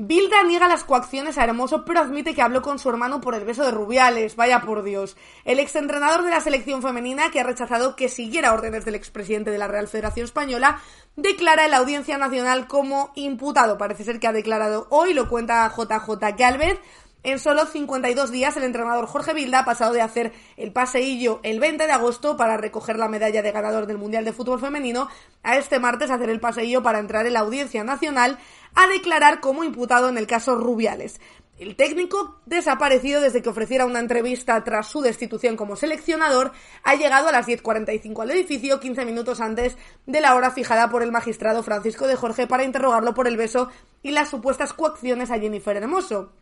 Bilda 0.00 0.44
niega 0.44 0.68
las 0.68 0.84
coacciones 0.84 1.38
a 1.38 1.44
Hermoso, 1.44 1.84
pero 1.84 1.98
admite 1.98 2.32
que 2.32 2.40
habló 2.40 2.62
con 2.62 2.78
su 2.78 2.88
hermano 2.88 3.20
por 3.20 3.34
el 3.34 3.44
beso 3.44 3.64
de 3.64 3.72
Rubiales. 3.72 4.36
Vaya 4.36 4.60
por 4.60 4.84
Dios. 4.84 5.16
El 5.44 5.58
exentrenador 5.58 6.22
de 6.22 6.30
la 6.30 6.40
selección 6.40 6.82
femenina, 6.82 7.32
que 7.32 7.40
ha 7.40 7.42
rechazado 7.42 7.96
que 7.96 8.08
siguiera 8.08 8.54
órdenes 8.54 8.84
del 8.84 8.94
expresidente 8.94 9.50
de 9.50 9.58
la 9.58 9.66
Real 9.66 9.88
Federación 9.88 10.26
Española, 10.26 10.80
declara 11.16 11.64
en 11.64 11.72
la 11.72 11.78
Audiencia 11.78 12.16
Nacional 12.16 12.68
como 12.68 13.10
imputado. 13.16 13.76
Parece 13.76 14.04
ser 14.04 14.20
que 14.20 14.28
ha 14.28 14.32
declarado 14.32 14.86
hoy, 14.90 15.14
lo 15.14 15.28
cuenta 15.28 15.68
JJ 15.68 16.36
Galvez, 16.38 16.78
en 17.24 17.38
solo 17.38 17.66
52 17.66 18.30
días, 18.30 18.56
el 18.56 18.62
entrenador 18.62 19.06
Jorge 19.06 19.34
Vilda 19.34 19.60
ha 19.60 19.64
pasado 19.64 19.92
de 19.92 20.00
hacer 20.00 20.32
el 20.56 20.72
paseillo 20.72 21.40
el 21.42 21.58
20 21.58 21.86
de 21.86 21.92
agosto 21.92 22.36
para 22.36 22.56
recoger 22.56 22.96
la 22.96 23.08
medalla 23.08 23.42
de 23.42 23.50
ganador 23.50 23.86
del 23.86 23.98
Mundial 23.98 24.24
de 24.24 24.32
Fútbol 24.32 24.60
Femenino 24.60 25.08
a 25.42 25.56
este 25.56 25.80
martes 25.80 26.10
hacer 26.10 26.30
el 26.30 26.38
paseillo 26.40 26.82
para 26.82 27.00
entrar 27.00 27.26
en 27.26 27.32
la 27.32 27.40
Audiencia 27.40 27.82
Nacional 27.82 28.38
a 28.74 28.86
declarar 28.86 29.40
como 29.40 29.64
imputado 29.64 30.08
en 30.08 30.16
el 30.16 30.28
caso 30.28 30.54
Rubiales. 30.54 31.20
El 31.58 31.74
técnico, 31.74 32.40
desaparecido 32.46 33.20
desde 33.20 33.42
que 33.42 33.48
ofreciera 33.48 33.84
una 33.84 33.98
entrevista 33.98 34.62
tras 34.62 34.86
su 34.86 35.00
destitución 35.00 35.56
como 35.56 35.74
seleccionador, 35.74 36.52
ha 36.84 36.94
llegado 36.94 37.28
a 37.28 37.32
las 37.32 37.48
10.45 37.48 38.22
al 38.22 38.30
edificio, 38.30 38.78
15 38.78 39.04
minutos 39.04 39.40
antes 39.40 39.76
de 40.06 40.20
la 40.20 40.36
hora 40.36 40.52
fijada 40.52 40.88
por 40.88 41.02
el 41.02 41.10
magistrado 41.10 41.64
Francisco 41.64 42.06
de 42.06 42.14
Jorge 42.14 42.46
para 42.46 42.62
interrogarlo 42.62 43.12
por 43.12 43.26
el 43.26 43.36
beso 43.36 43.70
y 44.04 44.12
las 44.12 44.28
supuestas 44.28 44.72
coacciones 44.72 45.32
a 45.32 45.40
Jennifer 45.40 45.76
Hermoso 45.76 46.32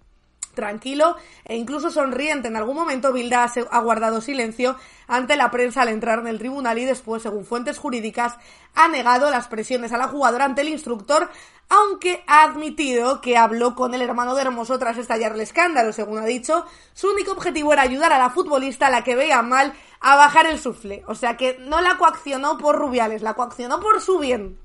tranquilo 0.56 1.14
e 1.44 1.54
incluso 1.54 1.92
sonriente. 1.92 2.48
En 2.48 2.56
algún 2.56 2.74
momento 2.74 3.12
Bilda 3.12 3.44
ha 3.70 3.80
guardado 3.80 4.20
silencio 4.20 4.76
ante 5.06 5.36
la 5.36 5.52
prensa 5.52 5.82
al 5.82 5.90
entrar 5.90 6.18
en 6.18 6.26
el 6.26 6.40
tribunal 6.40 6.78
y 6.78 6.84
después, 6.84 7.22
según 7.22 7.44
fuentes 7.44 7.78
jurídicas, 7.78 8.34
ha 8.74 8.88
negado 8.88 9.30
las 9.30 9.46
presiones 9.46 9.92
a 9.92 9.98
la 9.98 10.08
jugadora 10.08 10.44
ante 10.44 10.62
el 10.62 10.68
instructor, 10.68 11.30
aunque 11.68 12.24
ha 12.26 12.44
admitido 12.44 13.20
que 13.20 13.36
habló 13.36 13.74
con 13.74 13.94
el 13.94 14.02
hermano 14.02 14.34
de 14.34 14.42
Hermoso 14.42 14.78
tras 14.78 14.98
estallar 14.98 15.32
el 15.32 15.40
escándalo. 15.40 15.92
Según 15.92 16.18
ha 16.18 16.24
dicho, 16.24 16.66
su 16.92 17.08
único 17.08 17.32
objetivo 17.32 17.72
era 17.72 17.82
ayudar 17.82 18.12
a 18.12 18.18
la 18.18 18.30
futbolista 18.30 18.88
a 18.88 18.90
la 18.90 19.04
que 19.04 19.16
veía 19.16 19.42
mal 19.42 19.72
a 20.00 20.16
bajar 20.16 20.46
el 20.46 20.58
sufle. 20.58 21.04
O 21.06 21.14
sea 21.14 21.36
que 21.36 21.56
no 21.60 21.80
la 21.80 21.98
coaccionó 21.98 22.58
por 22.58 22.76
Rubiales, 22.76 23.22
la 23.22 23.34
coaccionó 23.34 23.80
por 23.80 24.00
su 24.00 24.18
bien. 24.18 24.58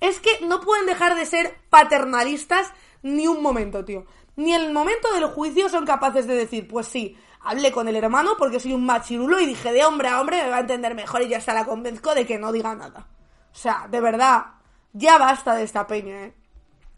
Es 0.00 0.20
que 0.20 0.40
no 0.46 0.60
pueden 0.60 0.86
dejar 0.86 1.16
de 1.16 1.26
ser 1.26 1.56
paternalistas 1.70 2.72
ni 3.02 3.26
un 3.26 3.42
momento, 3.42 3.84
tío 3.84 4.06
ni 4.38 4.54
en 4.54 4.60
el 4.60 4.72
momento 4.72 5.12
del 5.12 5.26
juicio 5.26 5.68
son 5.68 5.84
capaces 5.84 6.28
de 6.28 6.36
decir, 6.36 6.68
pues 6.68 6.86
sí, 6.86 7.18
hablé 7.40 7.72
con 7.72 7.88
el 7.88 7.96
hermano 7.96 8.36
porque 8.38 8.60
soy 8.60 8.72
un 8.72 8.86
machirulo 8.86 9.40
y 9.40 9.46
dije 9.46 9.72
de 9.72 9.84
hombre 9.84 10.06
a 10.06 10.20
hombre 10.20 10.40
me 10.40 10.48
va 10.48 10.58
a 10.58 10.60
entender 10.60 10.94
mejor 10.94 11.22
y 11.22 11.28
ya 11.28 11.40
se 11.40 11.52
la 11.52 11.64
convenzco 11.64 12.14
de 12.14 12.24
que 12.24 12.38
no 12.38 12.52
diga 12.52 12.72
nada. 12.76 13.08
O 13.52 13.54
sea, 13.56 13.88
de 13.90 14.00
verdad, 14.00 14.44
ya 14.92 15.18
basta 15.18 15.56
de 15.56 15.64
esta 15.64 15.88
peña, 15.88 16.26
¿eh? 16.26 16.34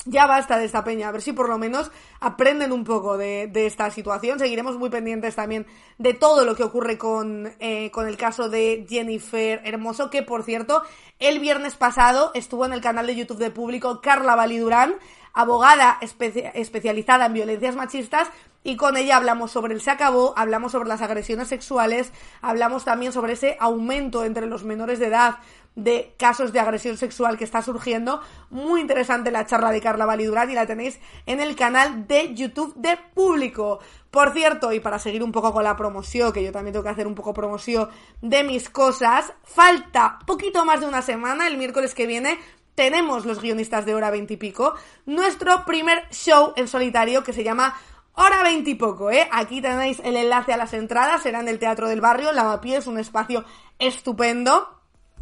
Ya 0.07 0.27
basta 0.27 0.59
de 0.59 0.65
esta 0.65 0.83
peña, 0.83 1.09
a 1.09 1.13
ver 1.13 1.21
si 1.21 1.33
por 1.33 1.49
lo 1.49 1.59
menos 1.59 1.91
aprenden 2.21 2.73
un 2.73 2.85
poco 2.85 3.19
de, 3.19 3.51
esta 3.55 3.91
situación. 3.91 4.39
Seguiremos 4.39 4.79
muy 4.79 4.89
pendientes 4.89 5.37
también 5.37 5.67
de 5.99 6.15
todo 6.15 6.45
lo 6.45 6.57
que 6.57 6.63
ocurre 6.63 6.97
con, 6.97 7.53
eh, 7.61 7.91
con 7.91 8.09
el 8.09 8.17
caso 8.17 8.49
de 8.49 8.87
Jennifer 8.89 9.61
Hermoso, 9.65 10.09
que 10.09 10.23
por 10.23 10.43
cierto, 10.43 10.83
el 11.19 11.39
viernes 11.39 11.77
pasado 11.77 12.31
estuvo 12.35 12.65
en 12.65 12.73
el 12.73 12.81
canal 12.81 13.07
de 13.07 13.17
YouTube 13.17 13.39
de 13.39 13.51
público 13.51 14.01
Carla 14.01 14.37
Validurán 14.37 14.95
abogada 15.33 15.99
especializada 16.01 17.27
en 17.27 17.33
violencias 17.33 17.77
machistas 17.77 18.29
y 18.63 18.77
con 18.77 18.97
ella 18.97 19.17
hablamos 19.17 19.51
sobre 19.51 19.75
el 19.75 19.81
se 19.81 19.91
acabó, 19.91 20.35
hablamos 20.37 20.73
sobre 20.73 20.89
las 20.89 21.01
agresiones 21.01 21.49
sexuales, 21.49 22.13
hablamos 22.43 22.85
también 22.85 23.13
sobre 23.13 23.33
ese 23.33 23.57
aumento 23.59 24.25
entre 24.25 24.47
los 24.47 24.65
menores 24.65 24.99
de 24.99 25.07
edad 25.07 25.37
de 25.77 26.15
casos 26.19 26.53
de 26.53 26.61
agresión 26.61 26.97
sexual 26.97 27.39
que 27.39 27.45
está 27.45 27.63
surgiendo. 27.63 28.21
Muy 28.51 28.81
interesante 28.81 29.31
la 29.31 29.47
charla 29.47 29.71
de 29.71 29.81
Carla 29.81 30.05
Validurán 30.05 30.51
y 30.51 30.55
la 30.55 30.67
tenéis 30.67 30.99
en 31.27 31.41
el 31.41 31.57
canal 31.57 32.07
de 32.07 32.35
YouTube 32.35 32.75
de 32.77 32.99
Público. 33.15 33.79
Por 34.11 34.33
cierto, 34.33 34.73
y 34.73 34.81
para 34.81 34.99
seguir 34.99 35.23
un 35.23 35.33
poco 35.33 35.53
con 35.53 35.65
la 35.65 35.77
promoción, 35.77 36.33
que 36.33 36.43
yo 36.43 36.51
también 36.51 36.73
tengo 36.73 36.83
que 36.83 36.91
hacer 36.91 37.07
un 37.07 37.15
poco 37.15 37.33
promoción 37.33 37.89
de 38.21 38.43
mis 38.43 38.69
cosas, 38.69 39.33
falta 39.45 40.19
poquito 40.27 40.65
más 40.65 40.81
de 40.81 40.87
una 40.87 41.03
semana, 41.03 41.47
el 41.47 41.57
miércoles 41.57 41.95
que 41.95 42.07
viene, 42.07 42.39
tenemos 42.75 43.25
los 43.25 43.41
guionistas 43.41 43.87
de 43.87 43.95
hora 43.95 44.11
veintipico, 44.11 44.75
nuestro 45.07 45.65
primer 45.65 46.09
show 46.11 46.53
en 46.57 46.67
solitario 46.67 47.23
que 47.23 47.33
se 47.33 47.45
llama 47.45 47.77
Hora 48.15 48.43
veintipoco, 48.43 49.11
¿eh? 49.13 49.29
Aquí 49.31 49.63
tenéis 49.63 50.01
el 50.03 50.17
enlace 50.17 50.53
a 50.53 50.57
las 50.57 50.73
entradas, 50.73 51.23
será 51.23 51.41
en 51.41 51.49
el 51.49 51.61
Teatro 51.61 51.89
del 51.89 52.01
Barrio, 52.01 52.33
Lavapié 52.33 52.79
es 52.79 52.89
un 52.89 52.99
espacio 52.99 53.45
estupendo. 53.79 54.80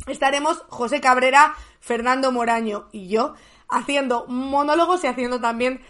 Estaremos 0.08 0.64
José 0.68 1.00
Cabrera, 1.00 1.54
Fernando 1.80 2.32
Moraño 2.32 2.88
y 2.92 3.08
yo 3.08 3.34
haciendo 3.68 4.26
monólogos 4.28 5.04
y 5.04 5.06
haciendo 5.06 5.40
también 5.40 5.80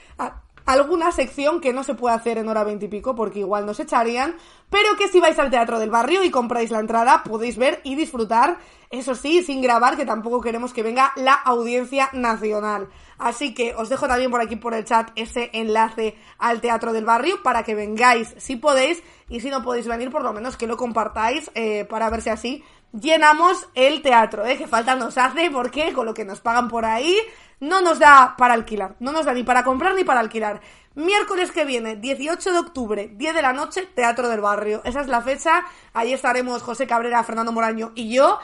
alguna 0.66 1.12
sección 1.12 1.60
que 1.60 1.72
no 1.72 1.82
se 1.82 1.94
puede 1.94 2.14
hacer 2.14 2.36
en 2.36 2.48
hora 2.48 2.64
veintipico 2.64 3.14
porque 3.14 3.38
igual 3.38 3.64
nos 3.64 3.80
echarían, 3.80 4.36
pero 4.68 4.96
que 4.98 5.08
si 5.08 5.18
vais 5.18 5.38
al 5.38 5.50
teatro 5.50 5.78
del 5.78 5.90
barrio 5.90 6.22
y 6.24 6.30
compráis 6.30 6.70
la 6.70 6.80
entrada 6.80 7.22
podéis 7.22 7.56
ver 7.56 7.80
y 7.84 7.94
disfrutar, 7.94 8.58
eso 8.90 9.14
sí, 9.14 9.42
sin 9.42 9.62
grabar, 9.62 9.96
que 9.96 10.04
tampoco 10.04 10.40
queremos 10.40 10.72
que 10.72 10.82
venga 10.82 11.12
la 11.16 11.32
audiencia 11.32 12.10
nacional. 12.12 12.88
Así 13.18 13.52
que 13.52 13.74
os 13.74 13.88
dejo 13.88 14.06
también 14.08 14.30
por 14.30 14.40
aquí 14.40 14.56
por 14.56 14.74
el 14.74 14.84
chat 14.84 15.10
ese 15.14 15.50
enlace 15.52 16.16
al 16.38 16.60
teatro 16.60 16.92
del 16.92 17.04
barrio 17.04 17.42
para 17.42 17.64
que 17.64 17.74
vengáis 17.74 18.34
si 18.38 18.56
podéis 18.56 19.02
y 19.28 19.40
si 19.40 19.50
no 19.50 19.62
podéis 19.62 19.88
venir 19.88 20.10
por 20.10 20.22
lo 20.22 20.32
menos 20.32 20.56
que 20.56 20.66
lo 20.66 20.76
compartáis 20.76 21.50
eh, 21.54 21.84
para 21.84 22.08
ver 22.10 22.22
si 22.22 22.30
así 22.30 22.64
llenamos 22.92 23.68
el 23.74 24.02
teatro, 24.02 24.46
¿eh? 24.46 24.56
que 24.56 24.66
falta 24.66 24.94
nos 24.94 25.18
hace 25.18 25.50
porque 25.50 25.92
con 25.92 26.06
lo 26.06 26.14
que 26.14 26.24
nos 26.24 26.40
pagan 26.40 26.68
por 26.68 26.84
ahí 26.84 27.16
no 27.60 27.80
nos 27.80 27.98
da 27.98 28.34
para 28.36 28.54
alquilar, 28.54 28.96
no 29.00 29.12
nos 29.12 29.26
da 29.26 29.34
ni 29.34 29.42
para 29.42 29.64
comprar 29.64 29.94
ni 29.94 30.04
para 30.04 30.20
alquilar. 30.20 30.60
Miércoles 30.94 31.52
que 31.52 31.64
viene, 31.64 31.96
18 31.96 32.52
de 32.52 32.58
octubre, 32.58 33.10
10 33.14 33.34
de 33.34 33.42
la 33.42 33.52
noche, 33.52 33.86
Teatro 33.94 34.28
del 34.28 34.40
Barrio. 34.40 34.82
Esa 34.84 35.00
es 35.00 35.06
la 35.06 35.22
fecha. 35.22 35.64
Ahí 35.92 36.12
estaremos 36.12 36.62
José 36.62 36.88
Cabrera, 36.88 37.22
Fernando 37.22 37.52
Moraño 37.52 37.92
y 37.94 38.12
yo. 38.12 38.40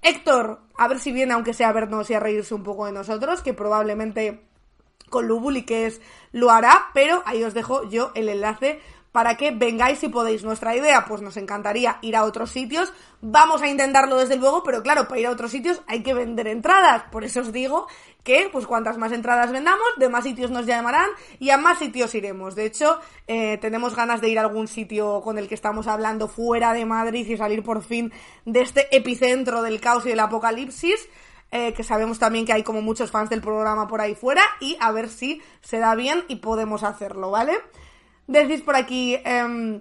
Héctor, 0.00 0.62
a 0.78 0.88
ver 0.88 1.00
si 1.00 1.12
viene, 1.12 1.34
aunque 1.34 1.52
sea 1.52 1.68
a 1.68 1.72
vernos 1.72 2.08
y 2.08 2.14
a 2.14 2.20
reírse 2.20 2.54
un 2.54 2.62
poco 2.62 2.86
de 2.86 2.92
nosotros, 2.92 3.42
que 3.42 3.52
probablemente 3.52 4.48
con 5.10 5.28
lo 5.28 5.38
bully 5.38 5.64
que 5.64 5.86
es 5.86 6.00
lo 6.32 6.50
hará, 6.50 6.86
pero 6.94 7.22
ahí 7.26 7.42
os 7.44 7.54
dejo 7.54 7.88
yo 7.88 8.12
el 8.14 8.28
enlace 8.28 8.80
para 9.18 9.36
que 9.36 9.50
vengáis 9.50 9.98
si 9.98 10.08
podéis. 10.08 10.44
Nuestra 10.44 10.76
idea, 10.76 11.04
pues 11.04 11.22
nos 11.22 11.36
encantaría 11.36 11.98
ir 12.02 12.14
a 12.14 12.22
otros 12.22 12.52
sitios. 12.52 12.92
Vamos 13.20 13.60
a 13.62 13.66
intentarlo 13.66 14.16
desde 14.16 14.36
luego, 14.36 14.62
pero 14.62 14.80
claro, 14.80 15.08
para 15.08 15.20
ir 15.20 15.26
a 15.26 15.32
otros 15.32 15.50
sitios 15.50 15.82
hay 15.88 16.04
que 16.04 16.14
vender 16.14 16.46
entradas. 16.46 17.02
Por 17.10 17.24
eso 17.24 17.40
os 17.40 17.50
digo 17.50 17.88
que, 18.22 18.48
pues 18.52 18.64
cuantas 18.64 18.96
más 18.96 19.10
entradas 19.10 19.50
vendamos, 19.50 19.88
de 19.96 20.08
más 20.08 20.22
sitios 20.22 20.52
nos 20.52 20.66
llamarán 20.66 21.10
y 21.40 21.50
a 21.50 21.58
más 21.58 21.80
sitios 21.80 22.14
iremos. 22.14 22.54
De 22.54 22.66
hecho, 22.66 23.00
eh, 23.26 23.58
tenemos 23.58 23.96
ganas 23.96 24.20
de 24.20 24.28
ir 24.28 24.38
a 24.38 24.42
algún 24.42 24.68
sitio 24.68 25.20
con 25.20 25.36
el 25.36 25.48
que 25.48 25.56
estamos 25.56 25.88
hablando 25.88 26.28
fuera 26.28 26.72
de 26.72 26.84
Madrid 26.84 27.26
y 27.26 27.36
salir 27.36 27.64
por 27.64 27.82
fin 27.82 28.12
de 28.44 28.60
este 28.60 28.86
epicentro 28.96 29.62
del 29.62 29.80
caos 29.80 30.06
y 30.06 30.10
del 30.10 30.20
apocalipsis. 30.20 31.08
Eh, 31.50 31.72
que 31.72 31.82
sabemos 31.82 32.20
también 32.20 32.46
que 32.46 32.52
hay 32.52 32.62
como 32.62 32.82
muchos 32.82 33.10
fans 33.10 33.30
del 33.30 33.40
programa 33.40 33.88
por 33.88 34.00
ahí 34.00 34.14
fuera 34.14 34.42
y 34.60 34.76
a 34.78 34.92
ver 34.92 35.08
si 35.08 35.42
se 35.60 35.78
da 35.78 35.96
bien 35.96 36.24
y 36.28 36.36
podemos 36.36 36.84
hacerlo, 36.84 37.32
¿vale? 37.32 37.54
Decís 38.28 38.60
por 38.60 38.76
aquí, 38.76 39.16
em, 39.24 39.80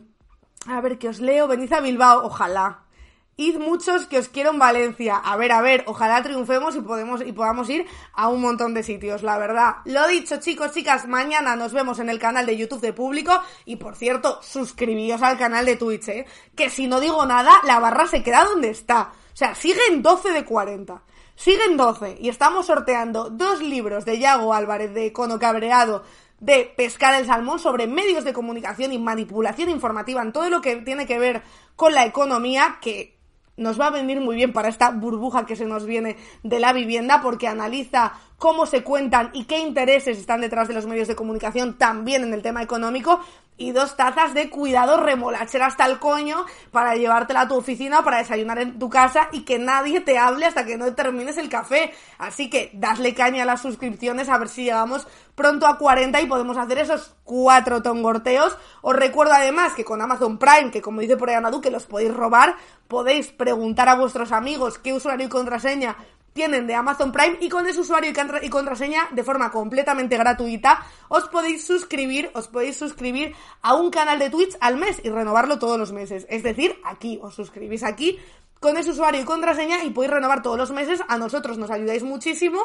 a 0.65 0.80
ver 0.80 0.98
que 0.98 1.10
os 1.10 1.19
leo, 1.19 1.49
venid 1.49 1.74
a 1.74 1.82
Bilbao, 1.82 2.24
ojalá. 2.24 2.88
Id 3.36 3.60
muchos 3.60 4.07
que 4.07 4.18
os 4.18 4.30
quiero 4.30 4.52
en 4.52 4.57
Valencia. 4.57 5.18
A 5.18 5.36
ver, 5.36 5.52
a 5.52 5.61
ver, 5.61 5.84
ojalá 5.86 6.24
triunfemos 6.24 6.76
y, 6.78 6.82
podemos, 6.82 7.22
y 7.22 7.34
podamos 7.34 7.69
ir 7.69 7.86
a 8.14 8.30
un 8.30 8.40
montón 8.40 8.74
de 8.74 8.84
sitios, 8.84 9.22
la 9.22 9.38
verdad. 9.38 9.76
Lo 9.84 10.07
dicho, 10.07 10.38
chicos, 10.38 10.72
chicas, 10.72 11.07
mañana 11.07 11.57
nos 11.57 11.74
vemos 11.74 11.99
en 11.99 12.10
el 12.10 12.19
canal 12.19 12.45
de 12.45 12.56
YouTube 12.56 12.80
de 12.80 12.94
Público. 12.94 13.38
Y 13.65 13.76
por 13.76 13.98
cierto, 13.98 14.41
suscribíos 14.41 15.22
al 15.22 15.38
canal 15.38 15.65
de 15.65 15.76
Twitch, 15.76 16.07
¿eh? 16.07 16.26
Que 16.56 16.69
si 16.69 16.88
no 16.88 17.02
digo 17.02 17.26
nada, 17.26 17.52
la 17.65 17.80
barra 17.80 18.07
se 18.07 18.24
queda 18.24 18.45
donde 18.45 18.69
está. 18.69 19.11
O 19.34 19.36
sea, 19.36 19.53
sigue 19.56 19.82
en 19.90 20.02
12 20.02 20.32
de 20.32 20.45
40. 20.45 21.03
Siguen 21.36 21.78
12 21.78 22.18
y 22.19 22.30
estamos 22.30 22.65
sorteando 22.65 23.30
dos 23.30 23.61
libros 23.61 24.06
de 24.06 24.18
Yago 24.18 24.56
Álvarez 24.56 24.91
de 24.95 25.14
Cono 25.14 25.38
Cabreado 25.38 26.03
de 26.40 26.72
pescar 26.76 27.20
el 27.20 27.26
salmón 27.26 27.60
sobre 27.60 27.88
medios 27.88 28.24
de 28.24 28.34
comunicación 28.34 28.94
y 28.94 29.00
manipulación 29.00 29.70
informativa 29.70 30.22
en 30.22 30.32
todo 30.32 30.50
lo 30.50 30.62
que 30.62 30.76
tiene 30.78 31.08
que 31.08 31.20
ver 31.20 31.42
con 31.76 31.94
la 31.94 32.06
economía 32.06 32.78
que 32.82 33.18
nos 33.58 33.80
va 33.80 33.88
a 33.88 33.92
venir 33.92 34.22
muy 34.22 34.36
bien 34.36 34.54
para 34.54 34.70
esta 34.70 34.92
burbuja 34.92 35.48
que 35.48 35.56
se 35.56 35.66
nos 35.66 35.86
viene 35.86 36.16
de 36.44 36.60
la 36.60 36.74
vivienda 36.74 37.22
porque 37.22 37.48
analiza 37.48 38.14
cómo 38.38 38.68
se 38.68 38.84
cuentan 38.84 39.32
y 39.34 39.46
qué 39.46 39.58
intereses 39.58 40.20
están 40.20 40.42
detrás 40.42 40.68
de 40.68 40.76
los 40.76 40.86
medios 40.86 41.08
de 41.08 41.16
comunicación 41.16 41.78
también 41.78 42.24
en 42.24 42.34
el 42.34 42.44
tema 42.44 42.62
económico 42.62 43.20
y 43.58 43.72
dos 43.72 43.96
tazas 43.96 44.34
de 44.34 44.50
cuidado 44.50 44.98
remolachera 44.98 45.66
hasta 45.66 45.86
el 45.86 46.00
coño 46.00 46.46
para 46.72 46.96
llevártela 46.96 47.42
a 47.42 47.48
tu 47.48 47.56
oficina 47.56 48.04
para 48.04 48.20
desayunar 48.20 48.60
en 48.60 48.80
tu 48.80 48.90
casa 48.90 49.30
y 49.32 49.42
que 49.42 49.60
nadie 49.60 50.00
te 50.02 50.18
hable 50.18 50.46
hasta 50.46 50.66
que 50.66 50.78
no 50.78 50.94
termines 50.94 51.38
el 51.38 51.50
café. 51.50 51.94
Así 52.18 52.50
que 52.50 52.70
dasle 52.74 53.14
caña 53.14 53.44
a 53.44 53.46
las 53.46 53.62
suscripciones 53.62 54.30
a 54.30 54.38
ver 54.38 54.50
si 54.50 54.64
llegamos 54.64 55.08
pronto 55.36 55.68
a 55.68 55.78
40 55.78 56.22
y 56.22 56.26
podemos 56.28 56.58
hacer 56.58 56.80
esos 56.80 57.16
cuatro 57.24 57.82
tongorteos. 57.82 58.58
Os 58.82 58.96
recuerdo 58.96 59.34
además 59.34 59.74
que 59.74 59.86
con 59.86 60.02
Amazon 60.02 60.38
Prime, 60.38 60.72
que 60.72 60.82
como 60.82 61.02
dice 61.02 61.18
por 61.18 61.30
ahí 61.30 61.36
Anadu, 61.36 61.62
que 61.62 61.72
los 61.72 61.86
podéis 61.86 62.14
robar, 62.14 62.56
podéis 62.88 63.28
preguntar 63.28 63.90
a 63.90 63.96
vuestros 63.96 64.32
amigos 64.32 64.78
qué 64.78 64.94
usuario 64.94 65.26
y 65.26 65.30
contraseña 65.30 65.98
tienen 66.38 66.68
de 66.68 66.76
Amazon 66.76 67.12
Prime 67.12 67.38
y 67.42 67.50
con 67.50 67.66
ese 67.66 67.80
usuario 67.80 68.14
y 68.44 68.50
contraseña 68.50 69.08
de 69.10 69.24
forma 69.24 69.50
completamente 69.50 70.18
gratuita 70.18 70.86
os 71.10 71.28
podéis 71.30 71.66
suscribir, 71.66 72.30
os 72.36 72.48
podéis 72.48 72.78
suscribir 72.78 73.34
a 73.64 73.74
un 73.74 73.90
canal 73.90 74.20
de 74.20 74.30
Twitch 74.30 74.56
al 74.62 74.78
mes 74.78 75.02
y 75.04 75.10
renovarlo 75.10 75.58
todos 75.58 75.80
los 75.80 75.92
meses. 75.92 76.28
Es 76.30 76.44
decir, 76.44 76.80
aquí 76.86 77.18
os 77.24 77.34
suscribís 77.34 77.84
aquí 77.84 78.20
con 78.60 78.78
ese 78.78 78.92
usuario 78.92 79.20
y 79.20 79.26
contraseña 79.26 79.84
y 79.84 79.90
podéis 79.90 80.14
renovar 80.14 80.44
todos 80.44 80.60
los 80.60 80.70
meses. 80.70 81.02
A 81.08 81.18
nosotros 81.18 81.58
nos 81.58 81.72
ayudáis 81.72 82.04
muchísimo. 82.04 82.60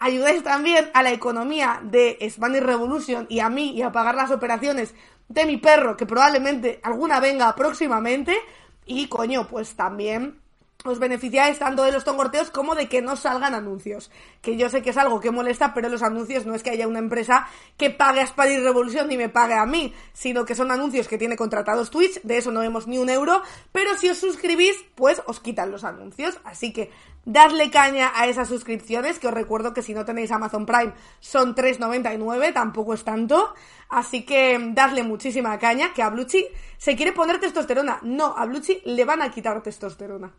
Ayudáis 0.00 0.42
también 0.42 0.90
a 0.92 1.04
la 1.04 1.12
economía 1.12 1.80
de 1.84 2.18
Spanish 2.28 2.62
Revolution 2.62 3.26
y 3.28 3.38
a 3.38 3.48
mí 3.48 3.70
y 3.70 3.82
a 3.82 3.92
pagar 3.92 4.16
las 4.16 4.32
operaciones 4.32 4.96
de 5.28 5.46
mi 5.46 5.58
perro, 5.58 5.96
que 5.96 6.06
probablemente 6.06 6.80
alguna 6.82 7.20
venga 7.20 7.54
próximamente. 7.54 8.36
Y 8.84 9.06
coño, 9.06 9.46
pues 9.46 9.76
también 9.76 10.41
os 10.84 10.98
beneficiáis 10.98 11.58
tanto 11.58 11.84
de 11.84 11.92
los 11.92 12.04
tongorteos 12.04 12.50
como 12.50 12.74
de 12.74 12.88
que 12.88 13.02
no 13.02 13.16
salgan 13.16 13.54
anuncios. 13.54 14.10
Que 14.40 14.56
yo 14.56 14.68
sé 14.68 14.82
que 14.82 14.90
es 14.90 14.96
algo 14.96 15.20
que 15.20 15.30
molesta, 15.30 15.74
pero 15.74 15.88
los 15.88 16.02
anuncios 16.02 16.46
no 16.46 16.54
es 16.54 16.62
que 16.62 16.70
haya 16.70 16.88
una 16.88 16.98
empresa 16.98 17.46
que 17.76 17.90
pague 17.90 18.20
a 18.20 18.26
Spanish 18.26 18.62
Revolution 18.62 19.10
y 19.10 19.16
me 19.16 19.28
pague 19.28 19.54
a 19.54 19.66
mí, 19.66 19.94
sino 20.12 20.44
que 20.44 20.54
son 20.54 20.70
anuncios 20.70 21.08
que 21.08 21.18
tiene 21.18 21.36
contratados 21.36 21.90
Twitch, 21.90 22.20
de 22.22 22.38
eso 22.38 22.50
no 22.50 22.60
vemos 22.60 22.86
ni 22.86 22.98
un 22.98 23.10
euro, 23.10 23.42
pero 23.70 23.96
si 23.96 24.08
os 24.08 24.18
suscribís, 24.18 24.76
pues 24.94 25.22
os 25.26 25.40
quitan 25.40 25.70
los 25.70 25.84
anuncios. 25.84 26.38
Así 26.44 26.72
que 26.72 26.90
dadle 27.24 27.70
caña 27.70 28.12
a 28.14 28.26
esas 28.26 28.48
suscripciones, 28.48 29.18
que 29.18 29.28
os 29.28 29.34
recuerdo 29.34 29.72
que 29.72 29.82
si 29.82 29.94
no 29.94 30.04
tenéis 30.04 30.32
Amazon 30.32 30.66
Prime 30.66 30.92
son 31.20 31.54
3,99, 31.54 32.52
tampoco 32.52 32.94
es 32.94 33.04
tanto. 33.04 33.54
Así 33.88 34.24
que 34.24 34.58
dadle 34.72 35.02
muchísima 35.02 35.58
caña, 35.58 35.92
que 35.92 36.02
a 36.02 36.10
Bluchi 36.10 36.46
se 36.78 36.96
quiere 36.96 37.12
poner 37.12 37.38
testosterona. 37.38 38.00
No, 38.02 38.34
a 38.36 38.46
Bluchi 38.46 38.80
le 38.84 39.04
van 39.04 39.22
a 39.22 39.30
quitar 39.30 39.62
testosterona. 39.62 40.32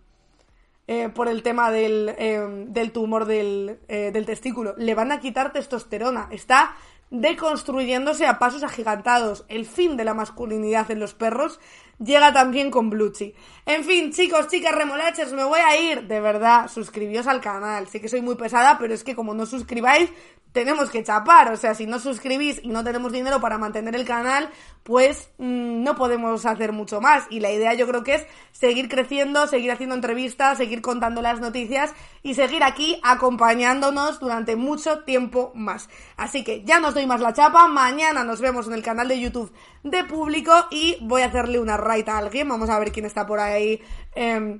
Eh, 0.85 1.07
por 1.07 1.29
el 1.29 1.43
tema 1.43 1.71
del, 1.71 2.13
eh, 2.17 2.65
del 2.67 2.91
tumor 2.91 3.23
del, 3.23 3.79
eh, 3.87 4.11
del 4.11 4.25
testículo. 4.25 4.75
Le 4.77 4.95
van 4.95 5.13
a 5.13 5.21
quitar 5.21 5.53
testosterona. 5.53 6.27
Está 6.29 6.75
deconstruyéndose 7.09 8.27
a 8.27 8.37
pasos 8.37 8.63
agigantados. 8.63 9.45
El 9.47 9.65
fin 9.65 9.95
de 9.95 10.03
la 10.03 10.13
masculinidad 10.13 10.91
en 10.91 10.99
los 10.99 11.13
perros 11.13 11.61
llega 11.99 12.33
también 12.33 12.71
con 12.71 12.89
Bluchi. 12.89 13.33
En 13.65 13.83
fin, 13.83 14.11
chicos, 14.11 14.47
chicas, 14.47 14.75
remolachers, 14.75 15.33
me 15.33 15.43
voy 15.43 15.59
a 15.59 15.79
ir. 15.79 16.03
De 16.07 16.19
verdad, 16.19 16.67
suscribíos 16.67 17.27
al 17.27 17.41
canal. 17.41 17.87
Sé 17.87 18.01
que 18.01 18.09
soy 18.09 18.21
muy 18.21 18.35
pesada, 18.35 18.77
pero 18.77 18.93
es 18.93 19.03
que 19.03 19.15
como 19.15 19.33
no 19.33 19.45
suscribáis, 19.45 20.09
tenemos 20.53 20.89
que 20.89 21.03
chapar. 21.03 21.51
O 21.51 21.57
sea, 21.57 21.75
si 21.75 21.85
no 21.85 21.99
suscribís 21.99 22.61
y 22.63 22.69
no 22.69 22.83
tenemos 22.83 23.11
dinero 23.11 23.41
para 23.41 23.57
mantener 23.57 23.95
el 23.95 24.05
canal, 24.05 24.49
pues 24.83 25.29
mm, 25.39 25.83
no 25.83 25.95
podemos 25.95 26.45
hacer 26.45 26.71
mucho 26.71 27.01
más. 27.01 27.25
Y 27.29 27.39
la 27.39 27.51
idea 27.51 27.73
yo 27.73 27.87
creo 27.87 28.03
que 28.03 28.15
es 28.15 28.27
seguir 28.51 28.87
creciendo, 28.87 29.47
seguir 29.47 29.71
haciendo 29.71 29.95
entrevistas, 29.95 30.57
seguir 30.57 30.81
contando 30.81 31.21
las 31.21 31.41
noticias 31.41 31.93
y 32.21 32.35
seguir 32.35 32.63
aquí 32.63 32.99
acompañándonos 33.03 34.19
durante 34.19 34.55
mucho 34.55 35.03
tiempo 35.03 35.51
más. 35.55 35.89
Así 36.15 36.43
que 36.43 36.63
ya 36.63 36.79
no 36.79 36.89
os 36.89 36.93
doy 36.93 37.07
más 37.07 37.19
la 37.19 37.33
chapa. 37.33 37.67
Mañana 37.67 38.23
nos 38.23 38.39
vemos 38.39 38.67
en 38.67 38.73
el 38.73 38.83
canal 38.83 39.07
de 39.07 39.19
YouTube 39.19 39.51
de 39.83 40.03
público 40.05 40.53
y 40.71 40.97
voy 41.01 41.23
a 41.23 41.25
hacerle 41.25 41.59
una 41.59 41.77
raid 41.83 42.07
a 42.09 42.17
alguien. 42.17 42.47
Vamos 42.47 42.69
a 42.69 42.79
ver 42.79 42.91
quién 42.91 43.05
está 43.05 43.25
por 43.25 43.39
ahí 43.39 43.81
eh, 44.15 44.59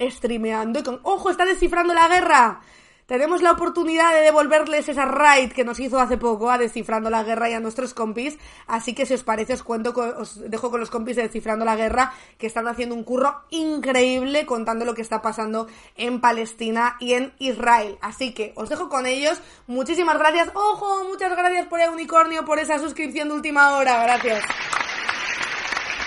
streameando. 0.00 0.80
Y 0.80 0.82
con... 0.82 1.00
¡Ojo! 1.02 1.30
Está 1.30 1.44
descifrando 1.44 1.94
la 1.94 2.08
guerra 2.08 2.60
tenemos 3.06 3.40
la 3.40 3.52
oportunidad 3.52 4.12
de 4.12 4.20
devolverles 4.22 4.88
esa 4.88 5.04
raid 5.04 5.52
que 5.52 5.64
nos 5.64 5.78
hizo 5.78 6.00
hace 6.00 6.16
poco 6.16 6.50
a 6.50 6.58
Descifrando 6.58 7.08
la 7.08 7.22
Guerra 7.22 7.48
y 7.48 7.52
a 7.52 7.60
nuestros 7.60 7.94
compis. 7.94 8.36
Así 8.66 8.94
que 8.94 9.06
si 9.06 9.14
os 9.14 9.22
parece, 9.22 9.52
os 9.52 9.62
cuento, 9.62 9.94
os 10.18 10.50
dejo 10.50 10.72
con 10.72 10.80
los 10.80 10.90
compis 10.90 11.14
de 11.14 11.22
Descifrando 11.22 11.64
la 11.64 11.76
Guerra 11.76 12.12
que 12.36 12.48
están 12.48 12.66
haciendo 12.66 12.96
un 12.96 13.04
curro 13.04 13.42
increíble 13.50 14.44
contando 14.44 14.84
lo 14.84 14.94
que 14.94 15.02
está 15.02 15.22
pasando 15.22 15.68
en 15.96 16.20
Palestina 16.20 16.96
y 16.98 17.12
en 17.12 17.32
Israel. 17.38 17.96
Así 18.00 18.34
que 18.34 18.52
os 18.56 18.68
dejo 18.68 18.88
con 18.88 19.06
ellos. 19.06 19.40
Muchísimas 19.68 20.18
gracias. 20.18 20.50
Ojo, 20.54 21.04
muchas 21.04 21.30
gracias 21.36 21.68
por 21.68 21.80
el 21.80 21.90
unicornio, 21.90 22.44
por 22.44 22.58
esa 22.58 22.80
suscripción 22.80 23.28
de 23.28 23.34
última 23.34 23.76
hora. 23.76 24.02
Gracias. 24.02 24.42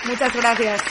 Muchas 0.04 0.34
gracias. 0.34 0.82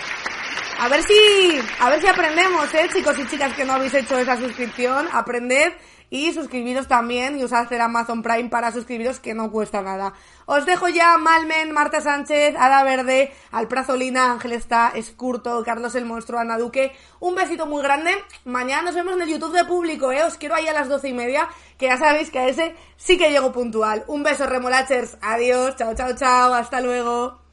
A 0.79 0.87
ver 0.87 1.03
si, 1.03 1.59
a 1.79 1.89
ver 1.89 1.99
si 1.99 2.07
aprendemos, 2.07 2.73
eh, 2.73 2.87
chicos 2.93 3.19
y 3.19 3.27
chicas 3.27 3.53
que 3.53 3.65
no 3.65 3.73
habéis 3.73 3.93
hecho 3.93 4.17
esa 4.17 4.37
suscripción, 4.37 5.09
aprended 5.11 5.73
y 6.09 6.31
suscribiros 6.33 6.87
también 6.87 7.37
y 7.37 7.43
usad 7.43 7.71
el 7.71 7.81
Amazon 7.81 8.23
Prime 8.23 8.49
para 8.49 8.71
suscribiros 8.71 9.19
que 9.19 9.33
no 9.33 9.51
cuesta 9.51 9.81
nada. 9.81 10.13
Os 10.45 10.65
dejo 10.65 10.87
ya 10.87 11.17
Malmen, 11.17 11.71
Marta 11.71 12.01
Sánchez, 12.01 12.55
Ada 12.57 12.83
Verde, 12.83 13.33
Alprazolina, 13.51 14.31
Ángel 14.31 14.53
está, 14.53 14.91
Escurto, 14.95 15.63
Carlos 15.63 15.95
el 15.95 16.05
Monstruo, 16.05 16.39
Ana 16.39 16.57
Duque. 16.57 16.95
Un 17.19 17.35
besito 17.35 17.65
muy 17.65 17.83
grande. 17.83 18.11
Mañana 18.45 18.83
nos 18.83 18.95
vemos 18.95 19.13
en 19.15 19.21
el 19.23 19.29
YouTube 19.29 19.53
de 19.53 19.65
público, 19.65 20.11
eh. 20.11 20.23
Os 20.23 20.37
quiero 20.37 20.55
ahí 20.55 20.67
a 20.67 20.73
las 20.73 20.87
doce 20.87 21.09
y 21.09 21.13
media, 21.13 21.47
que 21.77 21.87
ya 21.87 21.97
sabéis 21.97 22.31
que 22.31 22.39
a 22.39 22.47
ese 22.47 22.75
sí 22.95 23.17
que 23.17 23.29
llego 23.29 23.51
puntual. 23.51 24.03
Un 24.07 24.23
beso, 24.23 24.47
remolachers. 24.47 25.17
Adiós, 25.21 25.75
chao, 25.75 25.93
chao, 25.93 26.15
chao. 26.15 26.53
Hasta 26.53 26.81
luego. 26.81 27.48